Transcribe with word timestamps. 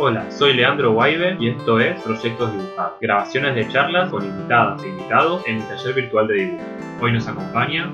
Hola, 0.00 0.30
soy 0.30 0.54
Leandro 0.54 0.92
Guaibe 0.92 1.36
y 1.40 1.48
esto 1.48 1.80
es 1.80 2.00
Proyectos 2.02 2.52
Dibujados, 2.52 2.92
grabaciones 3.00 3.56
de 3.56 3.68
charlas 3.72 4.08
con 4.12 4.24
invitadas 4.24 4.80
e 4.84 4.90
invitados 4.90 5.42
en 5.44 5.56
el 5.56 5.66
taller 5.66 5.92
virtual 5.92 6.28
de 6.28 6.34
dibujo. 6.34 6.64
Hoy 7.00 7.12
nos 7.14 7.26
acompaña 7.26 7.88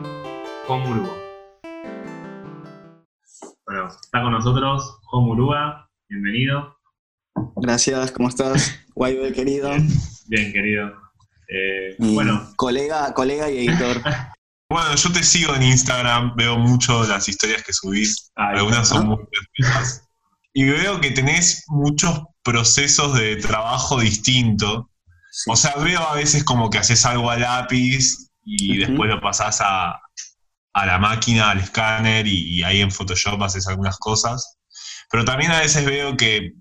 Muruga. 0.68 1.14
Bueno, 3.64 3.88
está 3.88 4.20
con 4.20 4.32
nosotros 4.32 4.98
Muruga, 5.14 5.88
bienvenido. 6.10 6.76
Gracias, 7.56 8.12
¿cómo 8.12 8.28
estás? 8.28 8.78
Guaibe, 8.94 9.32
querido. 9.32 9.70
Bien, 10.26 10.52
querido. 10.52 10.92
Eh, 11.48 11.96
bueno. 11.98 12.50
Colega, 12.56 13.14
colega 13.14 13.50
y 13.50 13.66
editor. 13.66 14.02
Bueno, 14.70 14.96
yo 14.96 15.12
te 15.12 15.22
sigo 15.22 15.54
en 15.54 15.62
Instagram, 15.62 16.34
veo 16.36 16.58
mucho 16.58 17.04
las 17.04 17.28
historias 17.28 17.62
que 17.62 17.72
subís, 17.72 18.32
algunas 18.34 18.88
son 18.88 19.06
muy. 19.06 19.18
Y 20.54 20.64
veo 20.64 21.00
que 21.00 21.10
tenés 21.10 21.64
muchos 21.66 22.22
procesos 22.42 23.14
de 23.18 23.36
trabajo 23.36 24.00
distintos. 24.00 24.84
O 25.48 25.56
sea, 25.56 25.74
veo 25.76 26.00
a 26.00 26.14
veces 26.14 26.44
como 26.44 26.70
que 26.70 26.78
haces 26.78 27.04
algo 27.04 27.28
a 27.28 27.36
lápiz 27.36 28.30
y 28.44 28.78
después 28.78 29.10
lo 29.10 29.20
pasás 29.20 29.60
a, 29.60 30.00
la 30.74 30.98
máquina, 30.98 31.50
al 31.50 31.58
escáner, 31.58 32.26
y, 32.26 32.62
ahí 32.62 32.80
en 32.80 32.92
Photoshop 32.92 33.42
haces 33.42 33.66
algunas 33.66 33.98
cosas. 33.98 34.56
Pero 35.10 35.24
también 35.24 35.50
a 35.50 35.60
veces 35.60 35.84
veo 35.84 36.16
que 36.16 36.52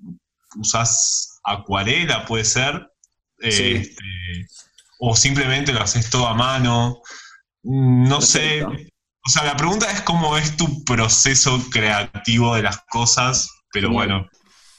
usás 0.56 1.40
acuarela, 1.44 2.26
puede 2.26 2.46
ser. 2.46 2.88
Este, 3.38 3.92
o 5.00 5.16
simplemente 5.16 5.72
lo 5.72 5.82
haces 5.82 6.10
todo 6.10 6.28
a 6.28 6.34
mano. 6.34 7.00
No 7.62 8.22
sé. 8.22 8.64
O 8.64 9.30
sea, 9.30 9.44
la 9.44 9.56
pregunta 9.56 9.90
es 9.92 10.02
cómo 10.02 10.36
es 10.38 10.58
tu 10.58 10.84
proceso 10.84 11.60
creativo 11.70 12.56
de 12.56 12.64
las 12.64 12.80
cosas, 12.90 13.50
pero 13.74 13.92
bueno. 13.92 14.30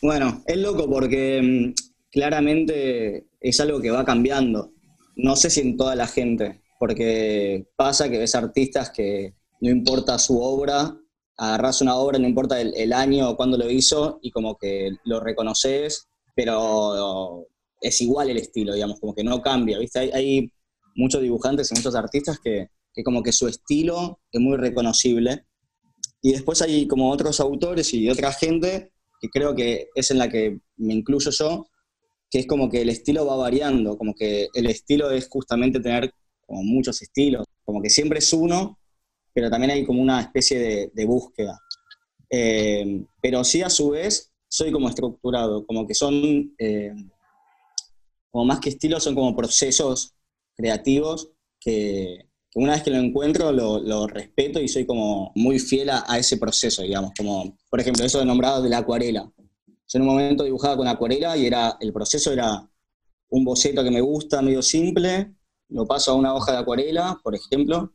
Bueno, 0.00 0.42
es 0.46 0.56
loco 0.56 0.88
porque 0.88 1.42
mm, 1.42 1.74
claramente 2.10 3.26
es 3.40 3.60
algo 3.60 3.80
que 3.80 3.90
va 3.90 4.04
cambiando. 4.04 4.73
No 5.16 5.36
sé 5.36 5.51
si 5.51 5.60
en 5.60 5.76
toda 5.76 5.95
la 5.95 6.06
gente, 6.06 6.62
porque 6.78 7.66
pasa 7.76 8.09
que 8.09 8.18
ves 8.18 8.34
artistas 8.34 8.90
que 8.90 9.34
no 9.60 9.70
importa 9.70 10.18
su 10.18 10.40
obra, 10.40 10.96
agarras 11.36 11.80
una 11.80 11.96
obra, 11.96 12.18
no 12.18 12.28
importa 12.28 12.60
el, 12.60 12.92
año 12.92 13.30
o 13.30 13.36
cuándo 13.36 13.56
lo 13.56 13.70
hizo, 13.70 14.18
y 14.23 14.30
como 14.30 14.56
que 14.56 14.90
lo 15.04 15.20
reconoces, 15.20 16.08
pero 16.34 17.46
es 17.80 18.01
igual 18.01 18.30
el 18.30 18.38
estilo, 18.38 18.74
digamos, 18.74 19.01
como 19.01 19.14
que 19.14 19.24
no 19.24 19.42
cambia, 19.42 19.79
¿viste? 19.79 20.10
hay 20.12 20.51
muchos 20.95 21.23
dibujantes 21.23 21.70
y 21.70 21.74
muchos 21.74 21.95
artistas 21.95 22.38
que, 22.42 22.68
como 23.04 23.23
que 23.23 23.32
su 23.32 23.48
estilo 23.48 24.20
es 24.30 24.40
muy 24.40 24.56
reconocible. 24.56 25.46
Y 26.24 26.32
después 26.32 26.62
hay 26.62 26.88
como 26.88 27.10
otros 27.10 27.38
autores 27.38 27.92
y 27.92 28.08
otra 28.08 28.32
gente 28.32 28.92
que 29.20 29.28
creo 29.28 29.54
que 29.54 29.90
es 29.94 30.10
en 30.10 30.16
la 30.16 30.30
que 30.30 30.58
me 30.76 30.94
incluyo 30.94 31.30
yo, 31.30 31.66
que 32.30 32.38
es 32.38 32.46
como 32.46 32.70
que 32.70 32.80
el 32.80 32.88
estilo 32.88 33.26
va 33.26 33.36
variando, 33.36 33.98
como 33.98 34.14
que 34.14 34.48
el 34.54 34.64
estilo 34.64 35.10
es 35.10 35.28
justamente 35.28 35.80
tener 35.80 36.14
como 36.46 36.62
muchos 36.62 37.02
estilos, 37.02 37.46
como 37.62 37.82
que 37.82 37.90
siempre 37.90 38.20
es 38.20 38.32
uno, 38.32 38.78
pero 39.34 39.50
también 39.50 39.72
hay 39.72 39.84
como 39.84 40.00
una 40.00 40.22
especie 40.22 40.90
de, 40.95 41.04
búsqueda. 41.04 41.60
Eh, 42.30 43.04
pero 43.20 43.45
sí 43.45 43.60
a 43.60 43.68
su 43.68 43.90
vez 43.90 44.32
soy 44.48 44.72
como 44.72 44.88
estructurado, 44.88 45.66
como 45.66 45.86
que 45.86 45.95
son, 45.95 46.54
eh, 46.58 46.95
como 48.30 48.46
más 48.46 48.60
que 48.60 48.70
estilos, 48.70 49.04
son 49.04 49.14
como 49.14 49.36
procesos 49.36 50.14
creativos 50.56 51.32
que, 51.60 52.30
una 52.55 52.74
vez 52.74 52.83
que 52.83 52.91
lo 52.91 52.99
encuentro 52.99 53.52
lo, 53.52 54.07
respeto 54.07 54.60
y 54.60 54.69
soy 54.69 54.87
como 54.87 55.33
muy 55.35 55.59
fiel 55.59 55.91
a, 55.91 56.19
ese 56.19 56.37
proceso, 56.37 56.83
digamos, 56.83 57.13
como 57.16 57.59
por 57.69 57.80
ejemplo 57.80 58.05
eso 58.05 58.19
de 58.19 58.24
nombrado 58.24 58.63
de 58.63 58.69
la 58.71 58.79
acuarela. 58.79 59.30
Yo 59.37 59.99
en 59.99 60.02
un 60.02 60.09
momento 60.09 60.45
dibujaba 60.45 60.77
con 60.77 60.88
acuarela 60.88 61.37
y 61.37 61.47
era, 61.47 61.77
el 61.80 61.93
proceso 61.93 62.32
era 62.32 62.69
un 63.30 63.45
boceto 63.45 63.82
que 63.82 63.91
me 63.91 64.00
gusta, 64.00 64.41
medio 64.41 64.62
simple, 64.62 65.34
lo 65.69 65.87
paso 65.87 66.12
a 66.12 66.15
una 66.15 66.34
hoja 66.34 66.53
de 66.53 66.59
acuarela, 66.59 67.19
por 67.22 67.34
ejemplo, 67.34 67.93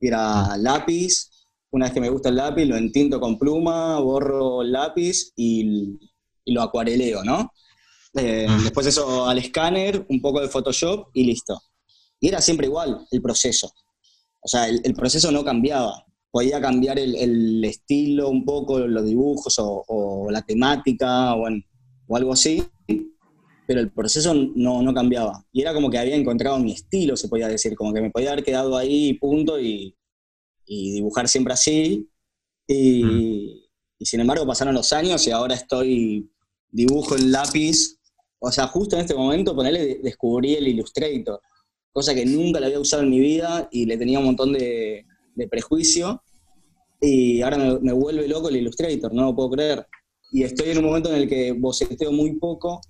y 0.00 0.08
era 0.08 0.56
lápiz, 0.56 1.30
una 1.70 1.86
vez 1.86 1.94
que 1.94 2.00
me 2.00 2.10
gusta 2.10 2.28
el 2.28 2.36
lápiz 2.36 2.64
lo 2.66 2.76
entinto 2.76 3.20
con 3.20 3.38
pluma, 3.38 3.98
borro 4.00 4.62
el 4.62 4.72
lápiz 4.72 5.32
y, 5.36 5.98
lo 6.46 6.60
acuareleo, 6.60 7.22
¿no? 7.22 7.52
Eh, 8.14 8.48
después 8.64 8.84
eso 8.86 9.26
al 9.26 9.38
escáner, 9.38 10.04
un 10.08 10.20
poco 10.20 10.40
de 10.40 10.48
Photoshop 10.48 11.08
y 11.14 11.24
listo. 11.24 11.62
Y 12.20 12.28
era 12.28 12.40
siempre 12.40 12.66
igual 12.66 13.06
el 13.10 13.22
proceso. 13.22 13.72
O 14.42 14.48
sea, 14.48 14.68
el, 14.68 14.94
proceso 14.94 15.30
no 15.30 15.44
cambiaba. 15.44 16.04
Podía 16.30 16.60
cambiar 16.60 16.98
el, 16.98 17.64
estilo 17.64 18.28
un 18.28 18.44
poco, 18.44 18.80
los 18.80 19.04
dibujos 19.04 19.54
o, 19.58 20.28
la 20.30 20.42
temática 20.42 21.34
o, 21.34 21.46
algo 22.14 22.32
así, 22.32 22.62
pero 23.66 23.80
el 23.80 23.92
proceso 23.92 24.34
no, 24.34 24.92
cambiaba. 24.92 25.46
Y 25.52 25.62
era 25.62 25.72
como 25.72 25.90
que 25.90 25.98
había 25.98 26.16
encontrado 26.16 26.58
mi 26.58 26.72
estilo, 26.72 27.16
se 27.16 27.28
podía 27.28 27.48
decir, 27.48 27.76
como 27.76 27.92
que 27.92 28.00
me 28.00 28.10
podía 28.10 28.32
haber 28.32 28.44
quedado 28.44 28.76
ahí, 28.76 29.14
punto, 29.14 29.60
y, 29.60 29.96
dibujar 30.66 31.28
siempre 31.28 31.52
así. 31.52 32.08
Y, 32.66 33.04
mm. 33.04 33.98
y, 33.98 34.04
sin 34.04 34.20
embargo 34.20 34.46
pasaron 34.46 34.74
los 34.74 34.92
años 34.92 35.26
y 35.26 35.30
ahora 35.30 35.54
estoy 35.54 36.30
dibujo 36.70 37.16
en 37.16 37.30
lápiz. 37.30 37.98
O 38.40 38.50
sea, 38.50 38.66
justo 38.66 38.96
en 38.96 39.02
este 39.02 39.14
momento, 39.14 39.54
ponerle, 39.54 40.00
descubrí 40.02 40.54
el 40.54 40.66
Illustrator 40.66 41.40
cosa 41.92 42.14
que 42.14 42.24
nunca 42.24 42.58
la 42.58 42.66
había 42.66 42.80
usado 42.80 43.02
en 43.02 43.10
mi 43.10 43.20
vida 43.20 43.68
y 43.70 43.86
le 43.86 43.98
tenía 43.98 44.18
un 44.18 44.26
montón 44.26 44.52
de, 44.52 45.04
prejuicio. 45.50 46.22
Y 47.00 47.42
ahora 47.42 47.78
me, 47.80 47.92
vuelve 47.92 48.28
loco 48.28 48.48
el 48.48 48.56
Illustrator, 48.56 49.12
no 49.12 49.24
lo 49.24 49.36
puedo 49.36 49.50
creer. 49.50 49.86
Y 50.30 50.44
estoy 50.44 50.70
en 50.70 50.78
un 50.78 50.84
momento 50.84 51.10
en 51.10 51.16
el 51.16 51.28
que 51.28 51.52
boceteo 51.52 52.12
muy 52.12 52.38
poco 52.38 52.80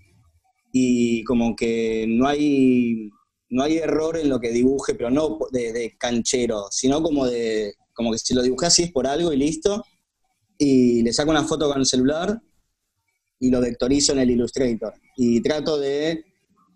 y 0.72 1.24
como 1.24 1.56
que 1.56 2.06
no 2.08 2.28
hay, 2.28 3.10
no 3.50 3.62
hay 3.62 3.78
error 3.78 4.16
en 4.16 4.28
lo 4.28 4.38
que 4.38 4.50
dibuje, 4.50 4.94
pero 4.94 5.10
no 5.10 5.38
de, 5.50 5.94
canchero, 5.98 6.66
sino 6.70 7.02
como 7.02 7.26
de 7.26 7.74
como 7.94 8.12
que 8.12 8.18
si 8.18 8.32
lo 8.34 8.42
dibujé 8.42 8.66
así 8.66 8.84
es 8.84 8.92
por 8.92 9.06
algo 9.06 9.32
y 9.32 9.36
listo. 9.36 9.84
Y 10.58 11.02
le 11.02 11.12
saco 11.12 11.30
una 11.30 11.44
foto 11.44 11.68
con 11.68 11.80
el 11.80 11.86
celular 11.86 12.40
y 13.40 13.50
lo 13.50 13.60
vectorizo 13.60 14.12
en 14.12 14.20
el 14.20 14.30
Illustrator. 14.30 14.94
Y 15.16 15.40
trato 15.40 15.78
de 15.78 16.24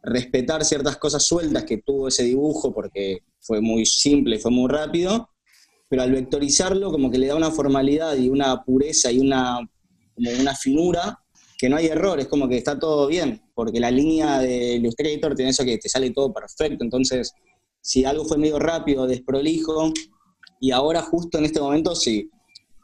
respetar 0.06 0.65
ciertas 0.65 0.97
cosas 0.99 1.25
sueltas 1.25 1.65
que 1.65 1.78
tuvo 1.78 2.09
ese 2.09 2.22
dibujo 2.22 2.72
porque 2.72 3.25
fue 3.41 3.61
muy 3.61 3.84
simple, 3.84 4.39
fue 4.39 4.53
muy 4.53 4.71
rápido, 4.71 5.31
pero 5.89 6.03
al 6.03 6.12
vectorizarlo 6.12 6.93
como 6.93 7.11
que 7.11 7.19
le 7.19 7.27
da 7.27 7.34
una 7.34 7.50
formalidad 7.50 8.16
y 8.16 8.28
una 8.28 8.62
pureza 8.65 9.11
y 9.11 9.19
una, 9.19 9.59
como 10.15 10.31
una 10.41 10.55
finura 10.55 11.19
que 11.59 11.69
no 11.69 11.77
hay 11.77 11.87
errores, 11.87 12.28
como 12.28 12.49
que 12.49 12.56
está 12.56 12.78
todo 12.78 13.09
bien, 13.09 13.43
porque 13.55 13.81
la 13.81 13.91
línea 13.91 14.39
de 14.39 14.75
Illustrator 14.75 15.34
tiene 15.34 15.50
eso 15.50 15.65
que 15.65 15.78
te 15.78 15.89
sale 15.89 16.11
todo 16.11 16.33
perfecto, 16.33 16.84
entonces 16.84 17.33
si 17.81 18.05
algo 18.05 18.25
fue 18.25 18.39
medio 18.39 18.59
rápido, 18.59 19.06
desprolijo, 19.06 19.93
y 20.61 20.71
ahora 20.71 21.03
justo 21.03 21.39
en 21.39 21.47
este 21.47 21.61
momento 21.61 21.97
sí, 21.97 22.31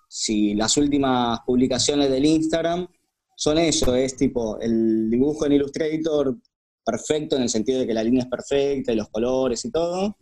si 0.09 0.55
las 0.55 0.77
últimas 0.77 1.41
publicaciones 1.47 2.11
del 2.11 2.25
Instagram 2.25 2.89
son 3.37 3.59
eso, 3.59 3.95
es 3.95 4.17
tipo 4.17 4.59
el 4.59 5.09
dibujo 5.11 5.47
en 5.47 5.53
Illustrator 5.53 6.37
perfecto 6.85 7.37
en 7.37 7.43
el 7.43 7.49
sentido 7.49 7.81
de 7.81 7.87
que 7.87 7.95
la 7.95 8.03
línea 8.03 8.23
es 8.23 8.29
perfecta 8.29 8.93
y 8.93 8.97
los 8.97 9.09
colores 9.09 9.65
y 9.65 9.71
todo. 9.71 10.17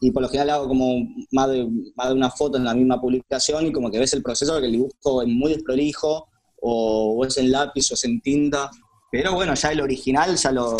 Y 0.00 0.10
por 0.10 0.22
lo 0.22 0.28
general 0.28 0.50
hago 0.50 0.68
como 0.68 1.06
más 1.30 1.48
de, 1.48 1.68
más 1.94 2.08
de 2.08 2.14
una 2.14 2.30
foto 2.30 2.58
en 2.58 2.64
la 2.64 2.74
misma 2.74 3.00
publicación 3.00 3.66
y 3.66 3.72
como 3.72 3.90
que 3.90 3.98
ves 3.98 4.12
el 4.14 4.22
proceso 4.22 4.58
que 4.58 4.66
el 4.66 4.72
dibujo 4.72 5.22
es 5.22 5.28
muy 5.28 5.52
desprolijo 5.52 6.28
o, 6.60 7.24
es 7.24 7.36
en 7.38 7.52
lápiz 7.52 7.90
o 7.90 7.94
es 7.94 8.04
en 8.04 8.20
tinta. 8.20 8.70
Pero 9.10 9.34
bueno, 9.34 9.54
ya 9.54 9.70
el 9.70 9.80
original, 9.80 10.36
ya 10.36 10.50
lo, 10.50 10.76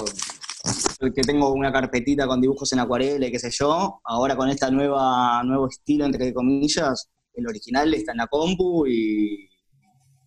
que 1.14 1.22
tengo 1.22 1.52
una 1.52 1.72
carpetita 1.72 2.26
con 2.26 2.40
dibujos 2.40 2.72
en 2.72 2.80
acuarela 2.80 3.26
y 3.26 3.30
qué 3.30 3.38
sé 3.38 3.50
yo, 3.50 4.00
ahora 4.04 4.36
con 4.36 4.48
esta 4.48 4.70
nueva 4.70 5.42
nuevo 5.44 5.68
estilo, 5.68 6.04
entre 6.04 6.32
comillas, 6.32 7.10
el 7.34 7.46
original 7.46 7.92
está 7.94 8.12
en 8.12 8.18
la 8.18 8.26
compu 8.26 8.86
y, 8.86 9.48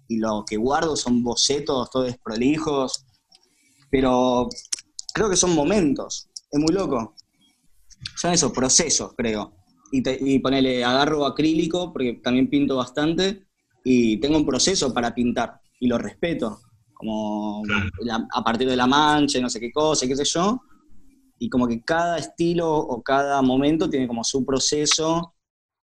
y 0.07 0.17
lo 0.17 0.43
que 0.47 0.57
guardo 0.57 0.95
son 0.95 1.23
bocetos, 1.23 1.89
todos 1.89 2.05
desprolijos, 2.05 3.05
pero 3.89 4.49
creo 5.15 5.29
que 5.29 5.37
son 5.37 5.55
momentos. 5.55 6.29
Es 6.51 6.59
muy 6.59 6.73
loco. 6.73 7.15
Son 8.17 8.33
esos 8.33 8.51
procesos, 8.51 9.13
creo. 9.15 9.53
Y, 9.91 10.03
y 10.33 10.39
ponele, 10.39 10.83
agarro 10.83 11.25
acrílico, 11.25 11.93
porque 11.93 12.19
también 12.21 12.49
pinto 12.49 12.75
bastante, 12.75 13.45
y 13.83 14.17
tengo 14.17 14.37
un 14.37 14.45
proceso 14.45 14.93
para 14.93 15.15
pintar, 15.15 15.61
y 15.79 15.87
lo 15.87 15.97
respeto. 15.97 16.59
Como 16.93 17.63
a 18.33 18.43
partir 18.43 18.67
de 18.67 18.75
la 18.75 18.87
mancha, 18.87 19.39
no 19.39 19.49
sé 19.49 19.59
qué 19.59 19.71
cosa, 19.71 20.05
qué 20.05 20.17
sé 20.17 20.25
yo. 20.25 20.61
Y 21.39 21.49
como 21.49 21.67
que 21.67 21.81
cada 21.81 22.17
estilo 22.17 22.73
o 22.75 23.01
cada 23.01 23.41
momento 23.41 23.89
tiene 23.89 24.07
como 24.07 24.23
su 24.23 24.45
proceso. 24.45 25.33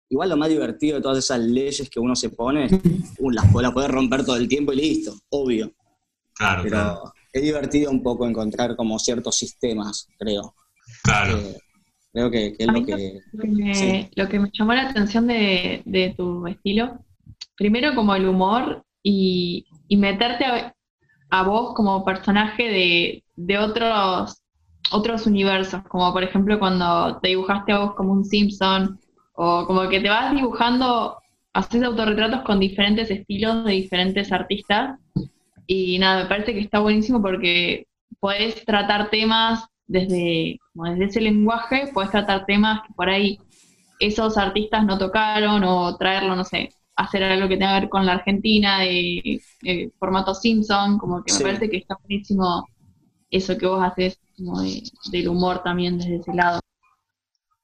Igual 0.10 0.30
lo 0.30 0.38
más 0.38 0.50
divertido 0.50 0.98
de 0.98 1.02
todas 1.02 1.18
esas 1.18 1.40
leyes 1.40 1.90
que 1.90 2.00
uno 2.00 2.16
se 2.16 2.30
pone, 2.30 2.68
las, 3.20 3.54
las 3.54 3.74
puede 3.74 3.88
romper 3.88 4.24
todo 4.24 4.36
el 4.36 4.48
tiempo 4.48 4.72
y 4.72 4.78
listo, 4.78 5.16
obvio. 5.30 5.74
Claro, 6.36 6.64
claro 6.64 7.14
es 7.36 7.42
divertido 7.42 7.92
un 7.92 8.02
poco 8.02 8.26
encontrar 8.26 8.78
como 8.78 8.98
ciertos 8.98 9.36
sistemas, 9.36 10.08
creo. 10.18 10.56
Claro. 11.04 11.38
Eh, 11.38 11.58
creo 12.14 12.32
que, 12.32 12.56
es 12.58 12.68
lo 12.68 12.86
que... 12.86 13.20
Lo 14.16 14.30
que, 14.30 14.40
me, 14.40 14.50
llamó 14.54 14.74
la 14.74 14.90
atención 14.90 15.28
de, 15.28 16.14
tu 16.16 16.48
estilo, 16.48 16.98
primero 17.58 17.94
como 17.94 18.16
el 18.16 18.30
humor 18.30 18.86
y, 19.04 19.66
meterte 19.90 20.46
a 21.30 21.44
vos 21.44 21.74
como 21.76 22.06
personaje 22.06 22.64
de, 22.64 23.24
de 23.36 23.58
otros, 23.58 24.42
otros 24.92 25.28
universos, 25.28 25.84
como 25.90 26.14
por 26.14 26.24
ejemplo 26.24 26.58
cuando 26.58 27.20
te 27.22 27.30
dibujaste 27.30 27.74
a 27.74 27.80
vos 27.80 27.96
como 27.96 28.14
un 28.14 28.24
Simpson, 28.24 28.98
o 29.34 29.66
como 29.68 29.90
que 29.90 30.00
te 30.00 30.08
vas 30.08 30.34
dibujando, 30.34 31.18
haces 31.52 31.84
autorretratos 31.84 32.44
con 32.44 32.62
diferentes 32.62 33.12
estilos 33.12 33.66
de 33.66 33.74
diferentes 33.74 34.32
artistas, 34.32 34.98
y 35.68 35.98
nada, 36.00 36.24
me 36.24 36.30
parece 36.30 36.54
que 36.54 36.60
está 36.60 36.80
buenísimo 36.80 37.22
porque 37.22 37.88
podés 38.20 38.64
tratar 38.66 39.10
temas 39.10 39.66
desde, 39.88 40.60
desde 40.74 41.06
ese 41.06 41.22
lenguaje, 41.22 41.90
podés 41.94 42.12
tratar 42.12 42.46
temas 42.46 42.82
que 42.88 42.94
por 42.94 43.10
ahí 43.10 43.40
esos 44.00 44.38
artistas 44.38 44.86
no 44.86 44.98
tocaron 44.98 45.64
o 45.64 45.96
traerlo, 45.98 46.36
no 46.36 46.44
sé, 46.44 46.70
hacer 46.96 47.24
algo 47.24 47.48
que 47.48 47.58
tenga 47.58 47.76
que 47.76 47.82
ver 47.82 47.90
con 47.90 48.06
la 48.06 48.14
Argentina, 48.14 48.80
de, 48.80 49.42
formato 50.00 50.34
Simpson, 50.34 50.98
como 50.98 51.24
que 51.24 51.34
me 51.34 51.40
parece 51.40 51.70
que 51.70 51.78
está 51.78 51.98
buenísimo 52.02 52.68
eso 53.30 53.58
que 53.58 53.68
vos 53.68 53.84
haces, 53.84 54.20
como 54.38 54.62
del 54.62 55.28
humor 55.28 55.62
también 55.64 55.98
desde 55.98 56.18
ese 56.18 56.34
lado. 56.34 56.60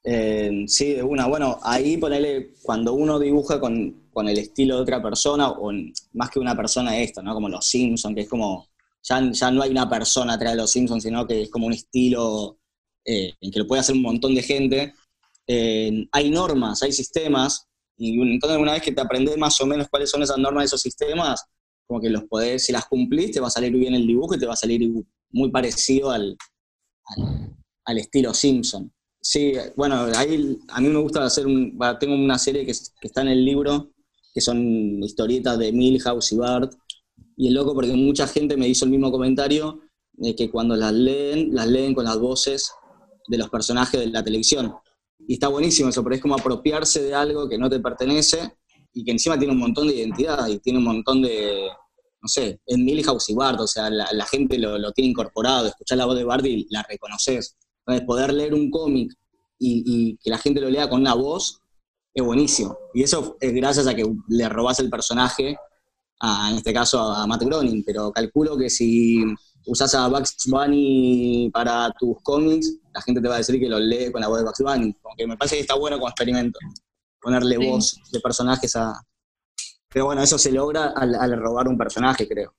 Eh, 0.03 0.65
sí, 0.67 0.93
de 0.93 1.03
una. 1.03 1.27
Bueno, 1.27 1.59
ahí 1.63 1.97
ponele, 1.97 2.53
cuando 2.63 2.93
uno 2.93 3.19
dibuja 3.19 3.59
con, 3.59 4.07
con, 4.11 4.27
el 4.27 4.37
estilo 4.37 4.77
de 4.77 4.81
otra 4.81 5.01
persona, 5.01 5.49
o 5.49 5.71
más 6.13 6.29
que 6.29 6.39
una 6.39 6.55
persona 6.55 6.97
esto, 6.97 7.21
¿no? 7.21 7.33
Como 7.33 7.49
los 7.49 7.65
Simpsons, 7.65 8.15
que 8.15 8.21
es 8.21 8.29
como, 8.29 8.67
ya, 9.03 9.31
ya 9.31 9.51
no 9.51 9.61
hay 9.61 9.71
una 9.71 9.89
persona 9.89 10.33
atrás 10.33 10.53
de 10.53 10.57
los 10.57 10.71
Simpsons, 10.71 11.03
sino 11.03 11.27
que 11.27 11.43
es 11.43 11.49
como 11.49 11.67
un 11.67 11.73
estilo 11.73 12.59
eh, 13.05 13.33
en 13.39 13.51
que 13.51 13.59
lo 13.59 13.67
puede 13.67 13.81
hacer 13.81 13.95
un 13.95 14.01
montón 14.01 14.35
de 14.35 14.43
gente. 14.43 14.93
Eh, 15.47 16.07
hay 16.11 16.29
normas, 16.31 16.81
hay 16.83 16.91
sistemas, 16.91 17.67
y 17.97 18.19
entonces 18.19 18.57
una 18.57 18.73
vez 18.73 18.81
que 18.81 18.91
te 18.91 19.01
aprendes 19.01 19.37
más 19.37 19.59
o 19.61 19.65
menos 19.67 19.87
cuáles 19.87 20.09
son 20.09 20.23
esas 20.23 20.37
normas 20.37 20.63
de 20.63 20.65
esos 20.65 20.81
sistemas, 20.81 21.45
como 21.85 22.01
que 22.01 22.09
los 22.09 22.23
podés, 22.23 22.65
si 22.65 22.71
las 22.71 22.87
cumplís, 22.87 23.31
te 23.31 23.39
va 23.39 23.47
a 23.47 23.51
salir 23.51 23.71
bien 23.73 23.93
el 23.93 24.07
dibujo 24.07 24.33
y 24.33 24.39
te 24.39 24.47
va 24.47 24.53
a 24.53 24.57
salir 24.57 24.89
muy 25.29 25.51
parecido 25.51 26.09
al, 26.09 26.35
al, 27.85 27.97
estilo 27.97 28.33
Simpson. 28.33 28.91
Sí, 29.23 29.53
bueno, 29.75 30.07
ahí 30.15 30.57
a 30.69 30.81
mí 30.81 30.89
me 30.89 30.99
gusta 30.99 31.23
hacer, 31.23 31.45
un, 31.45 31.77
tengo 31.99 32.15
una 32.15 32.39
serie 32.39 32.65
que, 32.65 32.71
está 32.71 33.21
en 33.21 33.27
el 33.27 33.45
libro, 33.45 33.91
que 34.33 34.41
son 34.41 35.03
historietas 35.03 35.59
de 35.59 35.71
Milhouse 35.71 36.31
y 36.31 36.37
Bart, 36.37 36.73
y 37.37 37.47
es 37.47 37.53
loco 37.53 37.75
porque 37.75 37.93
mucha 37.93 38.27
gente 38.27 38.57
me 38.57 38.67
hizo 38.67 38.85
el 38.85 38.91
mismo 38.91 39.11
comentario 39.11 39.81
de 40.13 40.35
que 40.35 40.49
cuando 40.49 40.75
las 40.75 40.91
leen, 40.93 41.53
las 41.53 41.67
leen 41.67 41.93
con 41.93 42.05
las 42.05 42.17
voces 42.17 42.71
de 43.27 43.37
los 43.37 43.49
personajes 43.49 43.99
de 43.99 44.07
la 44.07 44.23
televisión. 44.23 44.73
Y 45.27 45.33
está 45.33 45.47
buenísimo 45.47 45.89
eso, 45.89 46.03
pero 46.03 46.15
es 46.15 46.21
como 46.21 46.35
apropiarse 46.35 47.03
de 47.03 47.13
algo 47.13 47.47
que 47.47 47.59
no 47.59 47.69
te 47.69 47.79
pertenece 47.79 48.55
y 48.91 49.03
que 49.03 49.11
encima 49.11 49.37
tiene 49.37 49.53
un 49.53 49.59
montón 49.59 49.87
de 49.87 49.95
identidad 49.95 50.47
y 50.47 50.59
tiene 50.59 50.79
un 50.79 50.85
montón 50.85 51.21
de, 51.21 51.69
no 52.21 52.27
sé, 52.27 52.59
es 52.65 52.77
Milhouse 52.77 53.29
y 53.29 53.35
Bart, 53.35 53.59
o 53.59 53.67
sea, 53.67 53.89
la, 53.89 54.25
gente 54.25 54.57
lo, 54.57 54.91
tiene 54.93 55.11
incorporado, 55.11 55.67
escuchar 55.67 55.99
la 55.99 56.05
voz 56.05 56.17
de 56.17 56.23
Bart 56.23 56.45
y 56.45 56.67
la 56.71 56.83
reconoces. 56.83 57.55
Entonces, 57.85 58.05
poder 58.05 58.33
leer 58.33 58.53
un 58.53 58.69
cómic 58.69 59.13
y, 59.59 60.17
que 60.17 60.29
la 60.29 60.37
gente 60.37 60.61
lo 60.61 60.69
lea 60.69 60.89
con 60.89 61.01
una 61.01 61.13
voz 61.13 61.61
es 62.13 62.23
buenísimo. 62.23 62.77
Y 62.93 63.03
eso 63.03 63.37
es 63.39 63.53
gracias 63.53 63.87
a 63.87 63.95
que 63.95 64.05
le 64.27 64.49
robas 64.49 64.79
el 64.79 64.89
personaje, 64.89 65.57
en 66.21 66.55
este 66.55 66.73
caso 66.73 66.99
a 66.99 67.25
Matt 67.25 67.43
Groening, 67.43 67.83
pero 67.83 68.11
calculo 68.11 68.57
que 68.57 68.69
si 68.69 69.23
usas 69.65 69.93
a 69.95 70.07
Bugs 70.07 70.35
Bunny 70.47 71.49
para 71.53 71.91
tus 71.99 72.17
cómics, 72.23 72.77
la 72.93 73.01
gente 73.01 73.21
te 73.21 73.27
va 73.27 73.35
a 73.35 73.37
decir 73.39 73.59
que 73.59 73.69
lo 73.69 73.79
lee 73.79 74.11
con 74.11 74.21
la 74.21 74.27
voz 74.27 74.39
de 74.39 74.45
Bugs 74.45 74.59
Bunny. 74.59 74.95
Aunque 75.03 75.27
me 75.27 75.37
parece 75.37 75.55
que 75.55 75.61
está 75.61 75.75
bueno 75.75 75.97
como 75.97 76.09
experimento, 76.09 76.59
ponerle 77.21 77.57
voz 77.57 77.99
de 78.11 78.19
personajes 78.19 78.75
a... 78.75 79.01
Pero 79.89 80.05
bueno, 80.05 80.21
eso 80.21 80.37
se 80.37 80.51
logra 80.51 80.93
al, 80.95 81.37
robar 81.37 81.67
un 81.67 81.77
personaje, 81.77 82.27
creo. 82.27 82.53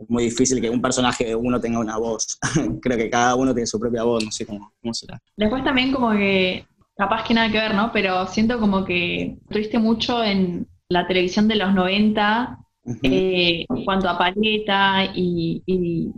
Es 0.00 0.08
muy 0.08 0.24
difícil 0.24 0.60
que 0.60 0.70
un 0.70 0.80
personaje 0.80 1.26
de 1.26 1.34
uno 1.34 1.60
tenga 1.60 1.78
una 1.78 1.98
voz. 1.98 2.38
creo 2.80 2.96
que 2.96 3.10
cada 3.10 3.34
uno 3.34 3.52
tiene 3.52 3.66
su 3.66 3.78
propia 3.78 4.02
voz, 4.02 4.24
no 4.24 4.32
sé 4.32 4.46
cómo, 4.46 4.72
cómo 4.80 4.94
será. 4.94 5.20
Después 5.36 5.62
también 5.62 5.92
como 5.92 6.12
que, 6.12 6.64
capaz 6.96 7.24
que 7.24 7.34
nada 7.34 7.50
que 7.50 7.58
ver, 7.58 7.74
¿no? 7.74 7.90
Pero 7.92 8.26
siento 8.26 8.58
como 8.58 8.84
que 8.84 9.36
tuviste 9.50 9.78
mucho 9.78 10.24
en 10.24 10.66
la 10.88 11.06
televisión 11.06 11.48
de 11.48 11.56
los 11.56 11.74
90 11.74 12.58
eh, 13.02 13.66
en 13.68 13.84
cuanto 13.84 14.08
a 14.08 14.18
paleta 14.18 15.04
y, 15.14 16.12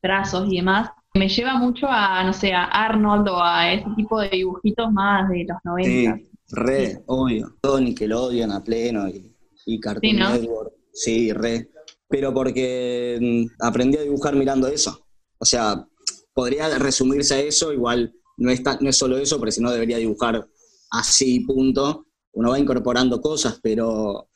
trazos 0.00 0.50
y 0.50 0.56
demás, 0.56 0.90
me 1.14 1.28
lleva 1.28 1.58
mucho 1.58 1.86
a, 1.88 2.22
no 2.24 2.32
sé, 2.32 2.52
a 2.52 2.64
Arnold 2.64 3.28
o 3.28 3.42
a 3.42 3.72
ese 3.72 3.86
tipo 3.96 4.20
de 4.20 4.28
dibujitos 4.28 4.92
más 4.92 5.28
de 5.28 5.46
los 5.48 5.58
90. 5.64 6.16
Sí, 6.16 6.28
re, 6.50 7.02
obvio. 7.06 7.56
Todo 7.60 7.80
Nickelodeon 7.80 8.52
a 8.52 8.62
pleno 8.62 9.08
y, 9.08 9.34
y 9.66 9.80
Cartoon 9.80 10.12
sí, 10.12 10.16
Network. 10.16 10.72
Sí, 10.92 11.32
re. 11.32 11.68
Pero 12.08 12.32
porque 12.32 13.18
mm, 13.20 13.64
aprendí 13.66 13.98
a 13.98 14.02
dibujar 14.02 14.34
mirando 14.34 14.68
eso. 14.68 15.06
O 15.38 15.44
sea, 15.44 15.86
podría 16.34 16.78
resumirse 16.78 17.34
a 17.34 17.40
eso, 17.40 17.72
igual 17.72 18.14
no 18.36 18.50
es, 18.50 18.62
no 18.80 18.90
es 18.90 18.96
solo 18.96 19.18
eso, 19.18 19.38
porque 19.38 19.52
si 19.52 19.60
no 19.60 19.70
debería 19.70 19.98
dibujar 19.98 20.46
así, 20.90 21.40
punto. 21.40 22.06
Uno 22.32 22.50
va 22.50 22.58
incorporando 22.58 23.20
cosas, 23.20 23.58
pero 23.62 24.28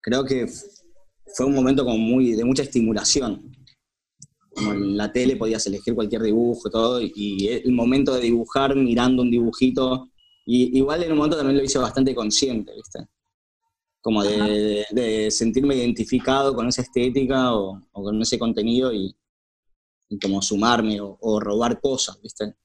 creo 0.00 0.24
que 0.24 0.46
fue 1.34 1.46
un 1.46 1.54
momento 1.54 1.84
como 1.84 1.98
muy, 1.98 2.32
de 2.32 2.44
mucha 2.44 2.62
estimulación. 2.62 3.52
Como 4.54 4.72
en 4.72 4.96
la 4.96 5.12
tele 5.12 5.36
podías 5.36 5.66
elegir 5.66 5.94
cualquier 5.94 6.22
dibujo, 6.22 6.68
todo, 6.68 7.00
y 7.00 7.48
el 7.48 7.72
momento 7.72 8.14
de 8.14 8.20
dibujar 8.20 8.74
mirando 8.74 9.22
un 9.22 9.30
dibujito, 9.30 10.10
y 10.44 10.76
igual 10.76 11.02
en 11.02 11.12
un 11.12 11.18
momento 11.18 11.36
también 11.36 11.58
lo 11.58 11.64
hice 11.64 11.78
bastante 11.78 12.14
consciente, 12.14 12.72
¿viste? 12.74 13.06
Como 14.02 14.22
de, 14.22 15.28
sentirme 15.30 15.76
identificado 15.76 16.54
con 16.54 16.68
esa 16.68 16.82
estética 16.82 17.54
o, 17.54 17.80
con 17.92 18.20
ese 18.20 18.38
contenido 18.38 18.92
y, 18.92 19.16
como 20.20 20.42
sumarme 20.42 20.98
o, 21.00 21.40
robar 21.40 21.80
cosas, 21.80 22.20
¿viste? 22.20 22.56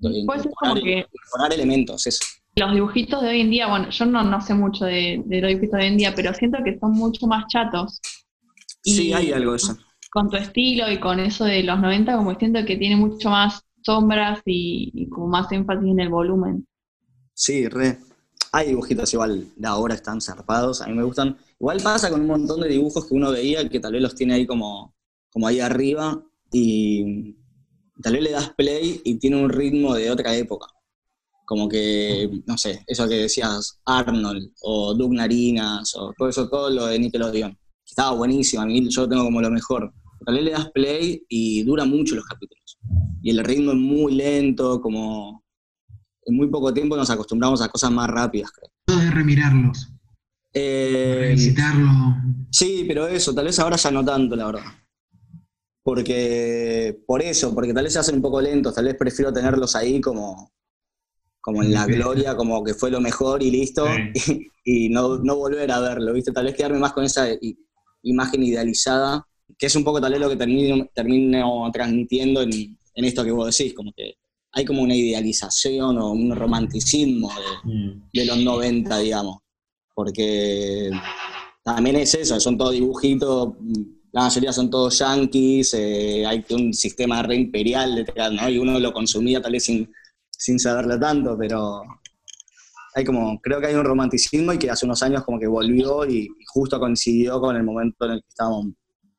Incorporar, 0.00 1.52
elementos, 1.54 2.06
eso 2.06 2.22
los 2.56 2.72
dibujitos 2.72 3.20
de 3.20 3.28
hoy 3.28 3.40
en 3.42 3.50
día, 3.50 3.68
bueno, 3.68 3.90
yo 3.90 4.06
no, 4.06 4.22
no 4.22 4.40
sé 4.40 4.54
mucho 4.54 4.86
de, 4.86 5.22
los 5.26 5.48
dibujitos 5.48 5.78
de 5.78 5.84
hoy 5.84 5.88
en 5.88 5.98
día, 5.98 6.14
pero 6.16 6.32
siento 6.32 6.58
que 6.64 6.78
son 6.78 6.92
mucho 6.92 7.26
más 7.26 7.44
chatos. 7.48 8.00
sí, 8.82 9.12
hay 9.12 9.30
algo 9.32 9.52
de 9.52 9.56
eso. 9.58 9.76
Con 10.10 10.30
tu 10.30 10.36
estilo 10.36 10.90
y 10.90 10.98
con 10.98 11.20
eso 11.20 11.44
de 11.44 11.62
los 11.62 11.78
90, 11.78 12.16
como 12.16 12.34
siento 12.36 12.64
que 12.64 12.76
tiene 12.76 12.96
mucho 12.96 13.28
más 13.28 13.60
sombras 13.82 14.40
y, 14.46 15.06
como 15.10 15.28
más 15.28 15.52
énfasis 15.52 15.86
en 15.86 16.00
el 16.00 16.08
volumen. 16.08 16.66
Sí, 17.34 17.68
re. 17.68 17.98
Hay 18.56 18.68
dibujitos 18.68 19.12
igual 19.12 19.52
de 19.54 19.68
ahora 19.68 19.94
están 19.94 20.18
zarpados, 20.18 20.80
a 20.80 20.86
mí 20.86 20.94
me 20.94 21.02
gustan. 21.02 21.36
Igual 21.60 21.78
pasa 21.82 22.08
con 22.08 22.22
un 22.22 22.26
montón 22.26 22.58
de 22.62 22.68
dibujos 22.68 23.04
que 23.04 23.12
uno 23.12 23.30
veía 23.30 23.68
que 23.68 23.80
tal 23.80 23.92
vez 23.92 24.00
los 24.00 24.14
tiene 24.14 24.32
ahí 24.32 24.46
como, 24.46 24.94
como 25.28 25.46
ahí 25.46 25.60
arriba 25.60 26.24
y 26.50 27.36
tal 28.02 28.14
vez 28.14 28.22
le 28.22 28.30
das 28.30 28.54
play 28.56 29.02
y 29.04 29.18
tiene 29.18 29.44
un 29.44 29.50
ritmo 29.50 29.94
de 29.94 30.10
otra 30.10 30.34
época. 30.34 30.68
Como 31.44 31.68
que, 31.68 32.30
no 32.46 32.56
sé, 32.56 32.82
eso 32.86 33.06
que 33.06 33.16
decías, 33.16 33.78
Arnold 33.84 34.50
o 34.62 34.94
Doug 34.94 35.12
Narinas 35.12 35.94
o 35.94 36.14
todo 36.16 36.30
eso, 36.30 36.48
todo 36.48 36.70
lo 36.70 36.86
de 36.86 36.98
Nickelodeon. 36.98 37.58
Estaba 37.86 38.12
buenísimo, 38.16 38.62
a 38.62 38.66
mí 38.66 38.88
yo 38.88 39.06
tengo 39.06 39.24
como 39.24 39.42
lo 39.42 39.50
mejor. 39.50 39.92
Tal 40.24 40.34
vez 40.34 40.44
le 40.44 40.52
das 40.52 40.70
play 40.70 41.22
y 41.28 41.62
dura 41.62 41.84
mucho 41.84 42.14
los 42.14 42.24
capítulos. 42.24 42.78
Y 43.20 43.28
el 43.28 43.44
ritmo 43.44 43.72
es 43.72 43.78
muy 43.78 44.14
lento, 44.14 44.80
como 44.80 45.44
en 46.26 46.36
muy 46.36 46.48
poco 46.48 46.74
tiempo 46.74 46.96
nos 46.96 47.08
acostumbramos 47.08 47.62
a 47.62 47.68
cosas 47.68 47.90
más 47.90 48.08
rápidas, 48.10 48.50
creo. 48.50 49.00
de 49.00 49.10
remirarlos. 49.10 49.92
Eh, 50.52 51.16
Revisitarlo. 51.20 51.88
Sí, 52.50 52.84
pero 52.86 53.06
eso, 53.06 53.34
tal 53.34 53.44
vez 53.44 53.58
ahora 53.58 53.76
ya 53.76 53.90
no 53.90 54.04
tanto, 54.04 54.34
la 54.34 54.46
verdad. 54.46 54.64
Porque, 55.82 56.98
por 57.06 57.22
eso, 57.22 57.54
porque 57.54 57.72
tal 57.72 57.84
vez 57.84 57.92
se 57.92 58.00
hacen 58.00 58.16
un 58.16 58.22
poco 58.22 58.40
lentos, 58.40 58.74
tal 58.74 58.86
vez 58.86 58.96
prefiero 58.98 59.32
tenerlos 59.32 59.76
ahí 59.76 60.00
como, 60.00 60.52
como 61.40 61.62
en 61.62 61.72
la 61.72 61.86
gloria, 61.86 62.34
como 62.34 62.64
que 62.64 62.74
fue 62.74 62.90
lo 62.90 63.00
mejor 63.00 63.40
y 63.40 63.52
listo, 63.52 63.86
y, 64.64 64.88
no, 64.88 65.18
volver 65.36 65.70
a 65.70 65.78
verlo, 65.78 66.12
¿viste? 66.12 66.32
Tal 66.32 66.46
vez 66.46 66.56
quedarme 66.56 66.80
más 66.80 66.92
con 66.92 67.04
esa 67.04 67.28
imagen 68.02 68.42
idealizada, 68.42 69.24
que 69.56 69.66
es 69.66 69.76
un 69.76 69.84
poco 69.84 70.00
tal 70.00 70.12
vez 70.12 70.20
lo 70.20 70.28
que 70.28 70.36
termino, 70.36 70.88
termino 70.92 71.70
transmitiendo 71.72 72.42
en, 72.42 72.76
esto 72.94 73.22
que 73.22 73.30
vos 73.30 73.56
decís, 73.56 73.74
como 73.74 73.92
que 73.92 74.14
hay 74.56 74.64
como 74.64 74.82
una 74.82 74.96
idealización 74.96 75.98
o 75.98 76.12
un 76.12 76.34
romanticismo 76.34 77.30
de, 77.62 78.24
mm. 78.24 78.26
los 78.26 78.38
90, 78.38 78.98
digamos, 78.98 79.38
porque 79.94 80.90
también 81.62 81.96
es 81.96 82.14
eso, 82.14 82.40
son 82.40 82.56
todos 82.56 82.72
dibujitos, 82.72 83.54
la 84.12 84.22
mayoría 84.22 84.52
son 84.52 84.70
todos 84.70 84.98
yankees, 84.98 85.74
eh, 85.74 86.24
hay 86.26 86.44
un 86.50 86.72
sistema 86.72 87.22
re 87.22 87.36
imperial 87.36 87.94
detrás, 87.94 88.32
¿no? 88.32 88.48
Y 88.48 88.58
uno 88.58 88.78
lo 88.80 88.92
consumía 88.92 89.42
tal 89.42 89.52
vez 89.52 89.64
sin 89.64 89.88
sin 90.36 90.58
saberlo 90.58 90.98
tanto, 90.98 91.36
pero 91.38 91.82
hay 92.94 93.04
como, 93.04 93.40
creo 93.40 93.60
que 93.60 93.66
hay 93.66 93.74
un 93.74 93.84
romanticismo 93.84 94.52
y 94.52 94.58
que 94.58 94.70
hace 94.70 94.86
unos 94.86 95.02
años 95.02 95.24
como 95.24 95.38
que 95.38 95.46
volvió 95.46 96.08
y, 96.08 96.28
justo 96.46 96.78
coincidió 96.78 97.40
con 97.40 97.56
el 97.56 97.62
momento 97.62 98.06
en 98.06 98.12
el 98.12 98.20
que 98.20 98.28
estábamos, 98.28 98.68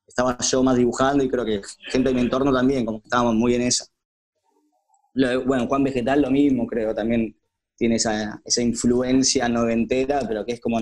estaba 0.06 0.38
yo 0.38 0.62
más 0.62 0.76
dibujando 0.76 1.22
y 1.22 1.28
creo 1.28 1.44
que 1.44 1.60
gente 1.90 2.08
de 2.08 2.14
mi 2.14 2.22
entorno 2.22 2.52
también, 2.52 2.84
como 2.84 3.00
que 3.00 3.06
estábamos 3.06 3.34
muy 3.34 3.54
en 3.54 3.62
esa. 3.62 3.86
Bueno, 5.46 5.66
Juan 5.66 5.84
Vegetal 5.84 6.22
lo 6.22 6.30
mismo, 6.30 6.66
creo, 6.66 6.94
también 6.94 7.36
tiene 7.76 7.96
esa, 7.96 8.40
esa 8.44 8.62
influencia 8.62 9.48
noventera, 9.48 10.20
pero 10.26 10.44
que 10.44 10.52
es 10.52 10.60
como 10.60 10.80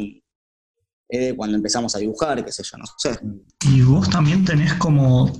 cuando 1.37 1.57
empezamos 1.57 1.95
a 1.95 1.99
dibujar, 1.99 2.45
qué 2.45 2.53
sé 2.53 2.63
yo, 2.65 2.79
no 2.79 2.85
sé. 2.99 3.19
Y 3.71 3.83
vos 3.83 4.11
también 4.11 4.45
tenés 4.45 4.75
como 4.75 5.33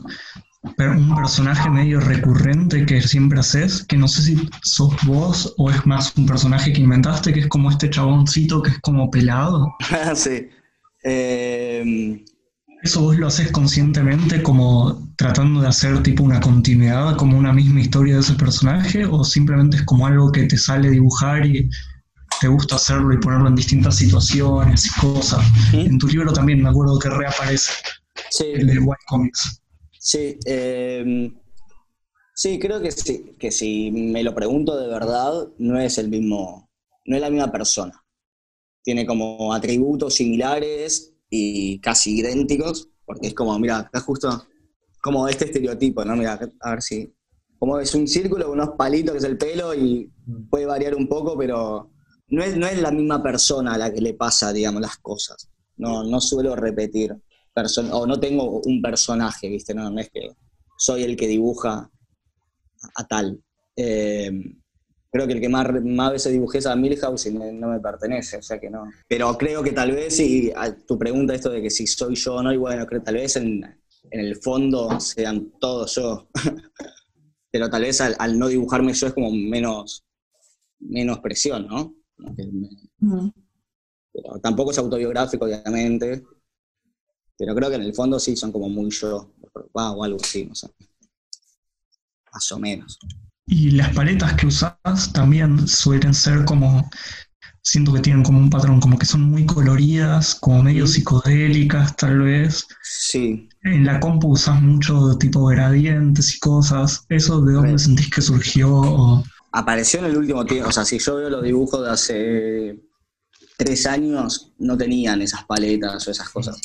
un 0.79 1.15
personaje 1.15 1.69
medio 1.71 2.01
recurrente 2.01 2.87
que 2.87 3.01
siempre 3.01 3.41
haces, 3.41 3.85
que 3.85 3.97
no 3.97 4.09
sé 4.09 4.23
si 4.23 4.49
sos 4.63 4.95
vos 5.07 5.55
o 5.59 5.71
es 5.71 5.85
más 5.87 6.17
un 6.17 6.27
personaje 6.27 6.73
que 6.73 6.81
inventaste, 6.81 7.33
que 7.33 7.41
es 7.41 7.49
como 7.49 7.71
este 7.71 7.91
chaboncito 7.91 8.63
que 8.63 8.71
es 8.71 8.79
como 8.81 9.11
pelado. 9.11 9.75
sí. 10.15 10.49
Eh, 11.05 12.25
¿Eso 12.83 13.01
vos 13.01 13.17
lo 13.17 13.27
haces 13.27 13.51
conscientemente 13.51 14.43
como 14.43 15.13
tratando 15.17 15.61
de 15.61 15.69
hacer 15.69 16.03
tipo 16.03 16.23
una 16.23 16.41
continuidad, 16.41 17.17
como 17.17 17.39
una 17.39 17.53
misma 17.53 17.81
historia 17.81 18.15
de 18.15 18.21
ese 18.21 18.35
personaje? 18.35 19.05
¿O 19.07 19.25
simplemente 19.25 19.79
es 19.79 19.83
como 19.85 20.07
algo 20.07 20.31
que 20.31 20.45
te 20.45 20.59
sale 20.59 20.91
dibujar 20.91 21.47
y 21.47 21.69
te 22.41 22.49
gusta 22.49 22.77
hacerlo 22.77 23.15
y 23.15 23.19
ponerlo 23.19 23.49
en 23.49 23.57
distintas 23.57 23.97
situaciones 23.97 24.87
y 24.87 25.01
cosas? 25.01 25.45
En 25.73 25.99
tu 25.99 26.07
libro 26.07 26.33
también 26.33 26.63
me 26.63 26.69
acuerdo 26.69 26.99
que 26.99 27.09
reaparece 27.09 27.73
el 28.41 28.67
de 28.67 28.79
White 28.79 29.05
Comics. 29.09 29.63
Sí, 29.99 30.39
em, 30.45 31.35
sí, 32.35 32.59
creo 32.59 32.81
que 32.81 32.93
sí, 32.93 33.35
que 33.39 33.51
si 33.51 33.91
me 33.91 34.23
lo 34.23 34.35
pregunto 34.35 34.79
de 34.79 34.87
verdad, 34.87 35.49
no 35.59 35.81
es 35.81 35.99
el 35.99 36.09
mismo, 36.09 36.71
no 37.07 37.17
es 37.17 37.23
la 37.23 37.31
misma 37.31 37.51
persona. 37.51 38.01
Tiene 38.85 39.05
como 39.07 39.53
atributos 39.53 40.15
similares, 40.15 41.16
casi 41.83 42.19
idénticos, 42.19 42.89
porque 43.05 43.29
es 43.29 43.35
como, 43.35 43.59
mira, 43.59 43.81
está 43.81 44.01
justo 44.01 44.47
como 45.03 45.29
este 45.29 45.47
estereotipo, 45.47 46.05
¿no? 46.05 46.17
Mira, 46.17 46.39
a 46.61 46.71
ver 46.71 46.83
si. 46.83 47.13
Como 47.59 47.79
es 47.79 47.95
un 47.95 48.07
círculo 48.07 48.53
unos 48.53 48.71
palitos 48.77 49.13
que 49.13 49.19
es 49.19 49.25
el 49.25 49.39
pelo 49.39 49.75
y 49.75 50.13
puede 50.51 50.67
variar 50.67 50.95
un 50.95 51.09
poco, 51.09 51.39
pero 51.39 51.91
no 52.29 52.43
es, 52.43 52.57
no 52.57 52.67
es 52.67 52.81
la 52.83 52.91
misma 52.91 53.23
persona 53.23 53.75
a 53.75 53.79
la 53.79 53.93
que 53.93 54.01
le 54.01 54.13
pasa, 54.15 54.53
digamos, 54.53 54.83
las 54.83 54.99
cosas. 54.99 55.49
No, 55.77 56.05
no 56.05 56.21
suelo 56.21 56.55
repetir, 56.55 57.17
o 57.93 58.07
no 58.07 58.21
tengo 58.21 58.61
un 58.65 58.83
personaje, 58.83 59.49
¿viste? 59.49 59.75
No, 59.75 59.91
no 59.91 60.01
es 60.01 60.11
que 60.11 60.29
soy 60.77 61.05
el 61.05 61.17
que 61.17 61.29
dibuja 61.29 61.91
a 62.95 63.07
tal. 63.07 63.41
Eh, 63.75 64.31
creo 65.17 65.27
que 65.27 65.33
el 65.33 65.41
que 65.41 65.49
más, 65.49 65.67
más 65.83 66.13
veces 66.13 66.33
dibujé 66.33 66.59
es 66.59 66.67
a 66.67 66.77
Milhouse 66.77 67.27
y 67.27 67.33
no, 67.33 67.69
me 67.69 67.81
pertenece, 67.81 68.37
o 68.37 68.43
sea 68.43 68.61
que 68.61 68.69
no. 68.69 68.91
Pero 69.09 69.37
creo 69.39 69.63
que 69.63 69.73
tal 69.73 69.93
vez, 69.93 70.21
y 70.21 70.53
tu 70.87 70.99
pregunta 70.99 71.35
esto 71.35 71.51
de 71.51 71.63
que 71.63 71.71
si 71.71 71.87
soy 71.87 72.15
yo 72.15 72.35
o 72.35 72.43
no, 72.43 72.53
y 72.53 72.59
bueno, 72.59 72.87
creo 72.87 73.01
que 73.01 73.07
tal 73.07 73.15
vez 73.15 73.37
en, 73.37 73.65
el 74.11 74.37
fondo 74.37 75.01
sean 75.01 75.53
todos 75.59 75.95
yo. 75.95 76.29
Pero 77.51 77.71
tal 77.71 77.83
vez 77.83 78.01
al, 78.01 78.39
no 78.39 78.49
dibujarme 78.49 78.93
yo 78.93 79.07
es 79.07 79.15
como 79.15 79.31
menos, 79.31 80.05
menos 80.81 81.21
presión, 81.21 81.67
¿no? 81.67 81.95
Pero 84.13 84.41
tampoco 84.43 84.71
es 84.71 84.79
autobiográfico, 84.79 85.47
obviamente. 85.47 86.25
Pero 87.39 87.55
creo 87.55 87.71
que 87.71 87.77
en 87.77 87.83
el 87.83 87.95
fondo 87.95 88.19
sí 88.19 88.37
son 88.37 88.53
como 88.53 88.69
muy 88.69 88.91
yo, 88.91 89.33
o 89.73 90.05
algo 90.05 90.19
así, 90.21 90.45
no 90.45 90.55
sé. 90.55 90.69
Más 92.31 92.53
o 92.53 92.59
menos. 92.59 92.99
Y 93.47 93.71
las 93.71 93.95
paletas 93.95 94.35
que 94.35 94.49
usas 94.49 94.77
también 95.13 95.69
suelen 95.69 96.15
ser 96.15 96.45
como, 96.45 96.91
siento 97.63 97.93
que 97.93 98.01
tienen 98.01 98.25
como 98.25 98.41
un 98.41 98.51
patrón, 98.51 98.81
como 98.81 98.99
que 98.99 99.07
son 99.07 99.23
muy 99.23 99.47
coloridas, 99.47 100.35
como 100.35 100.65
medio 100.65 100.85
psicodélicas 100.87 101.95
tal 101.97 102.23
vez. 102.23 102.67
Sí. 102.83 103.49
En 103.63 103.85
la 103.85 104.01
compu 104.01 104.33
usas 104.33 104.61
mucho 104.61 105.17
tipo 105.19 105.47
gradientes 105.47 106.35
y 106.35 106.41
cosas. 106.41 107.05
¿Eso 107.09 107.41
de 107.43 107.53
dónde 107.53 107.79
sentís 107.79 108.11
que 108.11 108.21
surgió? 108.21 109.23
Apareció 109.53 110.01
en 110.01 110.07
el 110.07 110.17
último 110.17 110.45
tiempo, 110.45 110.69
o 110.69 110.73
sea, 110.73 110.85
si 110.85 110.99
yo 110.99 111.17
veo 111.17 111.31
los 111.31 111.43
dibujos 111.45 111.85
de 111.85 111.91
hace 111.91 112.81
tres 113.57 113.87
años, 113.87 114.53
no 114.59 114.77
tenían 114.77 115.23
esas 115.23 115.45
paletas 115.45 116.07
o 116.07 116.11
esas 116.11 116.29
cosas. 116.31 116.61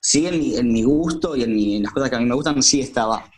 Sí, 0.00 0.26
en 0.26 0.38
mi, 0.38 0.56
en 0.56 0.72
mi 0.72 0.82
gusto 0.84 1.36
y 1.36 1.42
en, 1.42 1.58
en 1.58 1.82
las 1.82 1.92
cosas 1.92 2.08
que 2.08 2.16
a 2.16 2.18
mí 2.18 2.24
me 2.24 2.34
gustan, 2.34 2.62
sí 2.62 2.80
estaba 2.80 3.30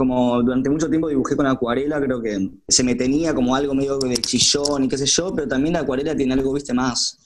como 0.00 0.42
durante 0.42 0.70
mucho 0.70 0.88
tiempo 0.88 1.08
dibujé 1.08 1.36
con 1.36 1.46
acuarela, 1.46 2.00
creo 2.00 2.22
que 2.22 2.52
se 2.66 2.82
me 2.82 2.94
tenía 2.94 3.34
como 3.34 3.54
algo 3.54 3.74
medio 3.74 3.98
de 3.98 4.16
chillón 4.16 4.84
y 4.84 4.88
qué 4.88 4.96
sé 4.96 5.04
yo, 5.04 5.34
pero 5.34 5.46
también 5.46 5.74
la 5.74 5.80
acuarela 5.80 6.16
tiene 6.16 6.32
algo, 6.32 6.54
viste, 6.54 6.72
más, 6.72 7.18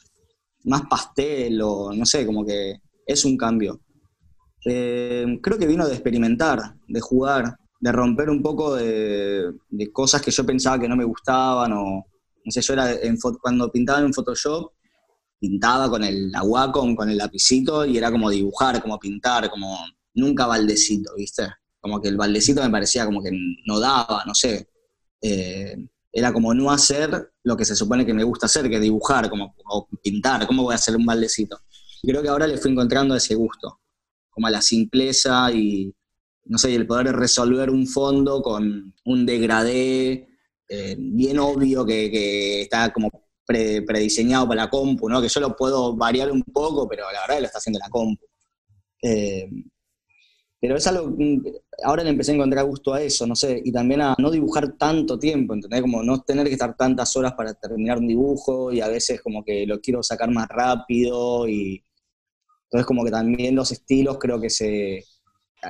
más 0.64 0.82
pastel 0.90 1.60
o 1.62 1.92
no 1.94 2.04
sé, 2.04 2.26
como 2.26 2.44
que 2.44 2.80
es 3.06 3.24
un 3.24 3.36
cambio. 3.36 3.80
Eh, 4.66 5.38
creo 5.40 5.56
que 5.56 5.68
vino 5.68 5.86
de 5.86 5.92
experimentar, 5.92 6.74
de 6.88 7.00
jugar, 7.00 7.54
de 7.78 7.92
romper 7.92 8.28
un 8.28 8.42
poco 8.42 8.74
de, 8.74 9.54
cosas 9.92 10.20
que 10.20 10.32
yo 10.32 10.44
pensaba 10.44 10.80
que 10.80 10.88
no 10.88 10.96
me 10.96 11.04
gustaban 11.04 11.74
o, 11.74 12.04
no 12.44 12.50
sé, 12.50 12.60
yo 12.60 12.72
era 12.72 12.88
cuando 13.40 13.70
pintaba 13.70 14.00
en 14.00 14.12
Photoshop, 14.12 14.72
pintaba 15.38 15.88
con 15.88 16.02
el 16.02 16.32
la 16.32 16.42
con 16.72 17.08
el 17.08 17.18
lapicito 17.18 17.86
y 17.86 17.98
era 17.98 18.10
como 18.10 18.30
dibujar, 18.30 18.82
como 18.82 18.98
pintar, 18.98 19.48
como 19.48 19.78
nunca 20.14 20.46
baldecito, 20.46 21.14
¿viste? 21.16 21.44
Como 21.84 22.00
que 22.00 22.08
el 22.08 22.16
baldecito 22.16 22.62
me 22.62 22.70
parecía 22.70 23.04
como 23.04 23.22
que 23.22 23.30
no 23.66 23.78
daba, 23.78 24.24
no 24.24 24.34
sé. 24.34 24.70
Eh, 25.20 25.76
era 26.10 26.32
como 26.32 26.54
no 26.54 26.70
hacer 26.70 27.32
lo 27.42 27.58
que 27.58 27.66
se 27.66 27.76
supone 27.76 28.06
que 28.06 28.14
me 28.14 28.24
gusta 28.24 28.46
hacer, 28.46 28.70
que 28.70 28.80
dibujar, 28.80 29.28
como, 29.28 29.54
o 29.66 29.86
pintar, 30.02 30.46
¿cómo 30.46 30.62
voy 30.62 30.72
a 30.72 30.76
hacer 30.76 30.96
un 30.96 31.04
baldecito? 31.04 31.60
Y 32.02 32.08
creo 32.08 32.22
que 32.22 32.30
ahora 32.30 32.46
le 32.46 32.56
fui 32.56 32.70
encontrando 32.70 33.14
ese 33.14 33.34
gusto, 33.34 33.82
como 34.30 34.46
a 34.46 34.50
la 34.50 34.62
simpleza 34.62 35.52
y, 35.52 35.94
no 36.46 36.56
sé, 36.56 36.74
el 36.74 36.86
poder 36.86 37.14
resolver 37.14 37.68
un 37.68 37.86
fondo 37.86 38.40
con 38.40 38.94
un 39.04 39.26
degradé 39.26 40.26
eh, 40.66 40.96
bien 40.98 41.38
obvio 41.38 41.84
que, 41.84 42.62
está 42.62 42.94
como 42.94 43.10
prediseñado 43.44 44.48
para 44.48 44.62
la 44.62 44.70
compu, 44.70 45.06
¿no? 45.10 45.20
Que 45.20 45.28
yo 45.28 45.38
lo 45.38 45.54
puedo 45.54 45.94
variar 45.94 46.32
un 46.32 46.44
poco, 46.44 46.88
pero 46.88 47.12
la 47.12 47.20
verdad 47.20 47.40
lo 47.40 47.46
está 47.46 47.58
haciendo 47.58 47.78
la 47.78 47.90
compu. 47.90 48.24
Eh, 49.02 49.50
pero 50.66 50.78
es 50.78 50.86
algo, 50.86 51.14
ahora 51.82 52.02
le 52.02 52.08
empecé 52.08 52.32
a 52.32 52.36
encontrar 52.36 52.64
gusto 52.64 52.94
a 52.94 53.02
eso, 53.02 53.26
no 53.26 53.36
sé, 53.36 53.60
y 53.62 53.70
también 53.70 54.00
a 54.00 54.14
no 54.16 54.30
dibujar 54.30 54.78
tanto 54.78 55.18
tiempo, 55.18 55.52
¿entendés? 55.52 55.82
Como 55.82 56.02
no 56.02 56.22
tener 56.22 56.46
que 56.46 56.54
estar 56.54 56.74
tantas 56.74 57.14
horas 57.18 57.34
para 57.34 57.52
terminar 57.52 57.98
un 57.98 58.08
dibujo 58.08 58.72
y 58.72 58.80
a 58.80 58.88
veces 58.88 59.20
como 59.20 59.44
que 59.44 59.66
lo 59.66 59.78
quiero 59.82 60.02
sacar 60.02 60.30
más 60.30 60.48
rápido 60.48 61.46
y 61.46 61.84
entonces 62.64 62.86
como 62.86 63.04
que 63.04 63.10
también 63.10 63.54
los 63.54 63.72
estilos 63.72 64.16
creo 64.18 64.40
que 64.40 64.48
se 64.48 65.04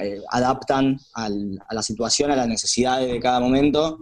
eh, 0.01 0.21
adaptan 0.31 0.97
a 1.15 1.29
la 1.29 1.83
situación, 1.83 2.31
a 2.31 2.37
las 2.37 2.47
necesidades 2.47 3.11
de 3.11 3.19
cada 3.19 3.41
momento 3.41 3.99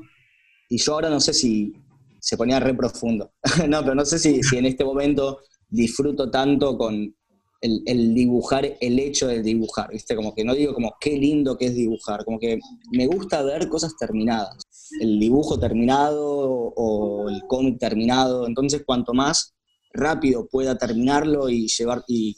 y 0.68 0.76
yo 0.76 0.92
ahora 0.92 1.08
no 1.08 1.20
sé 1.20 1.32
si 1.32 1.72
se 2.20 2.36
ponía 2.36 2.60
re 2.60 2.74
profundo, 2.74 3.32
no, 3.66 3.80
pero 3.80 3.94
no 3.94 4.04
sé 4.04 4.18
si, 4.18 4.42
si 4.42 4.58
en 4.58 4.66
este 4.66 4.84
momento 4.84 5.40
disfruto 5.70 6.30
tanto 6.30 6.76
con 6.76 7.16
el, 7.62 8.14
dibujar, 8.14 8.76
el 8.80 8.98
hecho 8.98 9.28
de 9.28 9.40
dibujar, 9.40 9.90
¿viste? 9.90 10.16
Como 10.16 10.34
que 10.34 10.44
no 10.44 10.54
digo 10.54 10.74
como 10.74 10.96
qué 11.00 11.16
lindo 11.16 11.56
que 11.56 11.66
es 11.66 11.74
dibujar, 11.74 12.24
como 12.24 12.38
que 12.38 12.58
me 12.90 13.06
gusta 13.06 13.42
ver 13.42 13.68
cosas 13.68 13.96
terminadas, 13.96 14.56
el 15.00 15.18
dibujo 15.20 15.58
terminado 15.58 16.26
o 16.26 17.28
el 17.28 17.42
cómic 17.46 17.78
terminado, 17.78 18.48
entonces 18.48 18.82
cuanto 18.84 19.14
más 19.14 19.54
rápido 19.92 20.48
pueda 20.48 20.76
terminarlo 20.76 21.48
y 21.48 21.68
llevar 21.68 22.02
y, 22.08 22.36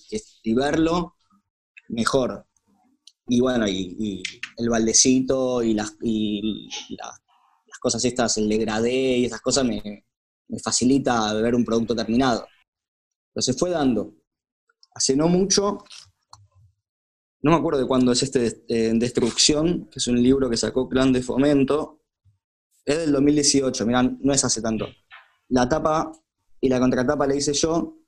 verlo, 0.55 1.15
mejor. 1.89 2.47
Y 3.27 3.41
bueno, 3.41 3.67
y, 3.67 4.23
el 4.59 4.69
baldecito 4.69 5.63
y 5.63 5.73
las, 5.73 5.97
las 6.01 7.79
cosas 7.81 8.05
estas, 8.05 8.37
el 8.37 8.49
degradé 8.49 9.19
y 9.19 9.25
esas 9.25 9.41
cosas 9.41 9.65
me, 9.65 10.05
me 10.49 10.59
facilita 10.59 11.33
ver 11.35 11.55
un 11.55 11.65
producto 11.65 11.97
terminado. 11.97 12.47
Pero 13.33 13.43
se 13.43 13.55
fue 13.55 13.71
dando 13.71 14.15
hace 14.95 15.17
no 15.17 15.29
mucho, 15.29 15.79
no 17.43 17.51
me 17.51 17.57
acuerdo 17.57 17.81
de 17.81 17.87
cuándo 17.87 18.13
es 18.13 18.23
este 18.23 18.65
en 18.69 18.99
Destrucción, 18.99 19.87
que 19.91 19.99
es 19.99 20.07
un 20.07 20.23
libro 20.23 20.49
que 20.49 20.57
sacó 20.57 20.89
Clan 20.89 21.13
de 21.13 21.23
Fomento, 21.23 22.01
es 22.85 22.99
del 22.99 23.13
2018, 23.13 23.87
mirá, 23.87 24.03
no 24.03 24.33
es 24.33 24.45
hace 24.45 24.63
tanto. 24.63 24.87
La 25.49 25.69
tapa 25.69 26.13
y 26.61 26.69
la 26.69 26.81
contratapa 26.81 27.27
la 27.27 27.35
hice 27.35 27.53
yo 27.53 27.99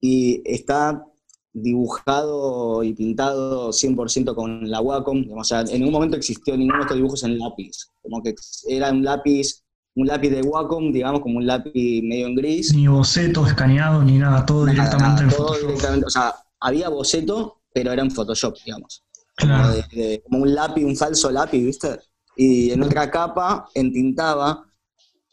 y 0.00 0.42
está 0.44 1.04
dibujado 1.52 2.82
y 2.82 2.92
pintado 2.92 3.70
100% 3.70 4.34
con 4.34 4.68
la 4.68 4.80
Wacom. 4.80 5.26
O 5.32 5.44
sea, 5.44 5.60
en 5.60 5.78
ningún 5.78 5.92
momento 5.92 6.16
existió 6.16 6.56
ninguno 6.56 6.78
de 6.78 6.82
estos 6.82 6.96
dibujos 6.96 7.22
en 7.24 7.38
lápiz. 7.38 7.86
Como 8.02 8.22
que 8.22 8.34
era 8.68 8.90
un 8.90 9.04
lápiz 9.04 9.64
un 9.96 10.06
lápiz 10.06 10.30
de 10.30 10.42
Wacom, 10.42 10.92
digamos, 10.92 11.20
como 11.20 11.38
un 11.38 11.46
lápiz 11.46 12.02
medio 12.02 12.26
en 12.26 12.34
gris. 12.34 12.74
Ni 12.74 12.86
boceto 12.86 13.46
escaneado, 13.46 14.04
ni 14.04 14.18
nada, 14.18 14.44
todo 14.44 14.66
directamente 14.66 15.22
en 15.22 15.30
todo 15.30 15.54
Directamente, 15.54 16.06
o 16.06 16.10
sea, 16.10 16.34
había 16.60 16.90
boceto, 16.90 17.62
pero 17.72 17.92
era 17.92 18.02
en 18.02 18.10
Photoshop, 18.10 18.56
digamos. 18.64 19.02
Como, 19.38 20.42
un 20.42 20.54
lápiz, 20.54 20.84
un 20.84 20.96
falso 20.96 21.30
lápiz, 21.30 21.64
¿viste? 21.64 21.98
Y 22.36 22.70
en 22.70 22.82
otra 22.82 23.10
capa 23.10 23.68
entintaba. 23.74 24.70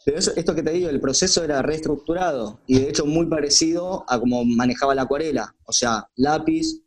Pero 0.05 0.19
esto 0.19 0.55
que 0.55 0.63
te 0.63 0.71
digo, 0.71 0.89
el 0.89 0.99
proceso 0.99 1.43
era 1.43 1.61
reestructurado 1.61 2.59
y 2.67 2.79
de 2.79 2.89
hecho 2.89 3.05
muy 3.05 3.25
parecido 3.27 4.03
a 4.07 4.19
como 4.19 4.43
manejaba 4.43 4.95
la 4.95 5.03
acuarela. 5.03 5.55
O 5.65 5.71
sea, 5.71 6.09
lápiz, 6.15 6.81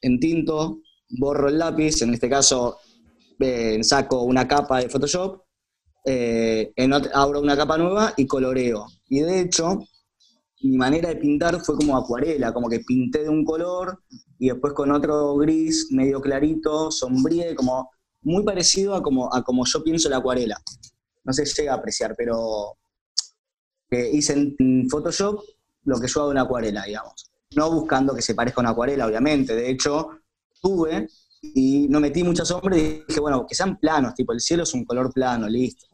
entinto, 0.00 0.80
borro 1.08 1.48
el 1.48 1.58
lápiz, 1.58 2.02
en 2.02 2.14
este 2.14 2.28
caso 2.28 2.78
eh, 3.38 3.78
saco 3.82 4.22
una 4.22 4.48
capa 4.48 4.80
de 4.80 4.88
Photoshop, 4.88 5.42
eh, 6.04 6.72
abro 7.14 7.40
una 7.40 7.56
capa 7.56 7.78
nueva 7.78 8.14
y 8.16 8.26
coloreo. 8.26 8.86
Y 9.08 9.20
de 9.20 9.40
hecho, 9.40 9.80
mi 10.62 10.76
manera 10.76 11.08
de 11.08 11.16
pintar 11.16 11.60
fue 11.60 11.76
como 11.76 11.96
acuarela, 11.96 12.52
como 12.52 12.68
que 12.68 12.80
pinté 12.80 13.22
de 13.22 13.28
un 13.28 13.44
color 13.44 14.02
y 14.38 14.48
después 14.48 14.72
con 14.74 14.90
otro 14.92 15.36
gris 15.36 15.88
medio 15.90 16.20
clarito, 16.20 16.90
sombríe, 16.90 17.54
como 17.54 17.90
muy 18.22 18.44
parecido 18.44 18.94
a 18.94 19.02
como, 19.02 19.32
a 19.34 19.42
como 19.42 19.64
yo 19.66 19.82
pienso 19.82 20.08
la 20.08 20.18
acuarela. 20.18 20.60
No 21.24 21.32
si 21.32 21.44
llega 21.44 21.72
a 21.72 21.76
apreciar, 21.76 22.14
pero 22.16 22.76
eh, 23.90 24.10
hice 24.12 24.32
en 24.32 24.88
Photoshop 24.88 25.42
lo 25.84 26.00
que 26.00 26.08
yo 26.08 26.22
hago 26.22 26.32
en 26.32 26.38
acuarela, 26.38 26.84
digamos. 26.84 27.30
No 27.54 27.70
buscando 27.70 28.14
que 28.14 28.22
se 28.22 28.34
parezca 28.34 28.60
a 28.60 28.62
una 28.62 28.70
acuarela, 28.70 29.06
obviamente. 29.06 29.54
De 29.54 29.70
hecho, 29.70 30.10
tuve 30.60 31.08
y 31.42 31.88
no 31.88 32.00
metí 32.00 32.22
mucha 32.22 32.44
sombra 32.44 32.76
y 32.76 33.04
dije, 33.06 33.20
bueno, 33.20 33.46
que 33.46 33.54
sean 33.54 33.78
planos, 33.78 34.14
tipo 34.14 34.32
el 34.32 34.40
cielo 34.40 34.62
es 34.62 34.72
un 34.74 34.84
color 34.84 35.12
plano, 35.12 35.48
listo. 35.48 35.86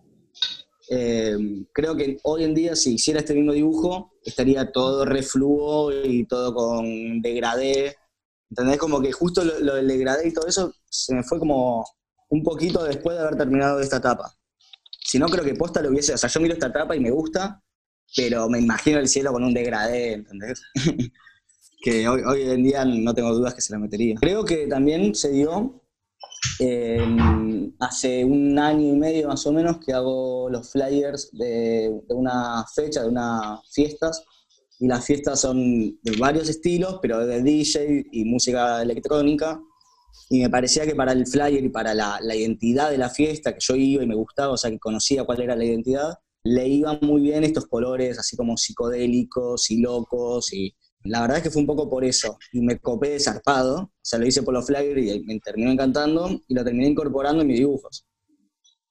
Eh, 0.90 1.36
creo 1.72 1.94
que 1.96 2.18
hoy 2.22 2.44
en 2.44 2.54
día 2.54 2.74
si 2.74 2.94
hiciera 2.94 3.20
este 3.20 3.34
mismo 3.34 3.52
dibujo 3.52 4.14
estaría 4.24 4.72
todo 4.72 5.04
refluo 5.04 5.92
y 5.92 6.24
todo 6.26 6.54
con 6.54 7.20
degradé. 7.20 7.96
¿Entendés? 8.50 8.78
Como 8.78 9.00
que 9.00 9.12
justo 9.12 9.44
lo, 9.44 9.74
del 9.74 9.88
degradé 9.88 10.28
y 10.28 10.32
todo 10.32 10.46
eso 10.46 10.72
se 10.88 11.14
me 11.14 11.22
fue 11.22 11.38
como 11.38 11.84
un 12.30 12.42
poquito 12.42 12.82
después 12.84 13.16
de 13.16 13.22
haber 13.22 13.36
terminado 13.36 13.80
esta 13.80 13.98
etapa. 13.98 14.34
Si 15.04 15.18
no, 15.18 15.26
creo 15.26 15.44
que 15.44 15.54
posta 15.54 15.82
lo 15.82 15.90
hubiese. 15.90 16.14
O 16.14 16.18
sea, 16.18 16.30
yo 16.30 16.40
miro 16.40 16.54
esta 16.54 16.68
etapa 16.68 16.96
y 16.96 17.00
me 17.00 17.10
gusta, 17.10 17.62
pero 18.16 18.48
me 18.48 18.58
imagino 18.58 18.98
el 18.98 19.08
cielo 19.08 19.32
con 19.32 19.44
un 19.44 19.54
degradé, 19.54 20.14
¿entendés? 20.14 20.62
que 21.82 22.08
hoy, 22.08 22.22
hoy 22.22 22.42
en 22.42 22.62
día 22.62 22.84
no 22.84 23.14
tengo 23.14 23.34
dudas 23.34 23.54
que 23.54 23.60
se 23.60 23.72
la 23.72 23.78
metería. 23.78 24.16
Creo 24.20 24.44
que 24.44 24.66
también 24.66 25.14
se 25.14 25.30
dio 25.30 25.82
hace 27.78 28.24
un 28.24 28.58
año 28.58 28.94
y 28.94 28.96
medio 28.96 29.28
más 29.28 29.46
o 29.46 29.52
menos 29.52 29.78
que 29.78 29.92
hago 29.92 30.48
los 30.50 30.70
flyers 30.70 31.30
de, 31.32 31.90
una 32.08 32.64
fecha, 32.74 33.02
de 33.02 33.08
unas 33.08 33.60
fiestas, 33.72 34.24
y 34.80 34.86
las 34.86 35.04
fiestas 35.04 35.40
son 35.40 35.98
de 36.02 36.16
varios 36.18 36.48
estilos, 36.48 36.98
pero 37.02 37.26
de 37.26 37.42
DJ 37.42 38.06
y 38.12 38.24
música 38.24 38.82
electrónica, 38.82 39.60
y 40.30 40.40
me 40.40 40.50
parecía 40.50 40.86
que 40.86 40.94
para 40.94 41.12
el 41.12 41.26
flyer 41.26 41.64
y 41.64 41.68
para 41.68 41.94
la, 41.94 42.18
la 42.20 42.34
identidad 42.34 42.90
de 42.90 42.98
la 42.98 43.10
fiesta, 43.10 43.52
que 43.52 43.60
yo 43.60 43.74
iba 43.74 44.02
y 44.02 44.06
me 44.06 44.14
gustaba, 44.14 44.52
o 44.52 44.56
sea, 44.56 44.70
que 44.70 44.78
conocía 44.78 45.24
cuál 45.24 45.40
era 45.40 45.56
la 45.56 45.64
identidad, 45.64 46.14
le 46.44 46.68
iban 46.68 46.98
muy 47.02 47.22
bien 47.22 47.44
estos 47.44 47.66
colores 47.66 48.18
así 48.18 48.36
como 48.36 48.56
psicodélicos 48.56 49.70
y 49.70 49.80
locos 49.80 50.52
y 50.52 50.74
la 51.04 51.20
verdad 51.22 51.38
es 51.38 51.42
que 51.44 51.50
fue 51.50 51.60
un 51.60 51.66
poco 51.66 51.88
por 51.88 52.04
eso. 52.04 52.38
Y 52.52 52.60
me 52.60 52.78
copé 52.78 53.10
de 53.10 53.20
zarpado. 53.20 53.76
O 53.76 53.90
sea, 54.02 54.18
lo 54.18 54.26
hice 54.26 54.42
por 54.42 54.54
los 54.54 54.66
flyers 54.66 55.00
y 55.00 55.20
me 55.20 55.38
terminó 55.40 55.70
encantando 55.70 56.28
y 56.46 56.54
lo 56.54 56.64
terminé 56.64 56.88
incorporando 56.88 57.42
en 57.42 57.48
mis 57.48 57.58
dibujos. 57.58 58.04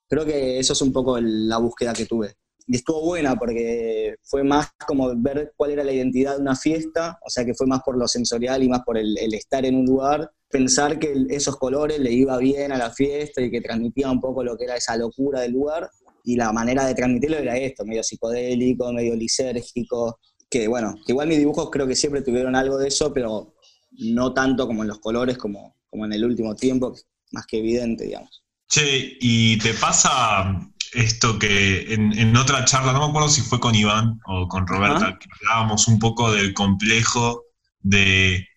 Creo 0.10 0.26
que 0.26 0.58
eso 0.60 0.74
es 0.74 0.82
un 0.82 0.94
poco 0.94 1.20
la 1.20 1.58
búsqueda 1.58 1.94
que 1.94 2.06
tuve. 2.06 2.36
Y 2.66 2.76
estuvo 2.76 3.02
buena 3.02 3.36
porque 3.36 4.16
fue 4.24 4.44
más 4.44 4.70
como 4.86 5.14
ver 5.16 5.54
cuál 5.56 5.72
era 5.72 5.84
la 5.84 5.94
identidad 5.94 6.36
de 6.36 6.42
una 6.42 6.56
fiesta, 6.56 7.18
o 7.26 7.30
sea 7.30 7.46
que 7.46 7.54
fue 7.54 7.66
más 7.66 7.82
por 7.82 7.98
lo 7.98 8.08
sensorial 8.10 8.62
y 8.62 8.68
más 8.68 8.82
por 8.86 8.98
el, 8.98 9.18
estar 9.34 9.66
en 9.66 9.76
un 9.76 9.86
lugar, 9.86 10.30
pensar 10.50 11.00
que 11.00 11.14
esos 11.30 11.56
colores 11.56 12.00
le 12.00 12.12
iba 12.12 12.38
bien 12.38 12.74
a 12.74 12.78
la 12.78 12.92
fiesta 12.92 13.42
y 13.42 13.50
que 13.50 13.62
transmitía 13.62 14.12
un 14.12 14.20
poco 14.20 14.44
lo 14.44 14.58
que 14.58 14.66
era 14.66 14.76
esa 14.76 14.98
locura 14.98 15.42
del 15.42 15.54
lugar. 15.54 15.90
Y 16.26 16.36
la 16.36 16.52
manera 16.52 16.86
de 16.86 16.94
transmitirlo 16.94 17.38
era 17.38 17.58
esto, 17.58 17.86
medio 17.86 18.04
psicodélico, 18.04 18.92
medio 18.92 19.16
lisérgico, 19.16 20.20
que 20.50 20.68
bueno, 20.68 20.96
que 21.06 21.12
igual 21.12 21.28
mis 21.28 21.40
dibujos 21.40 21.70
creo 21.72 21.88
que 21.88 21.96
siempre 21.96 22.22
tuvieron 22.22 22.56
algo 22.56 22.78
de 22.78 22.88
eso, 22.88 23.14
pero 23.14 23.56
no 23.92 24.34
tanto 24.34 24.68
como 24.68 24.84
en 24.84 24.90
los 24.90 25.00
colores, 25.00 25.38
como, 25.38 25.76
como 25.90 26.06
en 26.06 26.14
el 26.14 26.26
último 26.26 26.56
tiempo, 26.56 26.96
más 27.32 27.46
que 27.46 27.60
evidente, 27.60 28.06
digamos. 28.06 28.44
Che, 28.70 29.18
¿y 29.20 29.58
te 29.58 29.74
pasa 29.74 30.60
esto 30.94 31.38
que 31.40 31.94
en, 31.94 32.36
otra 32.36 32.66
charla, 32.66 32.94
no 32.94 33.00
me 33.00 33.06
acuerdo 33.08 33.30
si 33.30 33.42
fue 33.42 33.60
con 33.60 33.76
Iván 33.76 34.20
o 34.26 34.48
con 34.48 34.68
Roberta, 34.68 35.18
que 35.20 35.28
hablábamos 35.42 35.88
un 35.88 36.00
poco 36.00 36.32
del 36.32 36.54
complejo 36.54 37.44
de 37.82 38.48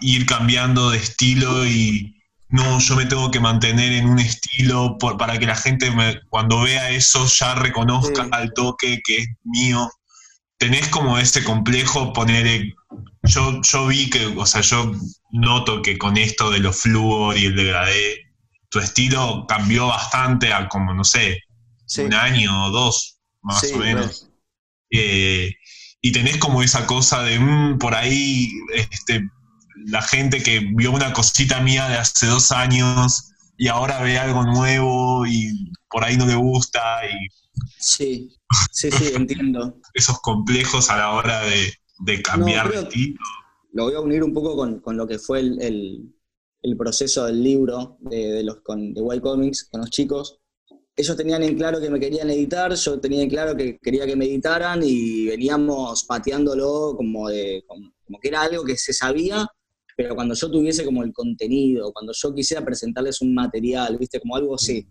ir 0.00 0.26
cambiando 0.26 0.90
de 0.90 0.98
estilo 0.98 1.66
y 1.66 2.16
no, 2.48 2.80
yo 2.80 2.96
me 2.96 3.06
tengo 3.06 3.30
que 3.30 3.38
mantener 3.38 3.92
en 3.92 4.08
un 4.08 4.18
estilo 4.18 4.98
para 4.98 5.38
que 5.38 5.46
la 5.46 5.54
gente 5.54 5.92
cuando 6.28 6.62
vea 6.62 6.90
eso 6.90 7.24
ya 7.26 7.54
reconozca 7.54 8.28
al 8.32 8.52
toque 8.52 9.00
que 9.04 9.18
es 9.18 9.28
mío 9.44 9.88
tenés 10.60 10.88
como 10.88 11.18
ese 11.18 11.42
complejo 11.42 12.12
poner... 12.12 12.74
Yo, 13.22 13.60
yo 13.62 13.86
vi 13.86 14.08
que, 14.08 14.26
o 14.26 14.46
sea, 14.46 14.60
yo 14.60 14.92
noto 15.32 15.82
que 15.82 15.98
con 15.98 16.16
esto 16.16 16.50
de 16.50 16.60
los 16.60 16.80
flúor 16.80 17.36
y 17.36 17.46
el 17.46 17.56
degradé, 17.56 18.32
tu 18.70 18.78
estilo 18.78 19.46
cambió 19.48 19.88
bastante 19.88 20.52
a 20.52 20.68
como, 20.68 20.94
no 20.94 21.04
sé, 21.04 21.38
un 21.98 22.14
año 22.14 22.66
o 22.66 22.70
dos, 22.70 23.18
más 23.42 23.64
o 23.72 23.78
menos. 23.78 24.28
Eh, 24.90 25.52
y 26.00 26.12
tenés 26.12 26.38
como 26.38 26.62
esa 26.62 26.86
cosa 26.86 27.22
de, 27.22 27.38
mm, 27.38 27.78
por 27.78 27.94
ahí, 27.94 28.50
este, 28.74 29.22
la 29.86 30.02
gente 30.02 30.42
que 30.42 30.60
vio 30.74 30.92
una 30.92 31.12
cosita 31.12 31.60
mía 31.60 31.88
de 31.88 31.98
hace 31.98 32.26
dos 32.26 32.52
años 32.52 33.29
y 33.60 33.68
ahora 33.68 34.02
ve 34.02 34.16
algo 34.16 34.42
nuevo 34.42 35.26
y 35.26 35.70
por 35.90 36.02
ahí 36.02 36.16
no 36.16 36.24
le 36.24 36.34
gusta 36.34 36.80
y 37.04 37.28
Sí, 37.78 38.34
sí, 38.72 38.90
sí, 38.90 39.12
entiendo. 39.14 39.78
Esos 39.94 40.18
complejos 40.20 40.88
a 40.88 40.96
la 40.96 41.12
hora 41.12 41.42
de, 41.42 42.22
cambiar 42.22 42.70
de 42.70 42.78
estilo. 42.78 43.20
Lo 43.72 43.84
voy 43.84 43.94
a 43.94 44.00
unir 44.00 44.24
un 44.24 44.32
poco 44.32 44.56
con, 44.56 44.96
lo 44.96 45.06
que 45.06 45.18
fue 45.18 45.40
el, 45.40 46.14
proceso 46.78 47.26
del 47.26 47.42
libro 47.42 47.98
de, 48.00 48.42
los 48.42 48.62
con, 48.62 48.94
de 48.94 49.02
White 49.02 49.20
Comics 49.20 49.68
con 49.70 49.82
los 49.82 49.90
chicos. 49.90 50.40
Ellos 50.96 51.14
tenían 51.18 51.42
en 51.42 51.54
claro 51.54 51.82
que 51.82 51.90
me 51.90 52.00
querían 52.00 52.30
editar, 52.30 52.74
yo 52.74 52.98
tenía 52.98 53.22
en 53.22 53.28
claro 53.28 53.54
que 53.54 53.78
quería 53.78 54.06
que 54.06 54.16
me 54.16 54.24
editaran 54.24 54.80
y 54.82 55.26
veníamos 55.26 56.04
pateándolo 56.04 56.94
como, 56.96 57.28
de, 57.28 57.62
como, 57.66 57.92
que 58.22 58.28
era 58.28 58.40
algo 58.40 58.64
que 58.64 58.78
se 58.78 58.94
sabía, 58.94 59.46
pero 60.02 60.14
cuando 60.14 60.34
yo 60.34 60.50
tuviese 60.50 60.82
como 60.82 61.02
el 61.02 61.12
contenido, 61.12 61.92
cuando 61.92 62.14
yo 62.14 62.34
quisiera 62.34 62.64
presentarles 62.64 63.20
un 63.20 63.34
material, 63.34 63.98
¿viste? 63.98 64.18
Como 64.18 64.34
algo 64.34 64.54
así. 64.54 64.88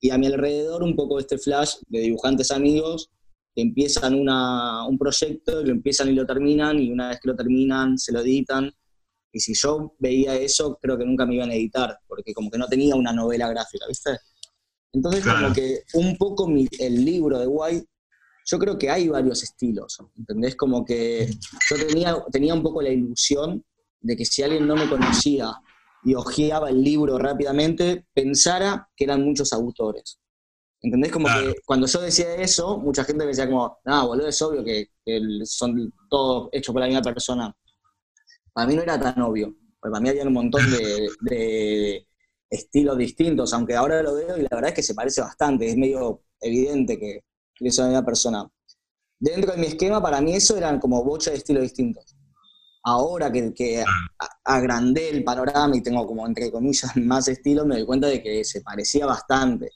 Y 0.00 0.10
a 0.10 0.18
mi 0.18 0.28
alrededor 0.28 0.84
un 0.84 0.94
poco 0.94 1.18
este 1.18 1.38
flash 1.38 1.74
de 1.88 1.98
dibujantes 2.02 2.52
amigos 2.52 3.10
que 3.52 3.62
empiezan 3.62 4.14
un 4.14 4.96
proyecto, 4.96 5.60
lo 5.64 5.72
empiezan 5.72 6.08
y 6.10 6.12
lo 6.12 6.24
terminan, 6.24 6.78
y 6.78 6.92
una 6.92 7.08
vez 7.08 7.18
que 7.20 7.30
lo 7.30 7.34
terminan 7.34 7.98
se 7.98 8.12
lo 8.12 8.20
editan. 8.20 8.70
Y 9.32 9.40
si 9.40 9.54
yo 9.54 9.96
veía 9.98 10.36
eso, 10.36 10.78
creo 10.80 10.96
que 10.96 11.04
nunca 11.04 11.26
me 11.26 11.34
iban 11.34 11.50
a 11.50 11.54
editar, 11.54 11.98
porque 12.06 12.32
como 12.32 12.48
que 12.48 12.58
no 12.58 12.68
tenía 12.68 12.94
una 12.94 13.12
novela 13.12 13.48
gráfica, 13.48 13.86
¿viste? 13.88 14.18
Entonces, 14.92 15.24
como 15.24 15.52
que 15.52 15.80
un 15.94 16.16
poco 16.16 16.48
el 16.78 17.04
libro 17.04 17.40
de 17.40 17.48
White, 17.48 17.86
yo 18.46 18.58
creo 18.60 18.78
que 18.78 18.88
hay 18.88 19.08
varios 19.08 19.42
estilos, 19.42 19.98
¿entendés? 20.16 20.54
Como 20.54 20.84
que 20.84 21.28
yo 21.68 21.86
tenía, 21.88 22.24
tenía 22.30 22.54
un 22.54 22.62
poco 22.62 22.82
la 22.82 22.90
ilusión 22.90 23.64
de 24.04 24.16
que 24.16 24.24
si 24.26 24.42
alguien 24.42 24.66
no 24.66 24.76
me 24.76 24.88
conocía 24.88 25.50
y 26.04 26.14
hojeaba 26.14 26.68
el 26.68 26.82
libro 26.82 27.18
rápidamente, 27.18 28.06
pensara 28.12 28.88
que 28.94 29.04
eran 29.04 29.24
muchos 29.24 29.52
autores. 29.54 30.20
¿Entendés? 30.82 31.10
Como 31.10 31.26
que 31.26 31.54
cuando 31.64 31.86
yo 31.86 32.02
decía 32.02 32.34
eso, 32.36 32.76
mucha 32.76 33.04
gente 33.04 33.24
me 33.24 33.30
decía 33.30 33.46
como, 33.46 33.78
no, 33.86 34.06
boludo, 34.06 34.28
es 34.28 34.42
obvio 34.42 34.62
que, 34.62 34.90
son 35.44 35.90
todos 36.10 36.50
hechos 36.52 36.74
por 36.74 36.80
la 36.82 36.86
misma 36.86 37.00
persona. 37.00 37.56
Para 38.52 38.68
mí 38.68 38.76
no 38.76 38.82
era 38.82 39.00
tan 39.00 39.18
obvio, 39.22 39.56
porque 39.80 39.92
para 39.92 40.00
mí 40.00 40.10
había 40.10 40.24
un 40.24 40.34
montón 40.34 40.62
de, 40.70 42.06
estilos 42.50 42.98
distintos, 42.98 43.54
aunque 43.54 43.74
ahora 43.74 44.02
lo 44.02 44.14
veo 44.14 44.36
y 44.36 44.42
la 44.42 44.48
verdad 44.52 44.68
es 44.68 44.74
que 44.74 44.82
se 44.82 44.94
parece 44.94 45.22
bastante, 45.22 45.66
es 45.66 45.76
medio 45.76 46.20
evidente 46.40 46.98
que, 46.98 47.24
que 47.54 47.64
la 47.64 47.86
misma 47.86 48.04
persona. 48.04 48.46
Dentro 49.18 49.52
de 49.52 49.58
mi 49.58 49.66
esquema, 49.66 50.02
para 50.02 50.20
mí 50.20 50.34
eso 50.34 50.56
eran 50.58 50.78
como 50.78 51.02
bocha 51.02 51.30
de 51.30 51.38
estilos 51.38 51.62
distintos 51.62 52.14
ahora 52.84 53.32
que, 53.32 53.84
agrandé 54.44 55.10
el 55.10 55.24
panorama 55.24 55.76
y 55.76 55.82
tengo 55.82 56.06
como 56.06 56.26
entre 56.26 56.50
comillas 56.50 56.94
más 56.96 57.28
estilo, 57.28 57.66
me 57.66 57.76
doy 57.76 57.86
cuenta 57.86 58.06
de 58.06 58.22
que 58.22 58.44
se 58.44 58.60
parecía 58.60 59.06
bastante. 59.06 59.70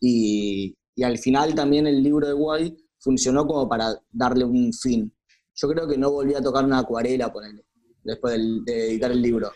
Y, 0.00 0.76
al 1.02 1.18
final 1.18 1.54
también 1.54 1.86
el 1.86 2.02
libro 2.02 2.26
de 2.26 2.34
White 2.34 2.84
funcionó 3.00 3.46
como 3.46 3.68
para 3.68 3.94
darle 4.10 4.44
un 4.44 4.72
fin. 4.72 5.12
Yo 5.54 5.68
creo 5.68 5.88
que 5.88 5.98
no 5.98 6.10
volví 6.10 6.34
a 6.34 6.40
tocar 6.40 6.64
una 6.64 6.78
acuarela, 6.78 7.32
él 7.46 7.64
después 8.02 8.34
de, 8.64 8.90
editar 8.90 9.10
el 9.10 9.20
libro. 9.20 9.50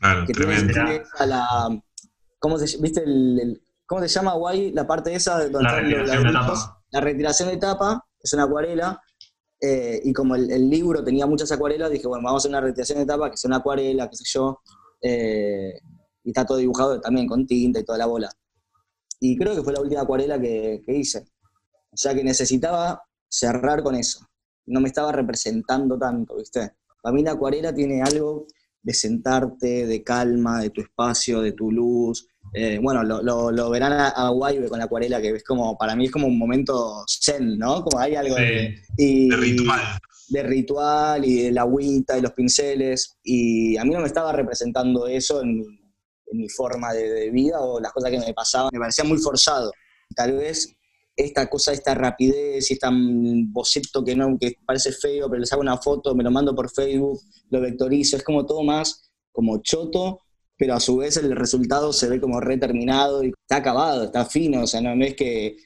Claro, 0.00 0.26
que 0.26 1.04
la, 1.26 1.82
¿cómo 2.38 2.58
se, 2.58 2.78
¿viste 2.78 3.02
el, 3.04 3.62
¿Cómo 3.86 4.00
se 4.00 4.08
llama 4.08 4.34
White? 4.36 4.74
La 4.74 4.86
parte 4.86 5.14
esa 5.14 5.38
donde 5.48 5.62
la, 5.62 5.80
retiración 5.80 6.24
de 6.24 6.32
la 6.92 7.00
retiración 7.00 7.48
de 7.50 7.54
etapa, 7.56 8.06
es 8.22 8.32
una 8.32 8.44
acuarela, 8.44 8.98
eh, 9.64 10.00
y 10.02 10.12
como 10.12 10.34
el, 10.34 10.68
libro 10.68 11.04
tenía 11.04 11.24
muchas 11.24 11.52
acuarelas, 11.52 11.88
dije, 11.88 12.08
bueno, 12.08 12.24
vamos 12.24 12.40
a 12.40 12.42
hacer 12.42 12.50
una 12.50 12.60
retiración 12.60 12.98
de 12.98 13.04
etapa, 13.04 13.30
que 13.30 13.36
sea 13.36 13.48
una 13.48 13.58
acuarela, 13.58 14.10
qué 14.10 14.16
sé 14.16 14.24
yo. 14.26 14.60
Eh, 15.00 15.72
y 16.24 16.30
está 16.30 16.44
todo 16.44 16.58
dibujado 16.58 17.00
también 17.00 17.28
con 17.28 17.46
tinta 17.46 17.78
y 17.78 17.84
toda 17.84 17.98
la 17.98 18.06
bola. 18.06 18.28
Y 19.20 19.38
creo 19.38 19.54
que 19.54 19.62
fue 19.62 19.72
la 19.72 19.80
última 19.80 20.00
acuarela 20.00 20.40
que, 20.40 20.82
hice. 20.88 21.26
O 21.92 21.96
sea 21.96 22.12
que 22.12 22.24
necesitaba 22.24 23.04
cerrar 23.28 23.84
con 23.84 23.94
eso. 23.94 24.26
No 24.66 24.80
me 24.80 24.88
estaba 24.88 25.12
representando 25.12 25.96
tanto, 25.96 26.36
¿viste? 26.36 26.72
Para 27.00 27.14
mí 27.14 27.22
la 27.22 27.32
acuarela 27.32 27.72
tiene 27.72 28.02
algo 28.02 28.46
de 28.82 28.94
sentarte, 28.94 29.86
de 29.86 30.02
calma, 30.02 30.60
de 30.60 30.70
tu 30.70 30.80
espacio, 30.80 31.40
de 31.40 31.52
tu 31.52 31.70
luz, 31.70 32.26
eh, 32.54 32.78
bueno, 32.82 33.02
lo, 33.02 33.70
verán 33.70 33.92
a, 33.92 34.08
a 34.08 34.30
con 34.68 34.78
la 34.78 34.84
acuarela, 34.84 35.22
que 35.22 35.30
es 35.30 35.44
como, 35.44 35.76
para 35.78 35.96
mí 35.96 36.06
es 36.06 36.10
como 36.10 36.26
un 36.26 36.38
momento 36.38 37.04
zen, 37.08 37.58
¿no? 37.58 37.82
Como 37.82 37.98
hay 37.98 38.14
algo 38.14 38.34
de, 38.34 38.78
ritual. 39.30 39.80
de 40.28 40.42
ritual 40.42 41.24
y 41.24 41.44
de 41.44 41.52
la 41.52 41.62
agüita 41.62 42.18
y 42.18 42.20
los 42.20 42.32
pinceles, 42.32 43.18
y 43.22 43.76
a 43.78 43.84
mí 43.84 43.90
no 43.94 44.00
me 44.00 44.06
estaba 44.06 44.32
representando 44.32 45.06
eso 45.06 45.42
en, 45.42 45.64
mi 46.34 46.48
forma 46.48 46.92
de, 46.94 47.30
vida 47.30 47.60
o 47.60 47.78
las 47.78 47.92
cosas 47.92 48.10
que 48.10 48.18
me 48.18 48.32
pasaban, 48.32 48.70
me 48.72 48.78
parecía 48.78 49.04
muy 49.04 49.18
forzado. 49.18 49.70
Tal 50.14 50.32
vez 50.32 50.74
esta 51.14 51.48
cosa, 51.48 51.72
esta 51.72 51.94
rapidez 51.94 52.70
y 52.70 52.74
este 52.74 52.86
boceto 53.48 54.02
que, 54.02 54.16
no, 54.16 54.38
que 54.38 54.56
parece 54.64 54.92
feo, 54.92 55.28
pero 55.28 55.40
les 55.40 55.52
hago 55.52 55.60
una 55.60 55.76
foto, 55.76 56.14
me 56.14 56.24
lo 56.24 56.30
mando 56.30 56.54
por 56.54 56.70
Facebook, 56.70 57.20
lo 57.50 57.60
vectorizo, 57.60 58.16
es 58.16 58.24
como 58.24 58.46
todo 58.46 58.62
más 58.62 59.10
como 59.32 59.62
choto, 59.62 60.20
pero 60.56 60.74
a 60.74 60.80
su 60.80 60.98
vez 60.98 61.16
el 61.16 61.34
resultado 61.34 61.92
se 61.92 62.08
ve 62.08 62.20
como 62.20 62.40
reterminado 62.40 63.24
y 63.24 63.28
está 63.28 63.56
acabado, 63.56 64.04
está 64.04 64.24
fino, 64.24 64.62
o 64.62 64.66
sea, 64.66 64.80
no, 64.80 64.92
es 65.04 65.14
que, 65.14 65.56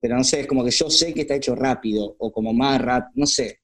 pero 0.00 0.16
no 0.16 0.24
sé, 0.24 0.40
es 0.40 0.46
como 0.46 0.64
que 0.64 0.70
yo 0.70 0.90
sé 0.90 1.12
que 1.12 1.22
está 1.22 1.34
hecho 1.34 1.54
rápido 1.54 2.14
o 2.18 2.32
como 2.32 2.52
más 2.52 2.80
rápido, 2.80 3.12
no 3.16 3.26
sé. 3.26 3.58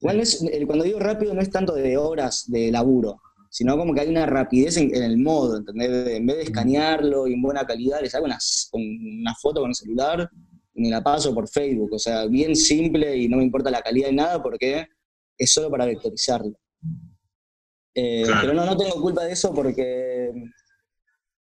Igual 0.00 0.22
cuando 0.66 0.84
digo 0.84 0.98
rápido 1.00 1.34
no 1.34 1.40
es 1.40 1.50
tanto 1.50 1.74
de 1.74 1.96
horas 1.96 2.44
de 2.48 2.70
laburo, 2.70 3.20
sino 3.50 3.76
como 3.76 3.94
que 3.94 4.00
hay 4.00 4.08
una 4.08 4.26
rapidez 4.26 4.76
en, 4.76 4.94
el 4.94 5.18
modo, 5.18 5.56
¿entendés? 5.56 6.08
En 6.08 6.26
vez 6.26 6.36
de 6.36 6.42
escanearlo 6.44 7.26
y 7.26 7.34
en 7.34 7.42
buena 7.42 7.66
calidad, 7.66 8.00
les 8.00 8.14
hago 8.14 8.26
una, 8.26 8.38
una 8.72 9.34
foto 9.34 9.60
con 9.60 9.70
el 9.70 9.74
celular 9.74 10.30
y 10.74 10.82
me 10.82 10.90
la 10.90 11.02
paso 11.02 11.34
por 11.34 11.48
Facebook, 11.48 11.92
o 11.92 11.98
sea, 11.98 12.26
bien 12.26 12.54
simple 12.54 13.16
y 13.16 13.28
no 13.28 13.38
me 13.38 13.44
importa 13.44 13.70
la 13.70 13.82
calidad 13.82 14.08
de 14.08 14.14
nada 14.14 14.42
porque 14.42 14.86
es 15.36 15.52
solo 15.52 15.70
para 15.70 15.86
vectorizarlo. 15.86 16.58
Eh, 18.00 18.22
pero 18.40 18.54
no, 18.54 18.64
no 18.64 18.76
tengo 18.76 19.02
culpa 19.02 19.24
de 19.24 19.32
eso 19.32 19.52
porque 19.52 20.32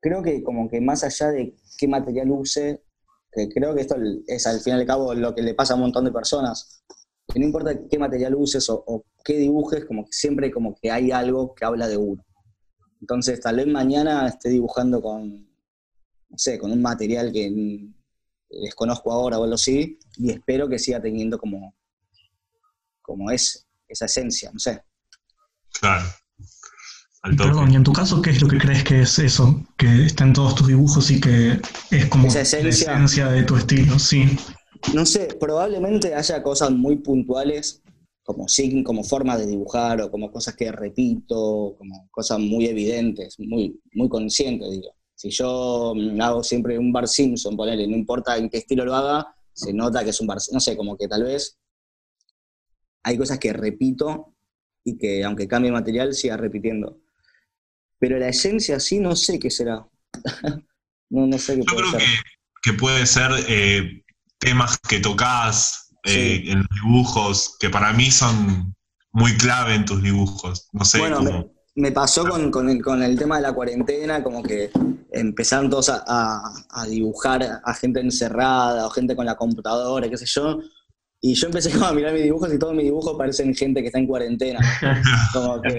creo 0.01 0.23
que 0.23 0.41
como 0.45 0.71
que 0.71 0.81
más 0.81 1.03
allá 1.03 1.33
de 1.33 1.57
qué 1.77 1.89
material 1.89 2.31
use, 2.31 2.85
que 3.33 3.49
creo 3.49 3.75
que 3.75 3.81
esto 3.81 3.97
es 4.29 4.47
al 4.47 4.61
fin 4.61 4.75
y 4.75 4.77
al 4.77 4.87
cabo 4.87 5.13
lo 5.15 5.35
que 5.35 5.43
le 5.43 5.55
pasa 5.55 5.73
a 5.73 5.77
un 5.77 5.83
montón 5.83 6.05
de 6.05 6.13
personas, 6.13 6.85
que 7.27 7.41
no 7.41 7.47
importa 7.47 7.77
qué 7.91 7.99
material 7.99 8.37
uses 8.37 8.69
o, 8.71 9.05
qué 9.25 9.37
dibujes, 9.37 9.85
como 9.85 10.05
que 10.05 10.13
siempre 10.13 10.53
como 10.53 10.77
que 10.77 10.93
hay 10.93 11.11
algo 11.11 11.57
que 11.57 11.65
habla 11.65 11.89
de 11.89 11.97
uno. 11.97 12.25
Entonces 13.01 13.41
tal 13.41 13.57
vez 13.57 13.67
mañana 13.67 14.29
esté 14.29 14.51
dibujando 14.51 15.03
con, 15.03 15.49
no 16.29 16.39
sé, 16.39 16.57
con 16.57 16.71
un 16.71 16.83
material 16.83 17.33
que 17.33 17.91
desconozco 18.49 19.11
ahora 19.11 19.41
o 19.41 19.43
algo 19.43 19.57
así, 19.57 19.99
y 20.19 20.31
espero 20.31 20.69
que 20.69 20.79
siga 20.79 21.03
teniendo 21.03 21.37
como, 21.37 21.75
como 23.03 23.33
es, 23.33 23.67
esa 23.89 24.05
esencia, 24.05 24.53
no 24.53 24.61
sé. 24.61 24.85
Claro. 25.81 26.05
Perdón, 27.25 27.73
y 27.73 27.77
en 27.77 27.83
tu 27.83 27.93
caso, 27.95 28.21
¿qué 28.21 28.31
es 28.31 28.43
lo 28.43 28.49
que 28.49 28.59
crees 28.59 28.85
que 28.85 29.01
es 29.01 29.19
eso? 29.19 29.65
Que 29.79 30.05
está 30.05 30.25
en 30.25 30.35
todos 30.35 30.55
tus 30.55 30.67
dibujos 30.67 31.11
y 31.11 31.23
que 31.23 31.59
es 31.91 32.07
como 32.11 32.29
la 32.29 32.41
esencia 32.43 33.29
de 33.29 33.45
tu 33.45 33.57
estilo, 33.57 33.99
sí. 33.99 34.27
No 34.93 35.07
sé, 35.07 35.29
probablemente 35.41 36.15
haya 36.15 36.43
cosas 36.43 36.71
muy 36.71 36.97
puntuales, 36.97 37.83
como 38.23 38.45
como 38.85 39.05
forma 39.05 39.39
de 39.39 39.47
dibujar, 39.47 40.03
o 40.03 40.11
como 40.11 40.31
cosas 40.31 40.55
que 40.55 40.71
repito, 40.71 41.75
como 41.79 42.09
cosas 42.11 42.39
muy 42.41 42.67
evidentes, 42.67 43.37
muy, 43.39 43.81
muy 43.95 44.11
conscientes, 44.11 44.71
digo. 44.71 44.95
Si 45.15 45.31
yo 45.31 45.95
hago 46.21 46.43
siempre 46.43 46.79
un 46.79 46.93
Bar 46.93 47.09
Simpson, 47.09 47.57
ponele, 47.57 47.87
no 47.87 47.97
importa 47.97 48.37
en 48.37 48.51
qué 48.51 48.59
estilo 48.59 48.85
lo 48.85 48.95
haga, 48.95 49.35
se 49.51 49.73
nota 49.73 50.05
que 50.05 50.11
es 50.11 50.21
un 50.21 50.27
Bar 50.27 50.39
No 50.53 50.61
sé, 50.61 50.77
como 50.77 50.99
que 50.99 51.09
tal 51.09 51.23
vez 51.23 51.59
hay 53.03 53.17
cosas 53.17 53.39
que 53.39 53.55
repito 53.55 54.35
y 54.85 54.99
que 54.99 55.25
aunque 55.25 55.49
cambie 55.49 55.73
material, 55.73 56.13
siga 56.13 56.37
repitiendo. 56.37 57.01
Pero 57.99 58.19
la 58.19 58.29
esencia 58.29 58.81
sí 58.81 58.99
no 58.99 59.17
sé 59.17 59.39
qué 59.39 59.51
será. 59.51 59.87
no, 61.11 61.27
no 61.27 61.39
sé 61.39 61.55
qué 61.55 61.65
Yo 61.69 61.77
creo 61.77 61.93
Que, 61.93 62.07
que, 62.63 62.73
puede 62.75 63.07
ser 63.07 63.31
eh, 63.49 64.05
temas 64.39 64.79
que 64.79 65.01
tocas 65.01 65.85
eh, 66.05 66.43
en 66.47 66.59
los 66.59 66.69
dibujos, 66.83 67.57
que 67.59 67.71
para 67.71 67.93
mí 67.93 68.11
son 68.11 68.75
muy 69.13 69.37
clave 69.37 69.75
en 69.75 69.85
tus 69.85 70.03
dibujos. 70.03 70.69
No 70.73 70.85
sé 70.85 70.99
bueno, 70.99 71.51
Me, 71.75 71.93
pasó 71.93 72.29
con, 72.29 72.51
con, 72.51 73.03
el, 73.03 73.19
tema 73.19 73.37
de 73.37 73.43
la 73.43 73.55
cuarentena, 73.55 74.23
como 74.23 74.43
que 74.43 74.71
empezaron 75.13 75.71
todos 75.71 75.91
a, 75.91 76.87
dibujar 76.89 77.61
a 77.65 77.75
gente 77.75 78.01
encerrada 78.01 78.87
o 78.87 78.91
gente 78.91 79.17
con 79.17 79.25
la 79.25 79.37
computadora, 79.37 80.09
qué 80.11 80.19
sé 80.19 80.27
yo. 80.27 80.59
Y 81.23 81.33
yo 81.35 81.47
empecé 81.47 81.71
como 81.71 81.87
a 81.87 81.93
mirar 81.95 82.13
mis 82.13 82.25
dibujos 82.25 82.53
y 82.53 82.59
todos 82.59 82.75
mis 82.75 82.85
dibujos 82.85 83.17
parecen 83.17 83.55
gente 83.55 83.81
que 83.81 83.87
está 83.87 83.99
en 83.99 84.07
cuarentena. 84.07 84.61
Como 85.33 85.63
que 85.63 85.71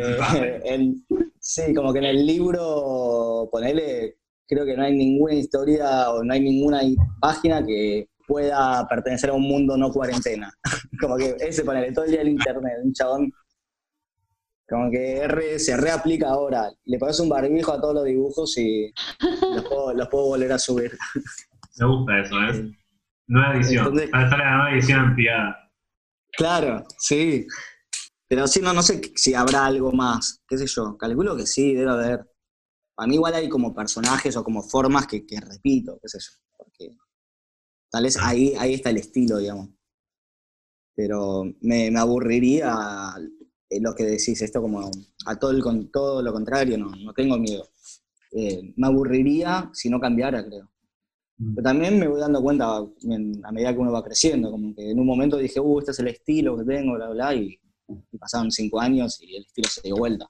sí, 1.45 1.73
como 1.75 1.93
que 1.93 1.99
en 1.99 2.05
el 2.05 2.25
libro, 2.25 3.47
ponele, 3.51 4.17
creo 4.47 4.65
que 4.65 4.75
no 4.75 4.83
hay 4.83 4.97
ninguna 4.97 5.35
historia 5.35 6.09
o 6.09 6.23
no 6.23 6.33
hay 6.33 6.41
ninguna 6.41 6.81
página 7.21 7.63
que 7.63 8.09
pueda 8.27 8.87
pertenecer 8.87 9.29
a 9.29 9.33
un 9.33 9.43
mundo 9.43 9.77
no 9.77 9.91
cuarentena. 9.91 10.51
como 10.99 11.15
que 11.17 11.35
ese 11.39 11.63
panel, 11.63 11.93
todo 11.93 12.05
el 12.05 12.11
día 12.11 12.21
el 12.21 12.29
internet, 12.29 12.79
un 12.83 12.93
chabón. 12.93 13.31
Como 14.67 14.89
que 14.89 15.59
se 15.59 15.77
reaplica 15.77 16.29
ahora. 16.29 16.71
Le 16.85 16.97
pones 16.97 17.19
un 17.19 17.29
barbijo 17.29 17.71
a 17.71 17.79
todos 17.79 17.93
los 17.93 18.05
dibujos 18.05 18.57
y 18.57 18.91
los 19.53 20.09
puedo, 20.09 20.25
volver 20.25 20.51
a 20.51 20.57
subir. 20.57 20.97
Me 21.77 21.85
gusta 21.85 22.19
eso, 22.21 22.35
¿eh? 22.41 22.71
Nueva 23.27 23.55
edición. 23.55 23.85
Entonces, 23.85 24.09
Para 24.09 24.23
estar 24.23 24.39
la 24.39 24.55
nueva 24.55 24.71
edición 24.71 24.99
ampliada. 24.99 25.71
Claro, 26.35 26.83
sí. 26.97 27.45
Pero 28.27 28.47
sí, 28.47 28.59
no, 28.61 28.73
no 28.73 28.81
sé 28.81 29.01
si 29.15 29.33
habrá 29.33 29.65
algo 29.65 29.91
más, 29.91 30.41
qué 30.47 30.57
sé 30.57 30.65
yo. 30.67 30.97
Calculo 30.97 31.35
que 31.35 31.45
sí, 31.45 31.73
debe 31.73 31.91
haber. 31.91 32.31
A 32.97 33.07
mí 33.07 33.15
igual 33.15 33.35
hay 33.35 33.49
como 33.49 33.73
personajes 33.73 34.35
o 34.37 34.43
como 34.43 34.63
formas 34.63 35.05
que, 35.05 35.25
que 35.25 35.39
repito, 35.39 35.99
qué 36.01 36.07
sé 36.07 36.19
yo. 36.19 36.31
Porque 36.57 36.97
Tal 37.95 38.03
vez 38.03 38.17
ahí, 38.21 38.53
ahí 38.59 38.73
está 38.73 38.89
el 38.89 38.97
estilo, 38.97 39.37
digamos. 39.37 39.69
Pero 40.97 41.45
me, 41.61 41.87
aburriría 41.97 42.75
lo 43.79 43.95
que 43.95 44.03
decís, 44.03 44.41
esto 44.41 44.61
como 44.61 44.91
a 45.25 45.39
todo, 45.39 45.51
el, 45.51 45.89
todo 45.91 46.21
lo 46.21 46.33
contrario, 46.33 46.77
no, 46.77 46.91
no 46.93 47.13
tengo 47.13 47.37
miedo. 47.37 47.69
Eh, 48.33 48.73
me 48.75 48.87
aburriría 48.87 49.69
si 49.71 49.89
no 49.89 50.01
cambiara, 50.01 50.45
creo. 50.45 50.69
Mm. 51.37 51.55
Pero 51.55 51.63
también 51.63 51.97
me 51.97 52.09
voy 52.09 52.19
dando 52.19 52.41
cuenta 52.41 52.75
a 52.75 53.51
medida 53.53 53.71
que 53.71 53.79
uno 53.79 53.93
va 53.93 54.03
creciendo, 54.03 54.51
como 54.51 54.75
que 54.75 54.91
en 54.91 54.99
un 54.99 55.05
momento 55.05 55.37
dije, 55.37 55.61
uh, 55.61 55.79
este 55.79 55.91
es 55.91 55.99
el 55.99 56.09
estilo 56.09 56.57
que 56.57 56.65
tengo, 56.65 56.95
bla, 56.95 57.11
bla, 57.11 57.33
y, 57.33 57.57
y 57.87 58.17
pasaron 58.17 58.51
cinco 58.51 58.79
años 58.79 59.19
y 59.21 59.35
el 59.35 59.43
estilo 59.43 59.67
se 59.69 59.81
dio 59.81 59.95
vuelta. 59.95 60.27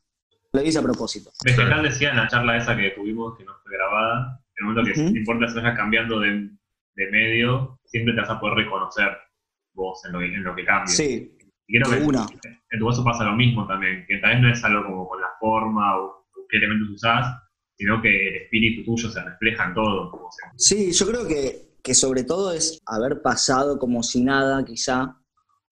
Lo 0.54 0.62
hice 0.62 0.80
a 0.80 0.84
propósito. 0.84 1.32
Vegetal 1.44 1.84
decía 1.84 2.12
en 2.12 2.18
la 2.18 2.28
charla 2.28 2.58
esa 2.58 2.78
que 2.78 2.92
tuvimos, 2.92 3.38
que 3.38 3.44
no 3.44 3.54
fue 3.64 3.74
grabada, 3.74 4.42
en 4.56 4.66
el 4.66 4.74
momento 4.74 4.94
que 4.94 5.02
uh 5.02 5.16
importa 5.16 5.48
si 5.48 5.56
vaya 5.56 5.76
cambiando 5.76 6.20
de, 6.20 6.50
de 6.96 7.12
medio, 7.12 7.80
siempre 7.86 8.14
te 8.14 8.22
vas 8.22 8.30
a 8.30 8.40
poder 8.40 8.66
reconocer 8.66 9.18
vos 9.74 10.04
en 10.06 10.14
lo, 10.14 10.22
en 10.22 10.44
lo 10.44 10.56
que 10.56 10.66
cambia. 10.66 10.96
Sí. 10.96 11.38
Y 11.68 11.80
creo 11.80 11.90
que 11.90 11.98
en 12.72 12.80
tu 12.80 12.88
caso 12.88 13.04
pasa 13.04 13.24
lo 13.24 13.36
mismo 13.36 13.66
también, 13.68 14.06
que 14.08 14.18
tal 14.18 14.34
vez 14.34 14.42
no 14.42 14.52
es 14.52 14.64
algo 14.64 14.84
como 14.84 15.08
con 15.08 15.20
la 15.20 15.30
forma 15.40 15.98
o, 15.98 16.26
qué 16.48 16.58
elementos 16.58 16.90
usás, 16.90 17.36
sino 17.76 18.02
que 18.02 18.28
el 18.28 18.36
espíritu 18.44 18.84
tuyo 18.84 19.10
se 19.10 19.24
refleja 19.24 19.66
en 19.66 19.74
todo. 19.74 20.12
Sí, 20.58 20.92
yo 20.92 21.08
creo 21.08 21.28
que, 21.28 21.78
que 21.84 21.96
sobre 21.96 22.24
todo 22.24 22.54
es 22.54 22.80
haber 22.86 23.24
pasado 23.24 23.80
como 23.80 24.04
si 24.04 24.24
nada, 24.24 24.64
quizá, 24.64 25.18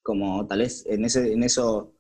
como 0.04 0.46
tal 0.46 0.60
vez 0.60 0.86
en, 0.88 1.06
ese, 1.06 1.34
en 1.34 1.44
eso 1.44 1.94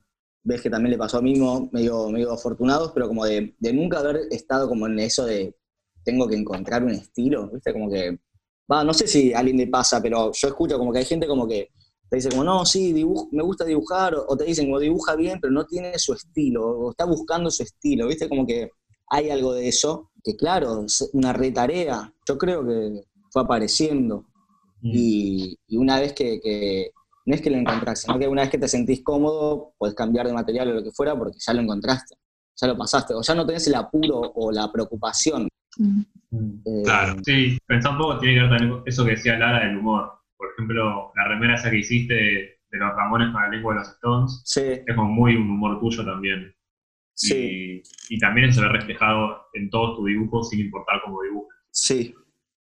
ves 0.43 0.61
que 0.61 0.69
también 0.69 0.91
le 0.91 0.97
pasó 0.97 1.17
a 1.17 1.21
mí, 1.21 1.35
medio, 1.71 2.09
medio 2.09 2.33
afortunados, 2.33 2.91
pero 2.93 3.07
como 3.07 3.25
de, 3.25 3.55
de 3.57 3.73
nunca 3.73 3.99
haber 3.99 4.27
estado 4.29 4.67
como 4.67 4.87
en 4.87 4.99
eso 4.99 5.25
de 5.25 5.55
tengo 6.03 6.27
que 6.27 6.35
encontrar 6.35 6.83
un 6.83 6.91
estilo, 6.91 7.49
¿viste? 7.49 7.71
Como 7.71 7.89
que 7.89 8.19
no 8.67 8.93
sé 8.93 9.07
si 9.07 9.33
a 9.33 9.39
alguien 9.39 9.57
le 9.57 9.67
pasa, 9.67 10.01
pero 10.01 10.31
yo 10.33 10.47
escucho 10.47 10.77
como 10.77 10.91
que 10.91 10.99
hay 10.99 11.05
gente 11.05 11.27
como 11.27 11.47
que 11.47 11.69
te 12.09 12.17
dice 12.17 12.29
como, 12.29 12.43
no, 12.43 12.65
sí, 12.65 12.93
me 13.31 13.43
gusta 13.43 13.65
dibujar, 13.65 14.15
o, 14.15 14.37
te 14.37 14.45
dicen 14.45 14.65
como 14.65 14.79
dibuja 14.79 15.15
bien, 15.15 15.39
pero 15.41 15.51
no 15.51 15.65
tiene 15.65 15.97
su 15.97 16.13
estilo, 16.13 16.63
o 16.63 16.91
está 16.91 17.05
buscando 17.05 17.49
su 17.49 17.63
estilo, 17.63 18.07
¿viste? 18.07 18.29
Como 18.29 18.45
que 18.45 18.69
hay 19.09 19.29
algo 19.29 19.53
de 19.53 19.67
eso, 19.67 20.11
que 20.23 20.35
claro, 20.35 20.85
es 20.85 21.09
una 21.13 21.33
retarea, 21.33 22.13
yo 22.27 22.37
creo 22.37 22.65
que 22.65 23.01
fue 23.31 23.41
apareciendo. 23.41 24.27
Mm. 24.81 24.91
Y, 24.93 25.57
una 25.71 25.99
vez 25.99 26.13
que, 26.13 26.91
no 27.25 27.35
es 27.35 27.41
que 27.41 27.49
lo 27.49 27.57
encontraste, 27.57 28.07
sino 28.07 28.19
que 28.19 28.27
una 28.27 28.41
vez 28.41 28.51
que 28.51 28.57
te 28.57 28.67
sentís 28.67 29.03
cómodo, 29.03 29.73
puedes 29.77 29.95
cambiar 29.95 30.27
de 30.27 30.33
material 30.33 30.69
o 30.69 30.73
lo 30.73 30.83
que 30.83 30.91
fuera 30.91 31.17
porque 31.17 31.37
ya 31.39 31.53
lo 31.53 31.61
encontraste, 31.61 32.15
ya 32.55 32.67
lo 32.67 32.77
pasaste, 32.77 33.13
o 33.13 33.21
ya 33.21 33.35
no 33.35 33.45
tenés 33.45 33.67
el 33.67 33.75
apuro 33.75 34.19
o 34.19 34.51
la 34.51 34.71
preocupación 34.71 35.47
Mm. 35.77 36.01
Eh, 36.65 36.81
claro. 36.83 37.15
Sí, 37.23 37.57
pensá 37.65 37.91
un 37.91 37.97
poco, 37.97 38.19
tiene 38.19 38.35
que 38.35 38.41
ver 38.41 38.49
también 38.49 38.83
eso 38.85 39.05
que 39.05 39.11
decía 39.11 39.37
Lara 39.37 39.65
del 39.65 39.77
humor. 39.77 40.11
Por 40.37 40.49
ejemplo, 40.51 41.11
la 41.15 41.27
remera 41.27 41.55
esa 41.55 41.69
que 41.69 41.79
hiciste 41.79 42.13
de, 42.13 42.59
los 42.71 42.95
Ramones 42.95 43.31
con 43.31 43.41
la 43.41 43.49
lengua 43.49 43.73
de 43.73 43.79
los 43.79 43.89
Stones, 43.89 44.41
sí. 44.45 44.61
es 44.61 44.95
como 44.95 45.09
muy 45.09 45.35
un 45.35 45.49
humor 45.49 45.79
tuyo 45.79 46.03
también. 46.03 46.53
Sí. 47.15 47.83
Y, 48.09 48.19
también 48.19 48.51
se 48.51 48.61
ve 48.61 48.69
reflejado 48.69 49.45
en 49.53 49.69
todos 49.69 49.97
tus 49.97 50.07
dibujos 50.07 50.49
sin 50.49 50.61
importar 50.61 51.01
cómo 51.05 51.21
dibujes. 51.21 51.55
Sí, 51.71 52.15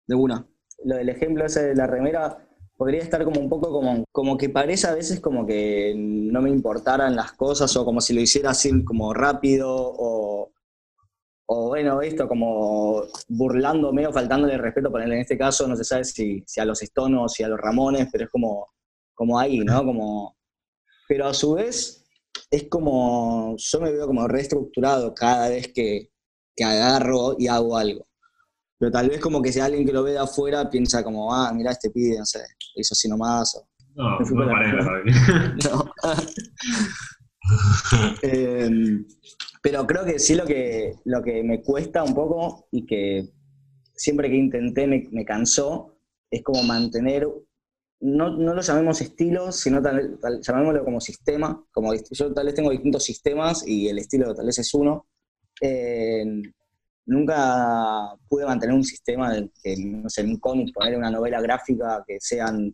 de 0.07 0.15
una. 0.15 0.47
Lo 0.85 0.97
del 0.97 1.09
ejemplo 1.09 1.47
ese 1.47 1.63
de 1.63 1.75
la 1.75 1.87
remera 1.87 2.44
podría 2.77 3.03
estar 3.03 3.25
como 3.25 3.41
un 3.41 3.49
poco 3.49 3.71
como, 3.71 4.05
como 4.11 4.37
que 4.37 4.49
parece 4.49 4.87
a 4.87 4.95
veces 4.95 5.21
como 5.21 5.47
que 5.47 5.95
no 5.97 6.43
me 6.43 6.51
importaran 6.51 7.15
las 7.17 7.33
cosas 7.33 7.77
o 7.77 7.85
como 7.85 8.01
si 8.01 8.15
lo 8.15 8.21
hiciera 8.21 8.51
así 8.51 8.85
como 8.85 9.15
rápido 9.15 9.71
o, 9.71 10.53
o 11.47 11.69
bueno, 11.69 12.01
esto 12.03 12.27
como 12.27 13.05
burlándome 13.29 14.07
o 14.07 14.13
faltándole 14.13 14.59
respeto, 14.59 14.91
ponerle 14.91 15.17
en 15.17 15.21
este 15.23 15.39
caso, 15.39 15.69
no 15.69 15.77
se 15.77 15.85
sabe 15.85 16.05
si, 16.05 16.43
si 16.47 16.61
a 16.61 16.65
los 16.65 16.83
Estonos, 16.83 17.33
si 17.33 17.43
a 17.43 17.49
los 17.49 17.61
Ramones, 17.61 18.09
pero 18.11 18.25
es 18.25 18.31
como, 18.31 18.73
como 19.15 19.39
ahí, 19.39 19.61
¿no? 19.61 19.85
Como, 19.85 20.37
pero 21.09 21.27
a 21.27 21.35
su 21.35 21.55
vez 21.55 22.05
es 22.51 22.69
como, 22.69 23.55
yo 23.57 23.81
me 23.81 23.93
veo 23.93 24.07
como 24.07 24.27
reestructurado 24.27 25.15
cada 25.15 25.49
vez 25.49 25.73
que, 25.73 26.11
que 26.57 26.65
agarro 26.65 27.37
y 27.39 27.47
hago 27.47 27.77
algo. 27.77 28.07
Pero 28.79 28.91
tal 28.91 29.09
vez 29.09 29.21
como 29.21 29.41
que 29.41 29.53
si 29.53 29.61
alguien 29.61 29.87
que 29.87 29.93
lo 29.93 30.03
ve 30.03 30.13
de 30.13 30.19
afuera 30.19 30.69
piensa 30.69 31.05
como, 31.05 31.33
ah, 31.33 31.53
mira 31.55 31.73
este 31.73 31.91
pibe, 31.91 32.19
no 32.19 32.27
sé, 32.27 32.41
hizo 32.81 32.95
así 32.95 33.09
nomás. 33.09 33.55
O, 33.57 33.67
No, 33.97 34.19
la 34.47 35.03
no. 35.65 35.93
Em, 38.23 39.05
pero 39.63 39.87
creo 39.87 40.05
que 40.05 40.19
sí 40.19 40.35
lo 40.35 40.45
que, 40.47 40.95
lo 41.05 41.23
que 41.23 41.43
me 41.43 41.63
cuesta 41.63 42.03
un 42.03 42.15
poco 42.15 42.67
y 42.71 42.87
que 42.87 43.29
siempre 43.95 44.29
que 44.31 44.37
intenté 44.37 44.87
me, 44.87 45.09
me 45.13 45.25
cansó 45.25 45.97
es 46.31 46.43
como 46.43 46.63
mantener, 46.63 47.29
no, 48.01 48.31
no 48.31 48.55
lo 48.55 48.61
llamemos 48.63 49.01
estilo, 49.01 49.53
sino 49.53 49.81
tal, 49.81 50.19
tal- 50.21 50.41
llamémoslo 50.41 50.85
como 50.85 51.01
sistema. 51.01 51.65
Como 51.73 51.95
yo 51.95 52.33
tal 52.35 52.47
vez 52.47 52.55
tengo 52.55 52.71
distintos 52.71 53.05
sistemas 53.05 53.67
y 53.67 53.89
el 53.89 53.99
estilo 53.99 54.35
tal 54.35 54.47
vez 54.47 54.59
es 54.59 54.75
uno. 54.75 55.07
Em, 55.61 56.43
nunca 57.07 58.15
pude 58.29 58.47
mantener 58.47 58.75
un 58.75 58.85
sistema 58.85 59.33
de 59.33 59.51
que, 59.63 59.77
no 59.77 60.09
sé, 60.09 60.23
en 60.23 60.31
un 60.31 60.39
cómic, 60.39 60.73
poner 60.75 60.97
una 60.97 61.11
novela 61.11 61.41
gráfica 61.41 62.03
que 62.07 62.19
sean 62.21 62.73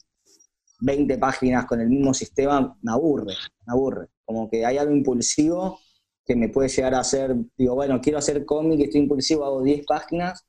20 0.80 1.18
páginas 1.18 1.66
con 1.66 1.80
el 1.80 1.88
mismo 1.88 2.14
sistema, 2.14 2.76
me 2.82 2.92
aburre, 2.92 3.34
me 3.66 3.72
aburre. 3.72 4.08
Como 4.24 4.48
que 4.48 4.64
hay 4.64 4.78
algo 4.78 4.94
impulsivo 4.94 5.78
que 6.24 6.36
me 6.36 6.48
puede 6.48 6.68
llegar 6.68 6.94
a 6.94 7.00
hacer, 7.00 7.34
digo, 7.56 7.74
bueno, 7.74 8.00
quiero 8.00 8.18
hacer 8.18 8.44
cómic, 8.44 8.80
estoy 8.80 9.00
impulsivo, 9.00 9.44
hago 9.44 9.62
10 9.62 9.84
páginas 9.86 10.46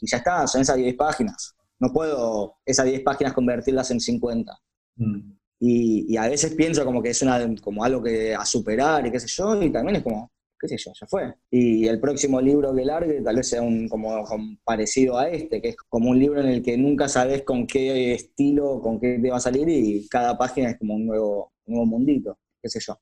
y 0.00 0.10
ya 0.10 0.18
está, 0.18 0.46
son 0.46 0.62
esas 0.62 0.76
10 0.76 0.96
páginas. 0.96 1.54
No 1.78 1.92
puedo 1.92 2.56
esas 2.64 2.86
10 2.86 3.02
páginas 3.02 3.32
convertirlas 3.32 3.90
en 3.90 4.00
50. 4.00 4.52
Mm. 4.96 5.32
Y, 5.60 6.12
y 6.12 6.16
a 6.16 6.28
veces 6.28 6.54
pienso 6.54 6.84
como 6.84 7.02
que 7.02 7.10
es 7.10 7.22
una, 7.22 7.38
como 7.62 7.84
algo 7.84 8.02
que 8.02 8.34
a 8.34 8.44
superar 8.44 9.06
y 9.06 9.12
qué 9.12 9.20
sé 9.20 9.28
yo, 9.28 9.62
y 9.62 9.70
también 9.70 9.96
es 9.96 10.02
como, 10.02 10.30
qué 10.60 10.68
sé 10.68 10.76
yo, 10.76 10.92
ya 11.00 11.06
fue. 11.06 11.34
Y 11.50 11.86
el 11.86 11.98
próximo 12.00 12.40
libro 12.40 12.74
que 12.74 12.84
largue 12.84 13.22
tal 13.22 13.36
vez 13.36 13.48
sea 13.48 13.62
un, 13.62 13.88
como, 13.88 14.22
como 14.24 14.56
parecido 14.64 15.18
a 15.18 15.28
este, 15.30 15.60
que 15.62 15.68
es 15.70 15.76
como 15.88 16.10
un 16.10 16.18
libro 16.18 16.40
en 16.40 16.48
el 16.48 16.62
que 16.62 16.76
nunca 16.76 17.08
sabes 17.08 17.42
con 17.42 17.66
qué 17.66 18.12
estilo, 18.14 18.80
con 18.82 19.00
qué 19.00 19.18
te 19.20 19.30
va 19.30 19.38
a 19.38 19.40
salir 19.40 19.68
y 19.68 20.06
cada 20.08 20.36
página 20.36 20.70
es 20.70 20.78
como 20.78 20.94
un 20.94 21.06
nuevo, 21.06 21.52
un 21.66 21.74
nuevo 21.74 21.86
mundito, 21.86 22.38
qué 22.62 22.68
sé 22.68 22.78
yo. 22.86 22.94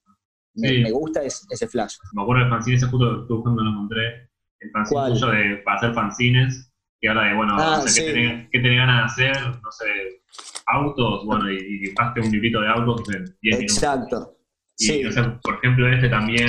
Me, 0.54 0.68
Sí. 0.68 0.78
me 0.82 0.90
gusta 0.90 1.22
es- 1.22 1.46
ese 1.50 1.66
flash. 1.68 1.96
Me 2.14 2.22
acuerdo 2.22 2.42
del 2.42 2.50
fanzine 2.50 2.76
ese 2.76 2.86
justo 2.86 3.22
estuve 3.22 3.36
buscando 3.38 3.62
lo 3.62 3.70
encontré. 3.70 4.28
El 4.60 4.70
fanzine 4.72 5.00
¿Cuál? 5.00 5.12
tuyo 5.12 5.26
de, 5.28 5.56
para 5.64 5.76
hacer 5.76 5.94
fanzines. 5.94 6.64
Que 7.00 7.08
habla 7.08 7.24
de, 7.28 7.34
bueno, 7.36 7.54
Ah, 7.56 7.80
sí. 7.86 8.00
qué, 8.04 8.12
tenés, 8.12 8.48
qué 8.50 8.58
tenés 8.58 8.78
ganas 8.78 9.14
de 9.16 9.28
hacer, 9.28 9.44
no 9.62 9.70
sé, 9.70 9.86
autos, 10.66 11.24
bueno, 11.24 11.50
y, 11.50 11.56
y 11.56 11.78
dibujaste 11.78 12.20
un 12.20 12.30
librito 12.32 12.60
de 12.60 12.68
autos 12.68 13.02
en 13.14 13.24
10 13.40 13.56
minutos. 13.58 13.76
Exacto. 13.76 14.36
Y, 14.78 14.84
Sí, 14.84 15.12
sé, 15.12 15.22
por 15.42 15.54
ejemplo, 15.56 15.88
este 15.92 16.08
también, 16.08 16.48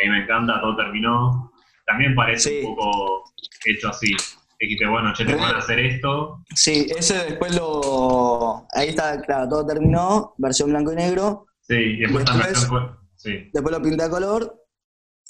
a 0.00 0.04
mí 0.04 0.10
me 0.10 0.24
encanta, 0.24 0.60
todo 0.60 0.76
terminó. 0.76 1.52
También 1.86 2.14
parece 2.14 2.50
Sí. 2.60 2.66
un 2.66 2.74
poco 2.76 3.24
hecho 3.64 3.88
así. 3.88 4.12
Dijiste, 4.60 4.86
bueno, 4.86 5.12
che, 5.14 5.24
Re- 5.24 5.34
ganas 5.34 5.52
de 5.52 5.58
hacer 5.58 5.78
esto. 5.80 6.42
sí, 6.54 6.86
ese 6.96 7.14
después 7.24 7.54
lo... 7.54 8.66
Ahí 8.72 8.88
está, 8.88 9.20
claro, 9.22 9.48
todo 9.48 9.64
terminó, 9.66 10.34
versión 10.38 10.70
blanco 10.70 10.92
y 10.92 10.96
negro, 10.96 11.46
Sí, 11.60 11.74
y 11.74 11.96
después 11.98 12.24
Después- 12.24 12.52
también. 12.54 12.96
Sí, 13.14 13.50
después 13.52 13.72
lo 13.76 13.82
pinté 13.82 14.04
a 14.04 14.10
color 14.10 14.64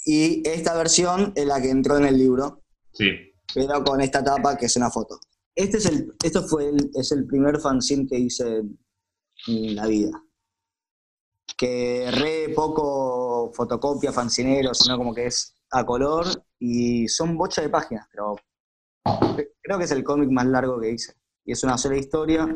y 0.05 0.47
esta 0.47 0.75
versión 0.75 1.33
es 1.35 1.45
la 1.45 1.61
que 1.61 1.69
entró 1.69 1.97
en 1.97 2.05
el 2.05 2.17
libro. 2.17 2.61
sí. 2.93 3.09
pero 3.53 3.83
con 3.83 3.99
esta 4.01 4.23
tapa 4.23 4.55
que 4.57 4.67
es 4.67 4.75
una 4.77 4.89
foto. 4.91 5.19
Este 5.55 5.77
es 5.77 5.85
el, 5.87 6.13
esto 6.23 6.43
fue 6.47 6.69
el, 6.69 6.91
es 6.93 7.11
el 7.11 7.25
primer 7.25 7.59
fanzine 7.59 8.05
que 8.07 8.17
hice 8.19 8.61
en 9.47 9.75
la 9.75 9.87
vida. 9.87 10.11
Que 11.57 12.09
re 12.11 12.53
poco 12.55 13.28
fotocopia, 13.53 14.11
fancinero, 14.11 14.73
sino 14.73 14.97
como 14.97 15.13
que 15.13 15.27
es 15.27 15.55
a 15.71 15.85
color 15.85 16.25
y 16.59 17.07
son 17.07 17.37
bocha 17.37 17.61
de 17.61 17.69
páginas, 17.69 18.07
pero 18.11 18.35
creo 19.61 19.77
que 19.77 19.83
es 19.85 19.91
el 19.91 20.03
cómic 20.03 20.29
más 20.31 20.45
largo 20.45 20.79
que 20.79 20.91
hice. 20.91 21.13
Y 21.45 21.51
es 21.53 21.63
una 21.63 21.77
sola 21.77 21.97
historia. 21.97 22.47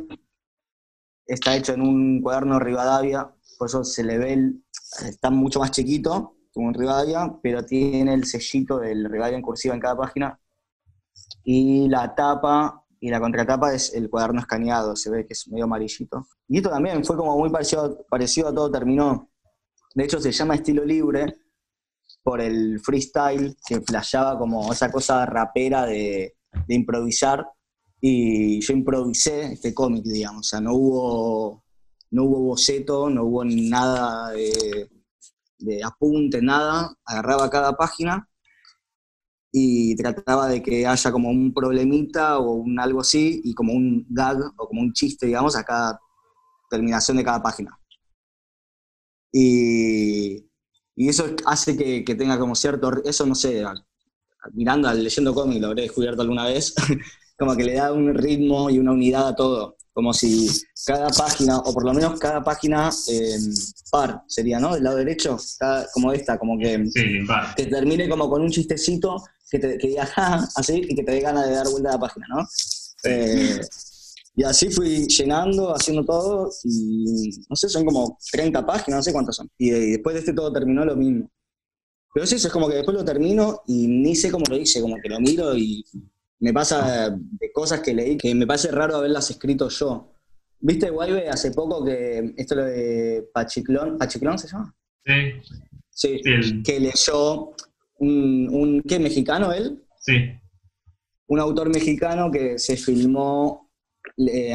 Está 1.26 1.56
hecho 1.58 1.74
en 1.74 1.82
un 1.82 2.22
cuaderno 2.22 2.60
Rivadavia, 2.60 3.30
por 3.58 3.68
eso 3.68 3.84
se 3.84 4.04
le 4.06 4.18
ve, 4.18 4.34
el- 4.34 4.64
está 5.06 5.30
mucho 5.30 5.60
más 5.60 5.72
chiquito, 5.72 6.36
como 6.54 6.68
un 6.68 6.74
Rivadavia, 6.74 7.34
pero 7.42 7.66
tiene 7.66 8.14
el 8.14 8.26
sellito 8.26 8.80
del 8.80 9.06
Rivadavia 9.10 9.38
en 9.38 9.44
cursiva 9.44 9.74
en 9.76 9.82
cada 9.82 9.98
página 9.98 10.40
y 11.44 11.88
la 11.90 12.14
tapa 12.16 12.84
y 13.00 13.10
la 13.10 13.20
contratapa 13.20 13.74
es 13.74 13.94
el 13.94 14.10
cuaderno 14.10 14.40
escaneado, 14.40 14.96
se 14.96 15.10
ve 15.10 15.26
que 15.26 15.34
es 15.34 15.48
medio 15.50 15.66
amarillito. 15.66 16.26
Y 16.48 16.58
esto 16.58 16.70
también 16.70 17.04
fue 17.04 17.18
como 17.18 17.38
muy 17.38 17.50
parecido, 17.50 18.06
parecido 18.10 18.48
a 18.48 18.54
todo 18.54 18.72
terminó. 18.72 19.30
De 19.94 20.06
hecho 20.06 20.20
se 20.20 20.32
llama 20.32 20.56
estilo 20.56 20.84
libre 20.84 21.38
por 22.24 22.42
el 22.42 22.80
freestyle 22.80 23.56
que 23.68 23.82
flasheaba 23.82 24.40
como 24.40 24.72
esa 24.72 24.92
cosa 24.92 25.26
rapera 25.26 25.86
de, 25.86 26.36
improvisar. 26.68 27.46
Y 28.00 28.60
yo 28.62 28.74
improvisé 28.74 29.54
este 29.54 29.74
cómic, 29.74 30.04
digamos, 30.04 30.48
o 30.48 30.50
sea, 30.50 30.62
no 30.62 30.74
hubo, 30.74 31.64
no 32.12 32.24
hubo 32.26 32.40
boceto, 32.42 33.10
no 33.10 33.24
hubo 33.24 33.46
nada 33.46 34.32
de, 34.32 34.90
de 35.60 35.84
apunte, 35.84 36.42
nada, 36.42 36.94
agarraba 37.06 37.50
cada 37.50 37.74
página 37.78 38.28
y 39.52 39.96
trataba 39.96 40.48
de 40.48 40.62
que 40.62 40.86
haya 40.86 41.12
como 41.12 41.30
un 41.30 41.54
problemita 41.54 42.40
o 42.40 42.54
un 42.54 42.80
algo 42.80 43.02
así 43.02 43.40
y 43.44 43.54
como 43.54 43.74
un 43.74 44.06
gag 44.10 44.38
o 44.58 44.68
como 44.68 44.82
un 44.82 44.92
chiste, 44.92 45.28
digamos, 45.28 45.56
a 45.56 45.64
cada 45.64 46.00
terminación 46.70 47.18
de 47.18 47.24
cada 47.24 47.42
página. 47.42 47.78
Y, 49.34 50.48
y 50.96 51.10
eso 51.10 51.28
hace 51.48 51.78
que, 51.78 52.06
que 52.06 52.16
tenga 52.16 52.40
como 52.40 52.56
cierto, 52.56 52.92
eso 53.06 53.26
no 53.28 53.36
sé, 53.36 53.64
mirando, 54.54 54.88
al- 54.90 55.04
leyendo 55.04 55.34
cómic, 55.34 55.62
lo 55.62 55.68
habré 55.68 55.84
descubierto 55.84 56.22
alguna 56.22 56.46
vez, 56.48 56.74
como 57.38 57.56
que 57.56 57.64
le 57.64 57.76
da 57.76 57.94
un 57.94 58.14
ritmo 58.14 58.70
y 58.70 58.80
una 58.80 58.92
unidad 58.94 59.30
a 59.30 59.36
todo, 59.36 59.78
como 59.94 60.14
si 60.14 60.48
cada 60.86 61.10
página, 61.10 61.60
o 61.60 61.74
por 61.74 61.86
lo 61.86 61.94
menos 61.94 62.20
cada 62.20 62.44
página 62.44 62.90
eh, 63.10 63.38
par 63.92 64.24
sería, 64.28 64.60
¿no? 64.60 64.74
Del 64.76 64.84
lado 64.84 64.98
derecho, 64.98 65.38
cada- 65.60 65.88
como 65.94 66.12
esta, 66.12 66.38
como 66.38 66.58
que 66.60 66.86
Sí, 66.92 67.20
que 67.56 67.66
termine 67.68 68.10
como 68.10 68.30
con 68.30 68.42
un 68.42 68.50
chistecito 68.50 69.24
que 69.50 69.60
te 69.60 69.78
que 69.78 69.88
diga 69.90 70.06
"Ja", 70.08 70.48
así 70.56 70.82
y 70.90 70.96
que 70.96 71.04
te 71.04 71.12
dé 71.12 71.20
ganas 71.22 71.48
de 71.48 71.54
dar 71.56 71.70
vuelta 71.70 71.90
a 71.90 71.94
la 71.94 72.00
página, 72.00 72.28
¿no? 72.30 72.48
Eh, 73.06 73.60
y 74.36 74.44
así 74.44 74.70
fui 74.70 75.08
llenando, 75.08 75.74
haciendo 75.74 76.04
todo 76.04 76.50
y 76.64 77.30
no 77.50 77.56
sé, 77.56 77.70
son 77.70 77.86
como 77.86 78.18
30 78.32 78.66
páginas, 78.66 78.98
no 79.00 79.04
sé 79.04 79.14
cuántas 79.14 79.36
son. 79.36 79.50
Y, 79.58 79.70
y 79.70 79.92
después 79.92 80.14
de 80.14 80.20
este 80.22 80.34
todo 80.34 80.52
terminó 80.52 80.84
lo 80.86 80.96
mismo. 80.96 81.30
Pero 82.14 82.26
es 82.26 82.34
eso, 82.34 82.48
es 82.48 82.54
como 82.54 82.68
que 82.68 82.76
después 82.76 82.96
lo 82.96 83.06
termino 83.06 83.62
y 83.68 83.88
ni 83.88 84.16
sé 84.16 84.32
cómo 84.32 84.46
lo 84.50 84.58
hice, 84.58 84.82
como 84.82 84.98
que 85.02 85.10
lo 85.10 85.20
miro 85.20 85.56
y 85.58 85.84
me 86.40 86.54
pasa 86.54 87.10
de 87.10 87.52
cosas 87.52 87.80
que 87.82 87.94
leí 87.94 88.18
que 88.18 88.36
me 88.36 88.46
parece 88.46 88.70
raro 88.72 88.98
haberlas 88.98 89.30
escrito 89.30 89.70
yo. 89.70 90.14
¿Viste, 90.60 90.90
Guaybe, 90.90 91.28
hace 91.30 91.52
poco 91.52 91.84
que 91.84 92.34
esto 92.38 92.56
lo 92.56 92.66
de 92.66 93.30
Pachiclón, 93.34 93.98
¿Pachiclón 93.98 94.38
se 94.38 94.48
llama? 94.48 94.76
Sí, 95.06 95.14
Sí, 95.96 96.20
sí, 96.24 96.64
que 96.64 96.80
leyó 96.80 97.52
un, 98.00 98.50
un 98.50 98.82
¿qué? 98.82 99.00
¿Mexicano 99.00 99.52
él? 99.52 99.84
sí. 100.00 100.14
Un 101.26 101.40
autor 101.40 101.70
mexicano 101.70 102.30
que 102.30 102.60
se 102.60 102.76
filmó, 102.76 103.63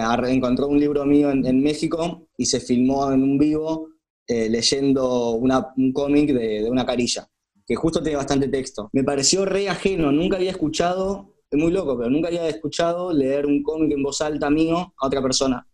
ar- 0.00 0.26
encontró 0.28 0.68
un 0.68 0.78
libro 0.78 1.04
mío 1.04 1.30
en, 1.30 1.44
en 1.46 1.62
México 1.62 2.28
y 2.37 2.46
se 2.46 2.61
filmó 2.61 3.11
en 3.12 3.22
un 3.22 3.38
vivo 3.38 3.88
eh, 4.26 4.48
leyendo 4.48 5.32
una- 5.32 5.72
un 5.76 5.92
cómic 5.92 6.32
de, 6.32 6.62
de 6.62 6.70
una 6.70 6.84
carilla, 6.87 7.26
que 7.66 7.74
justo 7.76 8.02
tiene 8.02 8.16
bastante 8.16 8.48
texto. 8.48 8.90
Me 8.92 9.04
pareció 9.04 9.44
re 9.44 9.68
ajeno, 9.68 10.12
nunca 10.12 10.37
había 10.37 10.50
escuchado, 10.50 11.34
es 11.50 11.58
muy 11.58 11.72
loco, 11.72 11.96
pero 11.98 12.11
nunca 12.11 12.28
había 12.28 12.46
escuchado 12.48 13.12
leer 13.12 13.46
un 13.46 13.62
cómic 13.62 13.92
en 13.92 14.02
voz 14.02 14.20
alta 14.20 14.50
mío 14.50 14.92
a 14.98 15.06
otra 15.06 15.22
persona, 15.22 15.66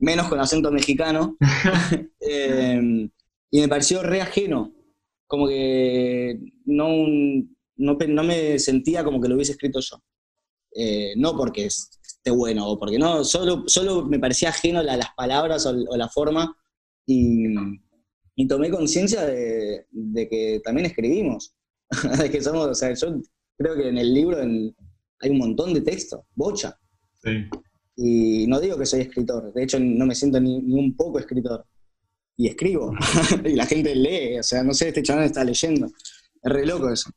menos 0.00 0.28
con 0.28 0.40
acento 0.40 0.70
mexicano. 0.70 1.36
Eh, 2.26 3.08
y 3.50 3.60
me 3.60 3.68
pareció 3.68 4.02
re 4.02 4.22
ajeno, 4.22 4.72
como 5.26 5.46
que 5.46 6.38
no, 6.64 6.88
no, 7.76 7.96
no 8.08 8.24
me 8.24 8.58
sentía 8.58 9.04
como 9.04 9.20
que 9.20 9.28
lo 9.28 9.34
hubiese 9.34 9.52
escrito 9.52 9.78
yo. 9.80 10.02
Eh, 10.74 11.12
no 11.16 11.36
porque 11.36 11.66
es- 11.66 11.90
esté 12.24 12.30
bueno 12.30 12.66
o 12.66 12.78
porque 12.78 12.98
no, 12.98 13.22
solo, 13.22 13.64
solo 13.66 14.06
me 14.06 14.18
parecía 14.18 14.48
ajeno 14.48 14.82
la- 14.82 14.96
las 14.96 15.14
palabras 15.14 15.66
o, 15.66 15.70
o 15.70 15.96
la 15.96 16.08
forma 16.08 16.56
y, 17.06 17.54
y 18.34 18.48
tomé 18.48 18.70
conciencia 18.70 19.26
de, 19.26 19.86
de 19.90 20.28
que 20.28 20.60
también 20.64 20.86
escribimos, 20.86 21.54
de 22.18 22.30
que 22.30 22.40
somos, 22.42 22.66
o 22.66 22.74
sea, 22.74 22.94
yo 22.94 23.20
creo 23.58 23.76
que 23.76 23.88
en 23.88 23.98
el 23.98 24.14
libro 24.14 24.40
en- 24.40 24.74
hay 25.20 25.30
un 25.30 25.38
montón 25.38 25.74
de 25.74 25.82
texto, 25.82 26.26
bocha, 26.34 26.78
sí. 27.22 27.30
y 27.96 28.46
no 28.46 28.58
digo 28.58 28.76
que 28.78 28.86
soy 28.86 29.02
escritor, 29.02 29.52
de 29.52 29.62
hecho 29.62 29.78
no 29.78 30.06
me 30.06 30.14
siento 30.14 30.40
ni, 30.40 30.60
ni 30.60 30.74
un 30.74 30.96
poco 30.96 31.18
escritor. 31.18 31.64
Y 32.36 32.48
escribo, 32.48 32.90
y 33.44 33.52
la 33.54 33.64
gente 33.64 33.94
lee, 33.94 34.38
o 34.38 34.42
sea, 34.42 34.62
no 34.64 34.74
sé, 34.74 34.88
este 34.88 35.02
chaval 35.04 35.24
está 35.26 35.44
leyendo. 35.44 35.86
Es 35.86 36.52
re 36.52 36.66
loco 36.66 36.90
eso. 36.90 37.08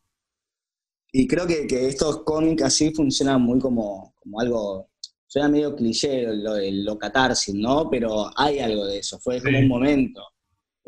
Y 1.12 1.28
creo 1.28 1.48
que, 1.48 1.66
que 1.66 1.88
estos 1.88 2.24
cómics 2.24 2.62
así 2.62 2.94
funcionan 2.94 3.42
muy 3.42 3.58
como, 3.60 4.14
como 4.22 4.40
algo, 4.40 4.90
suena 5.28 5.50
medio 5.50 5.76
cliché 5.76 6.24
lo, 6.24 6.34
lo, 6.34 6.56
lo 6.60 6.98
catarsis, 6.98 7.54
¿no? 7.56 7.90
Pero 7.90 8.32
hay 8.36 8.60
algo 8.60 8.86
de 8.86 9.00
eso, 9.00 9.20
fue 9.20 9.42
como 9.42 9.58
Sí. 9.58 9.64
un 9.64 9.68
momento. 9.70 10.24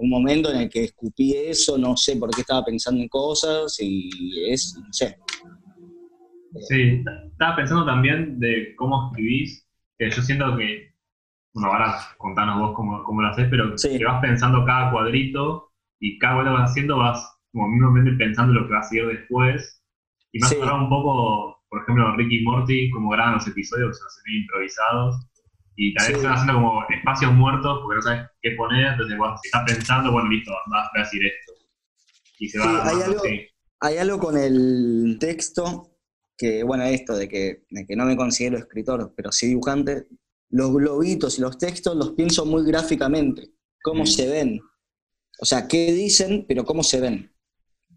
un 0.02 0.10
momento 0.10 0.50
en 0.52 0.62
el 0.62 0.70
que 0.70 0.86
escupí 0.86 1.34
eso, 1.36 1.78
no 1.78 1.98
sé 1.98 2.16
por 2.16 2.32
qué 2.32 2.42
estaba 2.42 2.64
pensando 2.64 3.02
en 3.02 3.10
cosas 3.10 3.76
y 3.82 4.10
es, 4.50 4.74
no 4.82 4.88
sé. 4.94 5.18
Sí, 6.68 7.04
estaba 7.32 7.56
pensando 7.58 7.86
también 7.86 8.40
de 8.40 8.74
cómo 8.76 9.10
escribís, 9.10 9.68
que 9.98 10.10
yo 10.10 10.22
siento 10.22 10.56
que, 10.58 10.94
bueno, 11.54 11.72
ahora 11.72 11.96
contanos 12.18 12.60
vos 12.60 12.76
cómo, 12.76 13.04
cómo 13.04 13.22
lo 13.22 13.28
haces, 13.28 13.48
pero 13.50 13.76
que 13.76 14.06
vas 14.06 14.22
pensando 14.22 14.66
cada 14.66 14.92
cuadrito 14.92 15.72
y 16.00 16.18
cada 16.18 16.36
cuadrito 16.36 16.56
que 16.56 16.62
vas 16.62 16.72
haciendo 16.72 16.98
vas 16.98 17.38
como 17.52 17.68
mismamente 17.68 18.12
pensando 18.14 18.54
lo 18.54 18.68
que 18.68 18.74
va 18.74 18.80
a 18.80 18.84
seguir 18.84 19.08
después. 19.08 19.84
Y 20.32 20.40
más 20.40 20.50
sí. 20.50 20.56
un 20.58 20.90
poco, 20.90 21.59
por 21.70 21.82
ejemplo, 21.84 22.16
Ricky 22.18 22.40
y 22.40 22.44
Morty, 22.44 22.90
como 22.92 23.10
graban 23.10 23.36
los 23.36 23.48
episodios, 23.48 23.98
que 23.98 24.00
son 24.00 24.42
improvisados 24.42 25.30
y 25.76 25.94
tal 25.94 26.08
vez 26.08 26.18
están 26.18 26.34
haciendo 26.34 26.54
como 26.56 26.84
espacios 26.90 27.34
muertos 27.34 27.80
porque 27.82 27.96
no 27.96 28.02
sabes 28.02 28.28
qué 28.42 28.52
poner, 28.58 28.88
entonces 28.88 29.18
cuando 29.18 29.40
estás 29.42 29.64
pensando, 29.66 30.12
bueno, 30.12 30.30
listo, 30.30 30.52
vas 30.68 30.90
a 30.94 31.00
decir 31.00 31.22
esto. 31.26 31.54
Y 32.40 32.50
se 32.50 32.60
va 32.60 32.86
hay, 32.86 33.02
algo, 33.02 33.22
hay 33.80 33.98
algo 33.98 34.20
con 34.20 34.38
el 34.38 35.18
texto 35.20 35.96
que, 36.38 36.64
bueno, 36.64 36.84
esto 36.84 37.16
de 37.16 37.30
que, 37.30 37.64
que 37.88 37.96
no 37.96 38.06
me 38.06 38.18
considero 38.18 38.58
escritor, 38.58 39.14
pero 39.16 39.32
sí 39.32 39.48
dibujante, 39.48 40.08
los 40.50 40.74
globitos 40.74 41.38
y 41.38 41.42
los 41.42 41.58
textos 41.58 41.96
los 41.96 42.12
pienso 42.12 42.46
muy 42.46 42.66
gráficamente, 42.66 43.52
cómo 43.84 44.04
mm. 44.04 44.08
se 44.08 44.28
ven. 44.28 44.60
O 45.42 45.46
sea, 45.46 45.68
qué 45.68 45.94
dicen, 45.94 46.46
pero 46.48 46.66
cómo 46.66 46.84
se 46.84 47.00
ven. 47.00 47.34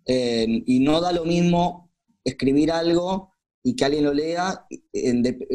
Eh, 0.07 0.63
y 0.67 0.81
no 0.81 1.01
da 1.01 1.13
lo 1.13 1.25
mismo 1.25 1.93
escribir 2.25 2.71
algo 2.71 3.32
y 3.65 3.77
que 3.77 3.85
alguien 3.85 4.05
lo 4.05 4.13
lea, 4.13 4.67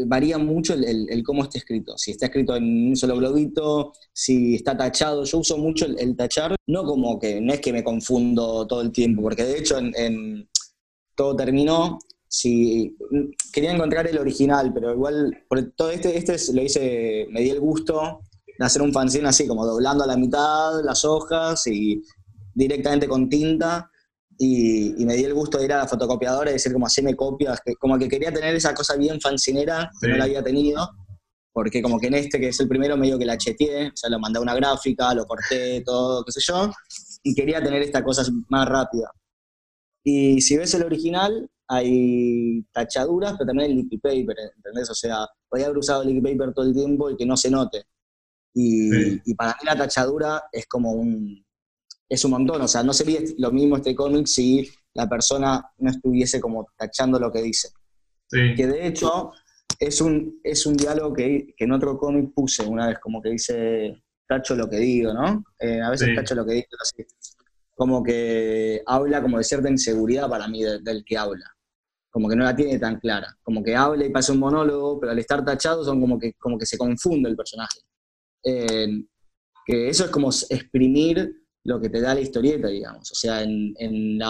varía 0.05 0.37
mucho 0.37 0.73
el, 0.73 1.23
cómo 1.25 1.43
está 1.43 1.57
escrito. 1.57 1.97
Si 1.97 2.11
está 2.11 2.27
escrito 2.27 2.55
en 2.55 2.89
un 2.89 2.95
solo 2.95 3.17
globito, 3.17 3.91
si 4.13 4.55
está 4.55 4.77
tachado. 4.77 5.25
Yo 5.25 5.39
uso 5.39 5.57
mucho 5.57 5.85
el, 5.85 6.15
tachar, 6.15 6.55
no 6.67 6.85
como 6.85 7.19
que, 7.19 7.41
no 7.41 7.53
es 7.53 7.59
que 7.59 7.73
me 7.73 7.83
confundo 7.83 8.65
todo 8.65 8.81
el 8.81 8.91
tiempo, 8.91 9.21
porque 9.21 9.43
de 9.43 9.59
hecho 9.59 9.77
en, 9.77 10.47
todo 11.15 11.35
terminó. 11.35 11.99
Si, 12.29 12.95
quería 13.51 13.71
encontrar 13.71 14.07
el 14.07 14.17
original, 14.17 14.73
pero 14.73 14.93
igual, 14.93 15.43
por 15.49 15.71
todo 15.71 15.91
este, 15.91 16.17
este 16.17 16.37
lo 16.53 16.61
hice, 16.61 17.27
me 17.29 17.41
di 17.41 17.49
el 17.49 17.59
gusto 17.59 18.21
de 18.45 18.65
hacer 18.65 18.81
un 18.81 18.93
fanzine 18.93 19.27
así, 19.27 19.47
como 19.47 19.65
doblando 19.65 20.03
a 20.03 20.07
la 20.07 20.17
mitad 20.17 20.81
las 20.83 21.03
hojas 21.05 21.65
y 21.67 22.01
directamente 22.53 23.07
con 23.07 23.29
tinta 23.29 23.91
y, 24.37 25.05
me 25.05 25.15
di 25.15 25.23
el 25.23 25.33
gusto 25.33 25.57
de 25.57 25.65
ir 25.65 25.73
a 25.73 25.77
la 25.77 25.87
fotocopiadora 25.87 26.49
y 26.49 26.53
decir 26.53 26.73
como 26.73 26.87
me 27.03 27.15
copias, 27.15 27.59
como 27.79 27.97
que 27.97 28.07
quería 28.07 28.31
tener 28.31 28.55
esa 28.55 28.73
cosa 28.73 28.95
bien 28.95 29.19
fancinera 29.19 29.89
que 29.99 30.07
no 30.07 30.17
la 30.17 30.25
había 30.25 30.43
tenido, 30.43 30.89
porque 31.51 31.81
como 31.81 31.99
que 31.99 32.07
en 32.07 32.15
este, 32.15 32.39
que 32.39 32.49
es 32.49 32.59
el 32.59 32.67
primero, 32.67 32.97
medio 32.97 33.17
que 33.17 33.25
la 33.25 33.37
cheteé, 33.37 33.87
o 33.87 33.95
sea, 33.95 34.09
lo 34.09 34.19
mandé 34.19 34.39
a 34.39 34.41
una 34.41 34.55
gráfica, 34.55 35.13
lo 35.13 35.25
corté, 35.25 35.81
todo, 35.81 36.23
qué 36.23 36.31
sé 36.31 36.41
yo, 36.41 36.71
y 37.23 37.33
quería 37.33 37.63
tener 37.63 37.81
esta 37.81 38.03
cosa 38.03 38.23
más 38.49 38.67
rápida. 38.67 39.11
Y 40.03 40.39
si 40.41 40.55
ves 40.55 40.73
el 40.75 40.83
original, 40.83 41.49
hay 41.67 42.63
tachaduras, 42.71 43.33
pero 43.33 43.47
también 43.47 43.71
hay 43.71 43.75
liquid 43.75 43.99
paper, 43.99 44.37
¿entendés? 44.55 44.89
O 44.89 44.95
sea, 44.95 45.27
podía 45.49 45.65
haber 45.65 45.79
usado 45.79 46.03
liquid 46.03 46.23
paper 46.23 46.53
todo 46.53 46.65
el 46.65 46.73
tiempo 46.73 47.09
y 47.09 47.17
que 47.17 47.25
no 47.25 47.35
se 47.35 47.49
note. 47.49 47.85
y 48.53 49.33
para 49.35 49.51
mí 49.51 49.65
la 49.65 49.75
tachadura 49.75 50.43
es 50.51 50.65
como 50.67 50.91
un, 50.91 51.46
es 52.09 52.23
un 52.25 52.31
montón. 52.31 52.61
O 52.61 52.67
sea, 52.67 52.83
no 52.83 52.93
sería 52.93 53.19
lo 53.37 53.51
mismo 53.51 53.77
este 53.77 53.95
cómic 53.95 54.27
si 54.27 54.69
la 54.93 55.07
persona 55.07 55.63
no 55.77 55.89
estuviese 55.89 56.39
como 56.39 56.67
tachando 56.77 57.19
lo 57.19 57.31
que 57.31 57.41
dice. 57.41 57.69
Que 58.29 58.67
de 58.67 58.87
hecho 58.87 59.31
es 59.79 60.01
un, 60.01 60.39
es 60.43 60.65
un 60.65 60.75
diálogo 60.75 61.13
que, 61.13 61.53
en 61.57 61.71
otro 61.71 61.97
cómic 61.97 62.33
puse 62.33 62.65
una 62.65 62.87
vez, 62.87 62.99
como 62.99 63.21
que 63.21 63.29
dice, 63.29 64.03
tacho 64.27 64.55
lo 64.55 64.69
que 64.69 64.77
digo, 64.77 65.13
¿no? 65.13 65.43
Eh, 65.59 65.81
a 65.81 65.89
veces 65.89 66.15
tacho 66.15 66.35
lo 66.35 66.45
que 66.45 66.53
digo, 66.53 66.67
así. 66.81 67.05
Como 67.73 68.03
que 68.03 68.81
habla 68.85 69.21
como 69.21 69.37
de 69.37 69.43
cierta 69.43 69.69
inseguridad 69.69 70.27
para 70.29 70.47
mí 70.47 70.63
del 70.63 71.03
que 71.05 71.17
habla. 71.17 71.45
Como 72.09 72.27
que 72.27 72.35
no 72.35 72.43
la 72.43 72.55
tiene 72.55 72.79
tan 72.79 72.99
clara. 72.99 73.37
Como 73.43 73.63
que 73.63 73.75
habla 73.75 74.05
y 74.05 74.09
pasa 74.09 74.33
un 74.33 74.39
monólogo, 74.39 74.99
pero 74.99 75.11
al 75.11 75.19
estar 75.19 75.45
tachado 75.45 75.83
son 75.85 76.01
como 76.01 76.17
que, 76.17 76.33
como 76.33 76.57
que 76.57 76.65
se 76.65 76.77
confunde 76.77 77.29
el 77.29 77.35
personaje. 77.35 77.79
Eh, 78.43 78.87
que 79.65 79.89
eso 79.89 80.05
es 80.05 80.09
como 80.09 80.29
exprimir 80.29 81.46
lo 81.67 81.81
que 81.81 81.89
te 81.89 81.99
da 81.99 82.15
la 82.15 82.21
historieta, 82.21 82.69
digamos. 82.69 83.11
O 83.11 83.15
sea, 83.15 83.43
en, 83.43 83.75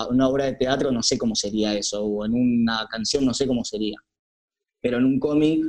una 0.10 0.28
obra 0.28 0.46
de 0.46 0.56
teatro 0.56 0.92
no 0.92 1.04
sé 1.04 1.20
cómo 1.20 1.36
sería 1.36 1.76
eso, 1.76 2.04
o 2.04 2.26
en 2.26 2.34
una 2.34 2.88
canción 2.90 3.26
no 3.26 3.34
sé 3.34 3.46
cómo 3.46 3.64
sería. 3.64 3.98
Pero 4.82 4.98
en 4.98 5.06
un 5.06 5.20
cómic 5.20 5.64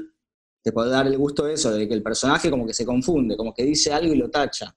te 0.63 0.73
puede 0.73 0.91
dar 0.91 1.07
el 1.07 1.19
gusto 1.19 1.45
de 1.45 1.53
eso, 1.53 1.71
de 1.71 1.87
que 1.87 1.93
el 1.93 2.03
personaje 2.03 2.49
como 2.49 2.67
que 2.67 2.73
se 2.73 2.87
confunde, 2.87 3.37
como 3.37 3.53
que 3.53 3.65
dice 3.65 3.93
algo 3.93 4.15
y 4.15 4.17
lo 4.17 4.31
tacha. 4.31 4.75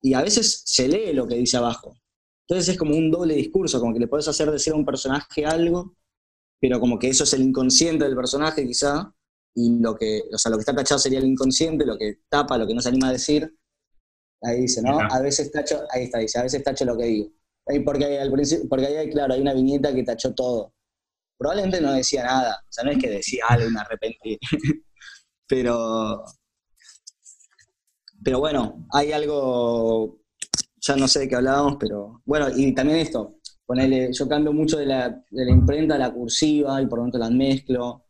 Y 0.00 0.14
a 0.14 0.22
veces 0.22 0.62
se 0.64 0.88
lee 0.88 1.12
lo 1.12 1.28
que 1.28 1.34
dice 1.34 1.58
abajo. 1.58 2.00
Entonces 2.48 2.70
es 2.70 2.78
como 2.78 2.96
un 2.96 3.10
doble 3.10 3.34
discurso, 3.34 3.78
como 3.78 3.92
que 3.92 4.00
le 4.00 4.08
puedes 4.08 4.26
hacer 4.26 4.50
decir 4.50 4.72
a 4.72 4.76
un 4.76 4.86
personaje 4.86 5.44
algo, 5.44 5.94
pero 6.58 6.80
como 6.80 6.98
que 6.98 7.10
eso 7.10 7.24
es 7.24 7.34
el 7.34 7.42
inconsciente 7.42 8.04
del 8.04 8.16
personaje 8.16 8.66
quizá, 8.66 9.14
y 9.54 9.78
lo 9.78 9.94
que, 9.94 10.22
o 10.32 10.38
sea, 10.38 10.50
lo 10.50 10.56
que 10.56 10.62
está 10.62 10.74
tachado 10.74 10.98
sería 10.98 11.18
el 11.18 11.26
inconsciente, 11.26 11.84
lo 11.84 11.98
que 11.98 12.20
tapa, 12.30 12.56
lo 12.56 12.66
que 12.66 12.74
no 12.74 12.80
se 12.80 12.88
anima 12.88 13.08
a 13.08 13.12
decir, 13.12 13.54
Ahí 14.44 14.62
dice, 14.62 14.82
¿no? 14.82 14.98
A 15.00 15.20
veces 15.20 15.50
tacho, 15.50 15.82
ahí 15.90 16.04
está, 16.04 16.18
dice, 16.18 16.38
a 16.38 16.42
veces 16.42 16.62
tacho 16.62 16.84
lo 16.84 16.96
que 16.96 17.04
digo. 17.04 17.30
Porque, 17.84 18.18
al 18.18 18.30
principio, 18.30 18.68
porque 18.68 18.86
ahí, 18.86 19.10
claro, 19.10 19.34
hay 19.34 19.40
una 19.40 19.54
viñeta 19.54 19.94
que 19.94 20.02
tachó 20.02 20.34
todo. 20.34 20.74
Probablemente 21.38 21.80
no 21.80 21.92
decía 21.92 22.24
nada, 22.24 22.62
o 22.62 22.72
sea, 22.72 22.84
no 22.84 22.90
es 22.90 22.98
que 22.98 23.10
decía 23.10 23.44
algo, 23.48 23.70
me 23.70 23.80
arrepentí. 23.80 24.38
pero, 25.46 26.24
pero 28.22 28.38
bueno, 28.38 28.86
hay 28.92 29.12
algo, 29.12 30.20
ya 30.80 30.96
no 30.96 31.08
sé 31.08 31.20
de 31.20 31.28
qué 31.28 31.36
hablábamos, 31.36 31.76
pero 31.80 32.22
bueno, 32.24 32.48
y 32.54 32.72
también 32.74 32.98
esto, 32.98 33.38
ponele, 33.66 34.12
yo 34.12 34.28
cambio 34.28 34.52
mucho 34.52 34.78
de 34.78 34.86
la, 34.86 35.08
de 35.08 35.44
la 35.44 35.50
imprenta 35.50 35.94
a 35.94 35.98
la 35.98 36.12
cursiva 36.12 36.80
y 36.80 36.86
por 36.86 36.98
lo 36.98 37.04
tanto 37.04 37.18
las 37.18 37.30
mezclo. 37.30 38.04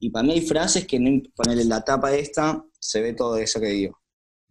Y 0.00 0.10
para 0.10 0.24
mí 0.24 0.34
hay 0.34 0.40
frases 0.42 0.86
que, 0.86 1.00
no, 1.00 1.20
ponele 1.34 1.64
la 1.64 1.82
tapa 1.82 2.14
esta, 2.14 2.64
se 2.78 3.00
ve 3.00 3.14
todo 3.14 3.36
eso 3.38 3.58
que 3.58 3.66
digo. 3.68 3.98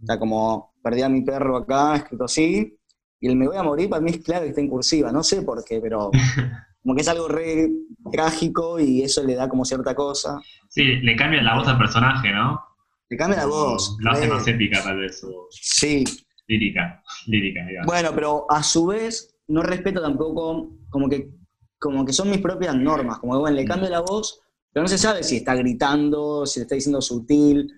O 0.02 0.06
sea, 0.06 0.20
como 0.20 0.74
perdí 0.84 1.02
a 1.02 1.10
mi 1.10 1.22
perro 1.22 1.58
acá, 1.58 1.96
escrito 1.96 2.26
así, 2.26 2.78
y 3.20 3.28
el 3.28 3.36
me 3.36 3.48
voy 3.48 3.58
a 3.58 3.64
morir 3.64 3.90
para 3.90 4.02
mí 4.02 4.12
es 4.12 4.24
claro 4.24 4.44
que 4.44 4.50
está 4.50 4.62
en 4.62 4.70
cursiva, 4.70 5.12
no 5.12 5.24
sé 5.24 5.42
por 5.42 5.64
qué, 5.64 5.80
pero 5.82 6.12
como 6.82 6.96
que 6.96 7.02
es 7.02 7.08
algo 7.08 7.28
re 7.28 7.70
trágico 8.12 8.80
y 8.80 9.02
eso 9.02 9.24
le 9.24 9.36
da 9.36 9.50
como 9.50 9.66
cierta 9.66 9.96
cosa. 9.96 10.40
Sí, 10.70 10.84
le 10.84 11.16
cambia 11.16 11.42
la 11.42 11.58
voz 11.58 11.68
al 11.68 11.78
personaje, 11.78 12.32
¿no? 12.32 12.62
Le 13.10 13.18
cambia 13.18 13.40
la 13.40 13.46
voz. 13.46 13.98
Lo 14.00 14.12
hace 14.12 14.28
más 14.28 14.48
épica 14.48 14.84
tal 14.84 15.00
vez. 15.00 15.26
Sí. 15.50 16.04
Lírica, 16.48 17.02
lírica, 17.26 17.66
digamos. 17.66 17.88
Bueno, 17.88 18.12
pero 18.14 18.46
a 18.50 18.64
su 18.64 18.86
vez 18.88 19.38
no 19.48 19.64
respeto 19.64 20.02
tampoco, 20.02 20.78
como 20.90 21.10
que, 21.10 21.32
como 21.80 22.06
que 22.06 22.14
son 22.14 22.30
mis 22.30 22.40
propias 22.40 22.76
normas, 22.76 23.20
como 23.20 23.34
que 23.34 23.40
bueno, 23.40 23.56
le 23.56 23.66
cambia 23.66 23.90
la 23.90 24.02
voz, 24.02 24.42
pero 24.72 24.84
no 24.84 24.88
se 24.88 24.98
sabe 24.98 25.24
si 25.24 25.38
está 25.38 25.56
gritando, 25.56 26.46
si 26.46 26.60
le 26.60 26.64
está 26.64 26.76
diciendo 26.76 27.02
sutil, 27.02 27.72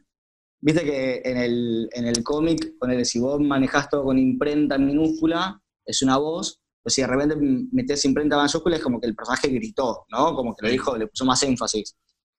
Viste 0.62 0.84
que 0.84 1.22
en 1.24 1.38
el, 1.38 1.90
en 1.94 2.06
el 2.06 2.24
cómic, 2.24 2.74
si 3.04 3.20
vos 3.20 3.40
manejás 3.40 3.90
todo 3.90 4.04
con 4.04 4.18
imprenta 4.18 4.78
minúscula, 4.78 5.62
es 5.86 6.02
una 6.02 6.18
voz, 6.18 6.60
pero 6.84 6.94
si 6.94 7.02
de 7.02 7.08
repente 7.08 7.36
metés 7.72 8.04
imprenta 8.06 8.36
mayúscula 8.36 8.76
es 8.76 8.84
como 8.84 9.00
que 9.00 9.08
el 9.08 9.16
personaje 9.16 9.48
gritó, 9.50 10.06
¿no? 10.10 10.36
Como 10.36 10.56
que 10.56 10.66
lo 10.66 10.72
dijo, 10.72 10.98
le 10.98 11.08
puso 11.08 11.26
más 11.26 11.42
énfasis. 11.44 11.96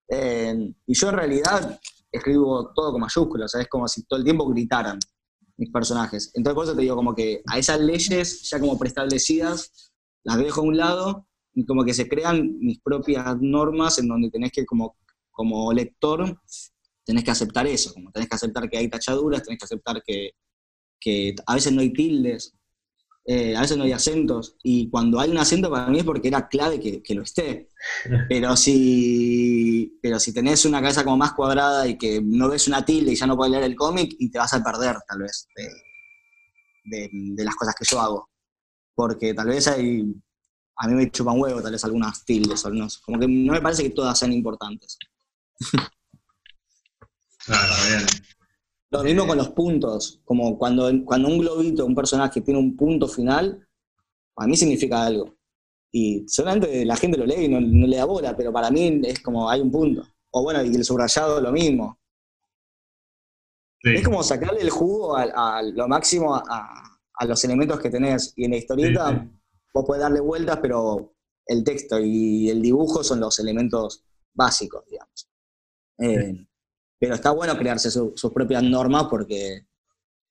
y 0.09 0.94
yo 0.94 1.09
en 1.09 1.14
realidad 1.14 1.80
escribo 2.12 2.72
todo 2.74 2.92
con 2.92 3.00
mayúsculas, 3.00 3.54
es 3.54 3.68
como 3.68 3.88
si 3.88 4.04
todo 4.04 4.18
el 4.18 4.24
tiempo 4.24 4.46
gritaran 4.48 4.98
mis 5.56 5.70
personajes. 5.70 6.30
Entonces 6.35 6.54
por 6.54 6.64
eso 6.64 6.74
te 6.74 6.83
digo 6.83 6.96
como 6.96 7.14
que 7.14 7.42
a 7.46 7.59
esas 7.59 7.80
leyes 7.80 8.48
ya 8.50 8.59
como 8.61 8.78
preestablecidas 8.78 9.92
las 10.24 10.37
dejo 10.38 10.61
a 10.61 10.64
un 10.64 10.76
lado 10.76 11.26
y 11.54 11.64
como 11.64 11.85
que 11.85 11.94
se 11.94 12.09
crean 12.09 12.59
mis 12.59 12.80
propias 12.80 13.37
normas 13.40 13.98
en 13.98 14.09
donde 14.09 14.30
tenés 14.30 14.52
que 14.52 14.66
como, 14.66 14.96
como 15.30 15.72
lector 15.72 16.38
tenés 17.11 17.25
que 17.25 17.31
aceptar 17.33 17.66
eso, 17.66 17.92
como 17.92 18.12
tenés 18.12 18.29
que 18.29 18.37
aceptar 18.37 18.70
que 18.70 18.79
hay 18.79 18.88
tachaduras, 18.88 19.42
tenés 19.42 19.59
que 19.59 19.64
aceptar 19.64 20.01
que, 20.07 21.34
a 21.45 21.55
veces 21.55 21.72
no 21.72 21.80
hay 21.80 21.93
tildes, 21.93 22.55
eh, 23.24 23.57
a 23.57 23.62
veces 23.62 23.76
no 23.76 23.82
hay 23.82 23.91
acentos, 23.91 24.57
y 24.62 24.89
cuando 24.89 25.18
hay 25.18 25.28
un 25.30 25.39
acento 25.39 25.68
para 25.68 25.89
mí 25.89 25.99
es 25.99 26.05
porque 26.05 26.28
era 26.28 26.47
clave 26.47 26.78
que, 26.78 27.14
lo 27.14 27.22
esté. 27.22 27.68
Pero 28.28 28.57
si, 28.57 29.99
pero 30.01 30.20
si 30.20 30.32
tenés 30.32 30.64
una 30.66 30.80
cabeza 30.80 31.03
como 31.03 31.16
más 31.16 31.32
cuadrada 31.32 31.89
y 31.89 31.99
que 31.99 32.20
no 32.22 32.49
ves 32.49 32.68
una 32.68 32.84
tilde 32.84 33.12
y 33.12 33.16
ya 33.16 33.26
no 33.26 33.37
puedes 33.37 33.51
leer 33.51 33.64
el 33.64 33.74
cómic, 33.74 34.14
y 34.18 34.30
te 34.30 34.39
vas 34.39 34.53
a 34.55 34.62
perder 34.62 34.97
tal 35.09 35.18
vez 35.22 35.49
de, 36.84 37.45
las 37.45 37.57
cosas 37.57 37.74
que 37.74 37.84
yo 37.84 38.01
hago. 38.01 38.28
Porque 38.95 39.34
tal 39.34 39.49
vez 39.49 39.66
hay, 39.66 40.05
a 40.76 40.87
mí 40.87 40.95
me 40.95 41.11
chupan 41.11 41.41
huevo 41.41 41.61
tal 41.61 41.72
vez 41.72 41.84
algunas 41.84 42.24
tildes, 42.24 42.64
algunos, 42.64 42.99
como 42.99 43.18
que 43.18 43.26
no 43.26 43.53
me 43.53 43.61
parece 43.61 43.82
que 43.82 43.91
todas 43.91 44.16
sean 44.18 44.32
importantes. 44.32 44.97
Lo 48.91 49.05
mismo 49.05 49.26
con 49.26 49.38
los 49.38 49.51
puntos, 49.51 50.20
como 50.24 50.59
cuando, 50.59 50.91
cuando 51.05 51.28
un 51.28 51.38
globito, 51.38 51.86
un 51.86 51.95
personaje 51.95 52.41
tiene 52.41 52.59
un 52.59 52.76
punto 52.76 53.07
final, 53.07 53.66
para 54.34 54.49
mí 54.49 54.57
significa 54.57 55.05
algo. 55.05 55.36
Y 55.93 56.24
solamente 56.28 56.84
la 56.84 56.97
gente 56.97 57.18
lo 57.18 57.26
lee 57.26 57.45
y 57.45 57.49
no, 57.49 57.61
le 57.61 57.97
da 57.97 58.05
bola, 58.05 58.36
pero 58.36 58.53
para 58.53 58.70
mí 58.70 59.01
es 59.05 59.20
como 59.20 59.49
hay 59.49 59.61
un 59.61 59.70
punto. 59.70 60.07
O 60.32 60.43
bueno, 60.43 60.62
y 60.62 60.74
el 60.74 60.84
subrayado 60.84 61.41
lo 61.41 61.53
mismo. 61.53 61.99
Es 63.82 64.05
como 64.05 64.22
sacarle 64.22 64.61
el 64.61 64.70
jugo 64.70 65.16
a, 65.16 65.62
lo 65.62 65.88
máximo 65.88 66.34
a, 66.34 66.91
a 67.14 67.24
los 67.26 67.43
elementos 67.45 67.80
que 67.80 67.91
tenés. 67.91 68.32
Y 68.36 68.45
en 68.45 68.53
la 68.53 68.57
historieta 68.59 69.28
vos 69.72 69.84
podés 69.84 70.03
darle 70.03 70.20
vueltas, 70.20 70.59
pero 70.61 71.14
el 71.47 71.64
texto 71.64 71.99
y 71.99 72.49
el 72.51 72.62
dibujo 72.62 73.03
son 73.03 73.20
los 73.20 73.38
elementos 73.38 74.05
básicos, 74.32 74.84
digamos. 74.86 75.28
Eh, 75.99 76.47
pero 77.01 77.14
está 77.14 77.30
bueno 77.30 77.57
crearse 77.57 77.90
sus 77.90 78.32
propias 78.32 78.62
normas 78.62 79.05
porque 79.05 79.66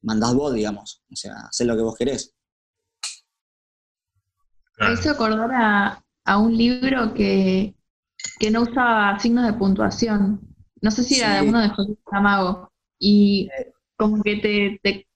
mandás 0.03 0.35
vos, 0.35 0.53
digamos. 0.53 1.01
O 1.11 1.15
sea, 1.15 1.33
hacer 1.49 1.65
lo 1.65 1.75
que 1.75 1.81
vos 1.81 1.95
querés. 1.97 2.35
Me 4.77 4.93
hizo 4.93 5.09
acordar 5.09 5.49
a, 5.51 6.05
a 6.25 6.37
un 6.37 6.55
libro 6.55 7.13
que, 7.15 7.75
que, 8.39 8.51
no 8.51 8.61
usaba 8.61 9.17
signos 9.19 9.47
de 9.47 9.53
puntuación. 9.53 10.39
No 10.79 10.91
sé 10.91 11.03
si 11.03 11.19
era 11.19 11.41
de 11.41 11.49
uno 11.49 11.59
de 11.59 11.69
José 11.69 11.97
Saramago. 12.05 12.71
Y 12.99 13.49
como 13.97 14.21
que 14.21 14.35
te, 14.35 14.79
te, 14.83 15.07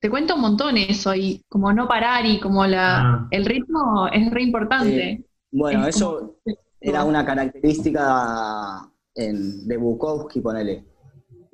te, 0.00 0.10
cuenta 0.10 0.34
un 0.34 0.40
montón 0.40 0.76
eso, 0.76 1.14
y 1.14 1.44
como 1.48 1.72
no 1.72 1.86
parar, 1.86 2.26
y 2.26 2.40
como 2.40 2.66
la, 2.66 2.98
ah. 2.98 3.28
el 3.30 3.44
ritmo 3.44 4.08
es 4.12 4.28
re 4.30 4.42
importante. 4.42 5.24
Bueno, 5.52 5.86
eso 5.86 6.40
era 6.80 7.04
una 7.04 7.24
característica 7.24 8.90
de 9.14 9.76
Bukowski, 9.76 10.40
ponele. 10.40 10.95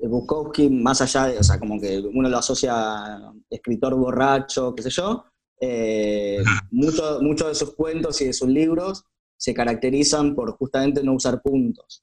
Bukowski, 0.08 0.68
más 0.68 1.00
allá 1.00 1.26
de, 1.26 1.38
o 1.38 1.42
sea, 1.42 1.58
como 1.58 1.80
que 1.80 1.98
uno 1.98 2.28
lo 2.28 2.38
asocia 2.38 2.72
a 2.74 3.32
escritor 3.48 3.94
borracho, 3.94 4.74
qué 4.74 4.82
sé 4.82 4.90
yo, 4.90 5.24
eh, 5.60 6.42
muchos 6.72 7.48
de 7.48 7.54
sus 7.54 7.74
cuentos 7.74 8.20
y 8.20 8.26
de 8.26 8.32
sus 8.32 8.48
libros 8.48 9.04
se 9.36 9.54
caracterizan 9.54 10.34
por 10.34 10.56
justamente 10.56 11.02
no 11.02 11.14
usar 11.14 11.40
puntos. 11.40 12.02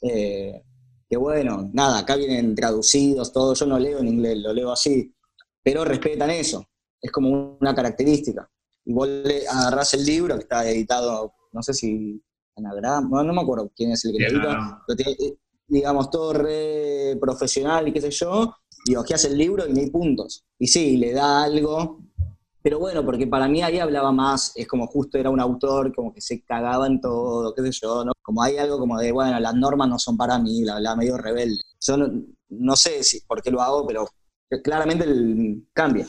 Eh, 0.00 0.62
que 1.08 1.16
bueno, 1.16 1.70
nada, 1.72 1.98
acá 1.98 2.16
vienen 2.16 2.54
traducidos, 2.54 3.32
todo, 3.32 3.54
yo 3.54 3.66
no 3.66 3.78
leo 3.78 3.98
en 3.98 4.08
inglés, 4.08 4.38
lo 4.38 4.52
leo 4.52 4.72
así, 4.72 5.14
pero 5.62 5.84
respetan 5.84 6.30
eso, 6.30 6.66
es 7.00 7.10
como 7.12 7.58
una 7.60 7.74
característica. 7.74 8.50
Y 8.84 8.92
vos 8.92 9.08
le 9.08 9.46
agarrás 9.46 9.94
el 9.94 10.04
libro 10.04 10.34
que 10.36 10.42
está 10.42 10.68
editado, 10.68 11.34
no 11.52 11.62
sé 11.62 11.74
si 11.74 12.22
Anagrama, 12.56 13.22
no, 13.22 13.32
me 13.32 13.42
acuerdo 13.42 13.70
quién 13.76 13.92
es 13.92 14.04
el 14.06 14.16
que 14.16 14.30
lo 14.30 14.38
edita, 14.38 14.82
eh, 14.98 15.36
digamos, 15.68 16.10
todo 16.10 16.32
re 16.32 16.95
profesional 17.18 17.88
y 17.88 17.92
qué 17.92 18.00
sé 18.00 18.10
yo, 18.10 18.54
y 18.84 18.96
ojeas 18.96 19.24
el 19.24 19.36
libro 19.36 19.66
y 19.66 19.72
no 19.72 19.80
hay 19.80 19.90
puntos. 19.90 20.44
Y 20.58 20.66
sí, 20.66 20.96
le 20.96 21.12
da 21.12 21.44
algo 21.44 22.00
pero 22.66 22.80
bueno, 22.80 23.04
porque 23.04 23.28
para 23.28 23.46
mí 23.46 23.62
ahí 23.62 23.78
hablaba 23.78 24.10
más, 24.10 24.52
es 24.56 24.66
como 24.66 24.88
justo 24.88 25.18
era 25.18 25.30
un 25.30 25.38
autor, 25.38 25.94
como 25.94 26.12
que 26.12 26.20
se 26.20 26.42
cagaba 26.42 26.88
en 26.88 27.00
todo, 27.00 27.54
qué 27.54 27.62
sé 27.62 27.78
yo, 27.80 28.04
¿no? 28.04 28.10
Como 28.20 28.42
hay 28.42 28.56
algo 28.56 28.76
como 28.80 28.98
de, 28.98 29.12
bueno, 29.12 29.38
las 29.38 29.54
normas 29.54 29.88
no 29.88 30.00
son 30.00 30.16
para 30.16 30.36
mí, 30.40 30.64
la, 30.64 30.96
medio 30.96 31.16
rebelde. 31.16 31.62
Yo 31.80 31.96
no, 32.48 32.74
sé 32.74 33.04
si, 33.04 33.20
por 33.20 33.40
qué 33.40 33.52
lo 33.52 33.62
hago, 33.62 33.86
pero 33.86 34.08
claramente 34.64 35.04
el, 35.04 35.62
cambia 35.72 36.06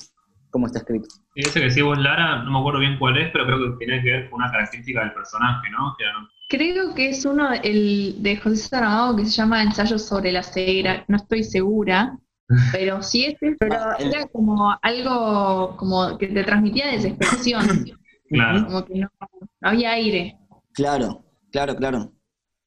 cómo 0.50 0.66
está 0.66 0.80
escrito. 0.80 1.08
Y 1.36 1.42
ese 1.42 1.60
que 1.60 1.68
decís 1.68 1.84
vos, 1.84 2.00
Lara, 2.00 2.44
no 2.44 2.50
me 2.50 2.58
acuerdo 2.58 2.80
bien 2.80 2.98
cuál 2.98 3.18
es, 3.18 3.30
pero 3.32 3.46
creo 3.46 3.60
que 3.60 3.86
tiene 3.86 4.02
que 4.02 4.10
ver 4.10 4.30
con 4.32 4.42
una 4.42 4.52
característica 4.52 5.02
del 5.02 5.14
personaje, 5.14 5.70
¿no? 5.70 5.96
Creo 6.50 6.96
que 6.96 7.10
es 7.10 7.26
uno 7.26 7.52
el 7.52 8.16
de 8.20 8.38
José 8.38 8.56
Saramago 8.56 9.18
que 9.18 9.26
se 9.26 9.32
llama 9.32 9.64
Ensayo 9.64 10.00
sobre 10.00 10.32
la 10.32 10.44
ceguera, 10.44 11.04
no 11.08 11.18
estoy 11.18 11.44
segura, 11.44 12.18
pero 12.72 13.04
sí 13.04 13.26
es 13.26 13.36
pero 13.60 13.76
era 14.00 14.26
como 14.28 14.74
algo 14.82 15.76
como 15.78 16.18
que 16.18 16.28
te 16.28 16.44
transmitía 16.44 16.88
desesperación. 16.88 17.86
Claro. 18.30 18.66
Como 18.66 18.84
que 18.84 18.96
no, 18.96 19.08
había 19.62 19.92
aire. 19.94 20.38
Claro, 20.74 21.24
claro, 21.50 21.78
claro. 21.78 22.12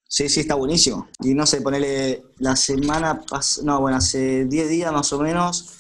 Sí, 0.05 0.27
sí, 0.31 0.41
está 0.41 0.55
buenísimo. 0.55 1.07
Y 1.23 1.35
no 1.35 1.45
sé, 1.45 1.61
ponele 1.61 2.23
la 2.39 2.57
semana 2.57 3.21
pasada, 3.21 3.67
no, 3.67 3.81
bueno, 3.83 3.99
hace 3.99 4.47
10 4.47 4.71
días 4.71 4.91
más 4.91 5.13
o 5.13 5.21
menos, 5.21 5.80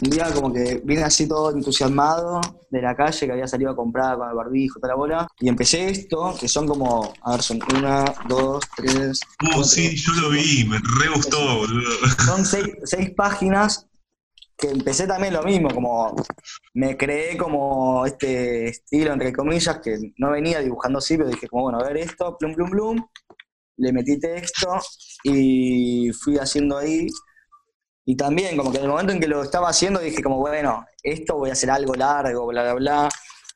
un 0.00 0.10
día 0.10 0.30
como 0.32 0.52
que 0.52 0.80
vine 0.84 1.02
así 1.02 1.28
todo 1.28 1.50
entusiasmado 1.50 2.40
de 2.70 2.80
la 2.80 2.96
calle 2.96 3.26
que 3.26 3.32
había 3.32 3.46
salido 3.46 3.70
a 3.70 3.76
comprar 3.76 4.16
con 4.16 4.28
el 4.28 4.34
barbijo, 4.34 4.80
toda 4.80 4.92
la 4.92 4.96
bola, 4.96 5.28
y 5.38 5.48
empecé 5.48 5.90
esto, 5.90 6.34
que 6.38 6.48
son 6.48 6.66
como, 6.66 7.12
a 7.22 7.32
ver, 7.32 7.42
son 7.42 7.60
una, 7.76 8.04
dos, 8.28 8.64
tres... 8.76 9.20
Oh, 9.54 9.62
sí, 9.62 9.94
yo 9.94 10.12
lo 10.14 10.30
vi, 10.30 10.64
me 10.64 10.78
re 10.78 11.08
gustó, 11.14 11.38
boludo. 11.58 11.90
Son 12.24 12.44
seis, 12.44 13.10
páginas 13.16 13.86
que 14.56 14.70
empecé 14.70 15.06
también 15.06 15.34
lo 15.34 15.42
mismo, 15.42 15.68
como 15.70 16.14
me 16.74 16.96
creé 16.96 17.36
como 17.36 18.06
este 18.06 18.68
estilo, 18.68 19.12
entre 19.12 19.32
comillas, 19.32 19.80
que 19.80 19.98
no 20.18 20.30
venía 20.30 20.60
dibujando 20.60 20.98
así, 20.98 21.16
pero 21.16 21.28
dije 21.28 21.48
como, 21.48 21.64
bueno, 21.64 21.80
a 21.80 21.84
ver 21.84 21.96
esto, 21.98 22.36
plum, 22.38 22.54
plum, 22.54 22.70
plum, 22.70 23.06
le 23.76 23.92
metí 23.92 24.18
texto 24.20 24.68
y 25.24 26.10
fui 26.12 26.38
haciendo 26.38 26.78
ahí 26.78 27.06
y 28.04 28.16
también, 28.16 28.56
como 28.56 28.72
que 28.72 28.78
en 28.78 28.84
el 28.84 28.90
momento 28.90 29.12
en 29.12 29.20
que 29.20 29.28
lo 29.28 29.42
estaba 29.42 29.68
haciendo, 29.68 30.00
dije 30.00 30.22
como, 30.22 30.38
bueno, 30.38 30.84
esto 31.02 31.36
voy 31.36 31.50
a 31.50 31.52
hacer 31.52 31.70
algo 31.70 31.94
largo, 31.94 32.46
bla, 32.46 32.62
bla, 32.62 32.74
bla. 32.74 33.08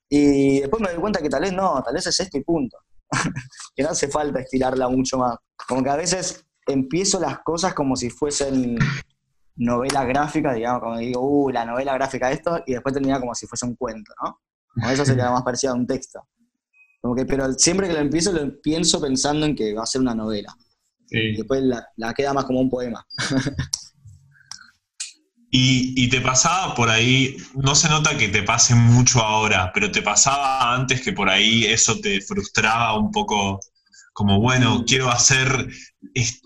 Y 0.08 0.60
después 0.60 0.80
me 0.80 0.92
di 0.92 0.96
cuenta 0.96 1.20
que 1.20 1.28
tal 1.28 1.42
vez 1.42 1.52
no, 1.52 1.82
tal 1.82 1.94
vez 1.94 2.06
es 2.06 2.20
esto 2.20 2.38
y 2.38 2.44
punto. 2.44 2.78
que 3.74 3.82
no 3.82 3.90
hace 3.90 4.08
falta 4.08 4.40
estirarla 4.40 4.88
mucho 4.88 5.18
más. 5.18 5.36
Como 5.66 5.82
que 5.82 5.90
a 5.90 5.96
veces 5.96 6.44
empiezo 6.66 7.18
las 7.18 7.40
cosas 7.40 7.74
como 7.74 7.96
si 7.96 8.08
fuesen 8.08 8.78
novela 9.56 10.04
gráfica, 10.04 10.52
digamos, 10.52 10.80
como 10.80 10.98
digo, 10.98 11.20
uh, 11.20 11.50
la 11.50 11.64
novela 11.64 11.94
gráfica 11.94 12.30
esto, 12.30 12.62
y 12.66 12.74
después 12.74 12.92
termina 12.92 13.18
como 13.18 13.34
si 13.34 13.46
fuese 13.46 13.66
un 13.66 13.74
cuento, 13.74 14.12
¿no? 14.22 14.40
Como 14.74 14.90
eso 14.90 15.04
sería 15.04 15.30
más 15.30 15.42
parecido 15.42 15.72
a 15.72 15.76
un 15.76 15.86
texto. 15.86 16.20
Como 17.00 17.16
que, 17.16 17.24
pero 17.24 17.52
siempre 17.54 17.88
que 17.88 17.94
lo 17.94 18.00
empiezo, 18.00 18.30
lo 18.32 18.60
pienso 18.60 19.00
pensando 19.00 19.46
en 19.46 19.56
que 19.56 19.74
va 19.74 19.82
a 19.82 19.86
ser 19.86 20.02
una 20.02 20.14
novela. 20.14 20.54
Y 21.08 21.36
después 21.36 21.62
la, 21.62 21.88
la 21.96 22.12
queda 22.14 22.32
más 22.32 22.44
como 22.44 22.60
un 22.60 22.70
poema. 22.70 23.04
Y, 25.58 26.08
te 26.10 26.20
pasaba 26.20 26.74
por 26.74 26.90
ahí, 26.90 27.34
no 27.54 27.74
se 27.74 27.88
nota 27.88 28.18
que 28.18 28.28
te 28.28 28.42
pase 28.42 28.74
mucho 28.74 29.22
ahora, 29.22 29.70
pero 29.72 29.90
te 29.90 30.02
pasaba 30.02 30.74
antes 30.74 31.00
que 31.00 31.14
por 31.14 31.30
ahí 31.30 31.64
eso 31.64 31.98
te 31.98 32.20
frustraba 32.20 32.98
un 32.98 33.10
poco, 33.10 33.58
como 34.12 34.38
bueno, 34.38 34.84
quiero 34.86 35.10
hacer 35.10 35.48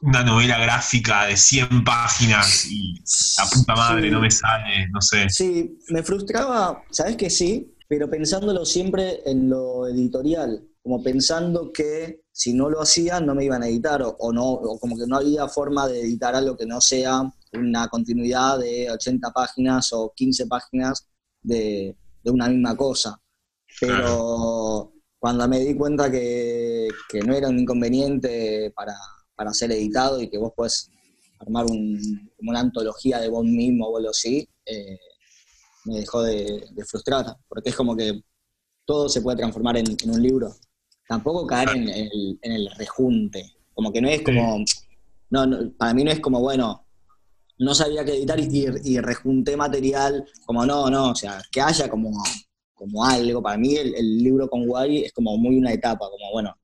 una 0.02 0.22
novela 0.22 0.58
gráfica 0.58 1.26
de 1.26 1.36
100 1.36 1.82
páginas 1.82 2.66
y 2.70 3.02
la 3.36 3.50
puta 3.50 3.74
madre 3.74 4.12
no 4.12 4.20
me 4.20 4.30
sale, 4.30 4.88
no 4.92 5.00
sé. 5.00 5.28
Sí, 5.28 5.76
me 5.88 6.04
frustraba, 6.04 6.84
sabes 6.92 7.16
que 7.16 7.30
sí, 7.30 7.74
pero 7.88 8.08
pensándolo 8.08 8.64
siempre 8.64 9.22
en 9.26 9.50
lo 9.50 9.88
editorial, 9.88 10.62
como 10.84 11.02
pensando 11.02 11.72
que 11.72 12.20
si 12.30 12.52
no 12.52 12.70
lo 12.70 12.80
hacía 12.80 13.18
no 13.18 13.34
me 13.34 13.44
iban 13.44 13.64
a 13.64 13.66
editar 13.66 14.02
o, 14.04 14.32
no, 14.32 14.44
o 14.44 14.78
como 14.78 14.96
que 14.96 15.06
no 15.08 15.16
había 15.16 15.48
forma 15.48 15.88
de 15.88 16.00
editar 16.00 16.36
algo 16.36 16.56
que 16.56 16.66
no 16.66 16.80
sea 16.80 17.24
una 17.52 17.88
continuidad 17.88 18.58
de 18.58 18.90
80 18.90 19.30
páginas 19.32 19.92
o 19.92 20.12
15 20.14 20.46
páginas 20.46 21.08
de, 21.42 21.96
una 22.24 22.48
misma 22.48 22.76
cosa. 22.76 23.20
Pero 23.80 24.92
cuando 25.18 25.48
me 25.48 25.60
di 25.60 25.74
cuenta 25.74 26.10
que, 26.10 26.88
no 27.24 27.34
era 27.34 27.48
un 27.48 27.58
inconveniente 27.58 28.72
para, 28.74 28.94
ser 29.52 29.72
editado 29.72 30.20
y 30.20 30.28
que 30.28 30.38
vos 30.38 30.52
podés 30.54 30.90
armar 31.38 31.66
como 31.66 32.50
una 32.50 32.60
antología 32.60 33.18
de 33.20 33.28
vos 33.28 33.44
mismo 33.44 33.86
o 33.86 33.96
algo 33.96 34.10
así, 34.10 34.46
eh, 34.66 34.98
me 35.86 36.00
dejó 36.00 36.22
de, 36.22 36.68
frustrar, 36.86 37.24
porque 37.48 37.70
es 37.70 37.76
como 37.76 37.96
que 37.96 38.22
todo 38.84 39.08
se 39.08 39.22
puede 39.22 39.38
transformar 39.38 39.78
en, 39.78 39.96
un 40.04 40.22
libro. 40.22 40.54
Tampoco 41.08 41.46
caer 41.46 41.70
en 41.70 41.88
el, 41.88 42.38
en 42.42 42.52
el, 42.52 42.70
rejunte, 42.76 43.44
como 43.74 43.90
que 43.92 44.00
no 44.00 44.08
es 44.08 44.22
como, 44.22 44.62
no, 45.30 45.72
para 45.76 45.94
mí 45.94 46.04
no 46.04 46.10
es 46.10 46.20
como, 46.20 46.40
bueno, 46.40 46.84
no 47.60 47.74
sabía 47.74 48.04
qué 48.04 48.12
editar 48.12 48.38
y, 48.40 49.00
rejunté 49.00 49.56
material, 49.56 50.24
como 50.46 50.64
no, 50.64 50.88
no, 50.88 51.10
o 51.10 51.14
sea, 51.14 51.42
que 51.52 51.60
haya 51.60 51.88
como, 51.90 52.10
como 52.74 53.04
algo. 53.04 53.42
Para 53.42 53.58
mí 53.58 53.76
el, 53.76 54.18
libro 54.18 54.48
con 54.48 54.66
Guay 54.66 55.04
es 55.04 55.12
como 55.12 55.36
muy 55.36 55.58
una 55.58 55.72
etapa, 55.72 56.06
como 56.10 56.32
bueno, 56.32 56.56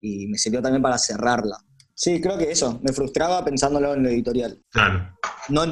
y 0.00 0.28
me 0.28 0.38
sirvió 0.38 0.62
también 0.62 0.80
para 0.80 0.96
cerrarla. 0.96 1.56
Sí, 1.92 2.20
creo 2.20 2.38
que 2.38 2.52
eso, 2.52 2.78
me 2.84 2.92
frustraba 2.92 3.44
pensándolo 3.44 3.94
en 3.94 4.04
lo 4.04 4.08
editorial. 4.08 4.62
Claro. 4.70 5.18
No, 5.48 5.64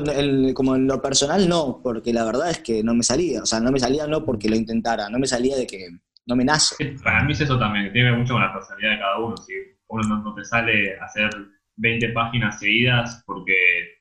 como 0.55 0.75
en 0.75 0.89
lo 0.89 1.01
personal 1.01 1.49
no, 1.49 1.81
porque 1.81 2.13
la 2.13 2.25
verdad 2.25 2.51
es 2.51 2.59
que 2.59 2.83
no 2.83 2.93
me 2.93 3.05
salía, 3.05 3.43
o 3.43 3.47
sea, 3.47 3.61
no 3.61 3.71
me 3.71 3.79
salía 3.79 4.09
no 4.09 4.25
porque 4.25 4.49
lo 4.49 4.57
intentara, 4.57 5.09
no 5.09 5.21
me 5.21 5.29
salía 5.29 5.57
de 5.57 5.69
que 5.69 5.91
no 6.27 6.35
me 6.35 6.45
nace. 6.45 6.97
Para 7.05 7.23
mí 7.23 7.33
es 7.33 7.41
eso 7.41 7.57
también, 7.57 7.93
tiene 7.93 8.13
mucho 8.17 8.33
con 8.33 8.43
la 8.43 8.53
personalidad 8.53 8.91
de 8.91 8.99
cada 8.99 9.19
uno, 9.21 9.37
si 9.37 9.53
uno 9.87 10.23
no 10.25 10.35
te 10.35 10.45
sale 10.45 10.99
hacer 10.99 11.31
20 11.77 12.09
páginas 12.09 12.59
seguidas 12.59 13.23
porque 13.25 13.55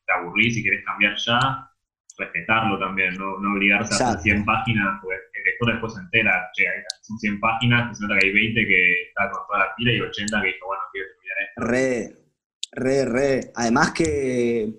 te 0.05 0.13
aburrís 0.13 0.57
y 0.57 0.63
querés 0.63 0.83
cambiar 0.85 1.15
ya, 1.17 1.69
respetarlo 2.17 2.79
también, 2.79 3.15
no, 3.15 3.39
no 3.39 3.53
obligarse 3.53 3.93
a 3.93 4.09
hacer 4.09 4.21
100 4.21 4.45
páginas, 4.45 4.99
porque 5.01 5.15
el 5.15 5.43
lector 5.43 5.71
después 5.73 5.93
se 5.93 6.01
entera, 6.01 6.49
che, 6.53 6.65
son 7.01 7.17
100 7.17 7.39
páginas, 7.39 7.97
se 7.97 8.03
nota 8.03 8.19
que 8.19 8.27
hay 8.27 8.33
20 8.33 8.67
que 8.67 9.01
está 9.09 9.29
con 9.31 9.41
toda 9.47 9.59
la 9.59 9.75
pila 9.75 9.93
y 9.93 10.01
80 10.01 10.41
que 10.41 10.47
dijo, 10.47 10.65
bueno, 10.65 10.83
quiero 10.91 11.07
terminar 11.11 11.37
esto. 11.43 12.25
Re, 12.73 13.05
re, 13.05 13.05
re. 13.05 13.51
Además 13.55 13.91
que 13.91 14.73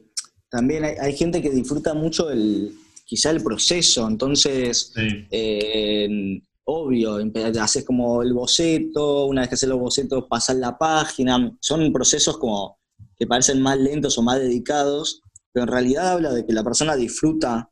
también 0.51 0.85
hay, 0.85 1.17
gente 1.17 1.43
que 1.43 1.51
disfruta 1.51 1.95
mucho 1.95 2.31
el 2.31 2.73
quizá 3.05 3.31
el 3.31 3.43
proceso, 3.43 4.09
entonces, 4.09 4.93
eh, 5.31 6.41
obvio, 6.65 7.19
haces 7.61 7.85
como 7.85 8.23
el 8.23 8.33
boceto, 8.33 9.27
una 9.27 9.43
vez 9.43 9.49
que 9.49 9.55
haces 9.55 9.69
los 9.69 9.79
bocetos 9.79 10.25
pasas 10.29 10.57
la 10.57 10.77
página, 10.77 11.53
son 11.61 11.93
procesos 11.93 12.37
como 12.39 12.81
que 13.19 13.27
parecen 13.27 13.63
más 13.63 13.79
lentos 13.79 14.19
o 14.19 14.23
más 14.23 14.39
dedicados, 14.39 15.23
pero 15.53 15.65
en 15.65 15.73
realidad 15.73 16.09
habla 16.09 16.33
de 16.33 16.45
que 16.45 16.53
la 16.53 16.63
persona 16.63 16.97
disfruta 16.97 17.71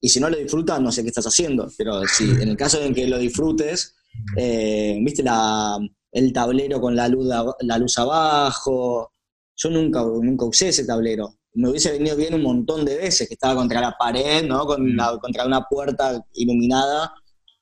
Y 0.00 0.08
si 0.08 0.18
no 0.20 0.30
lo 0.30 0.38
disfrutas, 0.38 0.80
no 0.80 0.90
sé 0.90 1.02
qué 1.02 1.08
estás 1.08 1.26
haciendo. 1.26 1.68
Pero 1.76 2.02
si 2.06 2.30
en 2.30 2.48
el 2.48 2.56
caso 2.56 2.80
en 2.80 2.94
que 2.94 3.06
lo 3.06 3.18
disfrutes, 3.18 3.94
eh, 4.36 4.98
viste 5.02 5.22
la, 5.22 5.78
el 6.12 6.32
tablero 6.32 6.80
con 6.80 6.96
la 6.96 7.06
luz, 7.08 7.26
la 7.60 7.78
luz 7.78 7.98
abajo. 7.98 9.12
Yo 9.56 9.68
nunca, 9.68 10.02
nunca 10.02 10.46
usé 10.46 10.68
ese 10.68 10.86
tablero. 10.86 11.34
Me 11.52 11.68
hubiese 11.68 11.92
venido 11.92 12.16
bien 12.16 12.32
un 12.34 12.42
montón 12.42 12.84
de 12.84 12.96
veces 12.96 13.28
que 13.28 13.34
estaba 13.34 13.56
contra 13.56 13.80
la 13.80 13.94
pared, 13.98 14.46
¿no? 14.46 14.64
Con 14.64 14.94
mm. 14.94 15.18
contra 15.20 15.44
una 15.44 15.64
puerta 15.64 16.24
iluminada, 16.34 17.12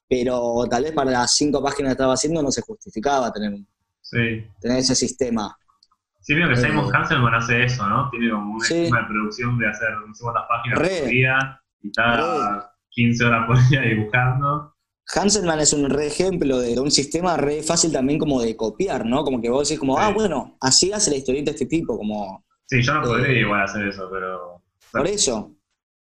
pero 0.09 0.65
tal 0.71 0.85
vez 0.85 0.93
para 0.93 1.11
las 1.11 1.35
cinco 1.35 1.63
páginas 1.63 1.91
que 1.91 1.95
estaba 1.95 2.15
haciendo 2.15 2.43
no 2.43 2.53
se 2.53 2.63
justificaba 2.63 3.33
tener, 3.33 3.59
tener 4.61 4.79
ese 4.79 4.95
sistema. 4.95 5.57
Sí, 6.21 6.35
veo 6.35 6.49
que 6.49 6.57
Simon 6.57 6.87
eh, 6.87 6.91
Hanselman 6.93 7.35
hace 7.35 7.65
eso, 7.65 7.89
¿no? 7.89 8.11
Tiene 8.11 8.31
como 8.31 8.55
un 8.55 8.61
sistema 8.61 9.01
de 9.01 9.07
producción 9.07 9.59
de 9.59 9.69
hacer 9.69 9.89
no 10.07 10.15
sé 10.15 10.23
cuántas 10.23 10.45
páginas 10.49 10.79
por 10.79 11.09
día 11.09 11.63
y 11.83 11.89
está 11.89 12.73
15 12.91 13.25
horas 13.25 13.47
por 13.47 13.69
día 13.69 13.81
dibujando. 13.83 14.75
Hanselman 15.15 15.61
es 15.61 15.73
un 15.73 15.89
re 15.89 16.07
ejemplo 16.07 16.59
de 16.59 16.79
un 16.79 16.91
sistema 16.91 17.37
re 17.37 17.63
fácil 17.63 17.93
también 17.93 18.19
como 18.19 18.43
de 18.43 18.57
copiar, 18.57 19.07
¿no? 19.07 19.25
Como 19.25 19.41
que 19.41 19.49
vos 19.49 19.67
decís 19.67 19.81
como, 19.81 19.99
ah, 19.99 20.13
bueno, 20.13 20.59
así 20.61 20.93
hace 20.93 21.11
la 21.11 21.17
historieta 21.17 21.51
este 21.51 21.65
tipo, 21.67 21.97
como... 21.97 22.45
Sí, 22.67 22.83
yo 22.83 22.93
no 22.93 23.03
podría 23.03 23.29
eh, 23.29 23.41
igual 23.41 23.63
hacer 23.63 23.89
eso, 23.89 24.09
pero... 24.13 24.63
Por 24.93 25.07
eso. 25.07 25.57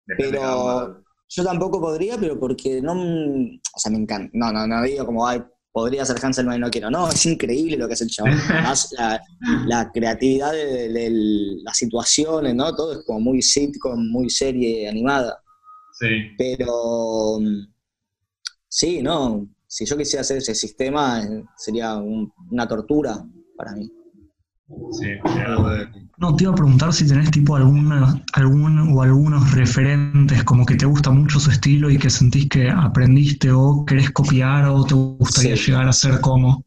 Pero 0.04 1.04
yo 1.28 1.44
tampoco 1.44 1.80
podría, 1.80 2.18
pero 2.18 2.40
porque 2.40 2.82
no... 2.82 2.94
O 2.94 3.78
sea, 3.78 3.92
me 3.92 3.98
encanta. 3.98 4.30
No, 4.32 4.50
no, 4.50 4.66
no 4.66 4.82
digo 4.82 5.06
como, 5.06 5.28
ay, 5.28 5.44
podría 5.80 6.04
ser 6.04 6.16
Hanselman 6.22 6.56
y 6.56 6.60
no 6.60 6.70
quiero. 6.70 6.90
No, 6.90 7.08
es 7.08 7.24
increíble 7.26 7.76
lo 7.76 7.86
que 7.86 7.94
hace 7.94 8.04
el. 8.04 8.10
Además, 8.50 8.94
la, 9.66 9.90
creatividad 9.92 10.52
de, 10.52 11.10
las 11.62 11.76
situaciones, 11.76 12.54
¿no? 12.54 12.74
Todo 12.74 12.92
es 12.92 13.04
como 13.06 13.20
muy 13.20 13.42
sitcom, 13.42 14.08
muy 14.10 14.28
serie 14.28 14.88
animada. 14.88 15.40
Sí. 15.98 16.06
Pero 16.36 17.40
Sí, 18.68 19.02
no. 19.02 19.48
Si 19.66 19.84
yo 19.84 19.96
quisiera 19.96 20.20
hacer 20.20 20.38
ese 20.38 20.54
sistema, 20.54 21.22
eh, 21.22 21.44
sería 21.56 21.96
una 21.96 22.66
tortura 22.68 23.24
para 23.56 23.72
mí. 23.72 23.90
Sí, 24.92 25.08
eh, 25.08 26.07
no, 26.18 26.36
te 26.36 26.44
iba 26.44 26.52
a 26.52 26.56
preguntar 26.56 26.92
si 26.92 27.06
tenés 27.06 27.30
tipo 27.30 27.56
alguna, 27.56 28.22
algún 28.32 28.96
o 28.96 29.02
algunos 29.02 29.52
referentes 29.52 30.44
como 30.44 30.66
que 30.66 30.76
te 30.76 30.86
gusta 30.86 31.10
mucho 31.10 31.40
su 31.40 31.50
estilo 31.50 31.90
y 31.90 31.98
que 31.98 32.10
sentís 32.10 32.48
que 32.48 32.68
aprendiste 32.68 33.50
o 33.50 33.84
querés 33.86 34.10
copiar 34.10 34.66
o 34.66 34.84
te 34.84 34.94
gustaría 34.94 35.54
llegar 35.54 35.88
a 35.88 35.92
ser 35.92 36.20
como. 36.20 36.64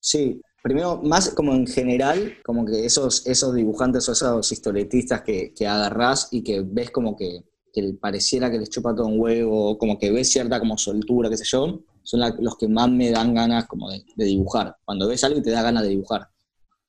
Sí, 0.00 0.40
primero, 0.62 1.00
más 1.02 1.30
como 1.30 1.54
en 1.54 1.66
general, 1.66 2.34
como 2.44 2.64
que 2.64 2.84
esos, 2.84 3.26
esos 3.26 3.54
dibujantes 3.54 4.08
o 4.08 4.12
esos 4.12 4.52
historietistas 4.52 5.22
que, 5.22 5.52
que 5.54 5.66
agarrás 5.66 6.28
y 6.30 6.42
que 6.42 6.62
ves 6.62 6.90
como 6.90 7.16
que 7.16 7.42
que 7.72 7.94
pareciera 7.94 8.50
que 8.50 8.58
les 8.58 8.70
chupa 8.70 8.94
todo 8.94 9.06
un 9.06 9.20
huevo, 9.20 9.78
como 9.78 9.98
que 9.98 10.10
ves 10.10 10.30
cierta 10.30 10.58
como 10.58 10.78
soltura, 10.78 11.28
qué 11.28 11.36
sé 11.36 11.44
yo, 11.44 11.80
son 12.02 12.20
los 12.40 12.56
que 12.56 12.68
más 12.68 12.90
me 12.90 13.10
dan 13.10 13.34
ganas 13.34 13.66
como 13.66 13.90
de, 13.90 14.04
dibujar. 14.16 14.76
Cuando 14.84 15.08
ves 15.08 15.22
algo 15.24 15.38
y 15.38 15.42
te 15.42 15.50
da 15.50 15.62
ganas 15.62 15.82
de 15.82 15.90
dibujar. 15.90 16.28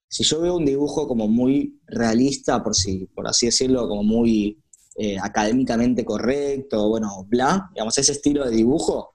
Si 0.10 0.24
yo 0.24 0.42
veo 0.42 0.58
un 0.58 0.66
dibujo 0.66 1.08
como 1.08 1.28
muy 1.28 1.80
realista, 1.86 2.64
por, 2.64 2.76
si, 2.76 3.06
por 3.14 3.28
así 3.28 3.46
decirlo, 3.46 3.88
como 3.88 4.04
muy 4.04 4.60
eh, 4.96 5.18
académicamente 5.22 6.04
correcto, 6.04 6.90
bueno, 6.90 7.26
bla, 7.28 7.70
digamos, 7.74 7.98
ese 7.98 8.14
estilo 8.14 8.44
de 8.44 8.52
dibujo, 8.52 9.14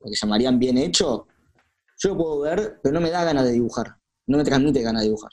lo 0.00 0.10
que 0.10 0.16
llamarían 0.16 0.58
bien 0.58 0.76
hecho, 0.76 1.26
yo 1.98 2.10
lo 2.10 2.16
puedo 2.18 2.40
ver, 2.40 2.78
pero 2.82 2.92
no 2.92 3.00
me 3.00 3.10
da 3.10 3.24
ganas 3.24 3.44
de 3.44 3.52
dibujar, 3.52 3.96
no 4.26 4.36
me 4.36 4.44
transmite 4.44 4.82
ganas 4.82 5.02
de 5.02 5.08
dibujar. 5.08 5.32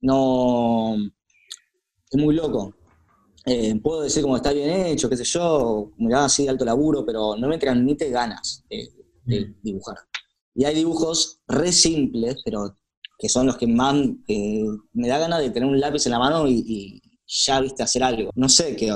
No, 0.00 0.96
es 0.96 2.20
muy 2.20 2.34
loco. 2.34 2.74
Eh, 3.46 3.78
puedo 3.80 4.02
decir 4.02 4.22
como 4.22 4.36
está 4.36 4.52
bien 4.52 4.70
hecho, 4.70 5.08
qué 5.08 5.16
sé 5.16 5.24
yo, 5.24 5.92
como 5.96 6.16
así 6.16 6.44
de 6.44 6.50
alto 6.50 6.64
laburo, 6.64 7.04
pero 7.06 7.36
no 7.36 7.46
me 7.48 7.58
transmite 7.58 8.10
ganas 8.10 8.64
de, 8.68 8.90
mm. 9.24 9.62
dibujar. 9.62 9.98
Y 10.54 10.64
hay 10.64 10.74
dibujos 10.74 11.40
re 11.46 11.70
simples, 11.72 12.36
pero 12.44 12.76
que 13.24 13.30
son 13.30 13.46
los 13.46 13.56
que 13.56 13.66
más 13.66 13.94
me 14.92 15.08
da 15.08 15.18
ganas 15.18 15.40
de 15.40 15.48
tener 15.50 15.66
un 15.66 15.80
lápiz 15.80 16.04
en 16.06 16.12
la 16.12 16.18
mano 16.18 16.46
y, 16.46 17.00
ya 17.26 17.58
viste 17.60 17.82
hacer 17.82 18.02
algo. 18.02 18.30
No 18.34 18.50
sé 18.50 18.76
qué, 18.76 18.92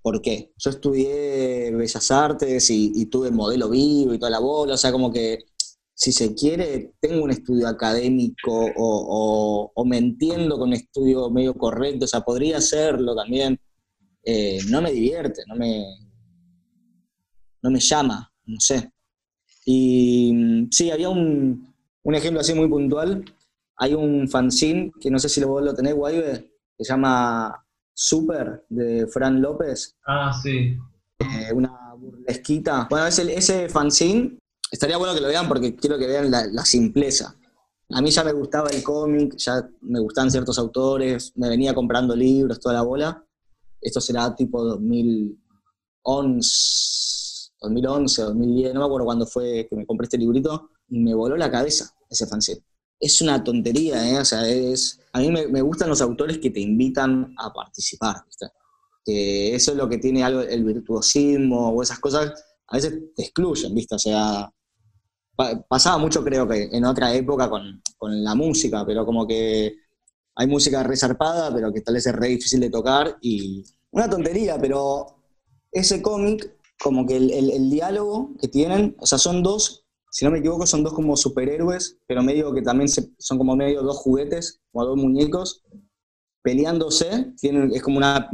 por 0.00 0.22
qué. 0.22 0.52
Yo 0.56 0.70
estudié 0.70 1.72
Bellas 1.74 2.10
Artes 2.12 2.70
y, 2.70 3.06
tuve 3.06 3.30
modelo 3.32 3.68
vivo 3.68 4.14
y 4.14 4.18
toda 4.18 4.30
la 4.30 4.38
bola, 4.38 4.74
o 4.74 4.78
sea, 4.78 4.92
como 4.92 5.12
que 5.12 5.46
si 5.94 6.12
se 6.12 6.32
quiere, 6.34 6.94
tengo 7.00 7.24
un 7.24 7.32
estudio 7.32 7.66
académico 7.66 8.70
o, 8.76 9.72
o 9.74 9.84
me 9.84 9.98
entiendo 9.98 10.58
con 10.58 10.68
un 10.68 10.74
estudio 10.74 11.28
medio 11.30 11.54
correcto, 11.54 12.04
o 12.04 12.08
sea, 12.08 12.20
podría 12.20 12.58
hacerlo 12.58 13.14
también 13.16 13.58
eh, 14.24 14.60
no 14.68 14.80
me 14.80 14.92
divierte, 14.92 15.42
no 15.48 15.56
me, 15.56 15.84
no 17.62 17.70
me 17.70 17.80
llama, 17.80 18.32
no 18.46 18.60
sé. 18.60 18.92
Y 19.64 20.32
mm, 20.32 20.68
sí, 20.70 20.90
había 20.90 21.08
un, 21.08 21.74
ejemplo 22.04 22.40
así 22.40 22.54
muy 22.54 22.68
puntual. 22.68 23.24
Hay 23.82 23.94
un 23.94 24.28
fanzine, 24.28 24.92
que 25.00 25.10
no 25.10 25.18
sé 25.18 25.28
si 25.28 25.40
lo, 25.40 25.48
vos 25.48 25.62
lo 25.62 25.74
tenés, 25.74 25.94
Guaybe, 25.94 26.52
que 26.76 26.84
se 26.84 26.92
llama 26.92 27.64
Super, 27.92 28.64
de 28.68 29.06
Fran 29.06 29.40
López. 29.40 29.96
Ah, 30.06 30.32
sí. 30.42 30.76
Eh, 31.18 31.52
una 31.52 31.94
burlesquita. 31.96 32.86
Bueno, 32.88 33.06
ese, 33.06 33.34
ese 33.34 33.68
fanzine, 33.68 34.38
estaría 34.70 34.96
bueno 34.96 35.14
que 35.14 35.20
lo 35.20 35.28
vean 35.28 35.48
porque 35.48 35.74
quiero 35.74 35.98
que 35.98 36.06
vean 36.06 36.30
la, 36.30 36.46
la 36.46 36.64
simpleza. 36.64 37.34
A 37.90 38.00
mí 38.00 38.10
ya 38.10 38.24
me 38.24 38.32
gustaba 38.32 38.70
el 38.70 38.82
cómic, 38.82 39.36
ya 39.36 39.68
me 39.82 40.00
gustaban 40.00 40.30
ciertos 40.30 40.58
autores, 40.58 41.32
me 41.36 41.48
venía 41.48 41.74
comprando 41.74 42.16
libros, 42.16 42.60
toda 42.60 42.76
la 42.76 42.82
bola 42.82 43.24
esto 43.82 44.00
será 44.00 44.34
tipo 44.34 44.64
2011, 44.64 47.52
2011, 47.60 48.22
2010, 48.22 48.74
no 48.74 48.80
me 48.80 48.86
acuerdo 48.86 49.04
cuándo 49.04 49.26
fue 49.26 49.66
que 49.68 49.76
me 49.76 49.84
compré 49.84 50.04
este 50.04 50.18
librito, 50.18 50.70
y 50.88 51.00
me 51.00 51.14
voló 51.14 51.36
la 51.36 51.50
cabeza 51.50 51.92
ese 52.08 52.26
fanzine. 52.26 52.62
Es 53.02 53.20
una 53.20 53.42
tontería, 53.42 54.08
¿eh? 54.08 54.18
O 54.18 54.24
sea, 54.24 54.48
es, 54.48 55.00
a 55.12 55.18
mí 55.18 55.30
me, 55.30 55.60
gustan 55.60 55.88
los 55.88 56.00
autores 56.00 56.38
que 56.38 56.50
te 56.50 56.60
invitan 56.60 57.34
a 57.36 57.52
participar, 57.52 58.16
¿viste? 58.26 58.46
Que 59.04 59.54
eso 59.54 59.72
es 59.72 59.76
lo 59.76 59.88
que 59.88 59.98
tiene 59.98 60.22
algo, 60.22 60.40
el 60.40 60.64
virtuosismo 60.64 61.70
o 61.70 61.82
esas 61.82 61.98
cosas, 61.98 62.32
a 62.68 62.76
veces 62.76 62.94
te 63.16 63.22
excluyen, 63.22 63.74
¿viste? 63.74 63.96
O 63.96 63.98
sea, 63.98 64.50
pasaba 65.68 65.98
mucho 65.98 66.22
creo 66.22 66.46
que 66.46 66.68
en 66.72 66.84
otra 66.84 67.12
época 67.14 67.50
con, 67.50 67.82
con 67.98 68.22
la 68.22 68.34
música, 68.34 68.84
pero 68.86 69.04
como 69.04 69.26
que 69.26 69.74
hay 70.36 70.46
música 70.46 70.82
resarpada, 70.82 71.52
pero 71.52 71.72
que 71.72 71.80
tal 71.80 71.94
vez 71.94 72.06
es 72.06 72.14
re 72.14 72.28
difícil 72.28 72.60
de 72.60 72.70
tocar 72.70 73.18
y 73.20 73.64
una 73.90 74.08
tontería, 74.08 74.58
pero 74.58 75.18
ese 75.70 76.02
cómic, 76.02 76.56
como 76.82 77.06
que 77.06 77.16
el, 77.16 77.70
diálogo 77.70 78.34
que 78.40 78.48
tienen, 78.48 78.96
o 78.98 79.06
sea, 79.06 79.18
son 79.18 79.42
dos, 79.42 79.81
si 80.12 80.24
no 80.24 80.30
me 80.30 80.38
equivoco, 80.40 80.66
son 80.66 80.84
dos 80.84 80.92
como 80.92 81.16
superhéroes, 81.16 81.98
pero 82.06 82.22
medio 82.22 82.52
que 82.52 82.60
también 82.60 82.88
son 82.88 83.38
como 83.38 83.56
medio 83.56 83.82
dos 83.82 83.96
juguetes, 83.96 84.60
como 84.70 84.84
dos 84.84 84.96
muñecos, 84.96 85.64
peleándose, 86.42 87.32
tienen, 87.40 87.70
es 87.74 87.82
como 87.82 87.96
una, 87.96 88.28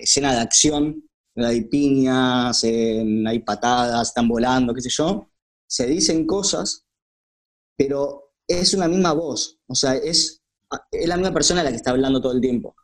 escena 0.00 0.32
de 0.32 0.40
acción, 0.40 1.08
hay 1.36 1.62
piñas, 1.62 2.64
hay 2.64 3.38
patadas, 3.46 4.08
están 4.08 4.26
volando, 4.26 4.74
qué 4.74 4.80
sé 4.80 4.90
yo, 4.90 5.30
se 5.68 5.86
dicen 5.86 6.26
cosas, 6.26 6.84
pero 7.76 8.32
es 8.48 8.74
una 8.74 8.88
misma 8.88 9.12
voz, 9.12 9.60
o 9.68 9.76
sea, 9.76 9.94
es 9.94 10.42
es 10.90 11.08
la 11.08 11.16
misma 11.16 11.32
persona 11.32 11.62
la 11.62 11.70
que 11.70 11.76
está 11.76 11.90
hablando 11.90 12.20
todo 12.20 12.32
el 12.32 12.40
tiempo. 12.40 12.74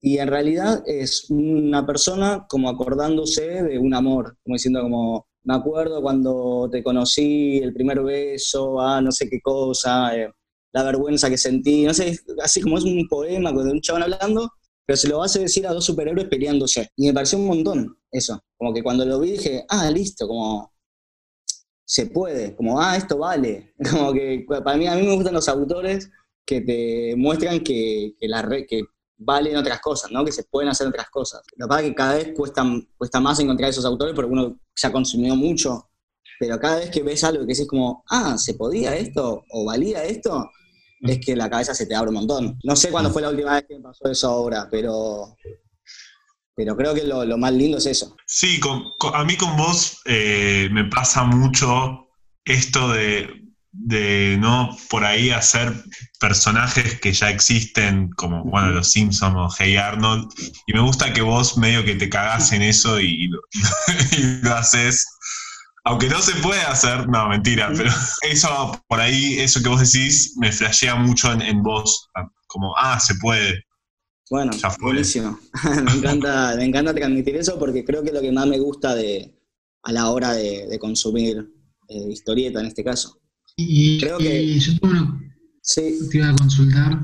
Y 0.00 0.18
en 0.18 0.28
realidad 0.28 0.82
es 0.84 1.30
una 1.30 1.86
persona 1.86 2.46
como 2.48 2.68
acordándose 2.68 3.62
de 3.62 3.78
un 3.78 3.94
amor, 3.94 4.36
como 4.42 4.56
diciendo 4.56 4.82
como, 4.82 5.26
me 5.44 5.54
acuerdo 5.54 6.02
cuando 6.02 6.68
te 6.70 6.82
conocí, 6.82 7.58
el 7.58 7.72
primer 7.72 8.02
beso, 8.02 8.80
ah, 8.80 9.00
no 9.00 9.10
sé 9.12 9.28
qué 9.28 9.40
cosa, 9.40 10.16
eh, 10.16 10.30
la 10.72 10.82
vergüenza 10.84 11.28
que 11.28 11.38
sentí, 11.38 11.84
no 11.84 11.94
sé, 11.94 12.18
así 12.42 12.60
como 12.60 12.78
es 12.78 12.84
un 12.84 13.06
poema 13.08 13.52
de 13.52 13.72
un 13.72 13.80
chabón 13.80 14.04
hablando, 14.04 14.50
pero 14.86 14.96
se 14.96 15.08
lo 15.08 15.22
hace 15.22 15.40
decir 15.40 15.66
a 15.66 15.72
dos 15.72 15.84
superhéroes 15.84 16.28
peleándose. 16.28 16.90
Y 16.96 17.06
me 17.06 17.14
pareció 17.14 17.38
un 17.38 17.46
montón 17.46 17.96
eso, 18.10 18.40
como 18.56 18.72
que 18.72 18.82
cuando 18.82 19.04
lo 19.04 19.20
vi 19.20 19.32
dije, 19.32 19.64
ah, 19.68 19.90
listo, 19.90 20.26
como 20.26 20.72
se 21.84 22.06
puede, 22.06 22.56
como, 22.56 22.80
ah, 22.80 22.96
esto 22.96 23.18
vale, 23.18 23.74
como 23.90 24.12
que 24.12 24.44
para 24.46 24.76
mí, 24.76 24.86
a 24.86 24.94
mí 24.94 25.02
me 25.02 25.14
gustan 25.14 25.34
los 25.34 25.48
autores 25.48 26.10
que 26.46 26.60
te 26.60 27.14
muestran 27.16 27.60
que, 27.60 28.14
que, 28.18 28.28
la 28.28 28.46
que 28.68 28.82
valen 29.24 29.56
otras 29.56 29.80
cosas, 29.80 30.10
¿no? 30.10 30.24
que 30.24 30.32
se 30.32 30.44
pueden 30.44 30.70
hacer 30.70 30.86
otras 30.86 31.08
cosas. 31.10 31.42
Lo 31.56 31.66
que 31.66 31.68
pasa 31.68 31.82
es 31.82 31.88
que 31.88 31.94
cada 31.94 32.14
vez 32.14 32.32
cuesta, 32.36 32.64
cuesta 32.96 33.20
más 33.20 33.38
encontrar 33.40 33.70
esos 33.70 33.84
autores 33.84 34.14
porque 34.14 34.32
uno 34.32 34.58
ya 34.74 34.92
consumió 34.92 35.34
mucho, 35.34 35.90
pero 36.38 36.58
cada 36.58 36.76
vez 36.76 36.90
que 36.90 37.02
ves 37.02 37.22
algo 37.24 37.40
que 37.46 37.52
decís 37.52 37.68
como, 37.68 38.04
ah, 38.10 38.36
¿se 38.36 38.54
podía 38.54 38.96
esto? 38.96 39.44
¿O 39.50 39.64
valía 39.64 40.04
esto? 40.04 40.50
Es 41.00 41.18
que 41.24 41.36
la 41.36 41.50
cabeza 41.50 41.74
se 41.74 41.86
te 41.86 41.94
abre 41.94 42.10
un 42.10 42.16
montón. 42.16 42.58
No 42.64 42.76
sé 42.76 42.90
cuándo 42.90 43.10
fue 43.10 43.22
la 43.22 43.30
última 43.30 43.54
vez 43.54 43.64
que 43.68 43.76
me 43.76 43.82
pasó 43.82 44.08
eso 44.08 44.28
ahora, 44.28 44.68
pero, 44.70 45.36
pero 46.54 46.76
creo 46.76 46.94
que 46.94 47.04
lo, 47.04 47.38
más 47.38 47.52
lindo 47.52 47.78
es 47.78 47.86
eso. 47.86 48.16
Sí, 48.26 48.60
a 49.12 49.24
mí 49.24 49.36
con 49.36 49.56
vos 49.56 50.00
eh, 50.04 50.68
me 50.70 50.84
pasa 50.84 51.24
mucho 51.24 52.08
esto 52.44 52.88
de 52.92 53.41
de 53.72 54.36
no 54.38 54.76
por 54.90 55.04
ahí 55.04 55.30
hacer 55.30 55.72
personajes 56.20 57.00
que 57.00 57.12
ya 57.12 57.30
existen, 57.30 58.10
como 58.10 58.44
bueno, 58.44 58.70
los 58.70 58.92
Simpsons 58.92 59.34
o 59.36 59.48
Hey 59.58 59.76
Arnold, 59.76 60.30
y 60.66 60.74
me 60.74 60.80
gusta 60.80 61.12
que 61.12 61.22
vos 61.22 61.56
medio 61.56 61.84
que 61.84 61.96
te 61.96 62.08
cagás 62.08 62.52
en 62.52 62.62
eso 62.62 63.00
y, 63.00 63.28
lo, 64.42 64.54
haces. 64.54 65.06
Aunque 65.84 66.08
no 66.08 66.20
se 66.20 66.34
puede 66.36 66.60
hacer, 66.60 67.08
no, 67.08 67.28
mentira, 67.28 67.72
pero 67.74 67.90
eso 68.30 68.84
por 68.86 69.00
ahí, 69.00 69.38
eso 69.40 69.60
que 69.62 69.68
vos 69.68 69.80
decís, 69.80 70.34
me 70.38 70.52
flashea 70.52 70.94
mucho 70.94 71.32
en, 71.32 71.62
vos, 71.62 72.08
como, 72.46 72.74
ah, 72.76 73.00
se 73.00 73.14
puede. 73.16 73.64
Bueno, 74.30 74.52
buenísimo. 74.80 75.38
me, 75.84 75.92
encanta, 75.92 76.54
me 76.56 76.64
encanta 76.64 76.94
transmitir 76.94 77.36
eso 77.36 77.58
porque 77.58 77.84
creo 77.84 78.02
que 78.02 78.08
es 78.08 78.14
lo 78.14 78.20
que 78.20 78.32
más 78.32 78.46
me 78.46 78.58
gusta 78.58 78.94
de, 78.94 79.34
a 79.82 79.92
la 79.92 80.10
hora 80.10 80.32
de, 80.34 80.78
consumir 80.78 81.52
eh, 81.88 82.08
historieta 82.10 82.60
en 82.60 82.66
este 82.66 82.84
caso. 82.84 83.21
Y, 83.56 84.00
Creo 84.00 84.18
que, 84.18 84.58
yo 84.58 84.72
te 86.10 86.18
iba 86.18 86.28
a 86.28 86.36
consultar. 86.36 86.98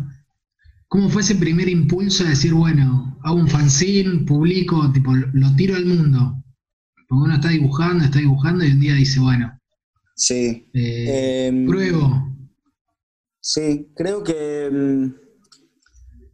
¿Cómo 0.88 1.11
fue 1.11 1.22
ese 1.22 1.34
primer 1.34 1.68
impulso 1.68 2.24
de 2.24 2.30
decir, 2.30 2.55
bueno, 2.55 3.18
hago 3.22 3.36
un 3.36 3.49
fanzine, 3.49 4.24
publico, 4.24 4.90
tipo, 4.92 5.14
lo 5.14 5.55
tiro 5.55 5.76
al 5.76 5.84
mundo? 5.84 6.42
Porque 7.09 7.24
uno 7.24 7.34
está 7.34 7.49
dibujando, 7.49 8.05
está 8.05 8.18
dibujando 8.18 8.64
y 8.64 8.72
un 8.72 8.80
día 8.80 8.94
dice, 8.94 9.20
bueno. 9.20 9.59
Sí. 10.16 10.68
Eh, 10.72 11.46
em, 11.46 11.66
pruebo. 11.66 12.28
Sí, 13.40 13.88
creo 13.94 14.24
que. 14.24 14.68
Mm, 14.70 15.14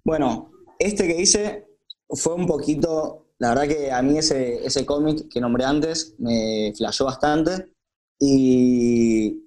bueno, 0.04 0.50
este 0.78 1.06
que 1.06 1.20
hice 1.20 1.66
fue 2.08 2.34
un 2.34 2.46
poquito. 2.46 3.32
La 3.38 3.50
verdad 3.50 3.68
que 3.68 3.90
a 3.90 4.00
mí 4.02 4.16
ese, 4.16 4.64
ese 4.64 4.86
cómic 4.86 5.28
que 5.28 5.40
nombré 5.40 5.64
antes 5.64 6.14
me 6.18 6.72
flashó 6.76 7.04
bastante. 7.04 7.72
Y 8.18 9.43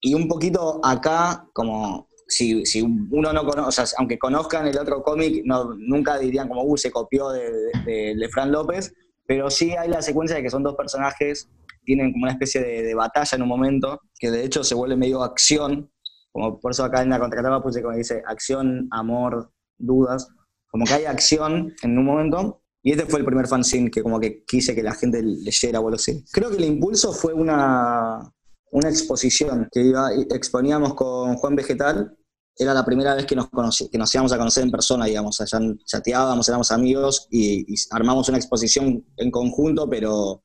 y 0.00 0.14
un 0.14 0.28
poquito 0.28 0.80
acá, 0.84 1.46
como 1.52 2.08
si, 2.26 2.64
si 2.64 2.82
uno 2.82 3.32
no 3.32 3.44
conoce, 3.44 3.68
o 3.68 3.72
sea, 3.72 3.84
aunque 3.98 4.18
conozcan 4.18 4.66
el 4.66 4.78
otro 4.78 5.02
cómic, 5.02 5.42
no, 5.44 5.74
nunca 5.74 6.18
dirían 6.18 6.48
como, 6.48 6.62
uh, 6.62 6.76
se 6.76 6.90
copió 6.90 7.30
de, 7.30 7.50
de, 7.84 8.28
Fran 8.30 8.52
López, 8.52 8.94
pero 9.26 9.50
sí 9.50 9.72
hay 9.72 9.88
la 9.88 10.00
secuencia 10.00 10.36
de 10.36 10.42
que 10.42 10.50
son 10.50 10.62
dos 10.62 10.74
personajes, 10.74 11.48
tienen 11.84 12.12
como 12.12 12.24
una 12.24 12.32
especie 12.32 12.60
de, 12.60 12.94
batalla 12.94 13.36
en 13.36 13.42
un 13.42 13.48
momento, 13.48 14.00
que 14.18 14.30
de 14.30 14.44
hecho 14.44 14.64
se 14.64 14.74
vuelve 14.74 14.96
medio 14.96 15.22
acción, 15.22 15.90
como 16.32 16.60
por 16.60 16.72
eso 16.72 16.84
acá 16.84 17.02
en 17.02 17.10
la 17.10 17.18
contratapa 17.18 17.62
puse 17.62 17.82
como 17.82 17.96
dice 17.96 18.22
acción, 18.26 18.88
amor, 18.92 19.50
dudas, 19.76 20.28
como 20.68 20.84
que 20.84 20.94
hay 20.94 21.04
acción 21.04 21.74
en 21.82 21.98
un 21.98 22.04
momento, 22.04 22.62
y 22.82 22.92
este 22.92 23.04
fue 23.06 23.18
el 23.18 23.26
primer 23.26 23.46
fanzine 23.46 23.90
que 23.90 24.02
como 24.02 24.18
que 24.18 24.44
quise 24.44 24.74
que 24.74 24.82
la 24.82 24.94
gente 24.94 25.20
leyera 25.22 25.80
o 25.80 25.88
algo 25.88 25.96
así. 25.96 26.24
Creo 26.32 26.48
que 26.48 26.56
el 26.56 26.64
impulso 26.64 27.12
fue 27.12 27.34
una, 27.34 28.32
una 28.70 28.88
exposición 28.88 29.68
que 29.70 29.82
iba, 29.82 30.12
exponíamos 30.30 30.94
con 30.94 31.36
Juan 31.36 31.56
Vegetal. 31.56 32.16
Era 32.56 32.74
la 32.74 32.84
primera 32.84 33.14
vez 33.14 33.26
que 33.26 33.34
nos, 33.34 33.48
que 33.90 33.98
nos 33.98 34.14
íbamos 34.14 34.32
a 34.32 34.38
conocer 34.38 34.62
en 34.62 34.70
persona, 34.70 35.06
digamos. 35.06 35.40
Allá 35.40 35.58
chateábamos, 35.84 36.48
éramos 36.48 36.70
amigos 36.70 37.26
y, 37.30 37.74
armamos 37.90 38.28
una 38.28 38.38
exposición 38.38 39.04
en 39.16 39.30
conjunto, 39.30 39.88
pero, 39.88 40.42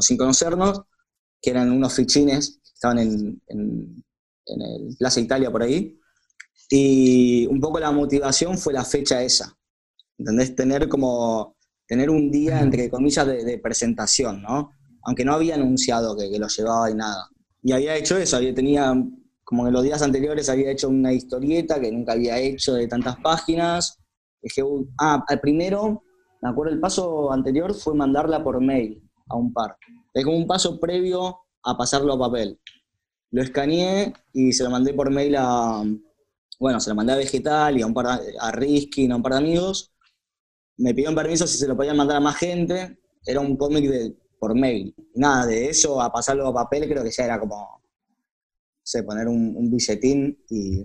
sin 0.00 0.16
conocernos, 0.16 0.82
que 1.40 1.50
eran 1.50 1.70
unos 1.70 1.94
fichines 1.94 2.60
estaban 2.62 2.98
en, 2.98 3.42
en, 3.48 4.04
el 4.46 4.96
Plaza 4.98 5.20
Italia 5.20 5.50
por 5.50 5.62
ahí. 5.62 5.98
Y 6.68 7.46
un 7.46 7.60
poco 7.60 7.80
la 7.80 7.90
motivación 7.90 8.58
fue 8.58 8.72
la 8.72 8.84
fecha 8.84 9.22
esa. 9.22 9.56
¿Entendés? 10.18 10.54
Tener 10.54 10.88
como, 10.88 11.56
tener 11.86 12.10
un 12.10 12.30
día, 12.30 12.60
entre 12.60 12.90
comillas, 12.90 13.26
de, 13.26 13.58
presentación, 13.58 14.42
¿no? 14.42 14.70
Aunque 15.02 15.24
no 15.24 15.34
había 15.34 15.54
anunciado 15.54 16.16
que 16.16 16.38
lo 16.38 16.48
llevaba 16.48 16.90
y 16.90 16.94
nada 16.94 17.28
y 17.66 17.72
había 17.72 17.96
hecho 17.96 18.16
eso, 18.16 18.36
había, 18.36 18.54
tenía, 18.54 18.94
como 19.42 19.66
en 19.66 19.72
los 19.72 19.82
días 19.82 20.00
anteriores, 20.00 20.48
había 20.48 20.70
hecho 20.70 20.88
una 20.88 21.12
historieta 21.12 21.80
que 21.80 21.90
nunca 21.90 22.12
había 22.12 22.38
hecho 22.38 22.74
de 22.74 22.86
tantas 22.86 23.16
páginas. 23.16 23.98
Dije, 24.40 24.62
ah, 25.00 25.24
al 25.26 25.40
primero, 25.40 26.04
me 26.42 26.48
acuerdo, 26.48 26.72
el 26.72 26.78
paso 26.78 27.32
anterior 27.32 27.74
fue 27.74 27.96
mandarla 27.96 28.44
por 28.44 28.60
mail 28.60 29.02
a 29.28 29.36
un 29.36 29.52
par. 29.52 29.76
Es 30.14 30.24
como 30.24 30.36
un 30.36 30.46
paso 30.46 30.78
previo 30.78 31.40
a 31.64 31.76
pasarlo 31.76 32.12
a 32.12 32.18
papel. 32.20 32.56
Lo 33.32 33.42
escaneé 33.42 34.12
y 34.32 34.52
se 34.52 34.62
lo 34.62 34.70
mandé 34.70 34.94
por 34.94 35.10
mail 35.10 35.34
a, 35.36 35.82
bueno, 36.60 36.78
se 36.78 36.90
lo 36.90 36.94
mandé 36.94 37.14
a 37.14 37.16
Vegetal 37.16 37.76
y 37.76 37.82
a 37.82 37.86
un 37.88 37.94
par 37.94 38.20
a 38.38 38.52
Risky, 38.52 39.10
a 39.10 39.16
un 39.16 39.24
par 39.24 39.32
de 39.32 39.38
amigos. 39.38 39.92
Me 40.76 40.94
pidieron 40.94 41.16
permiso 41.16 41.48
si 41.48 41.58
se 41.58 41.66
lo 41.66 41.76
podían 41.76 41.96
mandar 41.96 42.18
a 42.18 42.20
más 42.20 42.36
gente. 42.36 43.00
Era 43.26 43.40
un 43.40 43.56
cómic 43.56 43.90
de 43.90 44.14
por 44.38 44.54
mail. 44.54 44.94
Nada, 45.14 45.46
de 45.46 45.68
eso 45.68 46.00
a 46.00 46.12
pasarlo 46.12 46.46
a 46.48 46.54
papel 46.54 46.88
creo 46.88 47.02
que 47.02 47.10
ya 47.10 47.24
era 47.24 47.38
como, 47.38 47.56
no 47.56 48.82
sé, 48.82 49.02
poner 49.02 49.28
un, 49.28 49.70
billetín 49.70 50.38
y, 50.48 50.84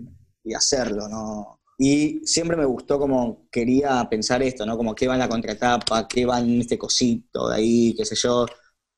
hacerlo, 0.54 1.08
¿no? 1.08 1.60
Y 1.78 2.20
siempre 2.24 2.56
me 2.56 2.64
gustó 2.64 2.98
como 2.98 3.48
quería 3.50 4.06
pensar 4.10 4.42
esto, 4.42 4.66
¿no? 4.66 4.76
Como 4.76 4.94
qué 4.94 5.06
va 5.08 5.14
en 5.14 5.20
la 5.20 5.28
contratapa, 5.28 6.06
qué 6.08 6.26
va 6.26 6.40
en 6.40 6.60
este 6.60 6.76
cosito 6.78 7.48
de 7.48 7.56
ahí, 7.56 7.94
qué 7.96 8.04
sé 8.04 8.14
yo. 8.16 8.46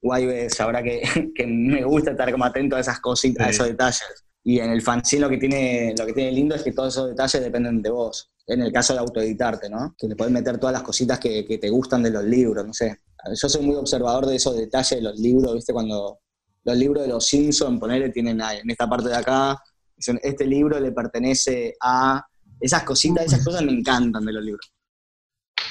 Guaybe 0.03 0.51
sabrá 0.51 0.83
que, 0.83 1.03
que 1.35 1.47
me 1.47 1.85
gusta 1.85 2.13
estar 2.13 2.31
como 2.33 2.45
atento 2.45 2.77
a 2.77 2.81
esas 2.81 3.01
cositas, 3.01 3.47
a 3.47 3.51
esos 3.51 3.69
detalles. 3.69 4.25
Y 4.43 4.59
en 4.59 4.71
el 4.71 4.83
fanzine 4.83 5.23
lo 5.23 5.31
que 5.31 5.39
tiene, 5.39 5.95
lo 5.99 6.05
que 6.05 6.13
tiene 6.13 6.33
lindo 6.33 6.55
es 6.55 6.63
que 6.63 6.73
todos 6.73 6.95
esos 6.95 7.09
detalles 7.11 7.43
dependen 7.43 7.81
de 7.81 7.91
vos. 7.91 8.31
En 8.47 8.61
el 8.61 8.73
caso 8.73 8.93
de 8.93 8.99
autoeditarte, 8.99 9.71
¿no? 9.71 9.95
Que 9.97 10.09
le 10.09 10.17
puedes 10.17 10.33
meter 10.33 10.59
todas 10.59 10.75
las 10.75 10.83
cositas 10.83 11.19
que, 11.19 11.47
que 11.47 11.57
te 11.57 11.71
gustan 11.71 12.03
de 12.03 12.11
los 12.11 12.25
libros, 12.25 12.67
no 12.67 12.75
sé 12.75 13.01
yo 13.29 13.49
soy 13.49 13.65
muy 13.65 13.77
observador 13.77 14.27
de 14.27 14.37
esos 14.37 14.57
detalles 14.57 14.91
de 14.91 15.03
los 15.03 15.19
libros, 15.19 15.55
¿viste? 15.55 15.73
Cuando 15.73 16.19
los 16.65 16.77
libros 16.77 17.03
de 17.03 17.09
los 17.09 17.27
Simpsons, 17.27 17.81
ponerle, 17.81 18.11
tienen 18.11 18.41
en 18.41 18.71
esta 18.71 18.89
parte 18.89 19.09
de 19.09 19.17
acá, 19.17 19.59
dicen, 19.97 20.19
este 20.23 20.47
libro 20.47 20.79
le 20.81 20.93
pertenece 20.93 21.75
a... 21.81 22.25
Esas 22.61 22.85
cositas, 22.85 23.27
esas 23.27 23.45
cosas 23.45 23.63
me 23.63 23.73
encantan 23.73 24.25
de 24.25 24.33
los 24.33 24.43
libros. 24.43 24.73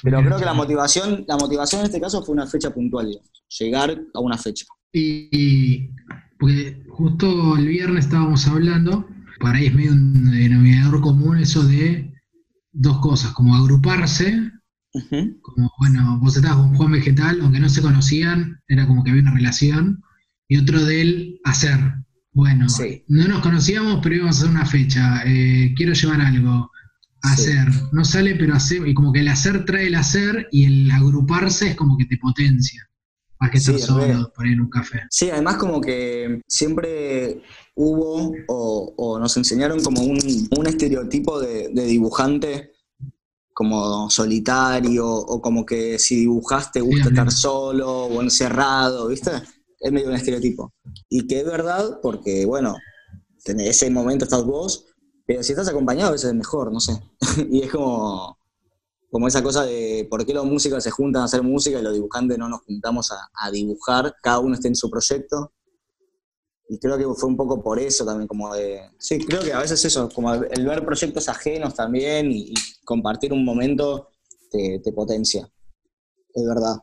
Pero 0.03 0.21
creo 0.21 0.37
que 0.37 0.45
la 0.45 0.53
motivación, 0.53 1.23
la 1.27 1.37
motivación 1.37 1.79
en 1.81 1.85
este 1.85 2.01
caso 2.01 2.23
fue 2.23 2.33
una 2.33 2.45
fecha 2.45 2.71
puntual, 2.73 3.19
llegar 3.57 3.99
a 4.13 4.19
una 4.19 4.37
fecha. 4.37 4.65
Y, 4.91 5.89
porque 6.37 6.83
justo 6.89 7.55
el 7.55 7.67
viernes 7.67 8.05
estábamos 8.05 8.45
hablando, 8.47 9.07
para 9.39 9.57
ahí 9.57 9.67
es 9.67 9.73
medio 9.73 9.93
un 9.93 10.31
denominador 10.31 11.01
común 11.01 11.37
eso 11.37 11.63
de 11.63 12.13
dos 12.73 12.99
cosas, 12.99 13.31
como 13.31 13.55
agruparse 13.55 14.51
como, 15.41 15.71
bueno, 15.79 16.19
vos 16.19 16.35
estabas 16.35 16.57
con 16.57 16.75
Juan 16.75 16.91
Vegetal, 16.91 17.39
aunque 17.41 17.59
no 17.59 17.69
se 17.69 17.81
conocían, 17.81 18.61
era 18.67 18.87
como 18.87 19.03
que 19.03 19.09
había 19.09 19.23
una 19.23 19.33
relación. 19.33 20.03
Y 20.47 20.57
otro 20.57 20.83
de 20.83 21.01
él, 21.01 21.39
hacer. 21.43 21.79
Bueno, 22.31 22.67
no 23.07 23.27
nos 23.27 23.41
conocíamos, 23.41 23.99
pero 24.01 24.15
íbamos 24.15 24.35
a 24.35 24.39
hacer 24.39 24.51
una 24.51 24.65
fecha. 24.65 25.23
Eh, 25.25 25.73
quiero 25.75 25.93
llevar 25.93 26.21
algo. 26.21 26.69
Hacer. 27.21 27.69
No 27.91 28.03
sale, 28.03 28.35
pero 28.35 28.53
hacer. 28.53 28.87
Y 28.87 28.93
como 28.93 29.13
que 29.13 29.21
el 29.21 29.29
hacer 29.29 29.65
trae 29.65 29.87
el 29.87 29.95
hacer 29.95 30.47
y 30.51 30.65
el 30.65 30.91
agruparse 30.91 31.69
es 31.69 31.75
como 31.75 31.97
que 31.97 32.05
te 32.05 32.17
potencia. 32.17 32.87
Más 33.39 33.49
que 33.49 33.57
estar 33.57 33.79
solo 33.79 34.31
por 34.35 34.45
ahí 34.45 34.53
en 34.53 34.61
un 34.61 34.69
café. 34.69 35.01
Sí, 35.09 35.29
además 35.29 35.55
como 35.55 35.79
que 35.79 36.41
siempre 36.47 37.41
hubo 37.75 38.35
o, 38.47 39.19
nos 39.19 39.37
enseñaron 39.37 39.81
como 39.81 40.01
un, 40.01 40.67
estereotipo 40.67 41.39
de 41.39 41.85
dibujante 41.85 42.72
como 43.53 44.09
solitario 44.09 45.07
o 45.07 45.41
como 45.41 45.65
que 45.65 45.99
si 45.99 46.15
dibujas 46.15 46.71
te 46.71 46.81
gusta 46.81 47.09
estar 47.09 47.31
solo 47.31 48.05
o 48.05 48.21
encerrado, 48.21 49.07
¿viste? 49.07 49.31
Es 49.79 49.91
medio 49.91 50.09
un 50.09 50.15
estereotipo. 50.15 50.73
Y 51.09 51.27
que 51.27 51.39
es 51.39 51.45
verdad 51.45 51.99
porque, 52.01 52.45
bueno, 52.45 52.75
en 53.45 53.59
ese 53.59 53.89
momento 53.89 54.25
estás 54.25 54.43
vos, 54.43 54.85
pero 55.25 55.43
si 55.43 55.51
estás 55.51 55.69
acompañado 55.69 56.09
a 56.09 56.13
veces 56.13 56.29
es 56.29 56.35
mejor, 56.35 56.71
no 56.71 56.79
sé. 56.79 56.99
y 57.51 57.61
es 57.61 57.71
como, 57.71 58.37
como 59.11 59.27
esa 59.27 59.43
cosa 59.43 59.63
de 59.65 60.07
por 60.09 60.25
qué 60.25 60.33
los 60.33 60.45
músicos 60.45 60.83
se 60.83 60.91
juntan 60.91 61.21
a 61.21 61.25
hacer 61.25 61.43
música 61.43 61.79
y 61.79 61.83
los 61.83 61.93
dibujantes 61.93 62.37
no 62.37 62.49
nos 62.49 62.61
juntamos 62.61 63.11
a, 63.11 63.29
a 63.35 63.51
dibujar, 63.51 64.15
cada 64.21 64.39
uno 64.39 64.55
está 64.55 64.67
en 64.67 64.75
su 64.75 64.89
proyecto 64.89 65.53
y 66.73 66.79
creo 66.79 66.97
que 66.97 67.05
fue 67.19 67.29
un 67.29 67.37
poco 67.37 67.61
por 67.61 67.77
eso 67.77 68.03
también, 68.03 68.27
como 68.27 68.51
de... 68.51 68.81
Sí, 68.97 69.19
creo 69.19 69.43
que 69.43 69.53
a 69.53 69.59
veces 69.59 69.85
eso, 69.85 70.09
como 70.09 70.33
el 70.33 70.65
ver 70.65 70.83
proyectos 70.83 71.29
ajenos 71.29 71.75
también 71.75 72.31
y, 72.31 72.51
compartir 72.83 73.31
un 73.31 73.45
momento 73.45 74.09
te, 74.49 74.81
potencia, 74.91 75.47
es 76.33 76.43
verdad. 76.47 76.77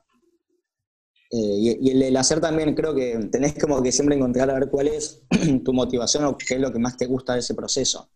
Eh, 1.32 1.78
y, 1.80 1.90
el, 2.04 2.16
hacer 2.16 2.40
también 2.40 2.72
creo 2.76 2.94
que 2.94 3.18
tenés 3.32 3.58
como 3.58 3.82
que 3.82 3.90
siempre 3.90 4.14
encontrar 4.14 4.48
a 4.50 4.54
ver 4.54 4.70
cuál 4.70 4.86
es 4.86 5.22
tu 5.64 5.72
motivación 5.72 6.24
o 6.24 6.38
qué 6.38 6.54
es 6.54 6.60
lo 6.60 6.72
que 6.72 6.78
más 6.78 6.96
te 6.96 7.06
gusta 7.06 7.32
de 7.32 7.40
ese 7.40 7.54
proceso. 7.54 8.08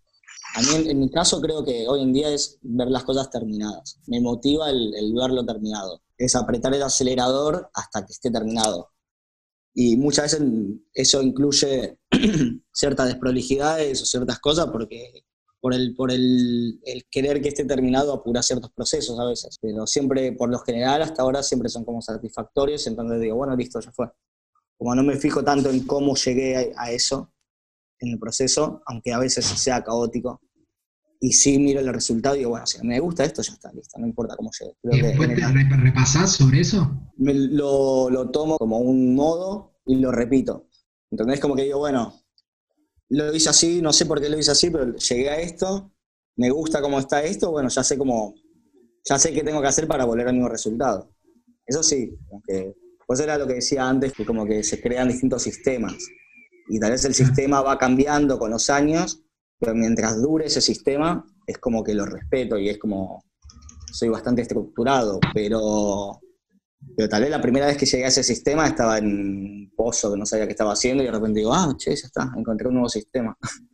A 0.54 0.62
mí 0.62 0.68
en, 0.88 1.00
mi 1.00 1.10
caso 1.10 1.40
creo 1.40 1.64
que 1.64 1.88
hoy 1.88 2.02
en 2.02 2.12
día 2.12 2.32
es 2.32 2.60
ver 2.62 2.86
las 2.86 3.02
cosas 3.02 3.30
terminadas. 3.30 3.98
Me 4.06 4.20
motiva 4.20 4.70
el, 4.70 4.94
el 4.94 5.12
verlo 5.12 5.44
terminado. 5.44 6.02
Es 6.16 6.36
apretar 6.36 6.72
el 6.72 6.84
acelerador 6.84 7.68
hasta 7.74 8.06
que 8.06 8.12
esté 8.12 8.30
terminado 8.30 8.93
y 9.74 9.96
muchas 9.96 10.32
veces 10.32 10.48
eso 10.94 11.20
incluye 11.20 11.98
ciertas 12.72 13.08
desprolijidades 13.08 14.00
o 14.00 14.06
ciertas 14.06 14.38
cosas 14.38 14.68
porque 14.70 15.24
por 15.60 15.74
el, 15.74 15.94
por 15.96 16.12
el, 16.12 16.78
querer 17.10 17.40
que 17.40 17.48
esté 17.48 17.64
terminado 17.64 18.12
apura 18.12 18.42
ciertos 18.42 18.70
procesos 18.72 19.18
a 19.18 19.24
veces. 19.24 19.58
Pero 19.60 19.86
siempre, 19.86 20.32
por 20.32 20.50
lo 20.50 20.58
general, 20.58 21.00
hasta 21.00 21.22
ahora 21.22 21.42
siempre 21.42 21.70
son 21.70 21.86
como 21.86 22.02
satisfactorios, 22.02 22.86
entonces 22.86 23.18
digo, 23.18 23.36
bueno, 23.36 23.56
listo, 23.56 23.80
ya 23.80 23.90
fue. 23.90 24.10
Como 24.76 24.94
no 24.94 25.02
me 25.02 25.16
fijo 25.16 25.42
tanto 25.42 25.70
en 25.70 25.86
cómo 25.86 26.14
llegué 26.16 26.74
a, 26.76 26.92
eso, 26.92 27.32
en 27.98 28.10
el 28.10 28.18
proceso, 28.18 28.82
aunque 28.84 29.14
a 29.14 29.18
veces 29.18 29.46
sea 29.46 29.82
caótico. 29.82 30.40
Y 31.24 31.32
sí 31.32 31.58
miro 31.58 31.80
el 31.80 31.90
resultado 31.90 32.34
y 32.34 32.40
digo, 32.40 32.50
bueno, 32.50 32.66
si 32.66 32.86
me 32.86 33.00
gusta 33.00 33.24
esto, 33.24 33.40
ya 33.40 33.54
está, 33.54 33.72
listo, 33.72 33.98
no 33.98 34.06
importa 34.06 34.36
cómo 34.36 34.50
llegue. 34.60 34.74
¿Después 34.82 35.34
te 35.34 35.76
repasás 35.76 36.32
sobre 36.32 36.60
eso? 36.60 37.00
lo, 37.16 38.10
lo 38.10 38.30
tomo 38.30 38.58
como 38.58 38.80
un 38.80 39.14
modo 39.14 39.78
y 39.86 39.96
lo 39.96 40.12
repito. 40.12 40.68
¿Entendés? 41.10 41.40
Como 41.40 41.56
que 41.56 41.62
digo, 41.62 41.78
bueno, 41.78 42.12
lo 43.08 43.34
hice 43.34 43.48
así, 43.48 43.80
no 43.80 43.94
sé 43.94 44.04
por 44.04 44.20
qué 44.20 44.28
lo 44.28 44.38
hice 44.38 44.50
así, 44.50 44.68
pero 44.68 44.94
llegué 44.96 45.30
a 45.30 45.40
esto, 45.40 45.94
me 46.36 46.50
gusta 46.50 46.82
cómo 46.82 46.98
está 46.98 47.22
esto, 47.22 47.50
bueno, 47.50 47.70
ya 47.70 47.82
sé 47.82 47.96
cómo, 47.96 48.34
ya 49.08 49.18
sé 49.18 49.32
qué 49.32 49.42
tengo 49.42 49.62
que 49.62 49.68
hacer 49.68 49.88
para 49.88 50.04
volver 50.04 50.28
al 50.28 50.34
mismo 50.34 50.50
resultado. 50.50 51.10
Eso 51.64 51.82
sí, 51.82 52.18
aunque, 52.30 52.74
pues 53.06 53.20
era 53.20 53.38
lo 53.38 53.46
que 53.46 53.54
decía 53.54 53.88
antes, 53.88 54.12
que 54.12 54.26
como 54.26 54.44
que 54.44 54.62
se 54.62 54.78
crean 54.78 55.08
distintos 55.08 55.42
sistemas. 55.42 55.96
Y 56.68 56.78
tal 56.78 56.90
vez 56.90 57.02
el 57.06 57.14
sistema 57.14 57.62
va 57.62 57.78
cambiando 57.78 58.38
con 58.38 58.50
los 58.50 58.68
años, 58.68 59.23
mientras 59.72 60.20
dure 60.20 60.46
ese 60.46 60.60
sistema, 60.60 61.24
es 61.46 61.58
como 61.58 61.82
que 61.84 61.94
lo 61.94 62.04
respeto 62.04 62.58
y 62.58 62.68
es 62.68 62.78
como, 62.78 63.24
soy 63.92 64.08
bastante 64.08 64.42
estructurado, 64.42 65.20
pero 65.32 66.20
pero 66.96 67.08
tal 67.08 67.22
vez 67.22 67.30
la 67.30 67.40
primera 67.40 67.66
vez 67.66 67.76
que 67.76 67.86
llegué 67.86 68.04
a 68.04 68.08
ese 68.08 68.22
sistema 68.22 68.66
estaba 68.66 68.98
en 68.98 69.06
un 69.06 69.72
pozo 69.76 70.12
que 70.12 70.18
no 70.18 70.26
sabía 70.26 70.46
qué 70.46 70.52
estaba 70.52 70.72
haciendo 70.72 71.02
y 71.02 71.06
de 71.06 71.12
repente 71.12 71.40
digo, 71.40 71.54
ah, 71.54 71.74
che, 71.76 71.94
ya 71.94 72.06
está, 72.06 72.32
encontré 72.36 72.68
un 72.68 72.74
nuevo 72.74 72.88
sistema. 72.88 73.36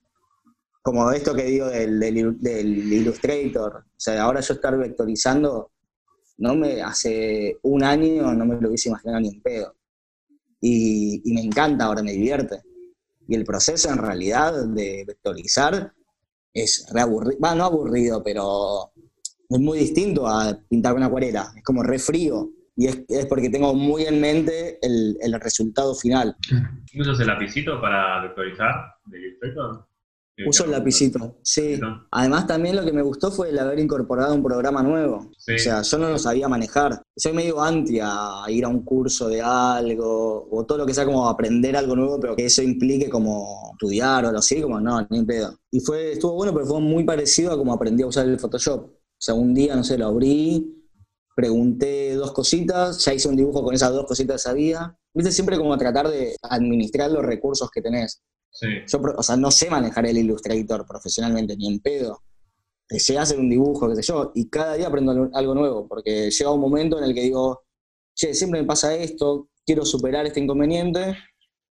Como 0.82 1.10
esto 1.10 1.34
que 1.34 1.44
digo 1.44 1.66
del, 1.66 2.00
del, 2.00 2.92
Illustrator. 2.92 3.76
O 3.76 3.98
sea, 3.98 4.22
ahora 4.22 4.40
yo 4.40 4.54
estar 4.54 4.76
vectorizando, 4.78 5.72
no 6.38 6.54
me, 6.54 6.80
hace 6.80 7.58
un 7.62 7.84
año 7.84 8.32
no 8.32 8.46
me 8.46 8.58
lo 8.58 8.68
hubiese 8.68 8.88
imaginado 8.88 9.20
ni 9.20 9.28
en 9.28 9.42
pedo. 9.42 9.74
Y 10.62 11.22
me 11.34 11.42
encanta, 11.42 11.84
ahora 11.84 12.02
me 12.02 12.12
divierte. 12.12 12.62
Y 13.30 13.36
el 13.36 13.44
proceso 13.44 13.88
en 13.92 13.98
realidad 13.98 14.66
de 14.66 15.04
vectorizar 15.06 15.92
es 16.52 16.84
re 16.92 17.00
aburrido, 17.00 17.38
bueno, 17.38 17.54
no 17.54 17.64
aburrido, 17.64 18.24
pero 18.24 18.90
es 19.48 19.60
muy 19.60 19.78
distinto 19.78 20.26
a 20.26 20.58
pintar 20.68 20.94
con 20.94 21.04
acuarela. 21.04 21.52
Es 21.56 21.62
como 21.62 21.84
re 21.84 22.00
frío 22.00 22.50
y 22.74 22.88
es, 22.88 23.26
porque 23.26 23.48
tengo 23.48 23.72
muy 23.72 24.02
en 24.02 24.20
mente 24.20 24.80
el, 24.82 25.16
resultado 25.40 25.94
final. 25.94 26.36
¿Usas 26.98 27.20
el 27.20 27.28
lapicito 27.28 27.80
para 27.80 28.20
vectorizar 28.22 28.94
de 29.06 29.20
Illustrator? 29.20 29.86
Uso 30.46 30.64
el 30.64 30.70
lapicito, 30.70 31.38
sí. 31.42 31.78
Además 32.10 32.46
también 32.46 32.76
lo 32.76 32.84
que 32.84 32.92
me 32.92 33.02
gustó 33.02 33.30
fue 33.30 33.50
el 33.50 33.58
haber 33.58 33.78
incorporado 33.78 34.34
un 34.34 34.42
programa 34.42 34.82
nuevo. 34.82 35.16
O 35.16 35.58
sea, 35.58 35.82
yo 35.82 35.98
no 35.98 36.08
lo 36.08 36.18
sabía 36.18 36.48
manejar. 36.48 37.02
Soy 37.16 37.32
medio 37.32 37.60
anti 37.62 37.98
a 38.02 38.44
ir 38.48 38.64
a 38.64 38.68
un 38.68 38.84
curso 38.84 39.28
de 39.28 39.40
algo 39.42 40.48
o 40.50 40.64
todo 40.64 40.78
lo 40.78 40.86
que 40.86 40.94
sea 40.94 41.04
como 41.04 41.28
aprender 41.28 41.76
algo 41.76 41.96
nuevo, 41.96 42.18
pero 42.20 42.36
que 42.36 42.46
eso 42.46 42.62
implique 42.62 43.08
como 43.08 43.72
estudiar 43.72 44.24
o 44.24 44.28
algo 44.28 44.38
así, 44.38 44.60
como 44.60 44.80
no, 44.80 45.06
ni 45.10 45.24
pedo. 45.24 45.56
Y 45.70 45.80
fue, 45.80 46.12
estuvo 46.12 46.34
bueno, 46.34 46.52
pero 46.52 46.66
fue 46.66 46.80
muy 46.80 47.04
parecido 47.04 47.52
a 47.52 47.56
como 47.56 47.72
aprendí 47.72 48.02
a 48.02 48.06
usar 48.06 48.26
el 48.26 48.38
Photoshop. 48.38 48.84
O 48.84 49.22
sea, 49.22 49.34
un 49.34 49.52
día, 49.52 49.76
no 49.76 49.84
sé, 49.84 49.98
lo 49.98 50.06
abrí, 50.06 50.80
pregunté 51.36 52.14
dos 52.14 52.32
cositas, 52.32 53.04
ya 53.04 53.14
hice 53.14 53.28
un 53.28 53.36
dibujo 53.36 53.62
con 53.62 53.74
esas 53.74 53.92
dos 53.92 54.06
cositas 54.06 54.36
que 54.36 54.48
sabía. 54.48 54.96
Viste, 55.12 55.32
siempre 55.32 55.56
como 55.56 55.76
tratar 55.76 56.08
de 56.08 56.36
administrar 56.42 57.10
los 57.10 57.24
recursos 57.24 57.70
que 57.70 57.82
tenés. 57.82 58.22
Sí. 58.50 58.66
Yo, 58.86 59.00
o 59.16 59.22
sea, 59.22 59.36
no 59.36 59.50
sé 59.50 59.70
manejar 59.70 60.06
el 60.06 60.18
Illustrator 60.18 60.86
profesionalmente, 60.86 61.56
ni 61.56 61.68
en 61.68 61.80
pedo. 61.80 62.22
Sé 62.88 63.16
hacer 63.16 63.38
un 63.38 63.48
dibujo, 63.48 63.88
qué 63.88 63.96
sé 63.96 64.02
yo, 64.02 64.32
y 64.34 64.48
cada 64.48 64.74
día 64.74 64.88
aprendo 64.88 65.30
algo 65.32 65.54
nuevo, 65.54 65.86
porque 65.86 66.30
llega 66.30 66.50
un 66.50 66.60
momento 66.60 66.98
en 66.98 67.04
el 67.04 67.14
que 67.14 67.22
digo, 67.22 67.62
che, 68.14 68.34
siempre 68.34 68.60
me 68.60 68.66
pasa 68.66 68.94
esto, 68.94 69.48
quiero 69.64 69.84
superar 69.84 70.26
este 70.26 70.40
inconveniente, 70.40 71.16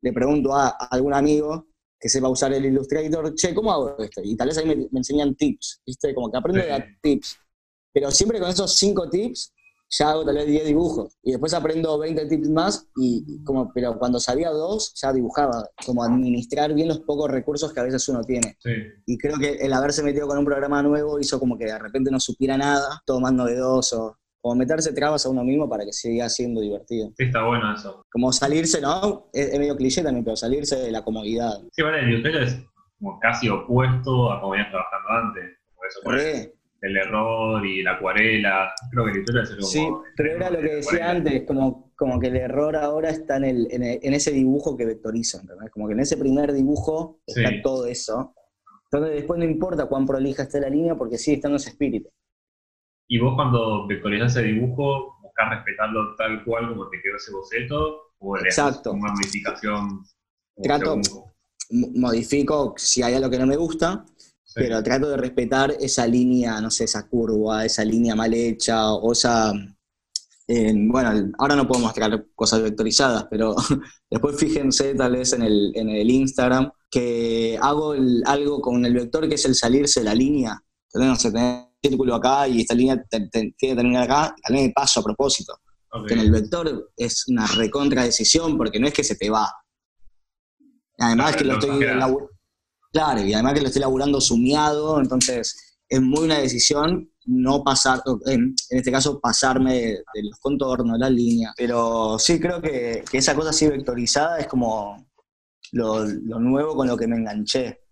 le 0.03 0.13
pregunto 0.13 0.55
a, 0.55 0.69
algún 0.69 1.15
amigo 1.15 1.67
que 1.99 2.11
sepa 2.11 2.29
usar 2.29 2.53
el 2.53 2.67
Illustrator, 2.67 3.35
che, 3.35 3.55
¿cómo 3.55 3.73
hago 3.73 3.99
esto? 3.99 4.21
Y 4.23 4.37
tal 4.37 4.49
vez 4.49 4.59
ahí 4.59 4.67
me, 4.67 4.89
enseñan 4.93 5.35
tips, 5.35 5.81
¿viste? 5.87 6.15
Como 6.15 6.31
que 6.31 6.37
aprendo 6.37 6.61
de 6.61 6.69
dar 6.69 6.87
tips. 7.01 7.39
Pero 7.93 8.11
siempre 8.11 8.39
con 8.39 8.51
esos 8.51 8.75
cinco 8.75 9.09
tips 9.09 9.55
ya 9.89 10.11
hago 10.11 10.25
tal 10.25 10.35
vez 10.35 10.47
10 10.47 10.67
dibujos 10.67 11.17
y 11.23 11.33
después 11.33 11.55
aprendo 11.55 11.99
20 11.99 12.27
tips 12.27 12.51
más 12.51 12.89
y 12.97 13.43
como 13.45 13.71
pero 13.73 13.99
cuando 13.99 14.19
sabía 14.19 14.51
dos 14.51 14.93
ya 15.01 15.13
dibujaba 15.13 15.69
como 15.85 16.03
administrar 16.03 16.75
bien 16.75 16.89
los 16.89 17.01
pocos 17.01 17.31
recursos 17.31 17.73
que 17.73 17.81
a 17.81 17.85
veces 17.85 18.09
uno 18.09 18.23
tiene. 18.23 18.57
Y 19.07 19.19
creo 19.19 19.39
que 19.39 19.55
el 19.55 19.73
haberse 19.73 20.03
metido 20.03 20.27
con 20.27 20.39
un 20.39 20.45
programa 20.45 20.83
nuevo 20.83 21.19
hizo 21.21 21.39
como 21.39 21.57
que 21.57 21.67
de 21.67 21.79
repente 21.79 22.11
no 22.11 22.21
supiera 22.21 22.57
nada 22.57 23.01
todo 23.05 23.21
más 23.21 23.33
novedoso 23.33 24.19
como 24.41 24.55
meterse 24.55 24.93
trabas 24.93 25.27
a 25.27 25.29
uno 25.29 25.43
mismo 25.43 25.69
para 25.69 25.85
que 25.85 25.93
siga 25.93 26.29
siendo 26.29 26.61
divertido. 26.61 27.09
Sí 27.17 27.25
está 27.25 27.43
bueno 27.45 27.75
eso. 27.75 28.05
Como 28.11 28.33
salirse 28.33 28.81
no 28.81 29.29
es, 29.33 29.59
medio 29.59 29.77
cliché 29.77 30.03
también 30.03 30.25
pero 30.25 30.37
salirse 30.37 30.77
de 30.77 30.91
la 30.93 31.03
comodidad. 31.03 31.61
Sí 31.73 31.83
vale 31.83 32.01
el 32.01 32.17
YouTube 32.17 32.43
es 32.43 32.65
como 32.99 33.19
casi 33.19 33.49
opuesto 33.49 34.33
a 34.33 34.41
como 34.41 34.53
venías 34.53 34.71
trabajando 34.71 35.09
antes. 35.11 35.59
Por 36.03 36.17
eso 36.17 36.56
el 36.81 36.97
error 36.97 37.65
y 37.67 37.83
la 37.83 37.93
acuarela. 37.93 38.73
Creo 38.91 39.05
que 39.07 39.13
el 39.13 39.39
es 39.43 39.51
como. 39.51 39.63
Sí, 39.63 39.89
pero 40.17 40.37
era 40.37 40.51
lo 40.51 40.61
que 40.61 40.77
decía 40.77 41.11
antes, 41.11 41.45
como, 41.47 41.93
como 41.97 42.21
que 42.21 42.29
el 42.29 42.37
error 42.37 42.77
ahora 42.77 43.11
está 43.11 43.37
en, 43.37 43.45
el, 43.45 43.69
en, 43.71 44.15
ese 44.15 44.31
dibujo 44.33 44.77
que 44.77 44.87
vectorizo, 44.87 45.41
¿entendés? 45.41 45.71
Como 45.71 45.87
que 45.87 45.95
en 45.95 46.01
ese 46.01 46.17
primer 46.17 46.53
dibujo 46.53 47.21
está 47.27 47.51
todo 47.63 47.87
eso. 47.87 48.35
Entonces 48.91 49.17
después 49.17 49.39
no 49.39 49.45
importa 49.45 49.87
cuán 49.87 50.07
prolija 50.07 50.45
esté 50.45 50.61
la 50.61 50.69
línea 50.69 50.95
porque 50.95 51.19
sigue 51.19 51.37
estando 51.37 51.57
ese 51.57 51.71
espíritu. 51.71 52.11
¿Y 53.09 53.19
vos 53.19 53.35
cuando 53.35 53.87
vectorizas 53.87 54.37
ese 54.37 54.47
dibujo, 54.47 55.19
buscas 55.23 55.51
respetarlo 55.51 56.15
tal 56.17 56.45
cual 56.45 56.69
como 56.69 56.89
te 56.89 57.01
quedó 57.03 57.17
ese 57.17 57.33
boceto? 57.33 58.13
¿O 58.19 58.37
Exacto. 58.39 58.93
una 58.93 59.13
modificación? 59.13 60.03
Trato, 60.63 61.01
modifico 61.71 62.75
si 62.77 63.03
hay 63.03 63.15
algo 63.15 63.31
que 63.31 63.39
no 63.39 63.47
me 63.47 63.57
gusta, 63.57 64.05
pero 64.57 64.83
trato 64.83 65.11
de 65.11 65.19
respetar 65.19 65.77
esa 65.79 66.07
línea, 66.07 66.59
no 66.63 66.71
sé, 66.71 66.85
esa 66.85 67.07
curva, 67.07 67.67
esa 67.67 67.85
línea 67.85 68.15
mal 68.15 68.33
hecha, 68.33 68.91
o 68.95 69.13
esa... 69.13 69.53
bueno, 70.49 71.31
ahora 71.39 71.57
no 71.57 71.69
puedo 71.69 71.83
mostrar 71.83 72.25
cosas 72.35 72.63
vectorizadas, 72.63 73.27
pero 73.31 73.55
después 74.11 74.37
fíjense 74.37 74.95
tal 74.95 75.13
vez 75.13 75.35
en 75.35 75.43
el, 75.43 75.73
en 75.75 75.91
el 75.91 76.11
Instagram 76.11 76.71
que 76.91 77.59
hago 77.61 77.95
algo 78.25 78.63
con 78.63 78.83
el 78.87 78.95
vector 78.95 79.29
que 79.29 79.35
es 79.35 79.45
el 79.45 79.55
salirse 79.55 80.01
de 80.01 80.05
la 80.05 80.15
línea. 80.15 80.59
Entonces, 80.89 81.11
no 81.11 81.17
sé, 81.17 81.33
tener 81.33 81.65
un 81.65 81.91
círculo 81.91 82.15
acá 82.15 82.49
y 82.49 82.63
esta 82.63 82.75
línea 82.75 83.05
tiene 83.11 83.55
que 83.59 83.75
terminar 83.75 84.05
acá, 84.05 84.35
también 84.43 84.69
me 84.69 84.73
paso 84.73 85.01
a 85.01 85.05
propósito. 85.05 85.61
Que 86.07 86.15
en 86.15 86.21
el 86.21 86.31
vector 86.31 86.93
es 86.97 87.29
una 87.29 87.47
recontra 87.47 88.05
decisión 88.05 88.57
porque 88.57 88.81
no 88.81 88.87
es 88.87 88.95
que 88.95 89.05
se 89.05 89.17
te 89.17 89.29
va. 89.29 89.51
Además 90.99 91.37
que 91.37 91.45
lo 91.45 91.55
estoy 91.55 91.79
Claro, 92.97 93.21
y 93.21 93.35
además 93.35 93.53
que 93.53 93.61
lo 93.61 93.67
estoy 93.67 93.83
laburando 93.83 94.23
sumiado, 94.23 94.99
entonces 94.99 95.77
es 95.87 96.01
muy 96.01 96.25
una 96.25 96.39
decisión 96.39 97.13
no 97.27 97.63
pasar, 97.63 98.03
en, 98.25 98.55
este 98.71 98.91
caso 98.91 99.21
pasarme 99.21 99.75
de, 99.75 100.23
los 100.23 100.39
contornos, 100.41 100.95
de 100.95 100.99
la 101.01 101.11
línea. 101.11 101.53
Pero 101.59 102.19
sí 102.19 102.41
creo 102.41 102.63
que, 102.63 103.05
esa 103.13 103.35
cosa 103.35 103.51
así 103.51 103.69
vectorizada 103.69 104.39
es 104.39 104.47
como 104.47 105.07
lo, 105.73 106.07
nuevo 106.07 106.75
con 106.75 106.89
lo 106.89 106.97
que 106.97 107.07
me 107.07 107.17
enganché. 107.17 107.83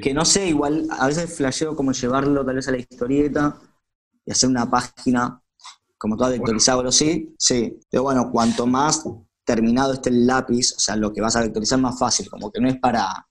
Que 0.00 0.14
no 0.14 0.24
sé, 0.24 0.46
igual 0.46 0.86
a 0.90 1.08
veces 1.08 1.36
flasheo 1.36 1.74
como 1.74 1.90
llevarlo 1.90 2.46
tal 2.46 2.54
vez 2.54 2.68
a 2.68 2.70
la 2.70 2.78
historieta 2.78 3.60
y 4.24 4.30
hacer 4.30 4.48
una 4.48 4.70
página 4.70 5.42
como 5.98 6.16
todo 6.16 6.30
vectorizado, 6.30 6.92
sí, 6.92 7.34
sí. 7.36 7.80
Pero 7.90 8.04
bueno, 8.04 8.30
cuanto 8.30 8.64
más 8.64 9.02
terminado 9.44 9.92
esté 9.92 10.10
el 10.10 10.26
lápiz, 10.26 10.74
o 10.76 10.80
sea, 10.80 10.96
lo 10.96 11.12
que 11.12 11.20
vas 11.20 11.36
a 11.36 11.42
vectorizar 11.42 11.78
más 11.78 11.98
fácil, 11.98 12.28
como 12.28 12.50
que 12.50 12.60
no 12.60 12.68
es 12.68 12.78
para 12.78 13.26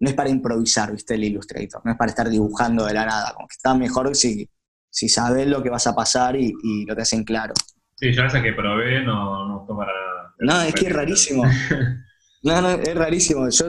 no 0.00 0.08
es 0.08 0.14
para 0.14 0.30
improvisar, 0.30 0.92
¿viste? 0.92 1.14
El 1.14 1.24
Illustrator, 1.24 1.80
no 1.84 1.92
es 1.92 1.98
para 1.98 2.10
estar 2.10 2.28
dibujando 2.28 2.84
de 2.84 2.94
la 2.94 3.04
nada, 3.04 3.32
como 3.34 3.48
que 3.48 3.54
está 3.54 3.74
mejor 3.74 4.14
si, 4.14 4.48
si 4.88 5.08
sabes 5.08 5.46
lo 5.46 5.62
que 5.62 5.70
vas 5.70 5.86
a 5.86 5.94
pasar 5.94 6.36
y, 6.36 6.52
lo 6.86 6.94
te 6.94 7.02
hacen 7.02 7.24
claro. 7.24 7.54
Sí, 7.96 8.12
yo 8.12 8.22
esa 8.22 8.40
que 8.40 8.52
probé 8.52 9.02
no, 9.02 9.48
no 9.48 9.66
para 9.66 9.92
nada. 9.92 10.34
No, 10.38 10.62
es 10.62 10.74
que 10.74 10.86
es 10.86 10.92
rarísimo. 10.92 11.44
no, 12.44 12.60
no, 12.62 12.70
es 12.70 12.94
rarísimo. 12.94 13.48
Yo 13.48 13.66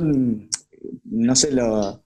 no 1.06 1.36
sé, 1.36 1.52
lo, 1.52 2.04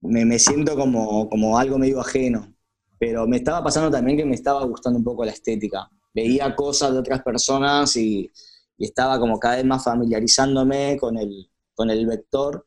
me, 0.00 0.24
me 0.24 0.38
siento 0.38 0.76
como, 0.76 1.28
como 1.28 1.58
algo 1.58 1.78
medio 1.78 2.00
ajeno, 2.00 2.54
pero 2.98 3.26
me 3.26 3.36
estaba 3.36 3.62
pasando 3.62 3.90
también 3.90 4.16
que 4.16 4.24
me 4.24 4.34
estaba 4.34 4.64
gustando 4.64 4.98
un 4.98 5.04
poco 5.04 5.24
la 5.24 5.32
estética. 5.32 5.90
Veía 6.14 6.54
cosas 6.54 6.92
de 6.92 6.98
otras 6.98 7.22
personas 7.22 7.96
y 7.96 8.30
y 8.78 8.86
estaba 8.86 9.18
como 9.18 9.38
cada 9.38 9.56
vez 9.56 9.64
más 9.64 9.84
familiarizándome 9.84 10.96
con 10.98 11.18
el, 11.18 11.50
con 11.74 11.90
el 11.90 12.06
vector 12.06 12.66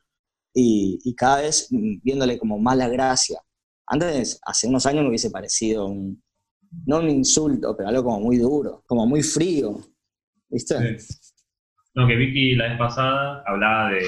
y, 0.54 1.14
cada 1.16 1.42
vez 1.42 1.68
viéndole 1.70 2.38
como 2.38 2.58
mala 2.58 2.88
gracia. 2.88 3.40
Antes, 3.88 4.40
hace 4.46 4.68
unos 4.68 4.86
años 4.86 5.04
me 5.04 5.10
hubiese 5.10 5.30
parecido 5.30 5.88
un, 5.88 6.24
no 6.86 7.00
un 7.00 7.10
insulto, 7.10 7.76
pero 7.76 7.90
algo 7.90 8.04
como 8.06 8.20
muy 8.22 8.38
duro, 8.38 8.84
como 8.88 9.06
muy 9.06 9.22
frío. 9.22 9.80
¿Viste? 10.50 10.98
No, 11.96 12.08
que 12.08 12.16
Vicky 12.16 12.56
la 12.56 12.70
vez 12.70 12.78
pasada 12.78 13.44
hablaba 13.46 13.92
de, 13.92 14.02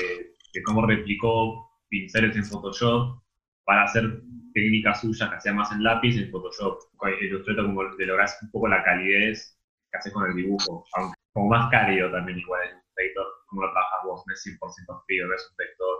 cómo 0.66 0.86
replicó 0.86 1.70
pinceles 1.90 2.36
en 2.36 2.46
Photoshop 2.46 3.22
para 3.64 3.84
hacer 3.84 4.22
técnicas 4.54 5.02
suyas 5.02 5.30
que 5.30 5.36
hacía 5.36 5.54
más 5.54 5.72
en 5.72 5.84
lápiz 5.84 6.18
en 6.18 6.32
Photoshop. 6.32 6.80
Illustrator 7.22 7.66
como 7.66 7.84
de 7.96 8.06
lograr 8.06 8.30
un 8.42 8.52
poco 8.52 8.68
la 8.68 8.84
calidez 8.84 9.58
que 9.92 9.98
haces 9.98 10.12
con 10.12 10.30
el 10.30 10.36
dibujo, 10.36 10.86
aunque 10.94 11.17
como 11.34 11.50
más 11.50 11.70
cálido 11.70 12.12
también 12.12 12.40
igual 12.40 12.62
el 12.64 12.70
Illustrator, 12.70 13.26
cómo 13.48 13.62
lo 13.64 13.72
trabajas 13.72 14.00
vos, 14.06 14.24
no 14.26 14.34
es 14.34 14.46
100% 14.46 15.04
frío, 15.06 15.28
no 15.28 15.36
es 15.36 15.48
un 15.50 15.58
vector 15.58 15.98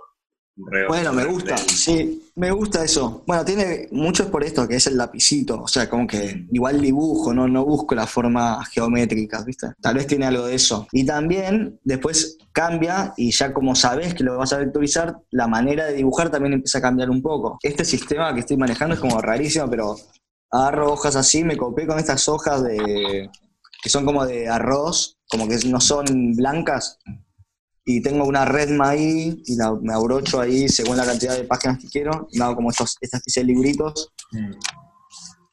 bueno, 0.90 1.14
me 1.14 1.24
gusta, 1.26 1.56
sí, 1.56 2.32
me 2.36 2.50
gusta 2.50 2.84
eso. 2.84 3.24
Bueno, 3.28 3.46
tiene 3.46 3.88
mucho 3.92 4.32
por 4.32 4.44
esto, 4.44 4.68
que 4.68 4.78
es 4.78 4.88
el 4.88 4.98
lapicito, 4.98 5.62
o 5.62 5.68
sea, 5.68 5.88
como 5.88 6.08
que 6.08 6.48
igual 6.52 6.82
dibujo, 6.82 7.32
no, 7.32 7.48
no 7.48 7.64
busco 7.64 7.94
las 7.94 8.10
formas 8.10 8.68
geométricas, 8.70 9.46
¿viste? 9.46 9.68
Tal 9.80 9.96
vez 9.96 10.08
tiene 10.08 10.26
algo 10.26 10.48
de 10.48 10.56
eso. 10.56 10.88
Y 10.92 11.06
también 11.06 11.80
después 11.84 12.40
cambia 12.52 13.14
y 13.18 13.32
ya 13.32 13.54
como 13.54 13.76
sabes 13.76 14.16
que 14.16 14.24
lo 14.24 14.38
vas 14.38 14.52
a 14.52 14.58
vectorizar, 14.58 15.18
la 15.30 15.48
manera 15.48 15.86
de 15.86 15.94
dibujar 15.94 16.32
también 16.32 16.54
empieza 16.54 16.80
a 16.80 16.82
cambiar 16.82 17.12
un 17.12 17.22
poco. 17.22 17.60
Este 17.62 17.86
sistema 17.86 18.34
que 18.34 18.40
estoy 18.40 18.58
manejando 18.58 18.96
es 18.96 19.00
como 19.00 19.22
rarísimo, 19.22 19.70
pero 19.70 19.96
agarro 20.52 20.94
hojas 20.94 21.16
así, 21.16 21.44
me 21.44 21.56
copié 21.56 21.86
con 21.86 22.00
estas 22.00 22.28
hojas 22.28 22.64
de 22.64 23.30
que 23.84 23.90
son 23.90 24.06
como 24.06 24.26
de 24.26 24.50
arroz, 24.50 25.17
como 25.30 25.48
que 25.48 25.58
no 25.66 25.80
son 25.80 26.34
blancas, 26.36 27.00
y 27.90 28.02
tengo 28.02 28.26
una 28.26 28.44
redma 28.44 28.90
ahí 28.90 29.42
y 29.46 29.56
la, 29.56 29.74
me 29.74 29.94
abrocho 29.94 30.42
ahí 30.42 30.68
según 30.68 30.98
la 30.98 31.06
cantidad 31.06 31.38
de 31.38 31.46
páginas 31.46 31.80
que 31.80 31.88
quiero 31.88 32.28
y 32.30 32.42
hago 32.42 32.56
como 32.58 32.70
estos, 32.70 32.98
esta 33.00 33.16
especie 33.16 33.44
de 33.44 33.48
libritos. 33.48 34.12
Mm. 34.34 34.52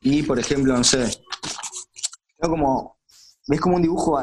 Y 0.01 0.23
por 0.25 0.41
ejemplo, 0.41 0.77
no 0.77 0.83
sé, 0.83 1.09
como, 2.41 2.99
ves 3.47 3.61
como 3.61 3.77
un 3.77 3.83
dibujo, 3.83 4.19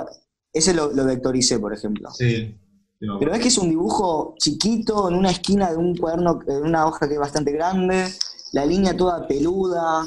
ese 0.52 0.74
lo, 0.74 0.94
vectoricé, 0.94 1.58
por 1.58 1.74
ejemplo. 1.74 2.12
Sí. 2.12 2.54
Pero 3.00 3.32
ves 3.32 3.40
que 3.40 3.48
es 3.48 3.58
un 3.58 3.70
dibujo 3.70 4.36
chiquito 4.38 5.10
en 5.10 5.16
una 5.16 5.32
esquina 5.32 5.72
de 5.72 5.78
un 5.78 5.96
cuaderno, 5.96 6.42
en 6.48 6.64
una 6.64 6.86
hoja 6.86 7.08
que 7.08 7.14
es 7.14 7.20
bastante 7.20 7.54
grande, 7.54 8.14
la 8.52 8.66
línea 8.66 8.96
toda 8.96 9.26
peluda, 9.26 10.06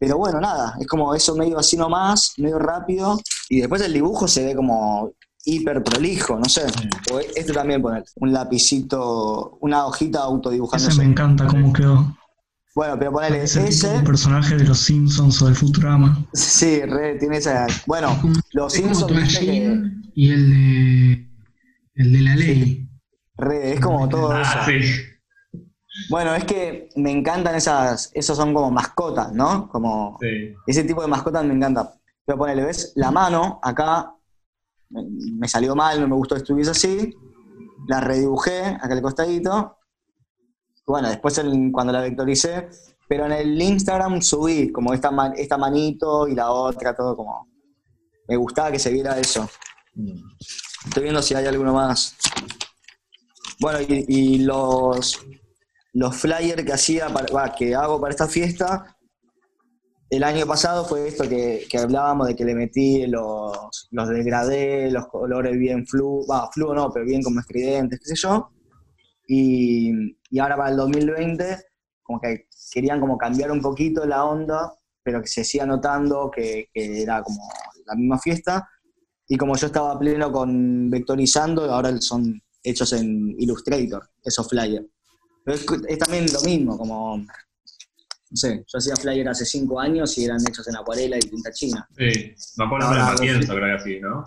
pero 0.00 0.16
bueno, 0.16 0.40
nada, 0.40 0.76
es 0.80 0.86
como 0.86 1.14
eso 1.14 1.36
medio 1.36 1.58
así 1.58 1.76
nomás, 1.76 2.32
medio 2.38 2.58
rápido, 2.58 3.20
y 3.50 3.60
después 3.60 3.82
el 3.82 3.92
dibujo 3.92 4.26
se 4.26 4.46
ve 4.46 4.54
como 4.56 5.12
hiper 5.44 5.84
prolijo, 5.84 6.38
no 6.38 6.46
sé. 6.46 6.62
O 7.12 7.20
este 7.20 7.52
también 7.52 7.82
poner 7.82 8.02
un 8.16 8.32
lapicito, 8.32 9.58
una 9.60 9.84
hojita 9.84 10.20
autodibujando. 10.20 10.88
Ese 10.88 10.98
me 10.98 11.04
encanta 11.04 11.46
cómo 11.46 11.70
quedó. 11.74 12.16
Bueno, 12.74 12.98
pero 12.98 13.12
ponele 13.12 13.42
ese. 13.42 13.60
Un 13.94 14.04
personaje 14.04 14.56
de 14.56 14.64
los 14.64 14.78
Simpsons 14.78 15.42
o 15.42 15.46
del 15.46 15.54
Futurama. 15.54 16.24
Sí, 16.32 16.80
re, 16.80 17.16
tiene 17.16 17.36
esa. 17.36 17.66
Bueno, 17.86 18.18
los 18.52 18.72
Simpsons. 18.72 19.38
Y 20.14 20.30
el 20.30 20.50
de. 20.50 21.30
El 21.94 22.12
de 22.12 22.20
la 22.22 22.36
ley. 22.36 22.88
Re, 23.36 23.74
es 23.74 23.80
como 23.80 24.08
todo 24.08 24.30
ah, 24.32 24.40
eso. 24.42 25.02
Bueno, 26.08 26.34
es 26.34 26.44
que 26.44 26.88
me 26.96 27.10
encantan 27.10 27.54
esas. 27.54 28.10
Esos 28.14 28.36
son 28.36 28.54
como 28.54 28.70
mascotas, 28.70 29.32
¿no? 29.32 29.68
Como. 29.68 30.18
Ese 30.66 30.84
tipo 30.84 31.02
de 31.02 31.08
mascotas 31.08 31.44
me 31.44 31.54
encanta. 31.54 31.94
Pero 32.24 32.38
ponele, 32.38 32.64
¿ves? 32.64 32.92
La 32.96 33.10
mano 33.10 33.58
acá 33.62 34.14
me 34.90 35.48
salió 35.48 35.74
mal, 35.74 36.00
no 36.00 36.08
me 36.08 36.16
gustó 36.16 36.34
que 36.34 36.42
estuviese 36.42 36.72
así, 36.72 37.14
la 37.86 38.00
redibujé 38.00 38.64
acá 38.64 38.92
al 38.92 39.02
costadito, 39.02 39.78
bueno, 40.90 41.08
después 41.08 41.40
cuando 41.72 41.92
la 41.92 42.00
vectoricé, 42.00 42.68
pero 43.08 43.26
en 43.26 43.32
el 43.32 43.62
Instagram 43.62 44.20
subí 44.20 44.72
como 44.72 44.92
esta, 44.92 45.10
esta 45.36 45.56
manito 45.56 46.26
y 46.26 46.34
la 46.34 46.50
otra, 46.50 46.94
todo 46.94 47.16
como... 47.16 47.48
Me 48.26 48.36
gustaba 48.36 48.70
que 48.72 48.78
se 48.78 48.92
viera 48.92 49.18
eso. 49.18 49.48
Estoy 50.86 51.02
viendo 51.04 51.22
si 51.22 51.34
hay 51.34 51.46
alguno 51.46 51.72
más. 51.72 52.16
Bueno, 53.60 53.78
y, 53.88 54.38
los, 54.38 55.20
los 55.92 56.16
flyers 56.16 56.64
que 56.64 56.72
hacía, 56.72 57.08
que 57.58 57.74
hago 57.74 58.00
para 58.00 58.10
esta 58.10 58.28
fiesta, 58.28 58.96
el 60.10 60.24
año 60.24 60.44
pasado 60.44 60.84
fue 60.84 61.06
esto 61.06 61.28
que, 61.28 61.66
hablábamos 61.80 62.26
de 62.26 62.34
que 62.34 62.44
le 62.44 62.54
metí 62.54 63.06
los, 63.06 63.88
los 63.92 64.08
degradé, 64.08 64.90
los 64.90 65.06
colores 65.06 65.56
bien 65.56 65.86
flu, 65.86 66.26
va, 66.28 66.50
flu 66.50 66.74
no, 66.74 66.90
pero 66.92 67.06
bien 67.06 67.22
como 67.22 67.38
estridentes, 67.38 68.00
qué 68.00 68.06
sé 68.06 68.16
yo. 68.16 68.50
Y, 69.28 69.92
ahora 70.40 70.56
para 70.56 70.70
el 70.70 70.76
2020, 70.76 71.58
como 72.02 72.20
que 72.20 72.48
querían 72.72 73.00
como 73.00 73.16
cambiar 73.16 73.52
un 73.52 73.60
poquito 73.60 74.04
la 74.04 74.24
onda, 74.24 74.74
pero 75.04 75.22
que 75.22 75.28
se 75.28 75.44
siga 75.44 75.64
notando 75.64 76.28
que, 76.28 76.68
era 76.74 77.22
como 77.22 77.40
la 77.86 77.94
misma 77.94 78.18
fiesta. 78.18 78.68
Y 79.28 79.36
como 79.36 79.54
yo 79.56 79.68
estaba 79.68 79.96
pleno 79.96 80.32
con 80.32 80.90
vectorizando, 80.90 81.72
ahora 81.72 82.00
son 82.00 82.42
hechos 82.64 82.92
en 82.94 83.36
Illustrator, 83.38 84.10
esos 84.24 84.48
flyers. 84.48 84.86
Pero 85.44 85.56
es 85.88 85.98
también 85.98 86.26
lo 86.32 86.40
mismo, 86.42 86.76
como 86.76 87.24
no 88.30 88.36
sé, 88.36 88.64
yo 88.66 88.78
hacía 88.78 88.94
flyer 88.94 89.28
hace 89.28 89.44
cinco 89.44 89.80
años 89.80 90.16
y 90.16 90.24
eran 90.24 90.38
hechos 90.48 90.66
en 90.68 90.76
acuarela 90.76 91.16
y 91.16 91.20
tinta 91.20 91.50
china. 91.52 91.88
Sí, 91.96 92.32
me 92.58 92.64
acuerdo 92.64 92.90
de 92.90 93.46
creo 93.46 93.60
que 93.60 93.72
así, 93.72 94.00
¿no? 94.00 94.24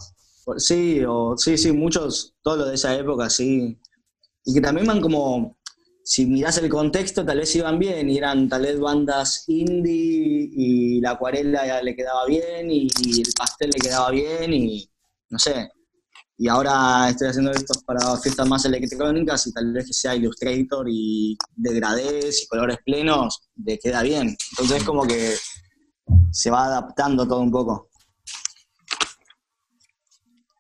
Sí, 0.57 1.01
o, 1.07 1.37
sí, 1.37 1.57
sí, 1.57 1.71
muchos, 1.71 2.35
todos 2.41 2.57
los 2.57 2.67
de 2.67 2.75
esa 2.75 2.93
época, 2.95 3.29
sí. 3.29 3.79
Y 4.43 4.53
que 4.53 4.59
también 4.59 4.85
van 4.85 4.99
como, 4.99 5.57
si 6.03 6.25
mirás 6.25 6.57
el 6.57 6.67
contexto, 6.67 7.25
tal 7.25 7.37
vez 7.37 7.55
iban 7.55 7.79
bien, 7.79 8.09
y 8.09 8.17
eran 8.17 8.49
tal 8.49 8.63
vez 8.63 8.77
bandas 8.77 9.45
indie, 9.47 10.49
y 10.51 10.99
la 10.99 11.11
acuarela 11.11 11.81
le 11.81 11.95
quedaba 11.95 12.25
bien, 12.25 12.69
y 12.69 12.87
el 13.21 13.33
pastel 13.37 13.69
le 13.73 13.79
quedaba 13.79 14.11
bien, 14.11 14.53
y 14.53 14.89
no 15.29 15.39
sé, 15.39 15.71
y 16.37 16.47
ahora 16.47 17.09
estoy 17.09 17.27
haciendo 17.27 17.51
esto 17.51 17.79
para 17.85 18.17
fiestas 18.17 18.47
más 18.47 18.65
electrónicas 18.65 19.45
y 19.47 19.53
tal 19.53 19.71
vez 19.71 19.85
que 19.85 19.93
sea 19.93 20.15
Illustrator 20.15 20.87
y 20.89 21.37
degradés 21.55 22.43
y 22.43 22.47
colores 22.47 22.77
plenos, 22.83 23.49
le 23.63 23.77
queda 23.77 24.01
bien. 24.01 24.35
Entonces 24.51 24.83
como 24.83 25.03
que 25.03 25.35
se 26.31 26.49
va 26.49 26.65
adaptando 26.65 27.27
todo 27.27 27.39
un 27.39 27.51
poco. 27.51 27.89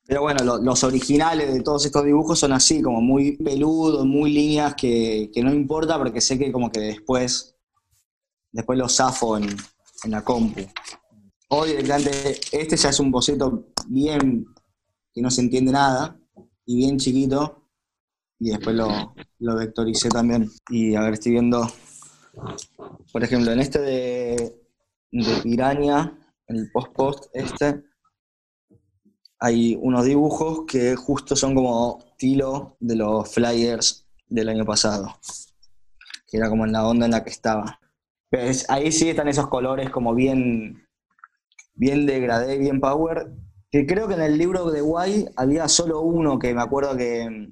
Pero 0.05 0.21
bueno, 0.21 0.59
los 0.59 0.83
originales 0.83 1.51
de 1.53 1.61
todos 1.61 1.85
estos 1.85 2.03
dibujos 2.03 2.37
son 2.37 2.51
así, 2.51 2.81
como 2.81 3.01
muy 3.01 3.37
peludos, 3.37 4.05
muy 4.05 4.31
líneas 4.31 4.75
que, 4.75 5.31
no 5.37 5.51
importa 5.51 5.97
porque 5.97 6.21
sé 6.21 6.37
que 6.37 6.51
como 6.51 6.69
que 6.71 6.81
después, 6.81 7.55
después 8.51 8.77
los 8.77 8.95
zafo 8.95 9.37
en, 9.37 9.45
en 10.03 10.11
la 10.11 10.23
compu. 10.23 10.61
Hoy 11.49 11.71
este 12.51 12.77
ya 12.77 12.89
es 12.89 12.99
un 12.99 13.11
boceto 13.11 13.69
bien 13.87 14.45
que 15.13 15.21
no 15.21 15.29
se 15.29 15.41
entiende 15.41 15.71
nada, 15.71 16.19
y 16.65 16.77
bien 16.77 16.97
chiquito, 16.97 17.69
y 18.39 18.49
después 18.49 18.75
lo, 18.75 19.13
lo 19.39 19.55
vectoricé 19.55 20.09
también. 20.09 20.49
Y 20.69 20.95
a 20.95 21.01
ver, 21.01 21.13
estoy 21.13 21.33
viendo, 21.33 21.67
por 23.11 23.23
ejemplo, 23.23 23.51
en 23.51 23.59
este 23.59 23.79
de, 23.79 24.61
de 25.11 25.41
Piraña, 25.43 26.17
el 26.47 26.71
post-post 26.71 27.25
este, 27.33 27.83
hay 29.39 29.77
unos 29.81 30.05
dibujos 30.05 30.65
que 30.65 30.95
justo 30.95 31.35
son 31.35 31.55
como 31.55 31.99
estilo 32.05 32.77
de 32.79 32.95
los 32.95 33.29
flyers 33.33 34.07
del 34.27 34.49
año 34.49 34.65
pasado, 34.65 35.17
que 36.27 36.37
era 36.37 36.49
como 36.49 36.65
en 36.65 36.71
la 36.71 36.87
onda 36.87 37.05
en 37.05 37.11
la 37.11 37.23
que 37.23 37.29
estaba. 37.29 37.79
ahí 38.69 38.91
sí 38.91 39.09
están 39.09 39.27
esos 39.27 39.47
colores 39.47 39.89
como 39.89 40.15
bien, 40.15 40.87
bien 41.73 42.05
degradé, 42.05 42.57
bien 42.57 42.79
power, 42.79 43.31
que 43.73 43.87
creo 43.87 44.07
que 44.07 44.13
en 44.13 44.21
el 44.21 44.37
libro 44.37 44.69
de 44.69 44.81
Guay 44.81 45.25
había 45.35 45.67
solo 45.67 46.01
uno 46.01 46.37
que 46.37 46.53
me 46.53 46.61
acuerdo 46.61 46.95
que, 46.95 47.49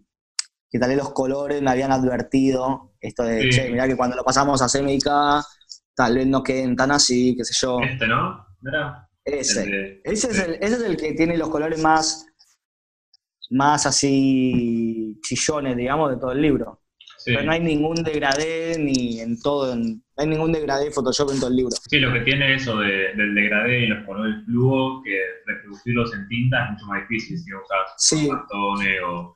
que 0.69 0.77
tal 0.77 0.89
vez 0.89 0.99
los 0.99 1.13
colores 1.13 1.63
me 1.63 1.71
habían 1.71 1.91
advertido, 1.91 2.93
esto 2.99 3.23
de, 3.23 3.49
che, 3.49 3.71
mirá 3.71 3.87
que 3.87 3.97
cuando 3.97 4.15
lo 4.15 4.23
pasamos 4.23 4.61
a 4.61 4.67
CMYK, 4.67 5.07
tal 5.95 6.15
vez 6.15 6.27
no 6.27 6.43
queden 6.43 6.75
tan 6.75 6.91
así, 6.91 7.35
qué 7.35 7.43
sé 7.43 7.55
yo. 7.59 7.79
Este, 7.79 8.07
¿no? 8.07 8.45
Ese. 9.25 9.99
Ese, 10.03 10.29
es 10.29 10.39
el, 10.39 10.53
ese 10.61 10.75
es 10.75 10.81
el 10.83 10.95
que 10.95 11.13
tiene 11.13 11.35
los 11.37 11.49
colores 11.49 11.81
más, 11.81 12.23
más 13.49 13.87
así 13.87 15.19
chillones, 15.23 15.75
digamos, 15.75 16.11
de 16.11 16.17
todo 16.17 16.33
el 16.33 16.41
libro. 16.43 16.83
Pero 17.25 17.41
no 17.41 17.51
hay 17.51 17.61
ningún 17.61 17.95
degradé 18.03 18.77
ni 18.77 19.21
en 19.21 19.41
todo, 19.41 19.75
hay 20.21 20.27
ningún 20.27 20.51
degradé 20.51 20.91
Photoshop 20.91 21.31
en 21.31 21.39
todo 21.39 21.49
el 21.49 21.55
libro. 21.55 21.75
Sí, 21.89 21.99
lo 21.99 22.13
que 22.13 22.21
tiene 22.21 22.53
eso 22.55 22.77
de, 22.77 23.13
del 23.15 23.33
degradé 23.33 23.85
y 23.85 23.87
los 23.87 24.05
colores 24.05 24.35
fluo, 24.45 25.01
que 25.03 25.19
reproducirlos 25.47 26.13
en 26.13 26.27
tinta 26.27 26.65
es 26.65 26.71
mucho 26.71 26.85
más 26.85 27.01
difícil 27.09 27.39
si 27.39 27.51
usas 27.53 27.93
sí. 27.97 28.29
o, 28.53 29.35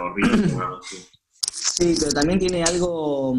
o 0.00 0.80
Sí, 1.52 1.94
pero 1.98 2.12
también 2.12 2.38
tiene 2.38 2.62
algo, 2.62 3.34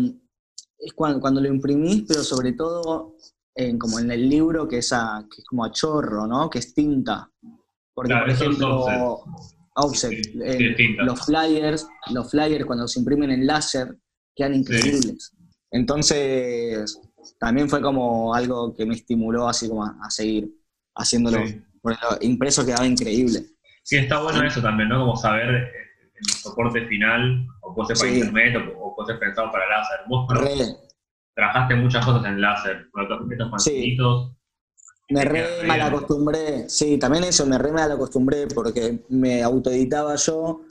es 0.80 0.94
cuando, 0.94 1.20
cuando 1.20 1.40
lo 1.40 1.48
imprimís, 1.48 2.06
pero 2.08 2.24
sobre 2.24 2.54
todo 2.54 3.16
en, 3.56 3.78
como 3.78 4.00
en 4.00 4.10
el 4.10 4.28
libro 4.28 4.68
que 4.68 4.80
es, 4.80 4.92
a, 4.92 5.24
que 5.30 5.42
es 5.42 5.46
como 5.46 5.64
a 5.64 5.72
chorro, 5.72 6.26
¿no? 6.26 6.50
Que 6.50 6.60
es 6.60 6.74
tinta. 6.74 7.30
Porque, 7.94 8.14
por 8.16 8.30
ejemplo, 8.30 9.24
offset. 9.76 10.34
los 10.98 11.26
flyers, 11.26 11.88
los 12.12 12.32
flyers 12.32 12.66
cuando 12.66 12.88
se 12.88 13.00
imprimen 13.00 13.30
en 13.30 13.46
láser 13.46 13.96
quedan 14.36 14.56
increíbles. 14.56 15.36
Entonces, 15.72 17.00
también 17.40 17.70
fue 17.70 17.82
como 17.82 18.34
algo 18.34 18.74
que 18.76 18.86
me 18.86 18.96
estimuló 18.96 19.48
así 19.48 19.68
como 19.70 19.86
a, 19.86 20.10
seguir 20.10 20.50
haciéndolo. 20.96 21.40
Porque 21.82 21.98
lo 22.04 22.18
impreso 22.22 22.66
quedaba 22.66 22.86
increíble. 22.86 23.46
Sí, 23.84 23.98
está 23.98 24.22
bueno 24.22 24.44
eso 24.44 24.62
también, 24.62 24.90
¿no? 24.90 25.00
Como 25.00 25.16
saber 25.16 25.50
el 25.50 26.26
soporte 26.26 26.86
final, 26.88 27.48
o 27.62 27.74
puede 27.74 27.96
ser 27.96 27.98
para 27.98 28.18
internet, 28.18 28.74
o, 28.78 28.96
puede 28.96 29.14
ser 29.14 29.20
pensado 29.20 29.52
para 29.52 29.68
láser. 29.68 30.00
Vos 30.08 30.28
trabajaste 31.34 31.76
muchas 31.76 32.06
cosas 32.06 32.26
en 32.26 32.42
láser, 32.42 32.88
estos 33.32 33.64
sí. 33.64 33.98
Me 35.10 35.26
re 35.26 35.68
mal 35.68 35.82
acostumbré, 35.82 36.70
sí, 36.70 36.98
también 36.98 37.26
eso, 37.26 37.46
me 37.46 37.58
re 37.58 37.72
mal 37.72 37.92
acostumbré 37.92 38.48
porque 38.48 39.04
me 39.10 39.44
autoeditaba 39.44 40.16
yo 40.16 40.62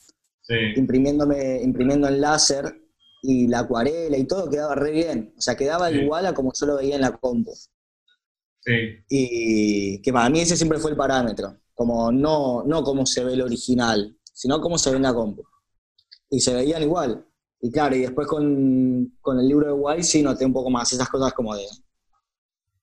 imprimiéndome, 0.76 1.60
imprimiendo 1.62 2.08
en 2.08 2.20
láser 2.20 2.80
y 3.22 3.48
la 3.48 3.60
acuarela 3.60 4.16
y 4.16 4.24
todo 4.24 4.48
quedaba 4.48 4.74
re 4.74 4.90
bien. 4.92 5.34
O 5.36 5.40
sea, 5.40 5.56
quedaba 5.56 5.90
igual 5.90 6.26
a 6.26 6.34
como 6.34 6.52
yo 6.52 6.66
lo 6.66 6.76
veía 6.76 6.96
en 6.96 7.02
la 7.02 7.16
compu. 7.16 7.52
Sí. 8.62 8.72
Y 9.08 10.02
que 10.02 10.12
para 10.12 10.28
mí 10.30 10.40
ese 10.40 10.56
siempre 10.56 10.78
fue 10.78 10.90
el 10.90 10.96
parámetro. 10.96 11.58
Como 11.74 12.12
no, 12.12 12.62
no 12.64 12.82
cómo 12.82 13.06
se 13.06 13.24
ve 13.24 13.34
el 13.34 13.42
original, 13.42 14.16
sino 14.32 14.60
cómo 14.60 14.78
se 14.78 14.90
ve 14.90 14.96
en 14.96 15.02
la 15.02 15.14
compu. 15.14 15.42
Y 16.30 16.40
se 16.40 16.54
veían 16.54 16.82
igual. 16.82 17.26
Y 17.62 17.70
claro, 17.70 17.94
y 17.94 18.00
después 18.00 18.26
con, 18.26 19.12
el 19.38 19.48
libro 19.48 19.66
de 19.66 19.72
White 19.72 20.02
sí 20.02 20.22
noté 20.22 20.46
un 20.46 20.52
poco 20.52 20.70
más 20.70 20.92
esas 20.92 21.08
cosas 21.08 21.32
como 21.34 21.54
de, 21.54 21.66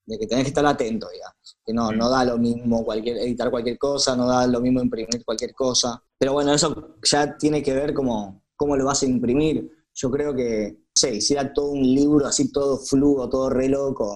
de 0.06 0.20
que 0.20 0.28
tenés 0.28 0.46
que 0.46 0.50
estar 0.50 0.66
atento, 0.66 1.08
digamos. 1.10 1.58
Que 1.66 1.74
no, 1.74 1.92
no 1.92 2.10
da 2.10 2.24
lo 2.26 2.38
mismo 2.38 2.84
cualquier, 2.86 3.18
editar 3.18 3.50
cualquier 3.50 3.78
cosa, 3.78 4.16
no 4.16 4.28
da 4.28 4.46
lo 4.46 4.60
mismo 4.62 4.82
imprimir 4.82 5.26
cualquier 5.26 5.54
cosa. 5.54 6.04
Pero 6.18 6.34
bueno, 6.34 6.54
eso 6.54 6.96
ya 7.04 7.38
tiene 7.38 7.64
que 7.64 7.74
ver 7.74 7.94
como 7.94 8.44
cómo 8.56 8.76
lo 8.76 8.86
vas 8.86 9.04
a 9.04 9.06
imprimir 9.06 9.77
yo 10.00 10.12
creo 10.12 10.36
que, 10.36 10.74
no 10.78 10.92
sé, 10.94 11.16
hiciera 11.16 11.52
todo 11.52 11.72
un 11.72 11.82
libro 11.82 12.28
así 12.28 12.52
todo 12.52 12.78
fluo, 12.78 13.28
todo 13.30 13.50
re 13.50 13.68
loco, 13.68 14.14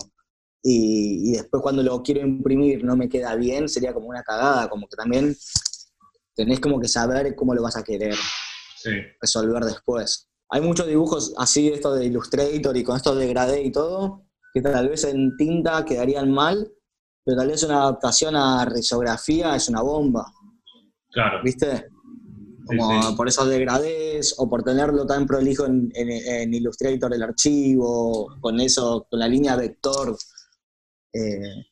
y, 0.64 1.32
después 1.32 1.64
cuando 1.64 1.82
lo 1.82 2.04
quiero 2.04 2.22
imprimir 2.22 2.84
no 2.84 2.96
me 2.96 3.10
queda 3.10 3.36
bien, 3.36 3.68
sería 3.68 3.94
como 3.94 4.08
una 4.08 4.24
cagada, 4.24 4.70
como 4.70 4.88
que 4.88 4.96
también 4.96 5.36
tenés 6.36 6.60
como 6.60 6.80
que 6.80 6.88
saber 6.88 7.36
cómo 7.36 7.56
lo 7.56 7.64
vas 7.64 7.78
a 7.78 7.84
querer 7.84 8.16
resolver 9.20 9.64
después. 9.64 10.30
Hay 10.50 10.62
muchos 10.62 10.88
dibujos 10.88 11.34
así, 11.38 11.70
esto 11.70 11.94
de 11.96 12.06
Illustrator 12.06 12.76
y 12.78 12.84
con 12.84 12.98
esto 12.98 13.16
de 13.16 13.28
Grade 13.28 13.64
y 13.64 13.72
todo, 13.72 14.26
que 14.54 14.62
tal 14.62 14.90
vez 14.90 15.04
en 15.06 15.36
tinta 15.38 15.84
quedarían 15.86 16.32
mal, 16.32 16.72
pero 17.24 17.38
tal 17.38 17.48
vez 17.48 17.64
una 17.64 17.84
adaptación 17.84 18.36
a 18.36 18.66
risografía 18.66 19.56
es 19.56 19.70
una 19.70 19.82
bomba. 19.82 20.32
Claro. 21.10 21.42
¿Viste? 21.44 21.88
Como 22.78 23.16
por 23.16 23.28
esos 23.28 23.48
degradés 23.48 24.36
o 24.38 24.50
por 24.50 24.64
tenerlo 24.64 25.06
tan 25.06 25.26
prolijo 25.26 25.66
en, 25.66 26.54
Illustrator 26.54 27.14
el 27.14 27.24
archivo, 27.24 28.36
con 28.40 28.60
eso, 28.60 29.08
con 29.10 29.20
la 29.20 29.28
línea 29.28 29.56
vector. 29.56 30.18
Eh, 31.14 31.66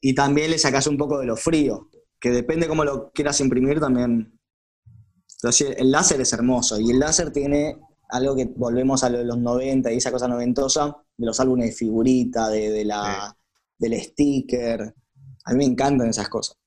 y 0.00 0.14
también 0.14 0.50
le 0.50 0.58
sacas 0.58 0.86
un 0.86 0.96
poco 0.96 1.18
de 1.18 1.26
lo 1.26 1.36
frío, 1.36 1.88
que 2.20 2.30
depende 2.30 2.68
cómo 2.68 2.84
lo 2.84 3.10
quieras 3.12 3.40
imprimir 3.40 3.80
también. 3.80 4.38
Entonces, 5.36 5.74
el 5.76 5.90
láser 5.90 6.20
es 6.20 6.32
hermoso 6.32 6.80
y 6.80 6.90
el 6.90 6.98
láser 6.98 7.32
tiene 7.32 7.78
algo 8.10 8.34
que 8.34 8.46
volvemos 8.56 9.04
a 9.04 9.10
lo 9.10 9.18
de 9.18 9.24
los 9.24 9.38
90 9.38 9.92
y 9.92 9.96
esa 9.96 10.10
cosa 10.10 10.28
noventosa, 10.28 10.96
de 11.16 11.26
los 11.26 11.38
álbumes 11.40 11.70
de 11.70 11.76
figurita, 11.76 12.48
de, 12.48 12.84
la, 12.84 13.36
del 13.78 14.00
sticker. 14.00 14.94
A 15.44 15.52
mí 15.52 15.58
me 15.58 15.64
encantan 15.64 16.08
esas 16.08 16.28
cosas. 16.28 16.57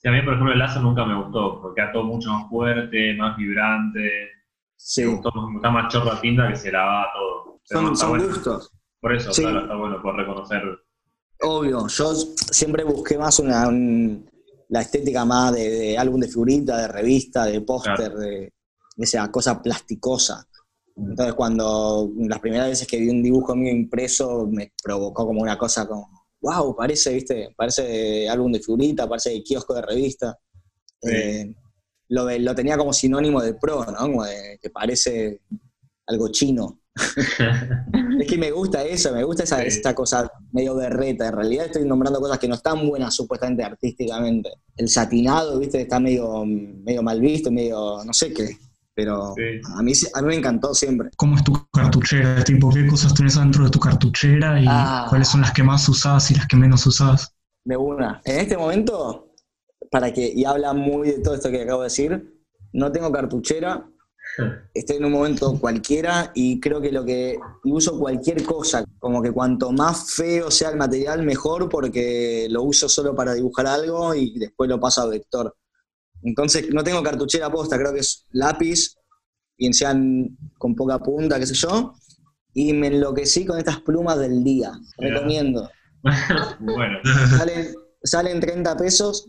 Sí, 0.00 0.08
a 0.08 0.12
mí, 0.12 0.22
por 0.22 0.32
ejemplo, 0.32 0.52
el 0.54 0.58
láser 0.58 0.80
nunca 0.80 1.04
me 1.04 1.14
gustó, 1.14 1.60
porque 1.60 1.82
era 1.82 1.92
todo 1.92 2.04
mucho 2.04 2.30
más 2.30 2.48
fuerte, 2.48 3.14
más 3.18 3.36
vibrante. 3.36 4.30
Sí. 4.74 5.04
Me, 5.04 5.12
gustó, 5.12 5.30
más 5.70 5.92
chorro 5.92 6.12
a 6.12 6.20
tinta 6.20 6.48
que 6.48 6.56
se 6.56 6.72
lavaba 6.72 7.06
todo. 7.12 7.94
son, 7.94 8.18
gustos. 8.18 8.72
Por 8.98 9.14
eso, 9.14 9.30
claro, 9.32 9.60
está 9.60 9.76
bueno 9.76 10.00
por 10.00 10.16
reconocer. 10.16 10.62
Obvio, 11.42 11.86
yo 11.86 12.14
siempre 12.14 12.82
busqué 12.84 13.18
más 13.18 13.38
una, 13.40 13.68
la 14.70 14.80
estética 14.80 15.26
más 15.26 15.52
de, 15.52 15.98
álbum 15.98 16.18
de 16.18 16.28
figurita, 16.28 16.78
de 16.78 16.88
revista, 16.88 17.44
de 17.44 17.60
póster, 17.60 18.12
de, 18.14 18.52
esa 18.96 19.30
cosa 19.30 19.60
plasticosa. 19.60 20.46
Entonces, 20.96 21.34
cuando 21.34 22.10
las 22.16 22.40
primeras 22.40 22.68
veces 22.68 22.88
que 22.88 22.98
vi 22.98 23.10
un 23.10 23.22
dibujo 23.22 23.54
mío 23.54 23.70
impreso, 23.70 24.46
me 24.50 24.72
provocó 24.82 25.26
como 25.26 25.42
una 25.42 25.58
cosa 25.58 25.86
como 25.86 26.19
wow, 26.40 26.74
parece, 26.74 27.14
viste, 27.14 27.54
parece 27.56 28.28
álbum 28.28 28.52
de 28.52 28.60
figurita, 28.60 29.08
parece 29.08 29.42
kiosco 29.42 29.74
de 29.74 29.82
revista. 29.82 30.38
Eh, 31.02 31.54
lo, 32.08 32.28
lo, 32.38 32.54
tenía 32.54 32.76
como 32.76 32.92
sinónimo 32.92 33.40
de 33.40 33.54
pro, 33.54 33.84
¿no? 33.84 33.98
Como 33.98 34.24
de, 34.24 34.58
que 34.60 34.70
parece 34.70 35.42
algo 36.06 36.28
chino. 36.28 36.80
es 38.20 38.26
que 38.26 38.36
me 38.36 38.50
gusta 38.50 38.84
eso, 38.84 39.12
me 39.12 39.22
gusta 39.22 39.44
esa, 39.44 39.62
esta 39.62 39.94
cosa 39.94 40.30
medio 40.52 40.74
berreta. 40.74 41.28
En 41.28 41.34
realidad 41.34 41.66
estoy 41.66 41.84
nombrando 41.84 42.20
cosas 42.20 42.38
que 42.38 42.48
no 42.48 42.56
están 42.56 42.88
buenas 42.88 43.14
supuestamente 43.14 43.62
artísticamente. 43.62 44.50
El 44.76 44.88
satinado, 44.88 45.58
viste, 45.58 45.82
está 45.82 46.00
medio, 46.00 46.44
medio 46.44 47.02
mal 47.02 47.20
visto, 47.20 47.50
medio, 47.50 48.02
no 48.04 48.12
sé 48.12 48.32
qué. 48.32 48.56
Pero 48.94 49.34
a, 49.76 49.82
mí, 49.82 49.92
a 50.14 50.22
mí 50.22 50.28
me 50.28 50.34
encantó 50.34 50.74
siempre. 50.74 51.10
¿Cómo 51.16 51.36
es 51.36 51.44
tu 51.44 51.52
cartuchera? 51.72 52.42
Tipo, 52.44 52.70
¿Qué 52.70 52.86
cosas 52.86 53.14
tienes 53.14 53.36
dentro 53.36 53.64
de 53.64 53.70
tu 53.70 53.78
cartuchera 53.78 54.60
y 54.60 54.66
ah. 54.68 55.06
cuáles 55.08 55.28
son 55.28 55.40
las 55.40 55.52
que 55.52 55.62
más 55.62 55.88
usás 55.88 56.30
y 56.30 56.34
las 56.34 56.46
que 56.46 56.56
menos 56.56 56.86
usás? 56.86 57.34
De 57.64 57.76
una. 57.76 58.20
En 58.24 58.40
este 58.40 58.56
momento, 58.56 59.32
para 59.90 60.12
que, 60.12 60.32
y 60.34 60.44
habla 60.44 60.72
muy 60.72 61.08
de 61.08 61.18
todo 61.20 61.34
esto 61.34 61.50
que 61.50 61.62
acabo 61.62 61.82
de 61.82 61.86
decir, 61.86 62.40
no 62.72 62.90
tengo 62.90 63.10
cartuchera, 63.12 63.86
estoy 64.74 64.96
en 64.96 65.04
un 65.04 65.12
momento 65.12 65.58
cualquiera 65.60 66.32
y 66.34 66.60
creo 66.60 66.80
que 66.80 66.92
lo 66.92 67.04
que 67.04 67.38
uso 67.64 67.98
cualquier 67.98 68.42
cosa, 68.44 68.84
como 68.98 69.22
que 69.22 69.32
cuanto 69.32 69.72
más 69.72 70.14
feo 70.14 70.50
sea 70.50 70.70
el 70.70 70.76
material, 70.76 71.22
mejor 71.22 71.68
porque 71.68 72.46
lo 72.50 72.62
uso 72.62 72.88
solo 72.88 73.14
para 73.14 73.34
dibujar 73.34 73.66
algo 73.66 74.14
y 74.14 74.38
después 74.38 74.68
lo 74.68 74.80
paso 74.80 75.02
a 75.02 75.06
vector. 75.06 75.54
Entonces 76.22 76.72
no 76.72 76.84
tengo 76.84 77.02
cartuchera 77.02 77.50
posta, 77.50 77.78
creo 77.78 77.92
que 77.92 78.00
es 78.00 78.26
lápiz, 78.32 78.96
bien 79.56 79.74
sean 79.74 80.36
con 80.58 80.74
poca 80.74 80.98
punta, 80.98 81.38
qué 81.38 81.46
sé 81.46 81.54
yo. 81.54 81.94
Y 82.52 82.72
me 82.72 82.88
enloquecí 82.88 83.46
con 83.46 83.58
estas 83.58 83.80
plumas 83.80 84.18
del 84.18 84.42
día. 84.42 84.72
Recomiendo. 84.98 85.70
bueno. 86.60 86.98
Salen, 88.02 88.40
30 88.40 88.76
pesos 88.76 89.28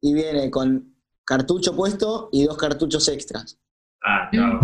y 0.00 0.12
viene 0.12 0.50
con 0.50 0.94
cartucho 1.24 1.74
puesto 1.74 2.28
y 2.32 2.44
dos 2.44 2.56
cartuchos 2.56 3.08
extras. 3.08 3.58
Ah, 4.04 4.28
claro. 4.30 4.60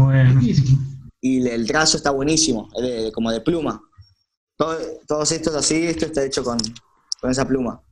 Y 1.21 1.49
el 1.49 1.67
trazo 1.67 1.97
está 1.97 2.11
buenísimo, 2.11 2.69
como 3.15 3.31
de 3.31 3.41
pluma. 3.41 3.81
todos 4.57 5.33
estos 5.33 5.55
así, 5.55 5.87
esto 5.87 6.07
está 6.07 6.23
hecho 6.23 6.45
con, 6.45 6.59
con 7.21 7.31
esa 7.31 7.47
pluma. 7.47 7.83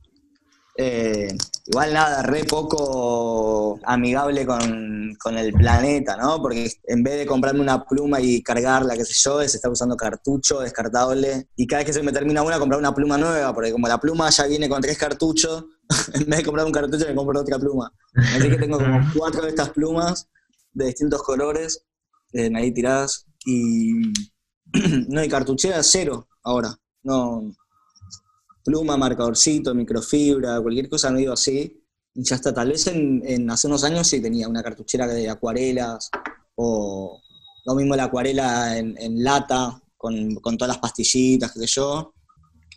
Eh, 0.75 1.27
igual 1.67 1.93
nada, 1.93 2.23
re 2.23 2.45
poco 2.45 3.79
amigable 3.83 4.45
con, 4.45 5.37
el 5.37 5.53
planeta, 5.53 6.17
¿no? 6.17 6.41
Porque 6.41 6.71
en 6.85 7.03
vez 7.03 7.17
de 7.17 7.25
comprarme 7.25 7.61
una 7.61 7.85
pluma 7.85 8.19
y 8.19 8.41
cargarla, 8.41 8.95
qué 8.95 9.05
sé 9.05 9.13
yo, 9.23 9.39
se 9.41 9.57
está 9.57 9.69
usando 9.69 9.95
cartucho 9.95 10.59
descartable. 10.59 11.47
Y 11.55 11.67
cada 11.67 11.79
vez 11.79 11.87
que 11.87 11.93
se 11.93 12.03
me 12.03 12.11
termina 12.11 12.41
una, 12.41 12.59
comprar 12.59 12.79
una 12.79 12.93
pluma 12.93 13.17
nueva, 13.17 13.53
porque 13.53 13.71
como 13.71 13.87
la 13.87 13.99
pluma 13.99 14.29
ya 14.29 14.47
viene 14.47 14.67
con 14.67 14.81
tres 14.81 14.97
cartuchos, 14.97 15.65
en 16.13 16.25
vez 16.25 16.39
de 16.39 16.45
comprar 16.45 16.65
un 16.65 16.71
cartucho, 16.71 17.05
me 17.07 17.15
compro 17.15 17.39
otra 17.39 17.59
pluma. 17.59 17.91
Así 18.35 18.49
que 18.49 18.57
tengo 18.57 18.79
como 18.79 18.99
cuatro 19.17 19.43
de 19.43 19.49
estas 19.49 19.69
plumas 19.69 20.27
de 20.73 20.85
distintos 20.85 21.21
colores 21.23 21.85
eh, 22.33 22.51
ahí 22.55 22.73
tiradas. 22.73 23.25
Y 23.45 24.11
no, 25.07 25.21
hay 25.21 25.29
cartuchera 25.29 25.83
cero 25.83 26.27
ahora. 26.43 26.75
No, 27.03 27.51
pluma, 28.63 28.97
marcadorcito, 28.97 29.75
microfibra, 29.75 30.61
cualquier 30.61 30.89
cosa 30.89 31.09
no 31.09 31.15
medio 31.15 31.33
así. 31.33 31.83
Y 32.15 32.23
ya 32.23 32.35
está, 32.35 32.53
tal 32.53 32.69
vez 32.69 32.87
en, 32.87 33.49
hace 33.49 33.67
unos 33.67 33.83
años 33.83 34.07
sí 34.07 34.21
tenía 34.21 34.47
una 34.47 34.63
cartuchera 34.63 35.07
de 35.07 35.29
acuarelas, 35.29 36.09
o 36.55 37.19
lo 37.65 37.75
mismo 37.75 37.95
la 37.95 38.05
acuarela 38.05 38.77
en, 38.77 39.23
lata, 39.23 39.81
con, 39.97 40.39
todas 40.41 40.67
las 40.67 40.77
pastillitas, 40.77 41.51
qué 41.51 41.59
sé 41.59 41.67
yo. 41.67 42.13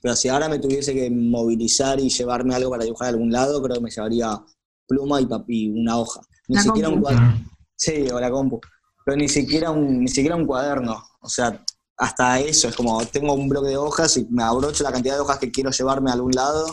Pero 0.03 0.16
si 0.16 0.28
ahora 0.28 0.49
me 0.49 0.59
tuviese 0.59 0.95
que 0.95 1.11
movilizar 1.11 1.99
y 2.01 2.09
llevarme 2.09 2.55
algo 2.55 2.70
para 2.70 2.84
dibujar 2.84 3.07
a 3.07 3.11
algún 3.11 3.32
lado, 3.32 3.62
creo 3.62 3.76
que 3.76 3.82
me 3.82 3.91
llevaría 3.91 4.43
pluma 4.87 5.20
y, 5.49 5.68
una 5.68 5.99
hoja. 5.99 6.20
Ni 6.49 6.59
siquiera 6.59 6.89
un 6.89 7.01
cuaderno. 7.01 7.45
Sí, 7.74 8.09
o 8.11 8.20
la 8.20 8.30
compu. 8.30 8.61
Pero 9.05 9.18
ni 9.18 9.28
siquiera 9.28 9.70
un, 9.70 10.01
ni 10.01 10.09
siquiera 10.09 10.37
un 10.37 10.47
cuaderno. 10.47 11.03
O 11.20 11.28
sea, 11.28 11.62
hasta 11.97 12.41
eso, 12.41 12.69
es 12.69 12.77
como 12.77 13.05
tengo 13.07 13.33
un 13.33 13.49
bloque 13.49 13.71
de 13.71 13.77
hojas 13.77 14.17
y 14.17 14.27
me 14.31 14.43
abrocho 14.43 14.85
la 14.85 14.93
cantidad 14.93 15.15
de 15.15 15.21
hojas 15.21 15.39
que 15.39 15.51
quiero 15.51 15.71
llevarme 15.71 16.11
a 16.11 16.15
algún 16.15 16.33
lado 16.33 16.67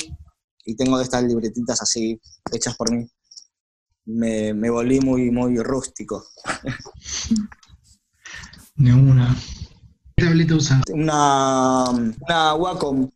y 0.66 0.76
tengo 0.76 1.00
estas 1.00 1.24
libretitas 1.24 1.82
así 1.82 2.20
hechas 2.52 2.76
por 2.76 2.92
mí. 2.92 3.08
Me, 4.06 4.54
volví 4.70 5.00
muy, 5.00 5.32
muy 5.32 5.58
rústico. 5.60 6.26
De 8.76 8.94
una. 8.94 9.34
¿Qué 10.18 10.26
tableta 10.26 10.56
usas? 10.56 10.82
Una, 10.92 11.90
una 11.90 12.56
Wacom. 12.56 13.10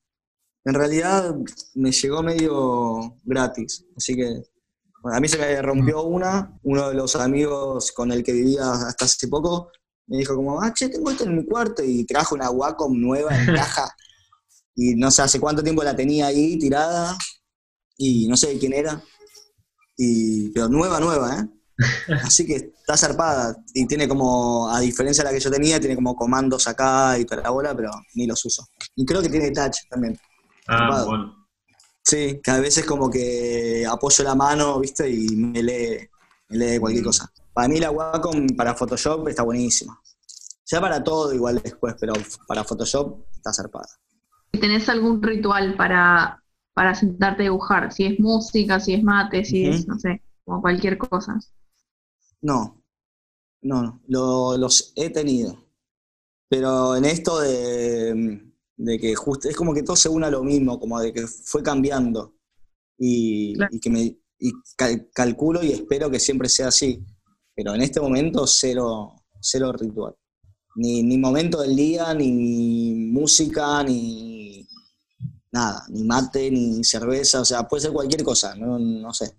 En 0.64 0.74
realidad 0.74 1.36
me 1.76 1.92
llegó 1.92 2.24
medio 2.24 3.18
gratis, 3.24 3.86
así 3.96 4.16
que 4.16 4.44
a 5.04 5.20
mí 5.20 5.28
se 5.28 5.38
me 5.38 5.62
rompió 5.62 6.04
una, 6.04 6.58
uno 6.64 6.90
de 6.90 6.96
los 6.96 7.16
amigos 7.16 7.92
con 7.92 8.12
el 8.12 8.24
que 8.24 8.34
vivía 8.34 8.72
hasta 8.72 9.06
hace 9.06 9.28
poco 9.28 9.72
me 10.08 10.18
dijo 10.18 10.36
como, 10.36 10.62
ah, 10.62 10.74
che, 10.74 10.90
tengo 10.90 11.12
esto 11.12 11.26
en 11.26 11.36
mi 11.38 11.46
cuarto 11.46 11.84
y 11.84 12.06
trajo 12.06 12.36
una 12.36 12.50
Wacom 12.50 13.00
nueva 13.00 13.38
en 13.38 13.46
caja 13.56 13.94
y 14.76 14.96
no 14.96 15.12
sé 15.12 15.22
hace 15.22 15.40
cuánto 15.40 15.64
tiempo 15.64 15.84
la 15.84 15.96
tenía 15.96 16.28
ahí 16.28 16.58
tirada 16.58 17.18
y 17.98 18.28
no 18.28 18.38
sé 18.38 18.58
quién 18.60 18.74
era, 18.74 19.02
y, 19.98 20.50
pero 20.52 20.70
nueva, 20.70 21.00
nueva, 21.00 21.40
¿eh? 21.40 21.48
Así 22.24 22.46
que 22.46 22.56
está 22.56 22.98
zarpada 22.98 23.56
y 23.74 23.86
tiene 23.86 24.08
como, 24.08 24.70
a 24.70 24.80
diferencia 24.80 25.24
de 25.24 25.30
la 25.30 25.36
que 25.36 25.44
yo 25.44 25.52
tenía, 25.52 25.80
tiene 25.80 25.96
como 25.96 26.16
comandos 26.16 26.68
acá 26.68 27.18
y 27.18 27.26
toda 27.26 27.44
la 27.44 27.50
bola, 27.50 27.76
pero 27.76 27.92
ni 28.16 28.26
los 28.26 28.44
uso. 28.46 28.68
Y 28.96 29.06
creo 29.06 29.22
que 29.22 29.30
tiene 29.30 29.52
touch 29.52 29.78
también. 29.90 30.18
Ah, 30.68 31.04
bueno. 31.06 31.48
Sí, 32.04 32.40
que 32.42 32.52
a 32.52 32.60
veces 32.60 32.86
como 32.86 33.10
que 33.10 33.86
apoyo 33.88 34.24
la 34.24 34.34
mano, 34.34 34.80
¿viste? 34.80 35.10
Y 35.10 35.36
me 35.36 35.62
lee, 35.62 36.10
me 36.50 36.58
lee 36.58 36.80
cualquier 36.80 37.04
cosa. 37.04 37.32
Para 37.58 37.70
mí 37.70 37.80
la 37.80 37.90
Wacom 37.90 38.50
para 38.56 38.76
Photoshop 38.76 39.30
está 39.30 39.42
buenísima. 39.42 40.00
Ya 40.68 40.80
para 40.80 41.04
todo 41.04 41.34
igual 41.34 41.60
después, 41.60 41.96
pero 42.00 42.14
para 42.48 42.64
Photoshop 42.64 43.26
está 43.34 43.52
zarpada. 43.52 43.88
¿Tenés 44.52 44.88
algún 44.90 45.24
ritual 45.24 45.76
para, 45.76 46.44
para 46.76 46.94
sentarte 46.94 47.42
a 47.42 47.46
dibujar? 47.46 47.92
Si 47.92 48.06
es 48.06 48.20
música, 48.20 48.80
si 48.80 48.94
es 48.94 49.02
mate, 49.02 49.44
si 49.44 49.66
es, 49.66 49.88
no 49.88 49.98
sé, 49.98 50.22
como 50.46 50.62
cualquier 50.62 51.00
cosa. 51.00 51.40
No, 52.44 52.80
no, 53.64 54.04
lo, 54.08 54.56
los 54.56 54.94
he 54.96 55.10
tenido. 55.10 55.58
Pero 56.48 56.96
en 56.96 57.06
esto 57.06 57.40
de, 57.40 58.54
que 59.02 59.16
justo, 59.16 59.50
es 59.50 59.56
como 59.56 59.74
que 59.74 59.82
todo 59.82 59.96
se 59.96 60.10
une 60.10 60.28
a 60.28 60.30
lo 60.30 60.44
mismo, 60.44 60.80
como 60.80 61.00
de 61.00 61.12
que 61.12 61.26
fue 61.26 61.64
cambiando. 61.64 62.36
Y, 63.00 63.58
que 63.82 63.90
me 63.90 64.20
calculo 65.12 65.64
y 65.64 65.72
espero 65.72 66.12
que 66.12 66.20
siempre 66.20 66.50
sea 66.50 66.68
así. 66.68 67.04
Pero 67.58 67.76
en 67.76 67.82
este 67.82 68.00
momento 68.00 68.48
cero, 68.48 69.16
cero 69.42 69.74
ritual. 69.74 70.16
Ni, 70.76 71.04
ni 71.04 71.18
momento 71.18 71.62
del 71.62 71.76
día, 71.76 72.14
ni 72.14 72.94
música, 72.94 73.84
ni 73.84 74.66
nada, 75.52 75.84
ni 75.90 76.06
mate, 76.06 76.50
ni 76.52 76.82
cerveza, 76.86 77.42
o 77.42 77.46
sea, 77.46 77.68
puede 77.68 77.82
ser 77.82 77.92
cualquier 77.92 78.24
cosa, 78.24 78.56
no, 78.56 78.80
no 78.80 79.14
sé 79.14 79.36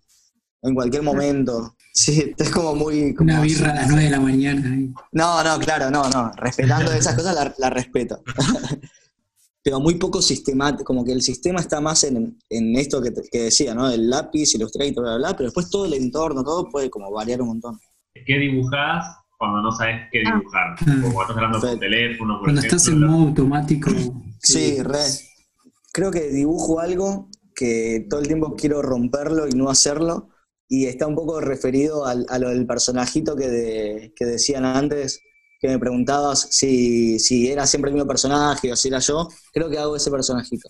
en 0.62 0.74
cualquier 0.74 1.02
momento. 1.02 1.74
Sí, 1.90 2.32
es 2.38 2.50
como 2.50 2.76
muy... 2.76 3.12
Una 3.18 3.40
birra 3.40 3.72
a 3.72 3.74
las 3.74 3.88
9 3.88 4.04
de 4.04 4.10
la 4.10 4.20
mañana. 4.20 4.70
No, 5.10 5.42
no, 5.42 5.58
claro, 5.58 5.90
no, 5.90 6.08
no. 6.10 6.30
Respetando 6.36 6.92
esas 6.92 7.16
cosas 7.16 7.52
la, 7.58 7.70
respeto. 7.70 8.22
Pero 9.64 9.80
muy 9.80 9.96
poco 9.96 10.22
sistemático, 10.22 10.84
como 10.84 11.04
que 11.04 11.10
el 11.10 11.22
sistema 11.22 11.58
está 11.58 11.80
más 11.80 12.04
en, 12.04 12.38
esto 12.76 13.02
que, 13.02 13.10
decía, 13.32 13.74
¿no? 13.74 13.90
El 13.90 14.08
lápiz, 14.08 14.54
Illustrator, 14.54 15.02
bla, 15.02 15.16
bla, 15.16 15.36
pero 15.36 15.48
después 15.48 15.68
todo 15.70 15.86
el 15.86 15.94
entorno, 15.94 16.44
todo 16.44 16.68
puede 16.68 16.88
como 16.88 17.10
variar 17.10 17.42
un 17.42 17.48
montón. 17.48 17.80
¿Qué 18.28 18.38
dibujás 18.38 19.06
cuando 19.38 19.62
no 19.62 19.72
sabes 19.72 20.06
qué 20.12 20.22
ah. 20.26 20.36
dibujar? 20.36 20.76
Como 20.84 21.14
cuando 21.14 21.32
estás 21.32 21.36
hablando 21.36 21.60
por 21.60 21.78
teléfono, 21.78 22.34
por 22.34 22.44
Cuando 22.44 22.60
estás 22.60 22.88
en 22.88 23.06
modo 23.06 23.28
automático. 23.28 23.90
Sí, 24.42 24.82
re. 24.82 24.98
Creo 25.92 26.10
que 26.10 26.28
dibujo 26.28 26.78
algo 26.78 27.30
que 27.54 28.06
todo 28.08 28.20
el 28.20 28.26
tiempo 28.26 28.54
quiero 28.54 28.82
romperlo 28.82 29.48
y 29.48 29.52
no 29.52 29.70
hacerlo 29.70 30.28
y 30.68 30.84
está 30.84 31.06
un 31.06 31.14
poco 31.14 31.40
referido 31.40 32.04
al, 32.04 32.26
a 32.28 32.38
lo 32.38 32.50
del 32.50 32.66
personajito 32.66 33.34
que, 33.34 34.12
que, 34.14 34.24
decían 34.26 34.66
antes, 34.66 35.20
que 35.58 35.68
me 35.68 35.78
preguntabas 35.78 36.48
si, 36.50 37.18
si, 37.18 37.50
era 37.50 37.66
siempre 37.66 37.88
el 37.88 37.94
mismo 37.94 38.06
personaje 38.06 38.70
o 38.70 38.76
si 38.76 38.88
era 38.88 38.98
yo, 38.98 39.26
creo 39.54 39.70
que 39.70 39.78
hago 39.78 39.96
ese 39.96 40.10
personajito. 40.10 40.68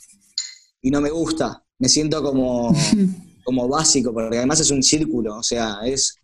Y 0.80 0.92
no 0.92 1.00
me 1.00 1.10
gusta, 1.10 1.64
me 1.80 1.88
siento 1.88 2.22
como, 2.22 2.72
como 3.44 3.66
básico, 3.66 4.14
porque 4.14 4.38
además 4.38 4.60
es 4.60 4.70
un 4.70 4.84
círculo, 4.84 5.38
o 5.38 5.42
sea, 5.42 5.80
es, 5.84 6.17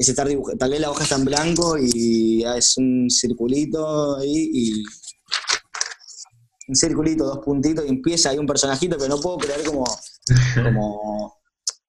es 0.00 0.08
estar 0.08 0.26
dibujando, 0.26 0.56
tal 0.56 0.70
vez 0.70 0.80
la 0.80 0.90
hoja 0.90 1.02
está 1.02 1.16
en 1.16 1.26
blanco 1.26 1.76
y 1.78 2.42
es 2.42 2.78
un 2.78 3.10
circulito 3.10 4.16
ahí 4.16 4.50
y 4.50 4.82
un 6.68 6.74
circulito, 6.74 7.26
dos 7.26 7.40
puntitos 7.44 7.84
y 7.84 7.90
empieza 7.90 8.30
ahí 8.30 8.38
un 8.38 8.46
personajito, 8.46 8.96
pero 8.96 9.14
no 9.14 9.20
puedo 9.20 9.36
creer 9.36 9.62
como, 9.62 9.84
como 10.64 11.34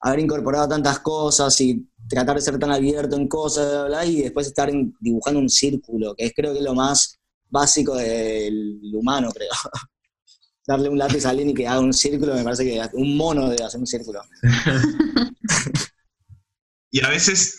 haber 0.02 0.20
incorporado 0.20 0.68
tantas 0.68 1.00
cosas 1.00 1.62
y 1.62 1.88
tratar 2.10 2.36
de 2.36 2.42
ser 2.42 2.60
tan 2.60 2.72
abierto 2.72 3.16
en 3.16 3.30
cosas, 3.30 4.06
y 4.06 4.24
después 4.24 4.48
estar 4.48 4.70
dibujando 5.00 5.40
un 5.40 5.48
círculo, 5.48 6.14
que 6.14 6.26
es 6.26 6.34
creo 6.36 6.52
que 6.52 6.60
es 6.60 6.66
lo 6.66 6.76
más 6.76 7.18
básico 7.50 7.96
del 7.96 8.92
humano, 8.94 9.32
creo. 9.32 9.52
Darle 10.68 10.90
un 10.90 10.98
lápiz 10.98 11.26
a 11.26 11.30
alguien 11.30 11.52
y 11.52 11.54
que 11.54 11.66
haga 11.66 11.80
un 11.80 11.94
círculo, 11.94 12.36
me 12.36 12.44
parece 12.44 12.66
que 12.66 12.82
un 12.94 13.16
mono 13.16 13.50
debe 13.50 13.64
hacer 13.64 13.80
un 13.80 13.88
círculo. 13.88 14.22
y 16.92 17.04
a 17.04 17.10
veces 17.10 17.56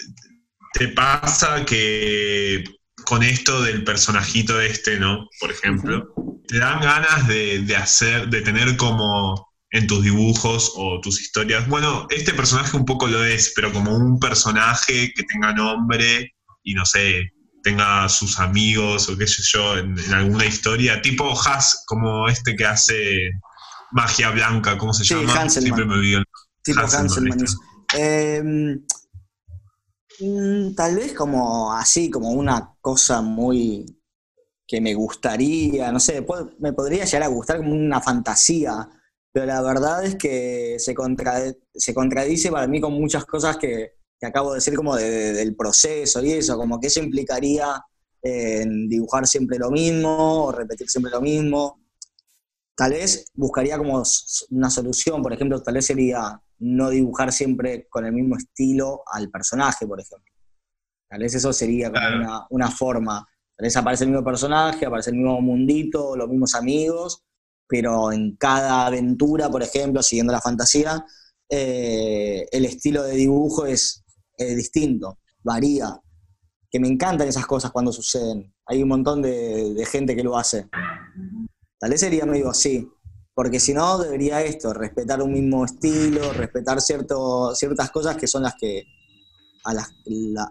te 0.72 0.88
pasa 0.88 1.64
que 1.64 2.64
con 3.04 3.22
esto 3.22 3.62
del 3.62 3.84
personajito 3.84 4.60
este, 4.60 4.98
¿no? 4.98 5.28
Por 5.40 5.50
ejemplo, 5.50 6.14
te 6.46 6.58
dan 6.58 6.80
ganas 6.80 7.26
de, 7.26 7.60
de 7.62 7.76
hacer, 7.76 8.28
de 8.28 8.42
tener 8.42 8.76
como 8.76 9.52
en 9.72 9.86
tus 9.86 10.04
dibujos 10.04 10.72
o 10.76 11.00
tus 11.00 11.20
historias. 11.20 11.66
Bueno, 11.66 12.06
este 12.10 12.34
personaje 12.34 12.76
un 12.76 12.84
poco 12.84 13.06
lo 13.06 13.24
es, 13.24 13.52
pero 13.56 13.72
como 13.72 13.96
un 13.96 14.20
personaje 14.20 15.12
que 15.14 15.22
tenga 15.24 15.52
nombre 15.54 16.34
y 16.62 16.74
no 16.74 16.84
sé, 16.84 17.32
tenga 17.62 18.08
sus 18.08 18.38
amigos 18.38 19.08
o 19.08 19.16
qué 19.16 19.26
sé 19.26 19.42
yo 19.44 19.78
en, 19.78 19.98
alguna 20.12 20.44
historia, 20.44 21.00
tipo 21.00 21.32
Has, 21.40 21.84
como 21.86 22.28
este 22.28 22.54
que 22.54 22.66
hace 22.66 23.30
magia 23.92 24.30
blanca, 24.30 24.76
¿cómo 24.76 24.92
se 24.92 25.04
llama? 25.04 25.48
Siempre 25.48 25.84
me 25.86 25.94
olvido. 25.94 26.22
Tipo 26.62 26.80
Hanselman. 26.80 27.44
Em, 27.94 28.80
mm, 30.22 30.74
tal 30.74 30.96
vez 30.96 31.12
como 31.14 31.72
así, 31.72 32.10
como 32.10 32.30
una 32.30 32.74
cosa 32.80 33.22
muy 33.22 33.86
que 34.66 34.80
me 34.80 34.94
gustaría, 34.94 35.92
no 35.92 36.00
sé, 36.00 36.24
me 36.58 36.72
podría 36.72 37.04
llegar 37.04 37.24
a 37.24 37.26
gustar 37.28 37.58
como 37.58 37.72
una 37.72 38.00
fantasía 38.00 38.88
pero 39.32 39.46
la 39.46 39.62
verdad 39.62 40.04
es 40.04 40.16
que 40.16 40.76
se, 40.78 40.94
se 41.74 41.94
contradice 41.94 42.50
para 42.50 42.66
mí 42.66 42.80
con 42.80 42.92
muchas 42.92 43.24
cosas 43.24 43.56
que, 43.56 43.92
acabo 44.20 44.50
de 44.52 44.58
decir 44.58 44.74
como 44.74 44.94
del 44.94 45.56
proceso 45.56 46.22
y 46.22 46.32
eso, 46.32 46.56
como 46.56 46.78
que 46.78 46.86
eso 46.86 47.00
implicaría 47.00 47.82
en 48.22 48.88
dibujar 48.88 49.26
siempre 49.26 49.58
lo 49.58 49.70
mismo 49.70 50.44
o 50.44 50.52
repetir 50.52 50.88
siempre 50.88 51.10
lo 51.10 51.20
mismo. 51.20 51.80
Tal 52.76 52.92
vez 52.92 53.24
buscaría 53.34 53.78
como 53.78 54.02
una 54.50 54.70
solución, 54.70 55.22
por 55.22 55.32
ejemplo, 55.32 55.60
tal 55.62 55.74
vez 55.74 55.86
sería 55.86 56.40
no 56.62 56.90
dibujar 56.90 57.32
siempre 57.32 57.86
con 57.90 58.06
el 58.06 58.12
mismo 58.12 58.36
estilo 58.36 59.02
al 59.12 59.30
personaje, 59.30 59.86
por 59.86 60.00
ejemplo. 60.00 60.32
Tal 61.08 61.20
vez 61.20 61.34
eso 61.34 61.52
sería 61.52 61.92
como 61.92 62.06
una, 62.06 62.46
una 62.50 62.70
forma. 62.70 63.26
Tal 63.56 63.64
vez 63.64 63.76
aparece 63.76 64.04
el 64.04 64.10
mismo 64.10 64.24
personaje, 64.24 64.86
aparece 64.86 65.10
el 65.10 65.16
mismo 65.16 65.40
mundito, 65.40 66.16
los 66.16 66.28
mismos 66.28 66.54
amigos, 66.54 67.24
pero 67.68 68.12
en 68.12 68.36
cada 68.36 68.86
aventura, 68.86 69.50
por 69.50 69.62
ejemplo, 69.62 70.02
siguiendo 70.02 70.32
la 70.32 70.40
fantasía, 70.40 71.04
eh, 71.48 72.46
el 72.50 72.64
estilo 72.64 73.02
de 73.02 73.14
dibujo 73.14 73.66
es, 73.66 74.04
distinto, 74.38 75.18
varía. 75.42 76.00
Que 76.70 76.80
me 76.80 76.88
encantan 76.88 77.28
esas 77.28 77.46
cosas 77.46 77.70
cuando 77.70 77.92
suceden. 77.92 78.52
Hay 78.66 78.82
un 78.82 78.88
montón 78.88 79.22
de, 79.22 79.86
gente 79.90 80.16
que 80.16 80.24
lo 80.24 80.36
hace. 80.36 80.68
Tal 81.78 81.90
vez 81.90 82.00
sería 82.00 82.26
medio 82.26 82.48
así, 82.50 82.88
porque 83.34 83.60
si 83.60 83.72
no, 83.72 83.98
debería 83.98 84.42
esto, 84.42 84.72
respetar 84.72 85.22
un 85.22 85.32
mismo 85.32 85.64
estilo, 85.64 86.32
respetar 86.32 86.80
cierto, 86.80 87.54
ciertas 87.54 87.90
cosas 87.90 88.16
que 88.16 88.26
son 88.26 88.42
las 88.42 88.54
que 88.54 88.84
a 89.64 89.72
las, 89.72 89.94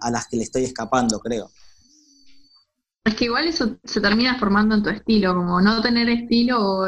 a 0.02 0.12
las 0.12 0.28
que 0.28 0.38
le 0.38 0.44
estoy 0.44 0.64
escapando, 0.64 1.20
creo. 1.20 1.50
Es 3.04 3.16
que 3.16 3.26
igual 3.26 3.48
eso 3.48 3.78
se 3.84 4.00
termina 4.00 4.38
formando 4.38 4.76
en 4.76 4.84
tu 4.84 4.90
estilo, 4.90 5.34
como 5.34 5.60
no 5.60 5.82
tener 5.82 6.08
estilo 6.10 6.60
o 6.62 6.88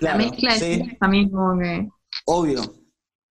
la 0.00 0.16
mezcla 0.16 0.54
de 0.54 0.74
estilos 0.74 0.98
también 0.98 1.30
como 1.30 1.58
que... 1.58 1.88
Obvio. 2.26 2.62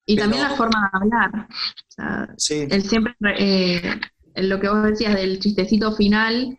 Y 0.05 0.15
también 0.15 0.43
la 0.43 0.55
forma 0.55 0.89
de 0.91 0.99
hablar. 0.99 1.47
O 1.49 1.91
sea, 1.91 2.33
sí. 2.38 2.67
El 2.69 2.83
siempre, 2.83 3.13
eh, 3.38 3.99
lo 4.35 4.59
que 4.59 4.69
vos 4.69 4.83
decías 4.83 5.15
del 5.15 5.39
chistecito 5.39 5.91
final, 5.93 6.57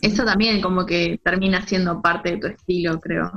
eso 0.00 0.24
también 0.24 0.62
como 0.62 0.86
que 0.86 1.20
termina 1.22 1.66
siendo 1.66 2.00
parte 2.00 2.32
de 2.32 2.36
tu 2.38 2.46
estilo, 2.46 2.98
creo. 3.00 3.30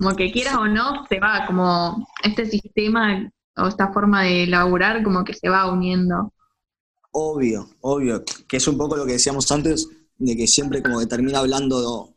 Como 0.00 0.16
que 0.16 0.32
quieras 0.32 0.56
o 0.56 0.66
no, 0.66 1.06
se 1.10 1.20
va, 1.20 1.44
como 1.46 2.06
este 2.24 2.46
sistema 2.46 3.30
o 3.56 3.66
esta 3.66 3.92
forma 3.92 4.22
de 4.22 4.46
laburar 4.46 5.02
como 5.02 5.22
que 5.24 5.34
se 5.34 5.50
va 5.50 5.70
uniendo. 5.70 6.32
Obvio, 7.12 7.68
obvio, 7.82 8.24
que 8.48 8.56
es 8.56 8.66
un 8.66 8.78
poco 8.78 8.96
lo 8.96 9.04
que 9.04 9.12
decíamos 9.12 9.52
antes, 9.52 9.90
de 10.16 10.34
que 10.34 10.46
siempre 10.46 10.82
como 10.82 11.00
que 11.00 11.06
termina 11.06 11.40
hablando, 11.40 12.14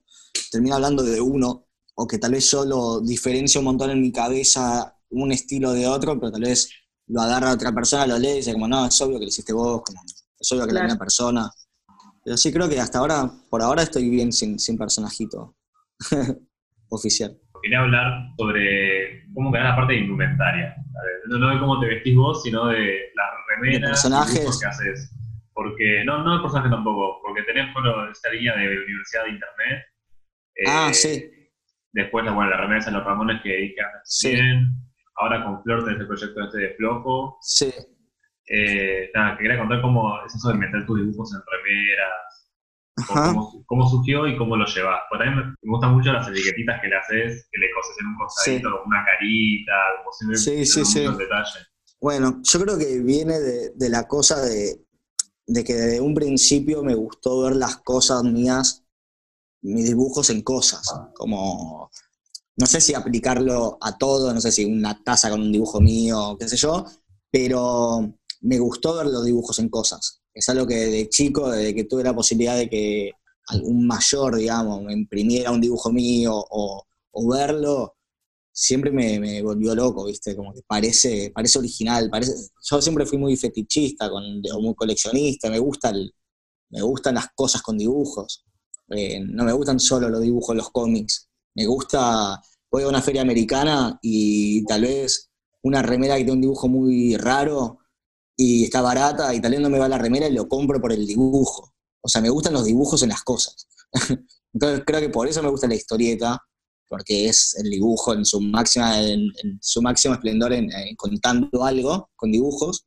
termina 0.49 0.75
hablando 0.75 1.03
de 1.03 1.19
uno, 1.19 1.65
o 1.95 2.07
que 2.07 2.19
tal 2.19 2.31
vez 2.31 2.49
yo 2.49 2.63
lo 2.63 3.01
diferencio 3.01 3.59
un 3.59 3.65
montón 3.65 3.89
en 3.89 3.99
mi 3.99 4.13
cabeza 4.13 4.95
un 5.09 5.33
estilo 5.33 5.73
de 5.73 5.85
otro, 5.85 6.17
pero 6.17 6.31
tal 6.31 6.43
vez 6.43 6.69
lo 7.07 7.19
agarra 7.19 7.51
otra 7.51 7.73
persona, 7.73 8.07
lo 8.07 8.17
lee 8.17 8.29
y 8.29 8.35
dice 8.35 8.53
como, 8.53 8.69
no, 8.69 8.85
es 8.85 9.01
obvio 9.01 9.19
que 9.19 9.25
lo 9.25 9.29
hiciste 9.29 9.51
vos, 9.51 9.81
como, 9.85 10.01
es 10.39 10.51
obvio 10.53 10.65
que 10.67 10.73
la 10.73 10.83
misma 10.83 10.99
persona. 10.99 11.51
Pero 12.23 12.37
sí 12.37 12.49
creo 12.53 12.69
que 12.69 12.79
hasta 12.79 12.99
ahora, 12.99 13.29
por 13.49 13.61
ahora 13.61 13.83
estoy 13.83 14.07
bien 14.09 14.31
sin, 14.31 14.57
sin 14.57 14.77
personajito 14.77 15.57
oficial. 16.87 17.37
Quería 17.63 17.79
hablar 17.79 18.27
sobre 18.37 19.23
cómo 19.33 19.51
quedar 19.51 19.65
la 19.65 19.75
parte 19.75 19.93
de 19.93 19.99
indumentaria. 19.99 20.75
No, 21.27 21.49
de 21.49 21.59
cómo 21.59 21.79
te 21.79 21.87
vestís 21.87 22.15
vos, 22.15 22.43
sino 22.43 22.67
de 22.67 23.11
las 23.15 23.29
remeras, 23.47 23.89
personajes. 23.89 24.59
que 24.59 24.67
haces 24.67 25.13
porque, 25.53 26.03
no, 26.03 26.23
no 26.23 26.35
el 26.35 26.41
personaje 26.41 26.69
tampoco, 26.69 27.21
porque 27.21 27.43
tenés, 27.43 27.71
bueno, 27.73 28.09
esta 28.09 28.29
línea 28.31 28.55
de 28.55 28.83
Universidad 28.83 29.23
de 29.23 29.29
Internet. 29.29 29.85
ah, 30.67 30.87
eh, 30.89 30.93
sí. 30.93 31.31
Después, 31.91 32.25
bueno, 32.25 32.49
la 32.49 32.57
remesa 32.57 32.89
de 32.89 32.97
los 32.97 33.05
Ramones 33.05 33.41
que 33.43 33.55
dije 33.55 33.81
antes 33.81 34.19
también. 34.21 34.67
Ahora 35.15 35.43
con 35.43 35.61
Flor 35.61 35.85
tenés 35.85 35.99
el 35.99 36.07
proyecto 36.07 36.43
este 36.43 36.57
de 36.57 36.73
Flojo. 36.75 37.37
Sí. 37.41 37.71
Eh, 38.47 39.11
nada, 39.13 39.37
quería 39.37 39.59
contar 39.59 39.81
cómo 39.81 40.25
es 40.25 40.33
eso 40.33 40.49
de 40.49 40.55
meter 40.55 40.85
tus 40.87 40.99
dibujos 40.99 41.33
en 41.33 41.41
remeras, 41.51 42.42
cómo, 43.07 43.63
cómo, 43.65 43.89
surgió 43.89 44.27
y 44.27 44.37
cómo 44.37 44.55
lo 44.55 44.65
llevas. 44.65 45.01
Por 45.09 45.21
ahí 45.21 45.29
me, 45.29 45.53
gustan 45.63 45.93
mucho 45.93 46.11
las 46.11 46.27
etiquetitas 46.27 46.81
que 46.81 46.87
le 46.87 46.95
haces, 46.95 47.47
que 47.51 47.59
le 47.59 47.67
coses 47.73 47.97
en 47.99 48.07
un 48.07 48.17
costadito, 48.17 48.69
una 48.85 49.03
carita, 49.05 49.73
como 49.97 50.11
siempre, 50.11 50.37
sí, 50.37 50.65
sí, 50.65 50.85
sí. 50.85 50.99
detalle. 51.01 51.67
Bueno, 51.99 52.41
yo 52.43 52.59
creo 52.59 52.77
que 52.77 52.99
viene 52.99 53.39
de, 53.39 53.71
de 53.75 53.89
la 53.89 54.07
cosa 54.07 54.41
de 54.41 54.83
de 55.45 55.63
que 55.63 55.73
desde 55.73 56.01
un 56.01 56.13
principio 56.13 56.83
me 56.83 56.95
gustó 56.95 57.41
ver 57.41 57.55
las 57.55 57.77
cosas 57.77 58.23
mías, 58.23 58.83
mis 59.61 59.85
dibujos 59.85 60.29
en 60.29 60.41
cosas, 60.41 60.81
como, 61.15 61.89
no 62.57 62.65
sé 62.65 62.81
si 62.81 62.93
aplicarlo 62.93 63.77
a 63.81 63.97
todo, 63.97 64.33
no 64.33 64.41
sé 64.41 64.51
si 64.51 64.65
una 64.65 65.01
taza 65.03 65.29
con 65.29 65.41
un 65.41 65.51
dibujo 65.51 65.81
mío, 65.81 66.37
qué 66.39 66.47
sé 66.47 66.57
yo, 66.57 66.85
pero 67.31 68.17
me 68.41 68.59
gustó 68.59 68.95
ver 68.95 69.07
los 69.07 69.25
dibujos 69.25 69.59
en 69.59 69.69
cosas. 69.69 70.22
Es 70.33 70.49
algo 70.49 70.65
que 70.65 70.75
de 70.75 71.09
chico, 71.09 71.51
desde 71.51 71.75
que 71.75 71.83
tuve 71.83 72.03
la 72.03 72.15
posibilidad 72.15 72.57
de 72.57 72.69
que 72.69 73.11
algún 73.47 73.85
mayor, 73.85 74.35
digamos, 74.37 74.81
me 74.81 74.93
imprimiera 74.93 75.51
un 75.51 75.61
dibujo 75.61 75.91
mío 75.91 76.33
o, 76.35 76.85
verlo, 77.29 77.95
siempre 78.51 78.91
me, 78.91 79.41
volvió 79.41 79.75
loco, 79.75 80.05
¿viste? 80.05 80.35
Como 80.35 80.53
que 80.53 80.61
parece, 80.65 81.31
parece 81.33 81.59
original. 81.59 82.09
Yo 82.69 82.81
siempre 82.81 83.05
fui 83.05 83.17
muy 83.17 83.35
fetichista, 83.37 84.09
o 84.11 84.61
muy 84.61 84.75
coleccionista, 84.75 85.49
me, 85.49 85.59
gusta 85.59 85.93
me 86.69 86.81
gustan 86.81 87.15
las 87.15 87.27
cosas 87.35 87.61
con 87.61 87.77
dibujos. 87.77 88.43
Eh, 88.89 89.19
no 89.19 89.43
me 89.43 89.53
gustan 89.53 89.79
solo 89.79 90.09
los 90.09 90.21
dibujos, 90.21 90.55
los 90.55 90.71
cómics. 90.71 91.29
Me 91.55 91.65
gusta, 91.65 92.41
voy 92.71 92.83
a 92.83 92.87
una 92.87 93.01
feria 93.01 93.21
americana 93.21 93.99
y 94.01 94.65
tal 94.65 94.81
vez 94.81 95.29
una 95.61 95.81
remera 95.81 96.15
que 96.15 96.23
tiene 96.23 96.33
un 96.33 96.41
dibujo 96.41 96.67
muy 96.67 97.15
raro 97.15 97.79
y 98.35 98.63
está 98.63 98.81
barata 98.81 99.33
y 99.33 99.41
tal 99.41 99.51
vez 99.51 99.61
no 99.61 99.69
me 99.69 99.79
va 99.79 99.87
la 99.87 99.97
remera 99.97 100.27
y 100.27 100.33
lo 100.33 100.47
compro 100.47 100.81
por 100.81 100.91
el 100.91 101.05
dibujo. 101.05 101.73
O 102.01 102.07
sea, 102.07 102.21
me 102.21 102.29
gustan 102.29 102.53
los 102.53 102.65
dibujos 102.65 103.01
en 103.03 103.09
las 103.09 103.23
cosas. 103.23 103.67
Entonces 104.53 104.83
creo 104.85 104.99
que 104.99 105.09
por 105.09 105.27
eso 105.27 105.41
me 105.41 105.49
gusta 105.49 105.67
la 105.67 105.75
historieta, 105.75 106.39
porque 106.87 107.27
es 107.27 107.55
el 107.55 107.69
dibujo 107.69 108.13
en 108.13 108.25
su 108.25 108.39
máxima, 108.39 109.01
en, 109.01 109.31
su 109.61 109.81
máximo 109.81 110.13
esplendor 110.13 110.53
en, 110.53 110.69
contando 110.95 111.63
algo 111.63 112.09
con 112.15 112.31
dibujos, 112.31 112.85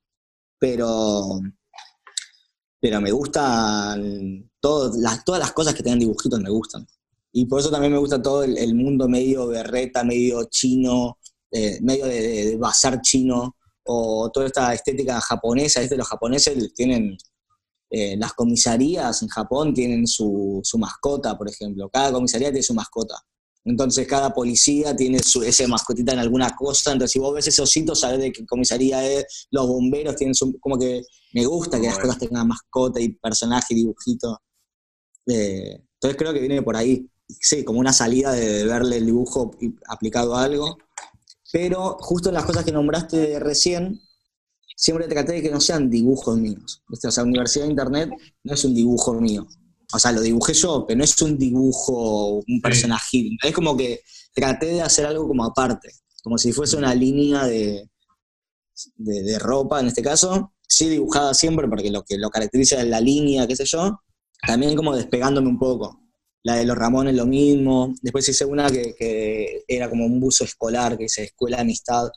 pero, 0.59 1.41
pero 2.81 3.01
me 3.01 3.11
gustan 3.11 4.49
todas 4.61 4.97
las, 4.97 5.25
todas 5.25 5.41
las 5.41 5.53
cosas 5.53 5.75
que 5.75 5.83
tengan 5.83 5.99
dibujitos 5.99 6.41
me 6.41 6.51
gustan. 6.51 6.87
Y 7.33 7.47
por 7.47 7.61
eso 7.61 7.71
también 7.71 7.93
me 7.93 7.99
gusta 7.99 8.23
todo 8.23 8.45
el, 8.45 8.75
mundo 8.75 9.09
medio 9.09 9.49
berreta, 9.49 10.05
medio 10.05 10.45
chino, 10.45 11.19
eh, 11.51 11.79
medio 11.83 12.07
de, 12.07 12.57
bazar 12.57 13.01
chino, 13.03 13.56
o 13.87 14.31
toda 14.31 14.47
esta 14.47 14.75
estética 14.75 15.21
japonesa, 15.21 15.83
este, 15.83 15.97
los 15.97 16.09
japoneses 16.09 16.75
tienen 16.75 17.17
eh, 17.89 18.17
las 18.17 18.33
comisarías 18.33 19.23
en 19.23 19.29
Japón 19.29 19.73
tienen 19.73 20.07
su, 20.07 20.63
mascota, 20.79 21.37
por 21.39 21.49
ejemplo. 21.49 21.89
Cada 21.89 22.13
comisaría 22.13 22.49
tiene 22.49 22.63
su 22.63 22.75
mascota. 22.75 23.15
Entonces 23.65 24.07
cada 24.07 24.33
policía 24.33 24.95
tiene 24.95 25.21
su, 25.21 25.43
ese 25.43 25.67
mascotita 25.67 26.13
en 26.13 26.21
alguna 26.21 26.51
cosa. 26.57 26.93
Entonces 26.93 27.13
si 27.13 27.19
vos 27.19 27.35
ves 27.35 27.49
ese 27.49 27.63
osito, 27.63 27.95
sabes 27.95 28.21
de 28.21 28.33
qué 28.33 28.45
comisaría 28.47 29.07
es. 29.07 29.49
Los 29.51 29.67
bomberos 29.67 30.17
tienen 30.17 30.35
su... 30.35 30.59
Como 30.61 30.79
que 30.79 31.03
me 31.33 31.45
gusta 31.47 31.81
que 31.81 31.87
las 31.87 31.99
cosas 31.99 32.19
tengan 32.19 32.49
mascota 32.49 33.01
y 33.01 33.11
personaje 33.11 33.67
y 33.71 33.77
dibujito. 33.77 34.41
Eh, 35.27 35.83
entonces 35.95 36.17
creo 36.17 36.33
que 36.33 36.41
viene 36.41 36.63
por 36.63 36.77
ahí. 36.77 37.09
Sí, 37.29 37.65
como 37.65 37.81
una 37.81 37.93
salida 37.93 38.33
de 38.33 38.65
verle 38.65 38.99
el 38.99 39.07
dibujo 39.07 39.51
aplicado 39.89 40.37
a 40.37 40.45
algo. 40.45 40.77
Pero 41.57 41.97
justo 42.01 42.31
las 42.31 42.45
cosas 42.45 42.67
que 42.67 42.71
nombraste 42.71 43.41
recién, 43.41 43.99
siempre 44.77 45.09
traté 45.09 45.33
de 45.33 45.43
que 45.43 45.51
no 45.51 45.59
sean 45.59 45.89
dibujos 45.89 46.37
míos. 46.37 46.83
O 46.93 47.11
sea, 47.11 47.25
Universidad 47.25 47.65
de 47.65 47.71
Internet 47.71 48.11
no 48.45 48.53
es 48.53 48.63
un 48.67 48.75
dibujo 48.75 49.15
mío. 49.15 49.47
O 49.91 49.99
sea, 49.99 50.13
lo 50.13 50.21
dibujé 50.21 50.53
yo, 50.53 50.85
pero 50.87 50.99
no 50.99 51.05
es 51.05 51.23
un 51.23 51.39
dibujo, 51.39 52.43
un 52.47 52.61
personaje. 52.61 53.31
Es 53.43 53.55
como 53.55 53.75
que 53.75 54.03
traté 54.35 54.67
de 54.67 54.83
hacer 54.83 55.07
algo 55.07 55.27
como 55.27 55.47
aparte, 55.47 55.93
como 56.23 56.37
si 56.37 56.53
fuese 56.53 56.77
una 56.77 56.95
línea 56.95 57.47
de, 57.47 57.89
de, 58.97 59.39
ropa, 59.39 59.81
en 59.81 59.87
este 59.87 60.03
caso, 60.03 60.53
sí 60.69 60.91
dibujada 60.91 61.33
siempre, 61.33 61.69
porque 61.69 61.91
lo 61.91 62.05
que 62.05 62.19
lo 62.19 62.29
caracteriza 62.29 62.83
es 62.83 62.87
la 62.87 63.01
línea, 63.01 63.47
qué 63.47 63.57
sé 63.57 63.65
yo, 63.65 64.03
también 64.47 64.77
como 64.77 64.95
despegándome 64.95 65.49
un 65.49 65.59
poco 65.59 66.06
la 66.47 66.55
de 66.55 66.65
los 66.65 66.79
Ramones 66.79 67.13
lo 67.17 67.27
mismo. 67.27 67.93
Después 68.01 68.29
hice 68.29 68.45
una 68.45 68.71
que, 68.71 69.65
era 69.67 69.91
como 69.91 70.07
un 70.07 70.21
buzo 70.21 70.45
escolar, 70.45 70.97
que 70.97 71.05
dice 71.05 71.25
Escuela 71.25 71.57
de 71.57 71.63
Amistad. 71.63 72.09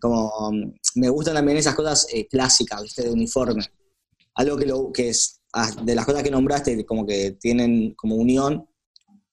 Como, 0.00 0.50
mm, 0.50 0.72
me 0.94 1.10
gustan 1.10 1.34
también 1.34 1.58
esas 1.58 1.74
cosas 1.74 2.06
eh, 2.10 2.26
clásicas, 2.26 2.82
¿viste? 2.82 3.02
de 3.02 3.10
uniforme. 3.10 3.62
Algo 4.36 4.56
que, 4.56 4.64
lo, 4.64 4.90
que 4.90 5.10
es, 5.10 5.42
ah, 5.52 5.70
de 5.82 5.94
las 5.94 6.06
cosas 6.06 6.22
que 6.22 6.30
nombraste, 6.30 6.86
como 6.86 7.04
que 7.04 7.32
tienen 7.32 7.92
como 7.96 8.16
unión, 8.16 8.66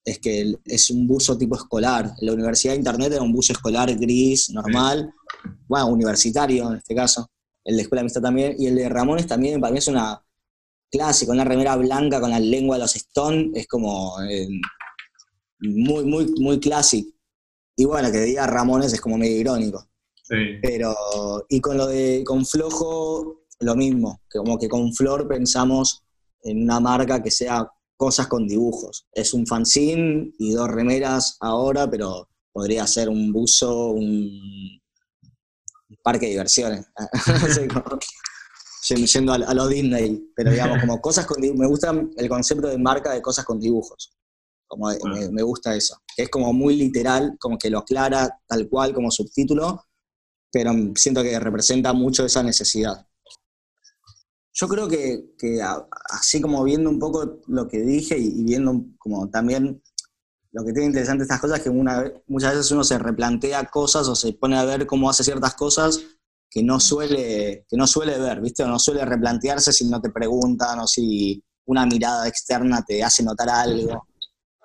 es 0.03 0.19
que 0.19 0.53
es 0.65 0.89
un 0.91 1.07
buzo 1.07 1.37
tipo 1.37 1.55
escolar. 1.55 2.11
La 2.19 2.33
Universidad 2.33 2.73
de 2.73 2.79
Internet 2.79 3.13
era 3.13 3.21
un 3.21 3.31
buzo 3.31 3.53
escolar 3.53 3.95
gris, 3.95 4.49
normal, 4.49 5.09
bueno, 5.69 5.87
universitario 5.87 6.69
en 6.69 6.79
este 6.79 6.93
caso. 6.93 7.29
El 7.63 7.77
de 7.77 7.83
Escuela 7.83 8.01
de 8.01 8.03
Amistad 8.03 8.21
también. 8.21 8.57
Y 8.59 8.67
el 8.67 8.75
de 8.75 8.89
Ramones 8.89 9.25
también, 9.25 9.61
para 9.61 9.71
mí 9.71 9.77
es 9.77 9.87
una, 9.87 10.21
clásico, 10.93 11.31
una 11.31 11.43
remera 11.43 11.75
blanca 11.75 12.21
con 12.21 12.29
la 12.29 12.39
lengua 12.39 12.75
de 12.75 12.83
los 12.83 12.95
Stone, 12.95 13.49
es 13.55 13.67
como 13.67 14.21
eh, 14.21 14.47
muy, 15.59 16.05
muy, 16.05 16.31
muy 16.39 16.59
clásico. 16.59 17.09
Y 17.75 17.85
bueno, 17.85 18.11
que 18.11 18.19
diga 18.19 18.45
Ramones 18.45 18.93
es 18.93 19.01
como 19.01 19.17
medio 19.17 19.37
irónico. 19.37 19.89
Sí. 20.21 20.35
Pero, 20.61 20.95
y 21.49 21.59
con 21.59 21.77
lo 21.77 21.87
de 21.87 22.23
con 22.23 22.45
Flojo, 22.45 23.45
lo 23.59 23.75
mismo, 23.75 24.21
que 24.29 24.37
como 24.37 24.59
que 24.59 24.69
con 24.69 24.93
Flor 24.93 25.27
pensamos 25.27 26.03
en 26.43 26.61
una 26.61 26.79
marca 26.79 27.23
que 27.23 27.31
sea 27.31 27.67
cosas 27.97 28.27
con 28.27 28.47
dibujos. 28.47 29.07
Es 29.11 29.33
un 29.33 29.47
fanzine 29.47 30.31
y 30.37 30.51
dos 30.51 30.69
remeras 30.69 31.37
ahora, 31.39 31.89
pero 31.89 32.29
podría 32.51 32.85
ser 32.85 33.09
un 33.09 33.33
buzo, 33.33 33.87
un 33.87 34.79
parque 36.03 36.27
de 36.27 36.33
diversiones. 36.33 36.85
yendo 38.89 39.33
a, 39.33 39.53
lo 39.53 39.67
Disney, 39.67 40.31
pero 40.35 40.51
digamos, 40.51 40.79
como 40.81 41.01
cosas 41.01 41.25
con 41.25 41.41
me 41.41 41.67
gusta 41.67 41.93
el 42.17 42.29
concepto 42.29 42.67
de 42.67 42.77
marca 42.77 43.11
de 43.11 43.21
cosas 43.21 43.45
con 43.45 43.59
dibujos. 43.59 44.11
Como 44.67 44.89
me, 45.31 45.43
gusta 45.43 45.75
eso. 45.75 46.01
Es 46.17 46.29
como 46.29 46.51
muy 46.51 46.75
literal, 46.75 47.37
como 47.39 47.57
que 47.57 47.69
lo 47.69 47.79
aclara 47.79 48.39
tal 48.47 48.67
cual 48.67 48.93
como 48.93 49.11
subtítulo, 49.11 49.85
pero 50.51 50.71
siento 50.95 51.21
que 51.21 51.39
representa 51.39 51.93
mucho 51.93 52.25
esa 52.25 52.41
necesidad. 52.41 53.07
Yo 54.51 54.67
creo 54.67 54.87
que, 54.87 55.29
así 56.09 56.41
como 56.41 56.63
viendo 56.63 56.89
un 56.89 56.99
poco 56.99 57.41
lo 57.47 57.67
que 57.67 57.81
dije 57.81 58.17
y, 58.17 58.43
viendo 58.43 58.83
como 58.97 59.29
también 59.29 59.81
lo 60.51 60.63
que 60.63 60.71
tiene 60.71 60.87
interesante 60.87 61.23
estas 61.23 61.39
cosas 61.39 61.61
que 61.61 61.71
muchas 61.71 62.55
veces 62.55 62.71
uno 62.71 62.83
se 62.83 62.99
replantea 62.99 63.65
cosas 63.65 64.07
o 64.07 64.15
se 64.15 64.33
pone 64.33 64.55
a 64.57 64.65
ver 64.65 64.85
cómo 64.85 65.09
hace 65.09 65.23
ciertas 65.23 65.55
cosas 65.55 65.99
que 66.53 66.61
no 66.61 66.79
suele, 66.79 67.65
que 67.67 67.75
no 67.75 67.87
suele 67.87 68.19
ver, 68.19 68.39
¿viste? 68.39 68.63
O 68.63 68.67
no 68.67 68.77
suele 68.77 69.03
replantearse 69.03 69.73
si 69.73 69.85
no 69.89 69.99
te 69.99 70.11
preguntan 70.11 70.79
o 70.79 70.87
si 70.87 71.43
una 71.65 71.85
mirada 71.87 72.27
externa 72.27 72.83
te 72.85 73.03
hace 73.03 73.23
notar 73.23 73.49
algo. 73.49 74.07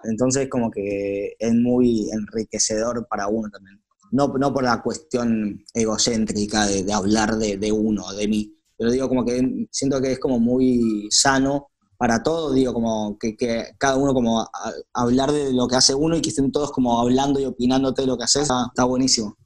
Entonces 0.04 0.48
como 0.50 0.70
que 0.70 1.34
es 1.38 1.54
muy 1.54 2.10
enriquecedor 2.10 3.06
para 3.08 3.28
uno 3.28 3.48
también. 3.50 3.82
No, 4.10 4.28
no 4.28 4.52
por 4.52 4.64
la 4.64 4.82
cuestión 4.82 5.64
egocéntrica 5.72 6.66
de, 6.66 6.92
hablar 6.92 7.36
de, 7.36 7.72
uno, 7.72 8.12
de 8.12 8.28
mí, 8.28 8.54
pero 8.76 8.90
digo 8.90 9.08
como 9.08 9.24
que 9.24 9.66
siento 9.70 10.00
que 10.00 10.12
es 10.12 10.18
como 10.18 10.38
muy 10.38 11.08
sano 11.10 11.68
para 11.98 12.22
todos, 12.22 12.54
digo 12.54 12.72
como 12.72 13.18
que, 13.18 13.36
cada 13.76 13.96
uno 13.96 14.14
como 14.14 14.46
hablar 14.94 15.32
de 15.32 15.52
lo 15.52 15.68
que 15.68 15.76
hace 15.76 15.94
uno 15.94 16.16
y 16.16 16.22
que 16.22 16.30
estén 16.30 16.52
todos 16.52 16.70
como 16.70 17.00
hablando 17.00 17.40
y 17.40 17.44
opinándote 17.44 18.02
de 18.02 18.08
lo 18.08 18.16
que 18.16 18.24
haces, 18.24 18.42
está 18.42 18.84
buenísimo. 18.84 19.36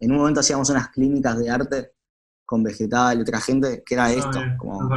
En 0.00 0.12
un 0.12 0.18
momento 0.18 0.40
hacíamos 0.40 0.70
unas 0.70 0.88
clínicas 0.88 1.38
de 1.38 1.50
arte 1.50 1.92
con 2.44 2.62
vegetal 2.62 3.18
y 3.18 3.22
otra 3.22 3.40
gente, 3.40 3.82
que 3.84 3.94
era 3.94 4.12
esto. 4.12 4.40
como, 4.58 4.88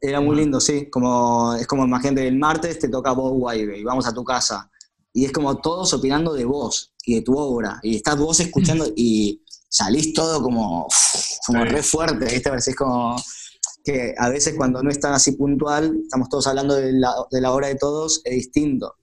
era 0.00 0.20
muy 0.20 0.36
lindo, 0.36 0.60
sí. 0.60 0.90
Como, 0.90 1.54
es 1.54 1.66
como, 1.66 1.84
imagínate, 1.84 2.26
el 2.26 2.36
martes 2.36 2.78
te 2.78 2.88
toca 2.88 3.12
vos, 3.12 3.32
Guaybe, 3.32 3.78
y 3.78 3.84
vamos 3.84 4.06
a 4.06 4.12
tu 4.12 4.24
casa. 4.24 4.70
Y 5.12 5.24
es 5.24 5.32
como 5.32 5.56
todos 5.58 5.92
opinando 5.94 6.34
de 6.34 6.44
vos 6.44 6.94
y 7.04 7.16
de 7.16 7.22
tu 7.22 7.36
obra. 7.36 7.78
Y 7.82 7.96
estás 7.96 8.18
vos 8.18 8.40
escuchando 8.40 8.86
y 8.96 9.44
salís 9.68 10.12
todo 10.12 10.42
como, 10.42 10.88
como 11.46 11.64
re 11.64 11.82
fuerte, 11.82 12.26
¿viste? 12.26 12.50
Es 12.54 12.76
como 12.76 13.16
que 13.84 14.14
a 14.18 14.28
veces 14.28 14.54
cuando 14.56 14.82
no 14.82 14.90
es 14.90 15.00
tan 15.00 15.12
así 15.12 15.32
puntual, 15.32 15.96
estamos 16.02 16.28
todos 16.28 16.46
hablando 16.46 16.74
de 16.74 16.92
la, 16.92 17.14
de 17.30 17.40
la 17.40 17.52
obra 17.52 17.68
de 17.68 17.76
todos, 17.76 18.20
es 18.24 18.34
distinto. 18.34 18.96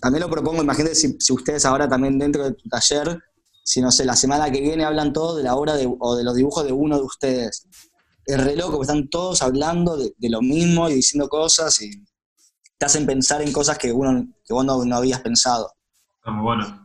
También 0.00 0.22
lo 0.22 0.30
propongo, 0.30 0.62
imagínate 0.62 0.94
si, 0.94 1.16
si 1.18 1.32
ustedes 1.32 1.64
ahora 1.64 1.88
también 1.88 2.18
dentro 2.18 2.44
de 2.44 2.52
tu 2.52 2.68
taller 2.68 3.20
si 3.66 3.80
no 3.80 3.90
sé, 3.90 4.04
la 4.04 4.14
semana 4.14 4.48
que 4.52 4.60
viene 4.60 4.84
hablan 4.84 5.12
todos 5.12 5.36
de 5.36 5.42
la 5.42 5.56
obra 5.56 5.74
o 5.98 6.14
de 6.14 6.22
los 6.22 6.36
dibujos 6.36 6.64
de 6.64 6.72
uno 6.72 6.98
de 6.98 7.02
ustedes. 7.02 7.66
Es 8.24 8.42
re 8.42 8.54
loco, 8.54 8.80
están 8.80 9.08
todos 9.08 9.42
hablando 9.42 9.96
de, 9.96 10.14
lo 10.20 10.40
mismo 10.40 10.88
y 10.88 10.94
diciendo 10.94 11.28
cosas 11.28 11.82
y 11.82 11.90
te 12.78 12.86
hacen 12.86 13.06
pensar 13.06 13.42
en 13.42 13.52
cosas 13.52 13.76
que, 13.76 13.92
uno, 13.92 14.24
que 14.44 14.54
vos 14.54 14.64
no, 14.64 14.96
habías 14.96 15.20
pensado. 15.20 15.72
Como 16.22 16.44
bueno. 16.44 16.80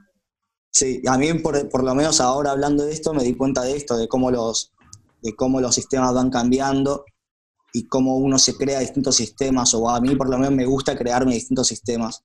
Sí, 0.72 1.04
a 1.08 1.20
mí 1.20 1.32
por, 1.36 1.70
por, 1.70 1.84
lo 1.84 1.94
menos 1.94 2.20
ahora 2.20 2.50
hablando 2.50 2.84
de 2.84 2.94
esto 2.94 3.14
me 3.14 3.24
di 3.24 3.36
cuenta 3.36 3.62
de 3.62 3.78
esto, 3.78 3.96
de 3.96 4.08
cómo 4.08 4.32
los, 4.32 4.74
de 5.22 5.36
cómo 5.36 5.62
los 5.62 5.76
sistemas 5.76 6.16
van 6.16 6.32
cambiando 6.32 7.06
y 7.74 7.86
cómo 7.86 8.18
uno 8.18 8.40
se 8.40 8.58
crea 8.58 8.80
distintos 8.80 9.18
sistemas, 9.18 9.76
o 9.76 9.88
a 9.88 10.02
mí 10.02 10.16
por 10.16 10.32
lo 10.32 10.40
menos 10.40 10.54
me 10.56 10.66
gusta 10.66 10.98
crearme 10.98 11.36
distintos 11.36 11.68
sistemas. 11.68 12.24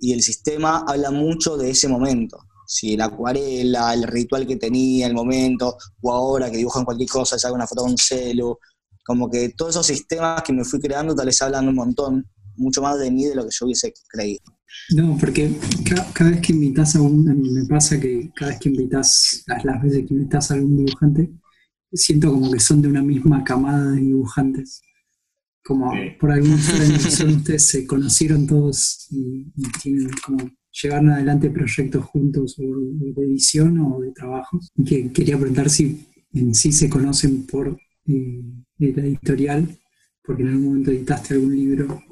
Y 0.00 0.12
el 0.12 0.22
sistema 0.22 0.84
habla 0.86 1.10
mucho 1.10 1.56
de 1.56 1.70
ese 1.70 1.88
momento 1.88 2.47
si 2.70 2.98
la 2.98 3.06
acuarela, 3.06 3.94
el 3.94 4.02
ritual 4.02 4.46
que 4.46 4.56
tenía, 4.56 5.06
el 5.06 5.14
momento, 5.14 5.78
o 6.02 6.12
ahora 6.12 6.50
que 6.50 6.58
dibujan 6.58 6.84
cualquier 6.84 7.08
cosa, 7.08 7.36
haga 7.36 7.54
una 7.54 7.66
foto 7.66 7.82
con 7.82 7.96
celu, 7.96 8.58
como 9.06 9.30
que 9.30 9.48
todos 9.56 9.70
esos 9.70 9.86
sistemas 9.86 10.42
que 10.42 10.52
me 10.52 10.64
fui 10.64 10.78
creando 10.78 11.14
tal 11.14 11.26
vez 11.26 11.40
hablan 11.40 11.66
un 11.66 11.76
montón, 11.76 12.30
mucho 12.56 12.82
más 12.82 12.98
de 12.98 13.10
mí 13.10 13.24
de 13.24 13.34
lo 13.34 13.44
que 13.44 13.50
yo 13.58 13.64
hubiese 13.64 13.94
creído. 14.06 14.42
No, 14.94 15.16
porque 15.18 15.50
cada, 16.12 16.30
vez 16.30 16.42
que 16.42 16.52
invitas 16.52 16.94
a 16.94 17.00
un, 17.00 17.24
me 17.24 17.64
pasa 17.64 17.98
que 17.98 18.30
cada 18.34 18.50
vez 18.50 18.60
que 18.60 18.68
invitas, 18.68 19.44
las, 19.46 19.64
las 19.64 19.82
veces 19.82 20.04
que 20.06 20.12
invitas 20.12 20.50
a 20.50 20.54
algún 20.54 20.76
dibujante, 20.76 21.30
siento 21.90 22.30
como 22.30 22.52
que 22.52 22.60
son 22.60 22.82
de 22.82 22.88
una 22.88 23.02
misma 23.02 23.42
camada 23.44 23.92
de 23.92 24.00
dibujantes. 24.02 24.82
Como 25.64 25.90
por 26.20 26.32
alguna 26.32 26.56
razón 27.02 27.36
ustedes 27.36 27.66
se 27.66 27.86
conocieron 27.86 28.46
todos 28.46 29.06
y, 29.10 29.50
tienen 29.82 30.10
como 30.22 30.50
llevaron 30.80 31.10
adelante 31.10 31.50
proyectos 31.50 32.04
juntos 32.04 32.56
o 32.58 32.62
de 32.62 33.22
edición 33.24 33.78
o 33.80 34.00
de 34.00 34.12
trabajos. 34.12 34.70
Y 34.76 34.84
que 34.84 35.12
quería 35.12 35.36
preguntar 35.36 35.68
si 35.70 36.06
en 36.32 36.54
sí 36.54 36.72
se 36.72 36.88
conocen 36.88 37.46
por 37.46 37.76
eh, 38.06 38.42
la 38.78 39.02
editorial, 39.02 39.68
porque 40.22 40.42
en 40.42 40.48
algún 40.48 40.66
momento 40.66 40.90
editaste 40.90 41.34
algún 41.34 41.56
libro, 41.56 42.02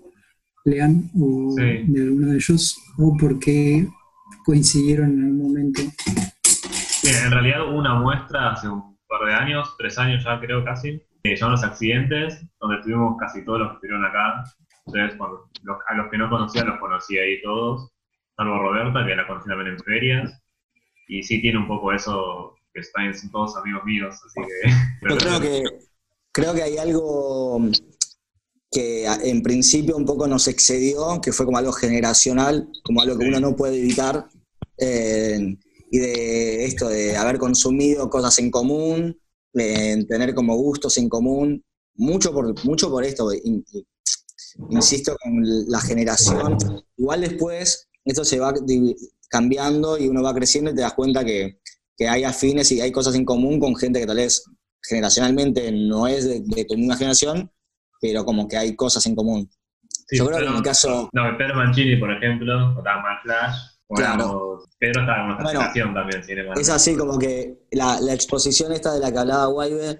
lean, 0.64 1.10
o 1.18 1.54
de 1.54 2.02
alguno 2.02 2.28
de 2.28 2.36
ellos, 2.36 2.76
o 2.98 3.16
porque 3.16 3.86
coincidieron 4.44 5.12
en 5.12 5.24
algún 5.24 5.42
momento. 5.48 5.82
en 5.82 7.30
realidad 7.30 7.68
hubo 7.68 7.78
una 7.78 7.94
muestra 7.94 8.52
hace 8.52 8.68
un 8.68 8.96
par 9.06 9.26
de 9.26 9.34
años, 9.34 9.74
tres 9.78 9.98
años 9.98 10.24
ya 10.24 10.40
creo 10.40 10.64
casi, 10.64 11.00
que 11.22 11.36
son 11.36 11.52
los 11.52 11.62
accidentes, 11.62 12.44
donde 12.60 12.76
estuvimos 12.76 13.16
casi 13.18 13.44
todos 13.44 13.60
los 13.60 13.68
que 13.68 13.74
estuvieron 13.74 14.04
acá. 14.04 14.44
Entonces, 14.86 15.18
a 15.20 15.94
los 15.94 16.10
que 16.10 16.18
no 16.18 16.30
conocía 16.30 16.64
los 16.64 16.78
conocí 16.78 17.18
ahí 17.18 17.42
todos, 17.42 17.92
salvo 18.36 18.58
Roberta, 18.58 19.04
que 19.06 19.16
la 19.16 19.26
conocí 19.26 19.48
también 19.48 19.72
en 19.72 19.78
ferias. 19.80 20.42
Y 21.08 21.22
sí 21.22 21.40
tiene 21.40 21.58
un 21.58 21.68
poco 21.68 21.92
eso, 21.92 22.54
que 22.72 22.80
están 22.80 23.16
son 23.16 23.30
todos 23.30 23.56
amigos 23.56 23.82
míos, 23.84 24.16
así 24.24 24.40
que... 24.40 24.70
Yo 25.08 25.16
creo 25.16 25.40
que, 25.40 25.62
creo 26.32 26.54
que 26.54 26.62
hay 26.62 26.76
algo 26.78 27.60
que 28.70 29.06
en 29.06 29.42
principio 29.42 29.96
un 29.96 30.04
poco 30.04 30.26
nos 30.26 30.48
excedió, 30.48 31.20
que 31.22 31.32
fue 31.32 31.46
como 31.46 31.58
algo 31.58 31.72
generacional, 31.72 32.68
como 32.82 33.00
algo 33.00 33.16
que 33.16 33.26
uno 33.26 33.40
no 33.40 33.56
puede 33.56 33.78
evitar, 33.78 34.28
eh, 34.78 35.56
y 35.90 35.98
de 35.98 36.64
esto 36.64 36.88
de 36.88 37.16
haber 37.16 37.38
consumido 37.38 38.10
cosas 38.10 38.38
en 38.40 38.50
común, 38.50 39.18
de 39.52 40.04
tener 40.08 40.34
como 40.34 40.56
gustos 40.56 40.98
en 40.98 41.08
común, 41.08 41.64
mucho 41.94 42.32
por, 42.32 42.64
mucho 42.64 42.90
por 42.90 43.04
esto, 43.04 43.30
insisto, 44.68 45.16
con 45.22 45.42
la 45.70 45.80
generación. 45.80 46.58
Igual 46.96 47.22
después 47.22 47.85
esto 48.06 48.24
se 48.24 48.38
va 48.38 48.54
cambiando 49.28 49.98
y 49.98 50.08
uno 50.08 50.22
va 50.22 50.34
creciendo 50.34 50.70
y 50.70 50.74
te 50.74 50.82
das 50.82 50.94
cuenta 50.94 51.24
que, 51.24 51.58
hay 52.08 52.24
afines 52.24 52.70
y 52.72 52.80
hay 52.80 52.92
cosas 52.92 53.14
en 53.14 53.24
común 53.24 53.58
con 53.58 53.74
gente 53.74 54.00
que 54.00 54.06
tal 54.06 54.18
vez 54.18 54.44
generacionalmente 54.82 55.72
no 55.72 56.06
es 56.06 56.26
de, 56.28 56.64
tu 56.64 56.76
misma 56.76 56.96
generación, 56.96 57.50
pero 58.00 58.24
como 58.24 58.46
que 58.46 58.56
hay 58.56 58.76
cosas 58.76 59.04
en 59.06 59.16
común. 59.16 59.50
Yo 60.12 60.26
creo 60.26 60.38
que 60.38 60.44
en 60.44 60.54
mi 60.54 60.62
caso... 60.62 61.08
No, 61.12 61.36
Pedro 61.38 61.54
Mancini, 61.56 61.96
por 61.96 62.12
ejemplo, 62.12 62.78
o 62.78 62.82
Dagmar 62.82 63.22
Flash, 63.22 63.56
claro. 63.88 64.62
Pedro 64.78 65.00
está 65.00 65.20
en 65.20 65.26
nuestra 65.26 65.48
generación 65.48 65.94
también. 65.94 66.22
Es 66.60 66.68
así 66.68 66.96
como 66.96 67.18
que 67.18 67.66
la, 67.72 67.98
la, 68.00 68.12
exposición 68.12 68.72
esta 68.72 68.92
de 68.92 69.00
la 69.00 69.10
que 69.10 69.18
hablaba 69.18 69.48
Waibe, 69.48 69.98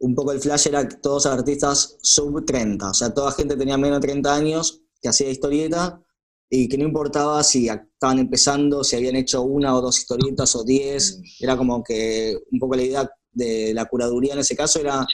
un 0.00 0.14
poco 0.14 0.32
el 0.32 0.40
flash 0.40 0.68
era 0.68 0.88
todos 0.88 1.26
artistas 1.26 1.98
sub 2.00 2.44
30, 2.44 2.90
o 2.90 2.94
sea, 2.94 3.12
toda 3.12 3.32
gente 3.32 3.56
tenía 3.56 3.76
menos 3.76 4.00
de 4.00 4.08
30 4.08 4.34
años 4.34 4.82
que 5.02 5.08
hacía 5.08 5.28
historieta 5.28 6.02
y 6.50 6.68
que 6.68 6.78
no 6.78 6.84
importaba 6.84 7.42
si 7.42 7.68
estaban 7.68 8.18
empezando, 8.18 8.82
si 8.82 8.96
habían 8.96 9.16
hecho 9.16 9.42
una 9.42 9.76
o 9.76 9.80
dos 9.82 9.98
historietas 9.98 10.54
o 10.56 10.64
diez, 10.64 11.20
era 11.40 11.56
como 11.56 11.82
que 11.82 12.36
un 12.50 12.58
poco 12.58 12.76
la 12.76 12.82
idea 12.82 13.10
de 13.32 13.72
la 13.74 13.84
curaduría 13.84 14.32
en 14.32 14.40
ese 14.40 14.56
caso 14.56 14.80
era 14.80 15.06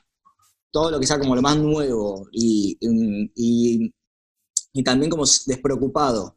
todo 0.70 0.90
lo 0.90 1.00
que 1.00 1.06
sea 1.06 1.18
como 1.18 1.34
lo 1.36 1.42
más 1.42 1.56
nuevo 1.56 2.26
y, 2.32 2.76
y, 3.34 4.82
también 4.82 5.10
como 5.10 5.24
despreocupado. 5.46 6.36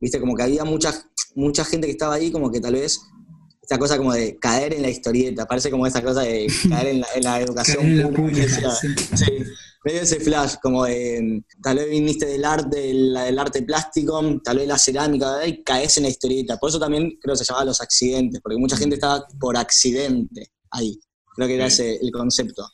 Viste, 0.00 0.20
como 0.20 0.34
que 0.34 0.42
había 0.42 0.64
mucha, 0.64 0.92
mucha 1.34 1.64
gente 1.64 1.86
que 1.86 1.92
estaba 1.92 2.14
ahí 2.14 2.30
como 2.30 2.50
que 2.50 2.60
tal 2.60 2.74
vez 2.74 3.00
esta 3.68 3.78
cosa 3.78 3.98
como 3.98 4.14
de 4.14 4.38
caer 4.38 4.72
en 4.72 4.82
la 4.82 4.88
historieta, 4.88 5.44
parece 5.46 5.70
como 5.70 5.86
esa 5.86 6.02
cosa 6.02 6.22
de 6.22 6.46
caer 6.70 6.88
en 6.88 7.00
la, 7.00 7.06
en 7.14 7.24
la 7.24 7.40
educación 7.40 8.14
pública. 8.14 8.70
sí 9.14 9.26
medio 9.84 10.02
ese 10.02 10.20
flash, 10.20 10.56
como 10.62 10.84
de, 10.84 11.42
tal 11.62 11.76
vez 11.76 11.90
viniste 11.90 12.26
del 12.26 12.44
arte, 12.44 12.78
del, 12.78 13.38
arte 13.38 13.62
plástico, 13.62 14.20
tal 14.42 14.58
vez 14.58 14.68
la 14.68 14.78
cerámica, 14.78 15.46
y 15.46 15.62
caes 15.62 15.96
en 15.96 16.04
la 16.04 16.08
historieta. 16.08 16.56
Por 16.58 16.70
eso 16.70 16.78
también 16.78 17.18
creo 17.20 17.34
que 17.34 17.38
se 17.38 17.44
llamaba 17.44 17.66
los 17.66 17.80
accidentes, 17.80 18.40
porque 18.42 18.58
mucha 18.58 18.76
gente 18.76 18.96
estaba 18.96 19.26
por 19.38 19.56
accidente 19.56 20.52
ahí. 20.70 20.98
Creo 21.34 21.48
que 21.48 21.54
era 21.54 21.66
ese 21.66 21.96
el 21.96 22.10
concepto. 22.10 22.68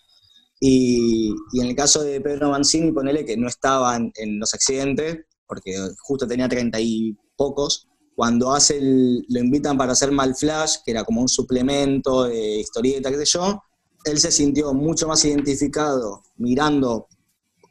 Y, 0.61 1.35
en 1.61 1.66
el 1.66 1.77
caso 1.77 2.03
de 2.03 2.21
Pedro 2.21 2.51
Mancini, 2.51 2.93
ponele 2.93 3.25
que 3.25 3.37
no 3.37 3.49
estaba 3.49 3.97
en, 3.97 4.39
los 4.39 4.55
accidentes, 4.55 5.19
porque 5.47 5.77
justo 5.99 6.27
tenía 6.27 6.49
treinta 6.49 6.81
y 6.81 7.16
pocos, 7.37 7.89
cuando 8.15 8.53
hace 8.53 8.78
lo 8.81 9.41
invitan 9.41 9.77
para 9.77 9.93
hacer 9.93 10.12
Mal 10.12 10.35
Flash, 10.35 10.77
que 10.85 10.93
era 10.93 11.05
como 11.05 11.20
un 11.20 11.28
suplemento 11.28 12.24
de 12.24 12.61
historieta, 12.61 13.11
qué 13.11 13.19
sé 13.19 13.24
yo, 13.24 13.62
él 14.05 14.19
se 14.19 14.31
sintió 14.31 14.73
mucho 14.74 15.09
más 15.09 15.24
identificado 15.24 16.23
mirando 16.36 17.09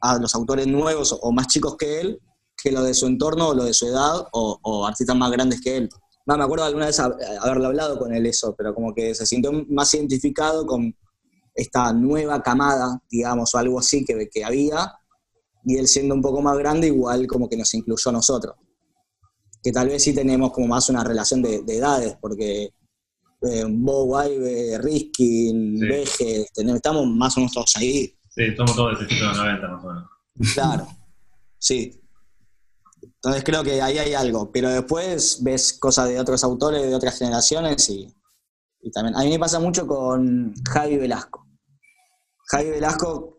a 0.01 0.17
los 0.17 0.35
autores 0.35 0.67
nuevos 0.67 1.17
o 1.21 1.31
más 1.31 1.47
chicos 1.47 1.77
que 1.77 2.01
él 2.01 2.19
que 2.63 2.71
lo 2.71 2.81
de 2.83 2.93
su 2.93 3.07
entorno 3.07 3.49
o 3.49 3.53
lo 3.53 3.65
de 3.65 3.73
su 3.73 3.87
edad 3.87 4.25
o, 4.31 4.85
artistas 4.87 5.15
más 5.17 5.31
grandes 5.31 5.59
que 5.61 5.77
él. 5.77 5.89
No, 6.25 6.37
me 6.37 6.45
acuerdo 6.45 6.63
alguna 6.63 6.85
vez 6.85 6.97
haberlo 6.99 7.67
hablado 7.67 7.99
con 7.99 8.13
él 8.13 8.25
eso, 8.25 8.55
pero 8.57 8.73
como 8.73 8.93
que 8.93 9.13
se 9.13 9.25
sintió 9.25 9.51
más 9.67 9.93
identificado 9.93 10.65
con 10.65 10.95
esta 11.53 11.91
nueva 11.91 12.41
camada, 12.41 13.01
digamos, 13.09 13.53
o 13.53 13.57
algo 13.57 13.79
así 13.79 14.05
que, 14.05 14.29
que 14.31 14.45
había, 14.45 14.93
y 15.65 15.77
él 15.77 15.87
siendo 15.87 16.15
un 16.15 16.21
poco 16.21 16.41
más 16.41 16.57
grande, 16.57 16.87
igual 16.87 17.27
como 17.27 17.49
que 17.49 17.57
nos 17.57 17.73
incluyó 17.73 18.09
a 18.09 18.13
nosotros. 18.13 18.55
Que 19.63 19.71
tal 19.71 19.87
vez 19.87 20.03
sí 20.03 20.13
tenemos 20.13 20.51
como 20.51 20.67
más 20.67 20.89
una 20.89 21.03
relación 21.03 21.41
de 21.41 21.63
edades, 21.67 22.17
porque 22.19 22.73
eh, 23.43 23.65
Bow, 23.67 24.17
Riskin, 24.79 25.77
sí. 25.79 26.45
estamos 26.55 27.07
más 27.07 27.35
o 27.35 27.41
menos 27.41 27.53
todos 27.53 27.75
ahí. 27.75 28.15
Sí, 28.29 28.55
somos 28.55 28.75
todos 28.75 28.99
de 28.99 29.05
90 29.05 29.67
más 29.67 29.83
o 29.83 29.87
menos. 29.87 30.09
Claro, 30.53 30.87
sí. 31.57 31.99
Entonces 33.01 33.43
creo 33.43 33.63
que 33.63 33.81
ahí 33.81 33.97
hay 33.97 34.13
algo, 34.13 34.51
pero 34.51 34.69
después 34.69 35.43
ves 35.43 35.73
cosas 35.73 36.09
de 36.09 36.19
otros 36.19 36.43
autores, 36.43 36.81
de 36.83 36.95
otras 36.95 37.19
generaciones 37.19 37.89
y, 37.89 38.13
también. 38.93 39.15
A 39.15 39.23
mí 39.23 39.29
me 39.29 39.39
pasa 39.39 39.59
mucho 39.59 39.85
con 39.87 40.53
Javi 40.69 40.97
Velasco. 40.97 41.47
Javi 42.47 42.69
Velasco, 42.69 43.32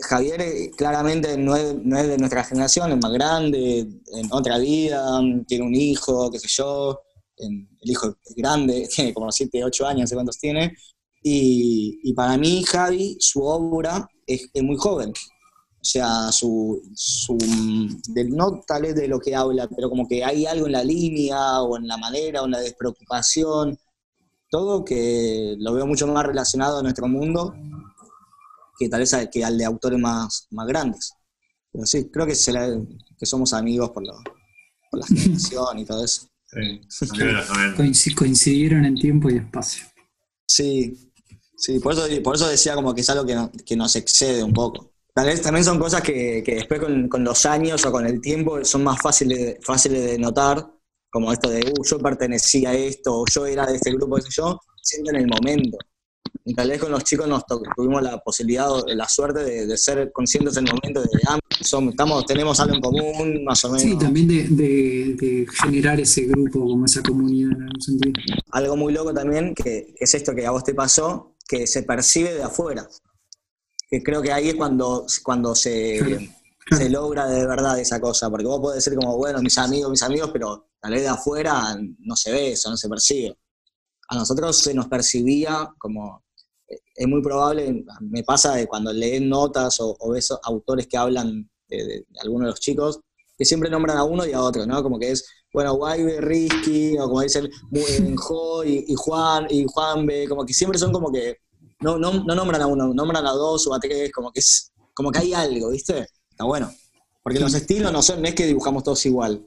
Javier 0.00 0.40
eh, 0.40 0.70
claramente 0.76 1.36
no 1.36 1.56
es, 1.56 1.74
no 1.82 1.98
es 1.98 2.08
de 2.08 2.18
nuestra 2.18 2.44
generación, 2.44 2.92
es 2.92 2.98
más 2.98 3.12
grande, 3.12 3.80
en 3.80 4.28
otra 4.30 4.58
vida, 4.58 5.20
tiene 5.46 5.64
un 5.64 5.74
hijo, 5.74 6.30
qué 6.30 6.38
sé 6.38 6.48
yo, 6.48 7.00
el 7.36 7.66
hijo 7.82 8.16
es 8.24 8.34
grande, 8.34 8.88
tiene 8.94 9.14
como 9.14 9.30
7, 9.30 9.64
8 9.64 9.86
años, 9.86 10.00
no 10.02 10.06
sé 10.06 10.14
cuántos 10.14 10.38
tiene, 10.38 10.74
y, 11.22 12.12
para 12.14 12.36
mí 12.38 12.62
Javi, 12.64 13.16
su 13.20 13.42
obra 13.42 14.08
es, 14.26 14.48
muy 14.62 14.76
joven. 14.76 15.10
O 15.10 15.84
sea, 15.84 16.30
su, 16.32 16.82
su 16.94 17.36
no 18.30 18.60
tal 18.66 18.82
vez 18.82 18.94
de 18.94 19.08
lo 19.08 19.20
que 19.20 19.34
habla, 19.34 19.68
pero 19.68 19.88
como 19.88 20.06
que 20.08 20.24
hay 20.24 20.46
algo 20.46 20.66
en 20.66 20.72
la 20.72 20.84
línea 20.84 21.62
o 21.62 21.76
en 21.76 21.86
la 21.86 21.96
manera 21.96 22.42
o 22.42 22.46
en 22.46 22.52
la 22.52 22.60
despreocupación, 22.60 23.78
todo 24.50 24.84
que 24.84 25.56
lo 25.58 25.74
veo 25.74 25.86
mucho 25.86 26.06
más 26.06 26.26
relacionado 26.26 26.78
a 26.78 26.82
nuestro 26.82 27.06
mundo 27.08 27.54
que 28.78 28.88
tal 28.88 29.00
vez 29.00 29.16
que 29.32 29.44
al 29.44 29.58
de 29.58 29.64
autores 29.64 29.98
más, 29.98 30.46
más 30.50 30.66
grandes. 30.66 31.12
Pero 31.72 31.84
sí, 31.84 32.08
creo 32.10 32.26
que, 32.26 32.34
que 33.18 33.26
somos 33.26 33.52
amigos 33.52 33.90
por, 33.90 34.04
por 34.90 35.00
la 35.00 35.06
generación 35.08 35.78
y 35.78 35.84
todo 35.84 36.04
eso. 36.04 36.28
Sí, 37.92 38.14
coincidieron 38.14 38.84
en 38.84 38.94
tiempo 38.94 39.28
y 39.30 39.36
espacio. 39.36 39.84
Sí, 40.46 41.12
sí, 41.56 41.78
por 41.78 41.92
eso, 41.92 42.06
por 42.22 42.36
eso 42.36 42.48
decía 42.48 42.74
como 42.74 42.94
que 42.94 43.02
es 43.02 43.10
algo 43.10 43.26
que, 43.26 43.76
nos 43.76 43.96
excede 43.96 44.42
un 44.42 44.52
poco. 44.52 44.92
Tal 45.14 45.26
vez 45.26 45.42
también 45.42 45.64
son 45.64 45.78
cosas 45.78 46.00
que, 46.00 46.42
después 46.46 46.80
con, 46.80 47.24
los 47.24 47.44
años 47.44 47.84
o 47.84 47.92
con 47.92 48.06
el 48.06 48.20
tiempo 48.20 48.64
son 48.64 48.84
más 48.84 49.00
fáciles, 49.02 49.58
fáciles 49.62 50.04
de 50.04 50.18
notar, 50.18 50.66
como 51.10 51.32
esto 51.32 51.50
de, 51.50 51.60
uh, 51.60 51.84
yo 51.84 51.98
pertenecía 51.98 52.70
a 52.70 52.74
esto, 52.74 53.20
o 53.20 53.24
yo 53.26 53.46
era 53.46 53.66
de 53.66 53.76
este 53.76 53.92
grupo, 53.92 54.16
que 54.16 54.30
yo, 54.30 54.58
siento 54.82 55.10
en 55.10 55.16
el 55.16 55.26
momento. 55.26 55.76
Y 56.48 56.54
tal 56.54 56.70
vez 56.70 56.80
con 56.80 56.90
los 56.90 57.04
chicos 57.04 57.28
nos 57.28 57.44
tuvimos 57.76 58.02
la 58.02 58.16
posibilidad 58.22 58.72
o 58.72 58.82
la 58.86 59.06
suerte 59.06 59.66
de, 59.66 59.76
ser 59.76 60.10
conscientes 60.12 60.56
en 60.56 60.66
el 60.66 60.72
momento 60.72 61.02
de, 61.02 61.08
ah, 61.28 61.38
somos, 61.60 61.92
estamos, 61.92 62.24
tenemos 62.24 62.58
algo 62.58 62.74
en 62.74 62.80
común, 62.80 63.44
más 63.44 63.62
o 63.66 63.68
menos. 63.68 63.82
Sí, 63.82 63.98
también 63.98 64.26
de, 64.26 65.46
generar 65.60 66.00
ese 66.00 66.22
grupo, 66.22 66.60
como 66.60 66.86
esa 66.86 67.02
comunidad 67.02 67.52
en 67.52 67.62
algún 67.64 67.82
sentido. 67.82 68.14
Algo 68.52 68.78
muy 68.78 68.94
loco 68.94 69.12
también, 69.12 69.54
que, 69.54 69.94
es 70.00 70.14
esto 70.14 70.34
que 70.34 70.46
a 70.46 70.50
vos 70.50 70.64
te 70.64 70.72
pasó, 70.72 71.34
que 71.46 71.66
se 71.66 71.82
percibe 71.82 72.32
de 72.32 72.42
afuera. 72.42 72.88
Que 73.90 74.02
creo 74.02 74.22
que 74.22 74.32
ahí 74.32 74.48
es 74.48 74.54
cuando, 74.54 75.04
cuando 75.22 75.54
se, 75.54 76.30
se 76.70 76.88
logra 76.88 77.26
de 77.26 77.46
verdad 77.46 77.78
esa 77.78 78.00
cosa, 78.00 78.30
porque 78.30 78.46
vos 78.46 78.60
podés 78.60 78.82
decir 78.82 78.98
como, 78.98 79.18
bueno, 79.18 79.42
mis 79.42 79.58
amigos, 79.58 79.90
mis 79.90 80.02
amigos, 80.02 80.30
pero 80.32 80.70
tal 80.80 80.92
vez 80.92 81.02
de 81.02 81.08
afuera 81.08 81.76
no 81.98 82.16
se 82.16 82.32
ve 82.32 82.52
eso, 82.52 82.70
no 82.70 82.78
se 82.78 82.88
percibe. 82.88 83.36
A 84.08 84.16
nosotros 84.16 84.56
se 84.56 84.72
nos 84.72 84.88
percibía 84.88 85.68
como 85.76 86.24
es 86.68 87.06
muy 87.08 87.22
probable, 87.22 87.84
me 88.00 88.22
pasa 88.22 88.54
de 88.54 88.66
cuando 88.66 88.92
lees 88.92 89.22
notas 89.22 89.78
o, 89.80 89.96
ves 90.10 90.30
autores 90.42 90.86
que 90.86 90.96
hablan 90.96 91.48
de, 91.68 92.04
algunos 92.22 92.46
de 92.46 92.50
los 92.50 92.60
chicos, 92.60 93.00
que 93.36 93.44
siempre 93.44 93.70
nombran 93.70 93.96
a 93.96 94.04
uno 94.04 94.26
y 94.26 94.32
a 94.32 94.42
otro, 94.42 94.66
¿no? 94.66 94.82
Como 94.82 94.98
que 94.98 95.12
es, 95.12 95.24
bueno, 95.52 95.74
Guaybe, 95.74 96.20
Risky, 96.20 96.98
o 96.98 97.08
como 97.08 97.22
dicen, 97.22 97.48
Jo 98.16 98.64
y, 98.64 98.84
y, 98.88 98.94
Juan, 98.94 99.46
y 99.48 99.64
Juan 99.66 100.06
B, 100.06 100.28
como 100.28 100.44
que 100.44 100.52
siempre 100.52 100.78
son 100.78 100.92
como 100.92 101.10
que, 101.12 101.36
no, 101.80 101.98
no, 101.98 102.24
no 102.24 102.34
nombran 102.34 102.62
a 102.62 102.66
uno, 102.66 102.92
nombran 102.92 103.26
a 103.26 103.30
dos 103.30 103.66
o 103.68 103.74
a 103.74 103.78
tres, 103.78 104.10
como 104.12 104.32
que 104.32 104.40
es, 104.40 104.72
como 104.94 105.12
que 105.12 105.20
hay 105.20 105.32
algo, 105.32 105.70
¿viste? 105.70 106.08
Está 106.30 106.44
bueno. 106.44 106.72
Porque 107.22 107.40
los 107.40 107.54
estilos 107.54 107.92
no 107.92 108.02
son, 108.02 108.22
no 108.22 108.28
es 108.28 108.34
que 108.34 108.46
dibujamos 108.46 108.82
todos 108.82 109.04
igual. 109.06 109.44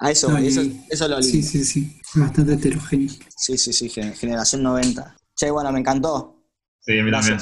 A 0.00 0.10
eso, 0.10 0.36
eso, 0.38 0.60
eso, 0.88 1.04
es 1.04 1.10
lo 1.10 1.18
lindo. 1.18 1.32
Sí, 1.32 1.42
sí, 1.42 1.64
sí. 1.64 2.00
Bastante 2.14 2.54
heterogéneo. 2.54 3.12
Sí, 3.36 3.58
sí, 3.58 3.72
sí, 3.72 3.88
generación 3.90 4.62
90. 4.62 5.16
Che, 5.36 5.50
bueno, 5.50 5.72
me 5.72 5.80
encantó. 5.80 6.37
Sí, 6.88 6.98
a 6.98 7.04
mí 7.04 7.10
también. 7.10 7.38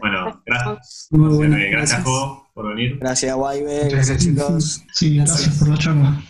bueno, 0.00 0.42
gracias. 0.46 1.08
Muy 1.10 1.36
bueno, 1.36 1.56
gracias, 1.56 2.02
gracias 2.02 2.02
por 2.54 2.68
venir. 2.68 2.98
Gracias, 2.98 3.36
Guaybe. 3.36 3.88
Gracias, 3.90 4.24
chicos. 4.24 4.82
Sí, 4.94 5.16
gracias 5.18 5.58
por 5.58 5.68
la 5.68 5.76
charla. 5.76 6.22